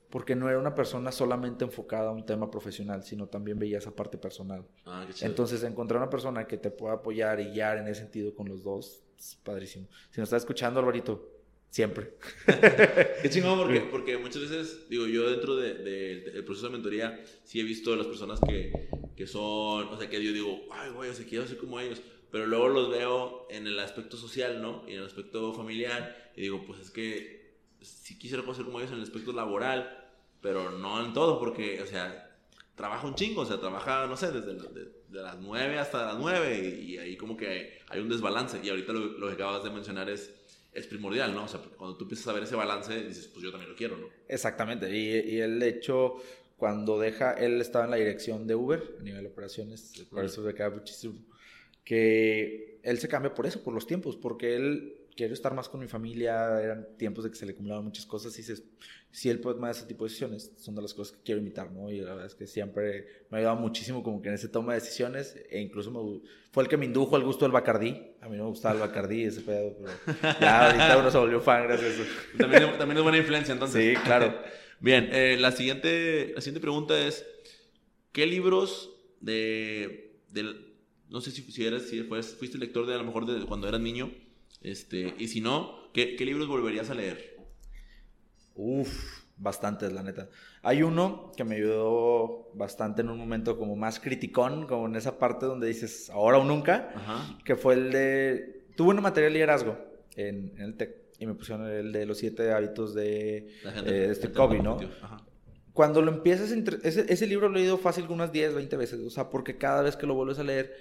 Porque 0.10 0.36
no 0.36 0.50
era 0.50 0.60
una 0.60 0.76
persona 0.76 1.12
solamente 1.12 1.64
enfocada 1.64 2.10
a 2.10 2.12
un 2.12 2.26
tema 2.26 2.52
profesional, 2.52 3.02
sino 3.04 3.28
también 3.28 3.58
veía 3.58 3.78
esa 3.78 3.96
parte 3.96 4.18
personal. 4.18 4.66
Ah, 4.86 5.08
qué. 5.08 5.26
Entonces, 5.26 5.64
encontrar 5.64 6.02
una 6.02 6.10
persona 6.10 6.46
que 6.46 6.58
te 6.58 6.70
pueda 6.70 6.96
apoyar 6.96 7.40
y 7.40 7.46
guiar 7.52 7.78
en 7.78 7.88
ese 7.88 8.02
sentido 8.02 8.36
con 8.36 8.50
los 8.50 8.62
dos 8.64 9.02
es 9.18 9.36
padrísimo. 9.42 9.88
Si 10.10 10.20
nos 10.20 10.28
estás 10.28 10.42
escuchando, 10.42 10.82
Alvarito, 10.82 11.32
siempre. 11.70 12.16
Qué 13.22 13.30
chingón, 13.30 13.58
porque, 13.58 13.80
porque 13.90 14.18
muchas 14.18 14.42
veces, 14.42 14.90
digo, 14.90 15.08
yo 15.08 15.30
dentro 15.30 15.56
de- 15.56 15.76
de- 15.76 16.32
del 16.32 16.44
proceso 16.44 16.68
de 16.68 16.74
mentoría, 16.74 17.24
sí 17.46 17.62
he 17.62 17.64
visto 17.64 17.94
a 17.94 17.96
las 17.96 18.06
personas 18.08 18.40
que, 18.46 18.90
que 19.16 19.26
son, 19.26 19.88
o 19.88 19.98
sea, 19.98 20.10
que 20.10 20.22
yo 20.22 20.34
digo, 20.34 20.60
ay, 20.74 20.92
güey, 20.92 21.10
o 21.10 21.14
sea, 21.14 21.26
quiero 21.26 21.48
ser 21.48 21.58
como 21.58 21.80
ellos, 21.80 22.02
pero 22.32 22.46
luego 22.48 22.68
los 22.70 22.90
veo 22.90 23.48
en 23.50 23.68
el 23.68 23.78
aspecto 23.80 24.18
social, 24.18 24.62
¿no? 24.62 24.84
Y 24.88 24.94
en 24.94 25.00
el 25.00 25.06
aspecto 25.06 25.54
familiar, 25.54 26.32
y 26.36 26.42
digo, 26.42 26.64
pues 26.66 26.80
es 26.80 26.90
que 26.92 27.56
sí 27.82 28.18
quisiera 28.18 28.44
ser 28.54 28.66
como 28.66 28.80
ellos 28.80 28.92
en 28.92 28.98
el 28.98 29.04
aspecto 29.04 29.34
laboral, 29.34 29.98
pero 30.42 30.72
no 30.72 31.04
en 31.06 31.14
todo, 31.14 31.40
porque, 31.40 31.82
o 31.82 31.86
sea, 31.86 32.38
trabaja 32.76 33.06
un 33.08 33.16
chingo, 33.16 33.42
o 33.42 33.46
sea, 33.46 33.60
trabaja, 33.60 34.08
no 34.08 34.16
sé, 34.18 34.32
desde 34.32 34.54
la- 34.54 34.70
de, 34.70 34.86
de 35.10 35.22
las 35.22 35.38
9 35.40 35.78
hasta 35.78 36.06
las 36.06 36.18
9, 36.18 36.58
y, 36.80 36.94
y 36.94 36.98
ahí 36.98 37.18
como 37.18 37.36
que 37.38 37.80
hay 37.90 38.00
un 38.00 38.10
desbalance, 38.10 38.60
y 38.64 38.70
ahorita 38.70 38.94
lo, 38.94 39.00
lo 39.20 39.28
que 39.28 39.34
acabas 39.34 39.64
de 39.64 39.70
mencionar 39.70 40.10
es 40.10 40.34
es 40.74 40.88
primordial, 40.88 41.34
¿no? 41.36 41.44
O 41.44 41.48
sea, 41.50 41.60
cuando 41.76 41.98
tú 41.98 42.06
empiezas 42.06 42.30
a 42.30 42.32
ver 42.32 42.44
ese 42.44 42.56
balance, 42.56 43.04
dices, 43.04 43.28
pues 43.28 43.44
yo 43.44 43.52
también 43.52 43.70
lo 43.70 43.76
quiero, 43.76 43.98
¿no? 43.98 44.08
Exactamente. 44.30 44.90
Y, 44.90 45.10
y 45.18 45.36
de 45.36 45.68
hecho, 45.68 46.16
cuando 46.56 46.98
deja, 46.98 47.34
él 47.34 47.60
estaba 47.60 47.84
en 47.84 47.92
la 47.92 47.98
dirección 47.98 48.48
de 48.48 48.56
Uber 48.56 48.82
a 48.98 49.04
nivel 49.04 49.24
de 49.24 49.30
operaciones, 49.30 49.92
por 50.10 50.24
eso 50.24 50.42
me 50.44 50.54
queda 50.54 50.70
muchísimo. 50.70 51.16
Que 51.92 52.80
él 52.84 52.98
se 53.00 53.10
cambia 53.10 53.34
por 53.34 53.46
eso, 53.46 53.62
por 53.62 53.74
los 53.74 53.86
tiempos, 53.86 54.16
porque 54.16 54.56
él 54.56 54.96
quiere 55.14 55.34
estar 55.34 55.54
más 55.54 55.68
con 55.68 55.82
mi 55.82 55.90
familia, 55.90 56.62
eran 56.62 56.88
tiempos 56.98 57.26
de 57.26 57.30
que 57.32 57.36
se 57.36 57.46
le 57.46 57.52
acumulaban 57.52 57.84
muchas 57.84 58.06
cosas 58.06 58.40
y 58.40 58.44
si 59.12 59.30
él 59.30 59.42
puede 59.42 59.56
tomar 59.58 59.72
ese 59.72 59.86
tipo 59.86 60.06
de 60.06 60.08
decisiones, 60.08 60.54
son 60.58 60.74
de 60.74 60.82
las 60.82 60.94
cosas 60.94 61.18
que 61.18 61.24
quiero 61.26 61.42
imitar, 61.42 61.70
¿no? 61.70 61.92
Y 61.92 62.00
la 62.00 62.12
verdad 62.12 62.28
es 62.28 62.36
que 62.36 62.48
siempre 62.48 63.26
me 63.30 63.36
ha 63.36 63.40
ayudado 63.40 63.58
muchísimo 63.58 64.04
como 64.04 64.22
que 64.22 64.30
en 64.30 64.36
ese 64.36 64.48
toma 64.48 64.74
de 64.74 64.80
decisiones 64.80 65.36
e 65.50 65.60
incluso 65.60 65.92
me 65.92 66.22
fue 66.52 66.64
el 66.64 66.70
que 66.70 66.78
me 66.78 66.86
indujo 66.86 67.18
al 67.18 67.26
gusto 67.26 67.44
del 67.44 67.52
Bacardí. 67.52 68.02
A 68.22 68.30
mí 68.30 68.38
no 68.38 68.44
me 68.46 68.50
gustaba 68.52 68.74
el 68.76 68.80
Bacardí, 68.80 69.26
ese 69.26 69.42
pedo, 69.42 69.76
pero 69.78 69.92
ya 70.40 70.68
ahorita 70.68 70.98
uno 70.98 71.12
se 71.12 71.18
volvió 71.18 71.42
fan 71.42 71.64
gracias 71.68 71.90
a 71.92 71.94
eso. 71.94 72.04
También, 72.38 72.78
también 72.78 72.98
es 72.98 73.04
buena 73.04 73.18
influencia, 73.18 73.52
entonces. 73.52 73.98
Sí, 73.98 74.02
claro. 74.06 74.34
Bien, 74.80 75.10
eh, 75.12 75.36
la, 75.38 75.52
siguiente, 75.52 76.32
la 76.34 76.40
siguiente 76.40 76.62
pregunta 76.62 76.98
es, 77.06 77.26
¿qué 78.14 78.26
libros 78.26 78.96
de... 79.20 80.16
del- 80.30 80.71
no 81.12 81.22
sé 81.22 81.30
si, 81.32 81.44
si, 81.44 81.66
eres, 81.66 81.90
si 81.90 82.02
fues- 82.04 82.36
fuiste 82.36 82.58
lector 82.58 82.88
de 82.88 82.96
a 82.96 82.98
lo 82.98 83.04
mejor 83.04 83.26
de 83.26 83.46
cuando 83.46 83.68
eras 83.68 83.82
niño, 83.82 84.12
este, 84.62 85.14
y 85.20 85.28
si 85.28 85.42
no, 85.42 85.92
¿qué, 85.94 86.16
qué 86.16 86.26
libros 86.26 86.48
volverías 86.48 86.90
a 86.90 86.96
leer? 86.96 87.36
Uf, 88.56 89.22
bastantes, 89.38 89.92
la 89.92 90.04
neta. 90.04 90.30
Hay 90.62 90.84
uno 90.84 91.32
que 91.36 91.44
me 91.44 91.56
ayudó 91.56 92.50
bastante 92.54 93.02
en 93.02 93.10
un 93.10 93.18
momento 93.18 93.58
como 93.58 93.76
más 93.76 94.00
criticón, 94.00 94.68
como 94.68 94.88
en 94.88 94.96
esa 94.96 95.18
parte 95.18 95.46
donde 95.46 95.68
dices 95.68 96.10
ahora 96.10 96.38
o 96.38 96.44
nunca, 96.44 96.92
Ajá. 96.96 97.38
que 97.46 97.56
fue 97.56 97.74
el 97.76 97.92
de... 97.92 98.66
Tuve 98.76 98.90
una 98.90 99.02
materia 99.02 99.30
de 99.30 99.34
liderazgo 99.34 99.78
en, 100.16 100.54
en 100.58 100.62
el 100.62 100.76
TEC 100.78 100.96
y 101.20 101.26
me 101.26 101.34
pusieron 101.36 101.68
el 101.68 101.92
de 101.92 102.06
los 102.06 102.18
siete 102.18 102.52
hábitos 102.52 102.94
de 102.94 103.38
eh, 103.86 104.08
este 104.12 104.28
gente 104.28 104.32
Kobe, 104.38 104.60
¿no? 104.62 104.80
Ajá. 105.02 105.18
Cuando 105.74 106.02
lo 106.02 106.12
empiezas, 106.12 106.52
entre- 106.52 106.78
ese, 106.84 107.06
ese 107.12 107.26
libro 107.28 107.48
lo 107.48 107.56
he 107.58 107.62
leído 107.62 107.78
fácil 107.78 108.06
unas 108.10 108.32
10, 108.32 108.54
20 108.56 108.76
veces, 108.78 109.00
o 109.00 109.10
sea, 109.10 109.30
porque 109.30 109.58
cada 109.58 109.82
vez 109.82 109.96
que 109.96 110.06
lo 110.06 110.14
vuelves 110.16 110.38
a 110.40 110.44
leer 110.44 110.76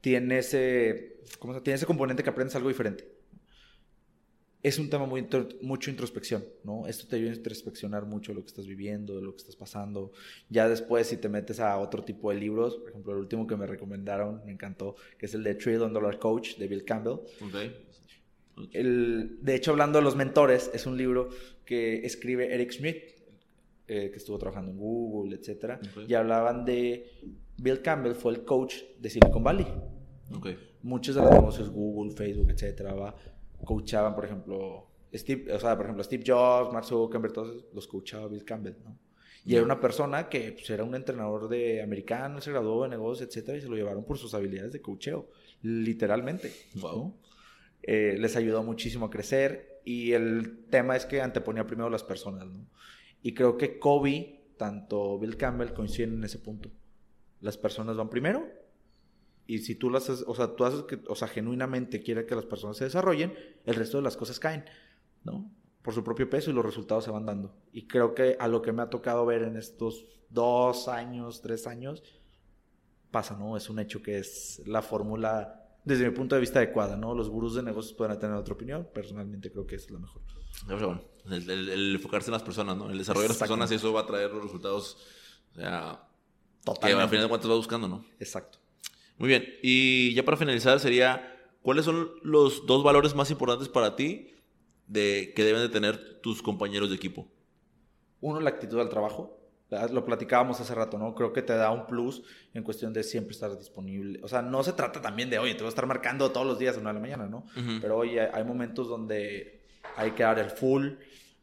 tiene 0.00 0.38
ese, 0.38 1.20
¿cómo 1.38 1.54
se 1.54 1.60
tiene 1.60 1.76
ese 1.76 1.86
componente 1.86 2.22
que 2.22 2.30
aprendes 2.30 2.56
algo 2.56 2.68
diferente. 2.68 3.08
Es 4.62 4.78
un 4.78 4.90
tema 4.90 5.06
muy 5.06 5.26
mucho 5.62 5.90
introspección, 5.90 6.44
¿no? 6.64 6.86
Esto 6.86 7.08
te 7.08 7.16
ayuda 7.16 7.30
a 7.30 7.34
introspeccionar 7.34 8.04
mucho 8.04 8.34
lo 8.34 8.42
que 8.42 8.48
estás 8.48 8.66
viviendo, 8.66 9.16
de 9.16 9.22
lo 9.22 9.32
que 9.32 9.38
estás 9.38 9.56
pasando. 9.56 10.12
Ya 10.50 10.68
después, 10.68 11.06
si 11.06 11.16
te 11.16 11.30
metes 11.30 11.60
a 11.60 11.78
otro 11.78 12.04
tipo 12.04 12.30
de 12.30 12.38
libros, 12.38 12.76
por 12.76 12.90
ejemplo, 12.90 13.12
el 13.12 13.20
último 13.20 13.46
que 13.46 13.56
me 13.56 13.66
recomendaron, 13.66 14.42
me 14.44 14.52
encantó, 14.52 14.96
que 15.16 15.24
es 15.26 15.34
el 15.34 15.44
de 15.44 15.54
Trillion 15.54 15.94
Dollar 15.94 16.18
Coach 16.18 16.56
de 16.58 16.68
Bill 16.68 16.84
Campbell. 16.84 17.20
Ok. 17.40 18.68
El, 18.72 19.38
de 19.40 19.54
hecho, 19.54 19.70
hablando 19.70 19.98
de 19.98 20.04
los 20.04 20.16
mentores, 20.16 20.70
es 20.74 20.84
un 20.84 20.98
libro 20.98 21.30
que 21.64 22.04
escribe 22.04 22.54
Eric 22.54 22.72
Schmidt, 22.72 23.02
eh, 23.88 24.10
que 24.10 24.18
estuvo 24.18 24.36
trabajando 24.36 24.72
en 24.72 24.76
Google, 24.76 25.36
etcétera, 25.36 25.80
Ok. 25.96 26.04
y 26.06 26.12
hablaban 26.12 26.66
de 26.66 27.10
Bill 27.60 27.82
Campbell 27.82 28.14
fue 28.14 28.32
el 28.32 28.44
coach 28.44 28.76
de 28.98 29.10
Silicon 29.10 29.44
Valley. 29.44 29.66
Ok. 30.34 30.48
Muchos 30.82 31.14
de 31.14 31.22
los 31.22 31.30
negocios, 31.30 31.70
Google, 31.70 32.12
Facebook, 32.12 32.50
etcétera, 32.50 32.94
va, 32.94 33.14
coachaban, 33.64 34.14
por 34.14 34.24
ejemplo, 34.24 34.86
Steve, 35.12 35.52
o 35.52 35.60
sea, 35.60 35.76
por 35.76 35.84
ejemplo, 35.84 36.02
Steve 36.02 36.24
Jobs, 36.26 36.72
Mark 36.72 36.86
Zuckerberg, 36.86 37.32
todos 37.32 37.66
los 37.74 37.86
coachaba 37.86 38.28
Bill 38.28 38.44
Campbell, 38.44 38.76
¿no? 38.82 38.96
Y 39.44 39.54
era 39.54 39.64
una 39.64 39.80
persona 39.80 40.28
que 40.28 40.52
pues, 40.52 40.68
era 40.68 40.84
un 40.84 40.94
entrenador 40.94 41.48
de 41.48 41.82
americano, 41.82 42.40
se 42.40 42.50
graduó 42.50 42.82
de 42.82 42.90
negocios, 42.90 43.28
etcétera, 43.28 43.56
y 43.56 43.62
se 43.62 43.68
lo 43.68 43.76
llevaron 43.76 44.04
por 44.04 44.18
sus 44.18 44.34
habilidades 44.34 44.72
de 44.72 44.82
coacheo, 44.82 45.30
literalmente. 45.62 46.52
Wow. 46.74 47.16
Eh, 47.82 48.16
les 48.18 48.36
ayudó 48.36 48.62
muchísimo 48.62 49.06
a 49.06 49.10
crecer 49.10 49.80
y 49.84 50.12
el 50.12 50.66
tema 50.68 50.94
es 50.94 51.06
que 51.06 51.22
anteponía 51.22 51.66
primero 51.66 51.88
las 51.88 52.04
personas, 52.04 52.46
¿no? 52.46 52.66
Y 53.22 53.32
creo 53.32 53.56
que 53.56 53.78
Kobe, 53.78 54.42
tanto 54.58 55.18
Bill 55.18 55.38
Campbell 55.38 55.72
coinciden 55.72 56.14
en 56.14 56.24
ese 56.24 56.38
punto. 56.38 56.70
Las 57.40 57.56
personas 57.56 57.96
van 57.96 58.10
primero 58.10 58.46
y 59.46 59.58
si 59.58 59.74
tú 59.74 59.90
las 59.90 60.08
o 60.08 60.34
sea, 60.34 60.54
tú 60.54 60.64
haces 60.64 60.82
que, 60.82 61.00
o 61.08 61.14
sea, 61.14 61.26
genuinamente 61.28 62.02
quiere 62.02 62.26
que 62.26 62.34
las 62.34 62.44
personas 62.44 62.76
se 62.76 62.84
desarrollen, 62.84 63.34
el 63.64 63.74
resto 63.74 63.96
de 63.96 64.02
las 64.04 64.16
cosas 64.16 64.38
caen, 64.38 64.64
¿no? 65.24 65.50
Por 65.82 65.94
su 65.94 66.04
propio 66.04 66.28
peso 66.28 66.50
y 66.50 66.54
los 66.54 66.64
resultados 66.64 67.04
se 67.04 67.10
van 67.10 67.24
dando. 67.26 67.54
Y 67.72 67.86
creo 67.88 68.14
que 68.14 68.36
a 68.38 68.46
lo 68.48 68.60
que 68.62 68.72
me 68.72 68.82
ha 68.82 68.90
tocado 68.90 69.24
ver 69.26 69.42
en 69.42 69.56
estos 69.56 70.04
dos 70.28 70.86
años, 70.88 71.40
tres 71.40 71.66
años, 71.66 72.02
pasa, 73.10 73.36
¿no? 73.36 73.56
Es 73.56 73.68
un 73.70 73.78
hecho 73.80 74.02
que 74.02 74.18
es 74.18 74.62
la 74.66 74.82
fórmula, 74.82 75.66
desde 75.84 76.08
mi 76.08 76.14
punto 76.14 76.34
de 76.36 76.40
vista, 76.42 76.58
adecuada, 76.60 76.96
¿no? 76.96 77.14
Los 77.14 77.28
gurús 77.30 77.54
de 77.54 77.62
negocios 77.62 77.94
pueden 77.94 78.16
tener 78.18 78.36
otra 78.36 78.54
opinión, 78.54 78.86
personalmente 78.94 79.50
creo 79.50 79.66
que 79.66 79.76
es 79.76 79.90
la 79.90 79.98
mejor. 79.98 80.22
Bueno, 80.66 81.00
el, 81.30 81.50
el- 81.50 81.68
el 81.70 81.94
enfocarse 81.96 82.28
en 82.28 82.34
las 82.34 82.42
personas, 82.42 82.76
¿no? 82.76 82.90
El 82.90 82.98
desarrollo 82.98 83.22
de 83.24 83.28
las 83.30 83.38
personas 83.38 83.70
eso 83.72 83.92
va 83.92 84.02
a 84.02 84.06
traer 84.06 84.30
los 84.30 84.42
resultados, 84.44 84.96
o 85.52 85.54
sea, 85.56 86.06
que 86.60 86.64
Totalmente. 86.64 87.02
al 87.02 87.08
final 87.08 87.24
de 87.24 87.28
cuentas 87.28 87.48
vas 87.48 87.58
buscando, 87.58 87.88
¿no? 87.88 88.04
Exacto. 88.18 88.58
Muy 89.18 89.28
bien, 89.28 89.44
y 89.62 90.14
ya 90.14 90.24
para 90.24 90.36
finalizar 90.36 90.80
sería, 90.80 91.36
¿cuáles 91.62 91.84
son 91.84 92.10
los 92.22 92.66
dos 92.66 92.82
valores 92.82 93.14
más 93.14 93.30
importantes 93.30 93.68
para 93.68 93.96
ti 93.96 94.34
de, 94.86 95.32
que 95.36 95.44
deben 95.44 95.60
de 95.60 95.68
tener 95.68 96.20
tus 96.20 96.42
compañeros 96.42 96.88
de 96.90 96.96
equipo? 96.96 97.28
Uno, 98.20 98.40
la 98.40 98.50
actitud 98.50 98.80
al 98.80 98.88
trabajo. 98.88 99.36
Lo 99.92 100.04
platicábamos 100.04 100.60
hace 100.60 100.74
rato, 100.74 100.98
¿no? 100.98 101.14
Creo 101.14 101.32
que 101.32 101.42
te 101.42 101.54
da 101.54 101.70
un 101.70 101.86
plus 101.86 102.22
en 102.54 102.64
cuestión 102.64 102.92
de 102.92 103.04
siempre 103.04 103.32
estar 103.32 103.56
disponible. 103.56 104.18
O 104.24 104.26
sea, 104.26 104.42
no 104.42 104.64
se 104.64 104.72
trata 104.72 105.00
también 105.00 105.30
de, 105.30 105.38
oye, 105.38 105.54
te 105.54 105.60
voy 105.60 105.66
a 105.66 105.68
estar 105.68 105.86
marcando 105.86 106.32
todos 106.32 106.44
los 106.44 106.58
días 106.58 106.76
a 106.76 106.80
una 106.80 106.90
de 106.90 106.94
la 106.94 107.00
mañana, 107.00 107.26
¿no? 107.26 107.46
Pero 107.80 107.98
oye, 107.98 108.20
hay 108.20 108.42
momentos 108.42 108.88
donde 108.88 109.62
hay 109.96 110.10
que 110.10 110.24
dar 110.24 110.40
el 110.40 110.50
full, 110.50 110.94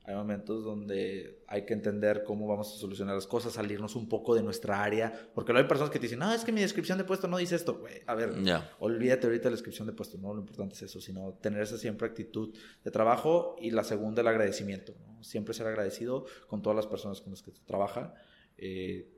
hay 0.08 0.16
momentos 0.16 0.64
donde 0.64 1.44
hay 1.48 1.66
que 1.66 1.74
entender 1.74 2.24
cómo 2.24 2.48
vamos 2.48 2.74
a 2.74 2.78
solucionar 2.78 3.14
las 3.14 3.28
cosas, 3.28 3.52
salirnos 3.54 3.94
un 3.98 4.08
poco 4.08 4.34
de 4.36 4.42
nuestra 4.42 4.82
área, 4.82 5.12
porque 5.36 5.52
luego 5.52 5.66
hay 5.66 5.68
personas 5.68 5.92
que 5.92 6.00
te 6.00 6.04
dicen, 6.04 6.20
no, 6.20 6.34
es 6.34 6.46
que 6.46 6.54
mi 6.54 6.62
descripción 6.62 6.98
de 6.98 7.04
puesto 7.04 7.28
no 7.28 7.36
dice 7.38 7.56
esto, 7.58 7.78
güey. 7.78 7.96
A 8.08 8.16
ver, 8.16 8.42
Ya. 8.42 8.72
olvídate 8.80 9.28
ahorita 9.28 9.44
de 9.44 9.50
la 9.50 9.56
descripción 9.58 9.86
de 9.86 9.92
puesto, 9.94 10.18
no 10.18 10.34
lo 10.34 10.40
importante 10.40 10.76
es 10.76 10.84
eso, 10.84 11.02
sino 11.02 11.34
tener 11.42 11.62
esa 11.62 11.78
siempre 11.78 12.08
actitud 12.08 12.56
de 12.86 12.90
trabajo 12.90 13.58
y 13.60 13.72
la 13.72 13.84
segunda 13.84 14.22
el 14.22 14.28
agradecimiento, 14.30 14.96
¿no? 15.06 15.22
siempre 15.26 15.54
ser 15.54 15.68
agradecido 15.68 16.26
con 16.48 16.62
todas 16.62 16.78
las 16.78 16.88
personas 16.88 17.20
con 17.20 17.32
las 17.34 17.42
que 17.42 17.52
se 17.52 17.62
trabaja, 17.66 18.14
eh, 18.58 19.12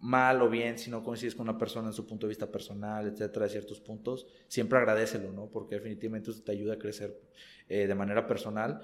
mal 0.00 0.42
o 0.42 0.50
bien, 0.50 0.76
si 0.76 0.90
no 0.90 1.04
coincides 1.04 1.36
con 1.36 1.48
una 1.48 1.56
persona 1.56 1.86
en 1.86 1.92
su 1.94 2.04
punto 2.04 2.26
de 2.26 2.30
vista 2.30 2.50
personal, 2.50 3.06
etcétera, 3.06 3.44
de 3.46 3.52
ciertos 3.52 3.78
puntos, 3.80 4.26
siempre 4.48 4.76
agradecelo, 4.78 5.30
¿no? 5.30 5.46
Porque 5.48 5.76
definitivamente 5.76 6.32
eso 6.32 6.42
te 6.42 6.50
ayuda 6.50 6.74
a 6.74 6.78
crecer 6.78 7.20
eh, 7.68 7.86
de 7.86 7.94
manera 7.94 8.26
personal 8.26 8.80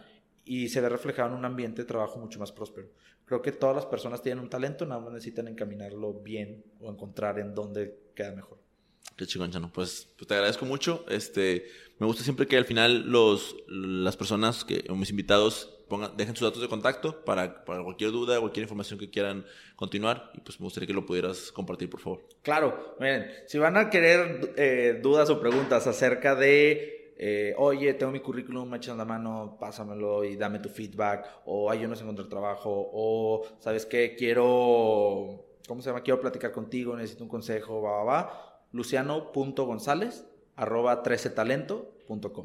y 0.49 0.68
se 0.70 0.80
ve 0.80 0.88
reflejado 0.88 1.28
en 1.28 1.34
un 1.34 1.44
ambiente 1.44 1.82
de 1.82 1.86
trabajo 1.86 2.18
mucho 2.18 2.38
más 2.38 2.51
próspero. 2.51 2.88
Creo 3.26 3.42
que 3.42 3.53
todas 3.53 3.76
las 3.76 3.84
personas 3.84 4.22
tienen 4.22 4.42
un 4.42 4.49
talento, 4.49 4.86
nada 4.86 5.01
más 5.01 5.12
necesitan 5.12 5.46
encaminarlo 5.46 6.14
bien 6.14 6.64
o 6.80 6.90
encontrar 6.90 7.38
en 7.38 7.55
dónde 7.55 7.99
queda 8.14 8.32
mejor. 8.32 8.59
Qué 9.14 9.26
chingón, 9.26 9.51
Chano. 9.51 9.70
Pues, 9.72 10.09
pues 10.16 10.26
te 10.26 10.34
agradezco 10.34 10.64
mucho. 10.64 11.05
Este, 11.11 11.66
me 11.99 12.07
gusta 12.07 12.22
siempre 12.22 12.46
que 12.46 12.57
al 12.57 12.64
final 12.64 13.11
los, 13.11 13.57
las 13.68 14.16
personas 14.16 14.64
que, 14.64 14.84
mis 14.94 15.11
invitados 15.11 15.74
pongan, 15.88 16.16
dejen 16.16 16.34
sus 16.34 16.46
datos 16.46 16.62
de 16.62 16.68
contacto 16.68 17.24
para, 17.24 17.64
para 17.64 17.82
cualquier 17.82 18.11
duda, 18.11 18.40
cualquier 18.40 18.62
información 18.62 18.99
que 18.99 19.11
quieran 19.11 19.44
continuar. 19.76 20.30
Y 20.34 20.40
pues 20.40 20.59
me 20.61 20.64
gustaría 20.64 20.86
que 20.86 20.94
lo 20.94 21.05
pudieras 21.05 21.53
compartir, 21.53 21.90
por 21.90 22.01
favor. 22.01 22.26
Claro, 22.42 22.96
miren, 23.01 23.30
si 23.46 23.59
van 23.59 23.76
a 23.76 23.90
querer 23.90 24.55
eh, 24.57 25.01
dudas 25.03 25.28
o 25.28 25.40
preguntas 25.40 25.86
acerca 25.86 26.34
de, 26.34 26.97
eh, 27.20 27.52
oye, 27.58 27.94
tengo 27.94 28.12
mi 28.12 28.20
currículum, 28.20 28.68
me 28.68 28.78
la 28.78 29.04
mano, 29.04 29.56
pásamelo 29.58 30.22
y 30.22 30.36
dame 30.36 30.60
tu 30.60 30.68
feedback, 30.68 31.42
o 31.46 31.68
ay, 31.68 31.80
yo 31.80 31.88
no 31.88 31.96
sé 31.96 32.04
encontrar 32.04 32.28
trabajo, 32.28 32.70
o 32.70 33.44
sabes 33.58 33.84
qué, 33.86 34.14
quiero, 34.16 35.44
¿cómo 35.66 35.82
se 35.82 35.90
llama? 35.90 36.02
Quiero 36.02 36.20
platicar 36.20 36.52
contigo, 36.52 36.96
necesito 36.96 37.24
un 37.24 37.28
consejo, 37.28 37.82
va, 37.82 37.90
va, 37.90 38.04
va. 38.04 38.62
luciano.gonzález 38.70 40.26
arroba 40.54 41.02
13talento.com. 41.02 42.44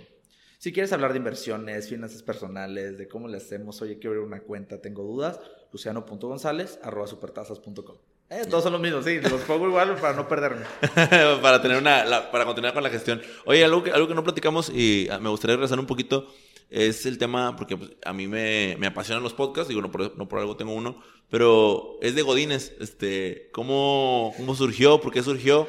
Si 0.57 0.71
quieres 0.71 0.91
hablar 0.91 1.11
de 1.11 1.17
inversiones, 1.19 1.89
finanzas 1.89 2.23
personales, 2.23 2.97
de 2.97 3.07
cómo 3.07 3.27
le 3.27 3.37
hacemos, 3.37 3.79
oye, 3.83 3.99
quiero 3.99 4.11
abrir 4.11 4.25
una 4.25 4.41
cuenta, 4.41 4.81
tengo 4.81 5.03
dudas, 5.03 5.39
luciano.gonzález 5.71 6.79
arroba 6.81 7.05
supertasas.com. 7.05 8.12
Eh, 8.33 8.45
todos 8.49 8.63
son 8.63 8.73
los 8.73 8.81
mismos, 8.81 9.05
sí, 9.05 9.19
los 9.21 9.41
pongo 9.41 9.67
igual 9.67 9.95
para 9.97 10.15
no 10.15 10.27
perderme. 10.27 10.65
para 11.41 11.61
tener 11.61 11.77
una, 11.77 12.03
la- 12.05 12.31
para 12.31 12.45
continuar 12.45 12.73
con 12.73 12.81
la 12.83 12.89
gestión. 12.89 13.21
Oye, 13.45 13.63
algo 13.63 13.83
que, 13.83 13.91
algo 13.91 14.07
que 14.07 14.15
no 14.15 14.23
platicamos 14.23 14.69
y 14.69 15.07
ah, 15.11 15.19
me 15.19 15.29
gustaría 15.29 15.55
regresar 15.55 15.79
un 15.79 15.85
poquito 15.85 16.27
es 16.69 17.05
el 17.05 17.19
tema, 17.19 17.55
porque 17.55 17.77
pues, 17.77 17.91
a 18.03 18.13
mí 18.13 18.27
me, 18.27 18.75
me 18.79 18.87
apasionan 18.87 19.21
los 19.21 19.33
podcasts, 19.33 19.67
digo, 19.69 19.81
no 19.81 19.91
por, 19.91 20.17
no 20.17 20.27
por 20.27 20.39
algo 20.39 20.57
tengo 20.57 20.73
uno, 20.73 20.99
pero 21.29 21.97
es 22.01 22.15
de 22.15 22.23
Godines, 22.23 22.73
este, 22.79 23.49
¿cómo, 23.51 24.33
cómo 24.37 24.55
surgió? 24.55 24.99
¿Por 24.99 25.11
qué 25.13 25.21
surgió? 25.21 25.67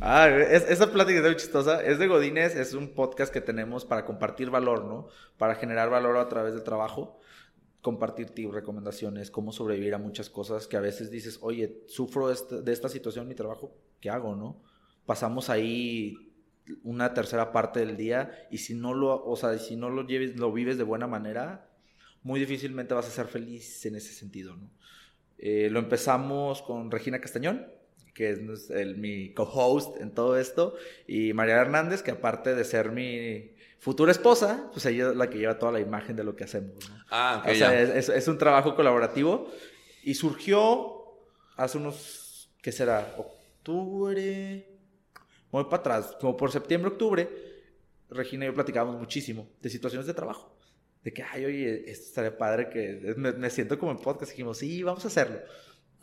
Ah, 0.00 0.28
es- 0.28 0.68
esa 0.68 0.92
plática 0.92 1.18
es 1.20 1.24
muy 1.24 1.36
chistosa. 1.36 1.82
Es 1.82 1.98
de 1.98 2.06
Godines, 2.08 2.54
es 2.56 2.74
un 2.74 2.88
podcast 2.94 3.32
que 3.32 3.40
tenemos 3.40 3.84
para 3.86 4.04
compartir 4.04 4.50
valor, 4.50 4.84
¿no? 4.84 5.08
Para 5.38 5.54
generar 5.54 5.88
valor 5.88 6.16
a 6.18 6.28
través 6.28 6.52
del 6.54 6.62
trabajo. 6.62 7.18
Compartir 7.82 8.30
tips, 8.30 8.54
recomendaciones, 8.54 9.30
cómo 9.30 9.52
sobrevivir 9.52 9.94
a 9.94 9.98
muchas 9.98 10.30
cosas 10.30 10.68
que 10.68 10.76
a 10.76 10.80
veces 10.80 11.10
dices, 11.10 11.38
oye, 11.42 11.82
sufro 11.88 12.30
este- 12.30 12.62
de 12.62 12.72
esta 12.72 12.88
situación 12.88 13.28
mi 13.28 13.34
trabajo, 13.34 13.74
¿qué 14.00 14.08
hago, 14.08 14.36
no? 14.36 14.62
Pasamos 15.04 15.50
ahí 15.50 16.32
una 16.84 17.12
tercera 17.12 17.52
parte 17.52 17.80
del 17.80 17.96
día 17.96 18.46
y 18.52 18.58
si 18.58 18.74
no 18.74 18.94
lo, 18.94 19.24
o 19.24 19.36
sea, 19.36 19.58
si 19.58 19.76
no 19.76 19.90
lo 19.90 20.06
lleves, 20.06 20.36
lo 20.38 20.52
vives 20.52 20.78
de 20.78 20.84
buena 20.84 21.08
manera, 21.08 21.68
muy 22.22 22.38
difícilmente 22.40 22.94
vas 22.94 23.08
a 23.08 23.10
ser 23.10 23.26
feliz 23.26 23.84
en 23.84 23.96
ese 23.96 24.12
sentido, 24.14 24.56
¿no? 24.56 24.70
Eh, 25.38 25.68
lo 25.70 25.80
empezamos 25.80 26.62
con 26.62 26.90
Regina 26.90 27.20
Castañón, 27.20 27.66
que 28.14 28.30
es 28.30 28.40
mi 28.96 29.32
co-host 29.34 30.00
en 30.00 30.12
todo 30.12 30.38
esto, 30.38 30.74
y 31.08 31.32
María 31.32 31.56
Hernández, 31.56 32.02
que 32.02 32.12
aparte 32.12 32.54
de 32.54 32.64
ser 32.64 32.92
mi 32.92 33.54
futura 33.82 34.12
esposa, 34.12 34.68
pues 34.72 34.86
ella 34.86 35.10
es 35.10 35.16
la 35.16 35.28
que 35.28 35.38
lleva 35.38 35.58
toda 35.58 35.72
la 35.72 35.80
imagen 35.80 36.14
de 36.14 36.22
lo 36.22 36.36
que 36.36 36.44
hacemos. 36.44 36.88
¿no? 36.88 36.96
Ah, 37.10 37.42
o 37.44 37.54
sea, 37.54 37.80
es, 37.80 37.90
es- 37.90 38.08
es 38.10 38.28
un 38.28 38.38
trabajo 38.38 38.76
colaborativo 38.76 39.50
y 40.04 40.14
surgió 40.14 41.02
hace 41.56 41.78
unos, 41.78 42.48
¿qué 42.62 42.70
será? 42.70 43.14
Octubre, 43.18 44.66
voy 45.50 45.64
para 45.64 45.76
atrás, 45.78 46.16
como 46.20 46.36
por 46.36 46.50
septiembre, 46.52 46.90
octubre, 46.92 47.28
Regina 48.10 48.44
y 48.44 48.48
yo 48.48 48.54
platicábamos 48.54 48.98
muchísimo 49.00 49.48
de 49.62 49.70
situaciones 49.70 50.06
de 50.06 50.12
trabajo. 50.14 50.54
De 51.02 51.12
que, 51.12 51.22
ay, 51.22 51.44
oye, 51.46 51.90
esto 51.90 52.06
estaría 52.08 52.36
padre 52.36 52.68
que 52.68 53.14
me, 53.16 53.32
me 53.32 53.48
siento 53.50 53.78
como 53.78 53.90
en 53.90 53.98
podcast. 53.98 54.30
Y 54.30 54.34
dijimos, 54.34 54.58
sí, 54.58 54.82
vamos 54.82 55.02
a 55.04 55.08
hacerlo. 55.08 55.38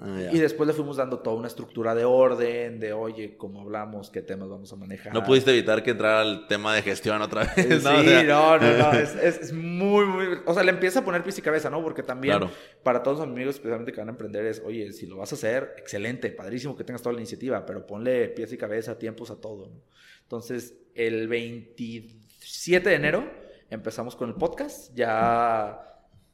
Ah. 0.02 0.30
Y 0.32 0.40
después 0.40 0.66
le 0.66 0.74
fuimos 0.74 0.96
dando 0.98 1.20
toda 1.20 1.36
una 1.36 1.48
estructura 1.48 1.94
de 1.94 2.06
orden, 2.06 2.80
de 2.80 2.94
oye, 2.94 3.36
cómo 3.36 3.62
hablamos, 3.62 4.10
qué 4.10 4.22
temas 4.22 4.48
vamos 4.48 4.72
a 4.72 4.78
manejar. 4.78 5.14
No 5.14 5.24
pudiste 5.26 5.52
evitar 5.52 5.84
que 5.84 5.92
entrara 5.92 6.22
el 6.22 6.48
tema 6.48 6.74
de 6.74 6.82
gestión 6.82 7.22
otra 7.22 7.44
vez. 7.44 7.54
Sí, 7.56 7.86
¿no? 7.86 8.00
O 8.00 8.04
sea, 8.04 8.24
no, 8.24 8.58
no, 8.58 8.78
no, 8.78 8.92
es, 8.98 9.16
es- 9.16 9.52
muy, 9.54 10.06
muy... 10.06 10.28
O 10.46 10.54
sea, 10.54 10.64
le 10.64 10.72
empieza 10.72 11.00
a 11.00 11.04
poner 11.06 11.22
pies 11.24 11.38
y 11.40 11.42
cabeza, 11.42 11.70
¿no? 11.70 11.84
Porque 11.84 12.02
también 12.04 12.38
Claro. 12.38 12.52
para 12.82 13.04
todos 13.04 13.18
los 13.20 13.28
amigos, 13.28 13.56
especialmente 13.56 13.92
que 13.92 14.00
van 14.00 14.08
a 14.08 14.12
emprender, 14.12 14.46
es, 14.46 14.62
oye, 14.66 14.92
si 14.94 15.06
lo 15.06 15.18
vas 15.18 15.32
a 15.34 15.36
hacer, 15.36 15.74
excelente, 15.78 16.30
padrísimo 16.32 16.78
que 16.78 16.84
tengas 16.86 17.02
toda 17.02 17.14
la 17.14 17.20
iniciativa, 17.20 17.66
pero 17.66 17.86
ponle 17.86 18.30
pies 18.30 18.54
y 18.54 18.58
cabeza, 18.58 18.98
tiempos 18.98 19.32
a 19.32 19.42
todo, 19.42 19.68
¿no? 19.68 19.82
Entonces, 20.24 20.76
el 20.96 21.28
27 21.28 22.90
de 22.90 22.96
enero 22.96 23.30
empezamos 23.70 24.16
con 24.16 24.30
el 24.30 24.36
podcast, 24.36 24.94
ya 24.96 25.89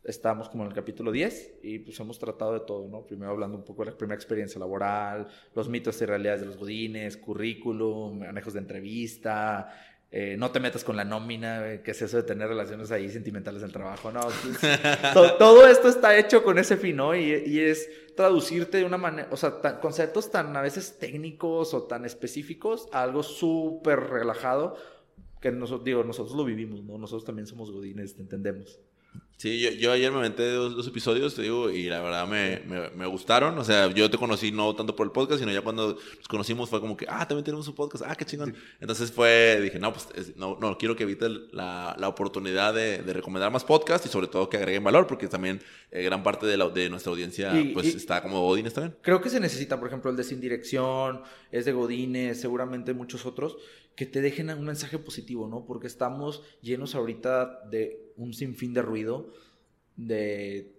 estamos 0.06 0.50
como 0.50 0.64
en 0.64 0.70
el 0.70 0.76
capítulo 0.76 1.12
10 1.12 1.56
y 1.64 1.80
pues 1.80 2.00
hemos 2.00 2.20
tratado 2.20 2.54
de 2.54 2.60
todo, 2.62 2.88
¿no? 2.88 3.02
Primero 3.06 3.32
hablando 3.32 3.58
un 3.58 3.64
poco 3.64 3.84
de 3.84 3.92
la 3.92 3.98
primera 3.98 4.16
experiencia 4.16 4.60
laboral, 4.60 5.28
los 5.56 5.68
mitos 5.68 6.02
y 6.02 6.06
realidades 6.06 6.42
de 6.42 6.48
los 6.48 6.58
godines, 6.58 7.18
currículum, 7.18 8.20
manejos 8.20 8.54
de 8.54 8.60
entrevista, 8.60 9.74
eh, 10.12 10.36
no 10.38 10.52
te 10.52 10.60
metas 10.60 10.84
con 10.84 10.96
la 10.96 11.04
nómina, 11.04 11.82
que 11.84 11.92
es 11.92 12.02
eso 12.02 12.18
de 12.18 12.24
tener 12.24 12.48
relaciones 12.48 12.92
ahí 12.92 13.10
sentimentales 13.10 13.62
en 13.64 13.68
el 13.68 13.74
trabajo, 13.74 14.12
¿no? 14.12 14.22
Entonces, 14.22 14.80
to- 15.14 15.34
todo 15.38 15.68
esto 15.68 15.90
está 15.90 16.18
hecho 16.18 16.44
con 16.44 16.58
ese 16.60 16.78
fin, 16.78 16.96
¿no? 16.98 17.16
Y, 17.16 17.34
y 17.46 17.60
es 17.60 17.90
traducirte 18.16 18.78
de 18.78 18.86
una 18.86 18.98
manera, 18.98 19.28
o 19.32 19.36
sea, 19.36 19.60
tan- 19.60 19.80
conceptos 19.80 20.30
tan 20.32 20.56
a 20.56 20.62
veces 20.62 20.98
técnicos 21.00 21.74
o 21.74 21.84
tan 21.84 22.06
específicos 22.06 22.88
a 22.94 23.02
algo 23.04 23.24
súper 23.24 24.00
relajado 24.00 24.78
que 25.42 25.52
nosotros, 25.52 25.84
digo, 25.84 26.04
nosotros 26.04 26.36
lo 26.38 26.46
vivimos, 26.46 26.84
¿no? 26.84 26.98
Nosotros 26.98 27.26
también 27.26 27.48
somos 27.48 27.72
godines, 27.72 28.16
te 28.16 28.22
entendemos. 28.22 28.80
Sí, 29.38 29.60
yo, 29.60 29.70
yo 29.72 29.92
ayer 29.92 30.12
me 30.14 30.20
aventé 30.20 30.50
dos, 30.50 30.76
dos 30.78 30.88
episodios, 30.88 31.36
te 31.36 31.42
digo, 31.42 31.70
y 31.70 31.84
la 31.84 32.02
verdad 32.02 32.26
me, 32.26 32.62
me, 32.68 32.90
me 32.92 33.06
gustaron. 33.06 33.58
O 33.60 33.64
sea, 33.66 33.92
yo 33.94 34.10
te 34.10 34.18
conocí 34.18 34.52
no 34.52 34.74
tanto 34.76 34.96
por 34.96 35.06
el 35.06 35.12
podcast, 35.12 35.40
sino 35.42 35.52
ya 35.52 35.62
cuando 35.62 35.98
nos 36.18 36.28
conocimos 36.30 36.70
fue 36.70 36.80
como 36.80 36.96
que, 36.96 37.06
ah, 37.10 37.28
también 37.28 37.44
tenemos 37.44 37.68
un 37.68 37.76
podcast, 37.76 38.06
ah, 38.08 38.16
qué 38.16 38.24
chingón. 38.26 38.56
Entonces 38.80 39.12
fue, 39.12 39.60
dije, 39.62 39.78
no, 39.78 39.92
pues 39.92 40.08
es- 40.16 40.38
no, 40.38 40.58
no 40.62 40.78
quiero 40.78 40.96
que 40.96 41.04
evite 41.04 41.28
la, 41.52 41.96
la 42.00 42.08
oportunidad 42.08 42.74
de, 42.74 43.00
de 43.00 43.14
recomendar 43.14 43.52
más 43.52 43.66
podcasts 43.66 44.08
y 44.08 44.10
sobre 44.10 44.28
todo 44.28 44.50
que 44.50 44.56
agreguen 44.58 44.86
valor, 44.86 45.06
porque 45.06 45.28
también 45.28 45.62
eh, 45.92 46.02
gran 46.04 46.24
parte 46.24 46.46
de, 46.48 46.56
la, 46.56 46.70
de 46.70 46.90
nuestra 46.90 47.12
audiencia 47.12 47.60
Y- 47.60 47.74
pues 47.74 47.94
y- 47.94 47.98
está 47.98 48.24
como 48.24 48.48
Odines 48.48 48.74
también. 48.74 48.96
Creo 49.02 49.20
que 49.22 49.30
se 49.30 49.42
necesita, 49.42 49.78
por 49.78 49.90
ejemplo, 49.90 50.10
el 50.10 50.16
de 50.18 50.24
Sin 50.24 50.40
Dirección, 50.40 51.22
es 51.52 51.66
de 51.66 51.74
Godines, 51.74 52.40
seguramente 52.40 52.94
muchos 52.94 53.26
otros, 53.26 53.58
que 53.96 54.06
te 54.06 54.22
dejen 54.22 54.50
un 54.50 54.66
mensaje 54.66 55.00
positivo, 55.00 55.48
¿no? 55.48 55.66
Porque 55.66 55.88
estamos 55.88 56.44
llenos 56.62 56.96
ahorita 56.96 57.62
de 57.70 58.12
un 58.18 58.34
sinfín 58.34 58.74
de 58.74 58.82
ruido, 58.82 59.32
de 59.96 60.74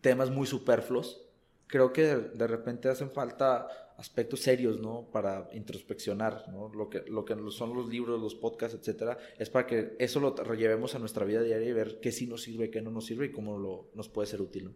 temas 0.00 0.30
muy 0.30 0.46
superfluos. 0.46 1.22
Creo 1.68 1.92
que 1.92 2.02
de, 2.02 2.46
repente 2.46 2.88
hacen 2.88 3.10
falta 3.10 3.68
aspectos 3.96 4.40
serios, 4.40 4.80
¿no? 4.80 5.08
Para 5.12 5.48
introspeccionar, 5.52 6.46
¿no? 6.48 6.70
Lo 6.74 6.88
que, 6.88 7.04
lo 7.08 7.24
que 7.24 7.36
son 7.50 7.74
los 7.74 7.88
libros, 7.88 8.20
los 8.20 8.34
podcasts, 8.34 8.78
etcétera, 8.78 9.18
es 9.38 9.50
para 9.50 9.66
que 9.66 9.96
eso 9.98 10.18
lo 10.18 10.34
rellevemos 10.34 10.94
a 10.94 10.98
nuestra 10.98 11.24
vida 11.24 11.42
diaria 11.42 11.68
y 11.68 11.72
ver 11.72 12.00
qué 12.00 12.10
sí 12.10 12.26
nos 12.26 12.42
sirve, 12.42 12.70
qué 12.70 12.80
no 12.80 12.90
nos 12.90 13.06
sirve 13.06 13.26
y 13.26 13.32
cómo 13.32 13.58
lo, 13.58 13.90
nos 13.94 14.08
puede 14.08 14.26
ser 14.26 14.40
útil, 14.40 14.66
¿no? 14.66 14.72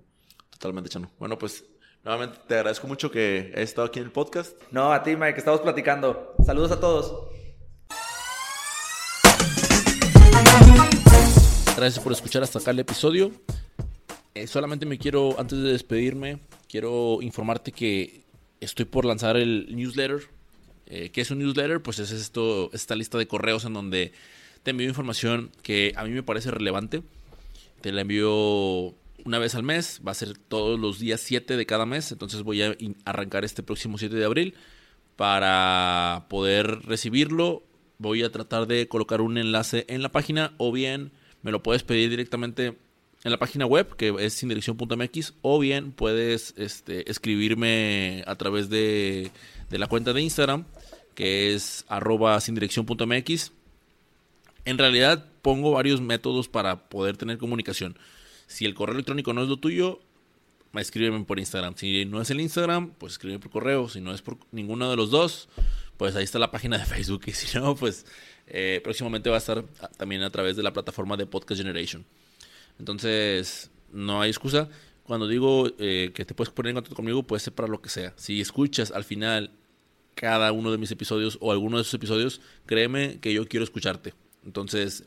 Totalmente, 0.51 0.91
Chano. 0.91 1.11
Bueno, 1.19 1.39
pues 1.39 1.65
nuevamente 2.05 2.39
te 2.47 2.55
agradezco 2.55 2.87
mucho 2.87 3.11
que 3.11 3.53
hayas 3.55 3.71
estado 3.71 3.89
aquí 3.89 3.99
en 3.99 4.07
el 4.07 4.13
podcast. 4.13 4.61
No, 4.71 4.93
a 4.93 5.03
ti, 5.03 5.17
Mike, 5.17 5.35
que 5.35 5.41
estamos 5.41 5.61
platicando. 5.61 6.35
Saludos 6.45 6.73
a 6.73 6.81
todos. 6.81 7.32
Gracias 11.75 12.05
por 12.05 12.13
escuchar 12.13 12.43
hasta 12.43 12.59
acá 12.59 12.71
el 12.71 12.81
episodio. 12.81 13.33
Eh, 14.35 14.47
solamente 14.47 14.85
me 14.85 14.99
quiero, 14.99 15.41
antes 15.41 15.59
de 15.59 15.73
despedirme, 15.73 16.39
quiero 16.69 17.19
informarte 17.23 17.73
que 17.73 18.25
estoy 18.61 18.85
por 18.85 19.07
lanzar 19.07 19.39
el 19.39 19.75
newsletter. 19.75 20.29
Eh, 20.87 21.11
¿Qué 21.11 21.23
es 21.23 21.31
un 21.31 21.39
newsletter? 21.39 21.83
Pues 21.83 21.99
es 21.99 22.11
esto, 22.11 22.71
esta 22.75 22.95
lista 22.95 23.17
de 23.17 23.27
correos 23.27 23.65
en 23.65 23.73
donde 23.73 24.13
te 24.63 24.73
envío 24.73 24.87
información 24.87 25.51
que 25.63 25.95
a 25.97 26.05
mí 26.05 26.11
me 26.11 26.23
parece 26.23 26.51
relevante. 26.51 27.03
Te 27.81 27.91
la 27.91 28.03
envío 28.03 28.95
una 29.25 29.39
vez 29.39 29.55
al 29.55 29.63
mes, 29.63 30.03
va 30.07 30.13
a 30.13 30.15
ser 30.15 30.37
todos 30.37 30.79
los 30.79 30.99
días 30.99 31.21
7 31.23 31.57
de 31.57 31.67
cada 31.67 31.87
mes, 31.87 32.13
entonces 32.13 32.43
voy 32.43 32.63
a 32.63 32.77
arrancar 33.07 33.45
este 33.45 33.63
próximo 33.63 33.97
7 33.97 34.15
de 34.15 34.25
abril 34.25 34.55
para 35.17 36.27
poder 36.29 36.83
recibirlo. 36.83 37.63
Voy 37.99 38.23
a 38.25 38.31
tratar 38.31 38.67
de 38.67 38.89
colocar 38.89 39.21
un 39.21 39.39
enlace 39.39 39.87
en 39.89 40.03
la 40.03 40.11
página 40.11 40.55
o 40.59 40.71
bien 40.71 41.13
me 41.43 41.51
lo 41.51 41.63
puedes 41.63 41.83
pedir 41.83 42.11
directamente 42.11 42.77
en 43.25 43.31
la 43.31 43.39
página 43.39 43.67
web 43.67 43.97
que 43.97 44.15
es 44.19 44.35
sindirección.mx 44.35 45.35
o 45.43 45.59
bien 45.59 45.93
puedes 45.93 46.55
este, 46.57 47.09
escribirme 47.11 48.25
a 48.27 48.35
través 48.37 48.69
de, 48.69 49.31
de 49.71 49.79
la 49.79 49.87
cuenta 49.87 50.13
de 50.13 50.23
Instagram 50.23 50.65
que 51.15 51.55
es 51.55 51.85
arroba 51.89 52.41
sindirección.mx 52.41 53.53
en 54.65 54.79
realidad 54.79 55.27
pongo 55.43 55.73
varios 55.73 56.01
métodos 56.01 56.49
para 56.49 56.89
poder 56.89 57.17
tener 57.17 57.39
comunicación. 57.39 57.99
Si 58.47 58.65
el 58.65 58.75
correo 58.75 58.95
electrónico 58.95 59.33
no 59.33 59.43
es 59.43 59.49
lo 59.49 59.57
tuyo, 59.57 60.01
escríbeme 60.75 61.25
por 61.25 61.39
Instagram. 61.39 61.75
Si 61.77 62.05
no 62.05 62.21
es 62.21 62.31
el 62.31 62.41
Instagram, 62.41 62.91
pues 62.99 63.15
escríbeme 63.15 63.41
por 63.41 63.51
correo. 63.51 63.89
Si 63.89 64.01
no 64.01 64.15
es 64.15 64.23
por 64.23 64.39
ninguno 64.53 64.89
de 64.91 64.97
los 64.97 65.11
dos, 65.11 65.49
pues 65.97 66.15
ahí 66.15 66.25
está 66.25 66.39
la 66.39 66.51
página 66.51 66.79
de 66.79 66.85
Facebook. 66.85 67.23
Y 67.27 67.33
si 67.33 67.59
no, 67.59 67.75
pues 67.75 68.07
eh, 68.55 68.81
próximamente 68.85 69.31
va 69.31 69.37
a 69.37 69.39
estar 69.39 69.65
a- 69.81 69.89
también 69.89 70.23
a 70.23 70.31
través 70.31 70.55
de 70.57 70.63
la 70.63 70.73
plataforma 70.73 71.17
de 71.17 71.27
Podcast 71.27 71.59
Generation. 71.61 72.05
Entonces, 72.79 73.71
no 73.93 74.21
hay 74.21 74.31
excusa. 74.31 74.69
Cuando 75.05 75.27
digo 75.27 75.69
eh, 75.79 76.13
que 76.15 76.25
te 76.25 76.35
puedes 76.35 76.53
poner 76.53 76.71
en 76.71 76.75
contacto 76.77 76.95
conmigo, 76.97 77.23
puede 77.25 77.41
ser 77.41 77.53
para 77.55 77.69
lo 77.69 77.83
que 77.83 77.89
sea. 77.89 78.13
Si 78.17 78.41
escuchas 78.41 78.91
al 78.93 79.05
final 79.05 79.51
cada 80.15 80.53
uno 80.53 80.71
de 80.71 80.79
mis 80.79 80.91
episodios 80.91 81.39
o 81.41 81.51
alguno 81.53 81.77
de 81.79 81.83
esos 81.83 81.95
episodios, 81.95 82.41
créeme 82.67 83.19
que 83.21 83.33
yo 83.33 83.47
quiero 83.49 83.65
escucharte. 83.65 84.15
Entonces, 84.45 85.05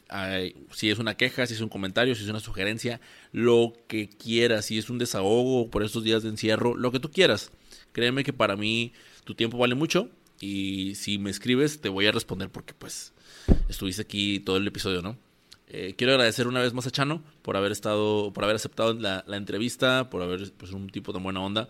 si 0.72 0.90
es 0.90 0.98
una 1.00 1.16
queja, 1.18 1.46
si 1.46 1.54
es 1.54 1.62
un 1.62 1.70
comentario, 1.70 2.16
si 2.16 2.24
es 2.24 2.30
una 2.30 2.40
sugerencia, 2.40 3.02
lo 3.34 3.74
que 3.88 4.08
quieras, 4.10 4.66
si 4.66 4.78
es 4.78 4.90
un 4.90 4.98
desahogo 4.98 5.70
por 5.70 5.84
estos 5.84 6.04
días 6.04 6.24
de 6.24 6.30
encierro, 6.30 6.76
lo 6.76 6.92
que 6.92 7.00
tú 7.02 7.12
quieras. 7.12 7.52
Créeme 7.92 8.24
que 8.24 8.32
para 8.34 8.56
mí 8.56 8.94
tu 9.26 9.36
tiempo 9.36 9.58
vale 9.58 9.76
mucho 9.76 10.10
y 10.40 10.96
si 10.96 11.18
me 11.18 11.30
escribes 11.32 11.82
te 11.82 11.90
voy 11.90 12.06
a 12.08 12.12
responder 12.12 12.50
porque 12.50 12.74
pues 12.74 13.14
estuviste 13.70 14.02
aquí 14.02 14.40
todo 14.40 14.58
el 14.58 14.68
episodio, 14.68 15.02
¿no? 15.02 15.18
Eh, 15.68 15.96
quiero 15.98 16.14
agradecer 16.14 16.48
una 16.48 16.62
vez 16.62 16.74
más 16.74 16.86
a 16.88 16.92
Chano 16.92 17.24
por 17.42 17.58
haber 17.58 17.72
estado, 17.72 18.32
por 18.34 18.44
haber 18.44 18.56
aceptado 18.56 18.94
la, 18.94 19.24
entrevista, 19.30 20.10
por 20.10 20.22
haber 20.22 20.52
pues 20.54 20.72
un 20.72 20.90
tipo 20.90 21.12
tan 21.12 21.24
buena 21.24 21.42
onda. 21.42 21.70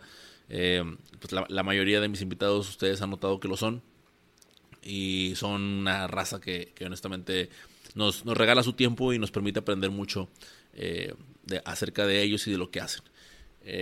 Eh, 0.50 0.84
pues 1.20 1.32
la, 1.32 1.64
mayoría 1.64 2.00
de 2.02 2.08
mis 2.08 2.22
invitados 2.22 2.70
ustedes 2.70 3.02
han 3.02 3.10
notado 3.10 3.40
que 3.40 3.48
lo 3.48 3.58
son. 3.58 3.82
y 4.84 5.34
son 5.36 5.62
una 5.62 6.08
raza 6.08 6.40
que, 6.40 6.74
honestamente 6.86 7.50
nos, 7.96 8.24
regala 8.26 8.62
su 8.62 8.74
tiempo 8.74 9.14
y 9.14 9.20
nos 9.20 9.32
permite 9.32 9.60
aprender 9.60 9.90
mucho 9.90 10.30
eh, 10.74 11.14
de, 11.46 11.62
acerca 11.66 12.06
de 12.06 12.22
ellos 12.22 12.46
y 12.48 12.52
de 12.52 12.58
lo 12.58 12.70
que 12.70 12.82
hacen. 12.82 13.04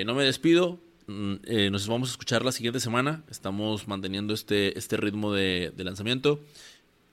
No 0.05 0.15
me 0.15 0.23
despido, 0.23 0.79
mm, 1.07 1.35
nos 1.69 1.87
vamos 1.87 2.07
a 2.09 2.11
escuchar 2.11 2.45
la 2.45 2.53
siguiente 2.53 2.79
semana, 2.79 3.25
estamos 3.29 3.89
manteniendo 3.89 4.33
este, 4.33 4.77
este 4.79 4.95
ritmo 4.95 5.33
de 5.33 5.73
lanzamiento 5.75 6.39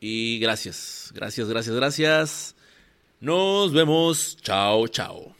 y 0.00 0.38
gracias, 0.38 1.12
gracias, 1.14 1.48
gracias, 1.48 1.76
gracias. 1.76 2.54
Nos 3.20 3.72
vemos, 3.72 4.36
chao, 4.40 4.88
chao. 4.88 5.39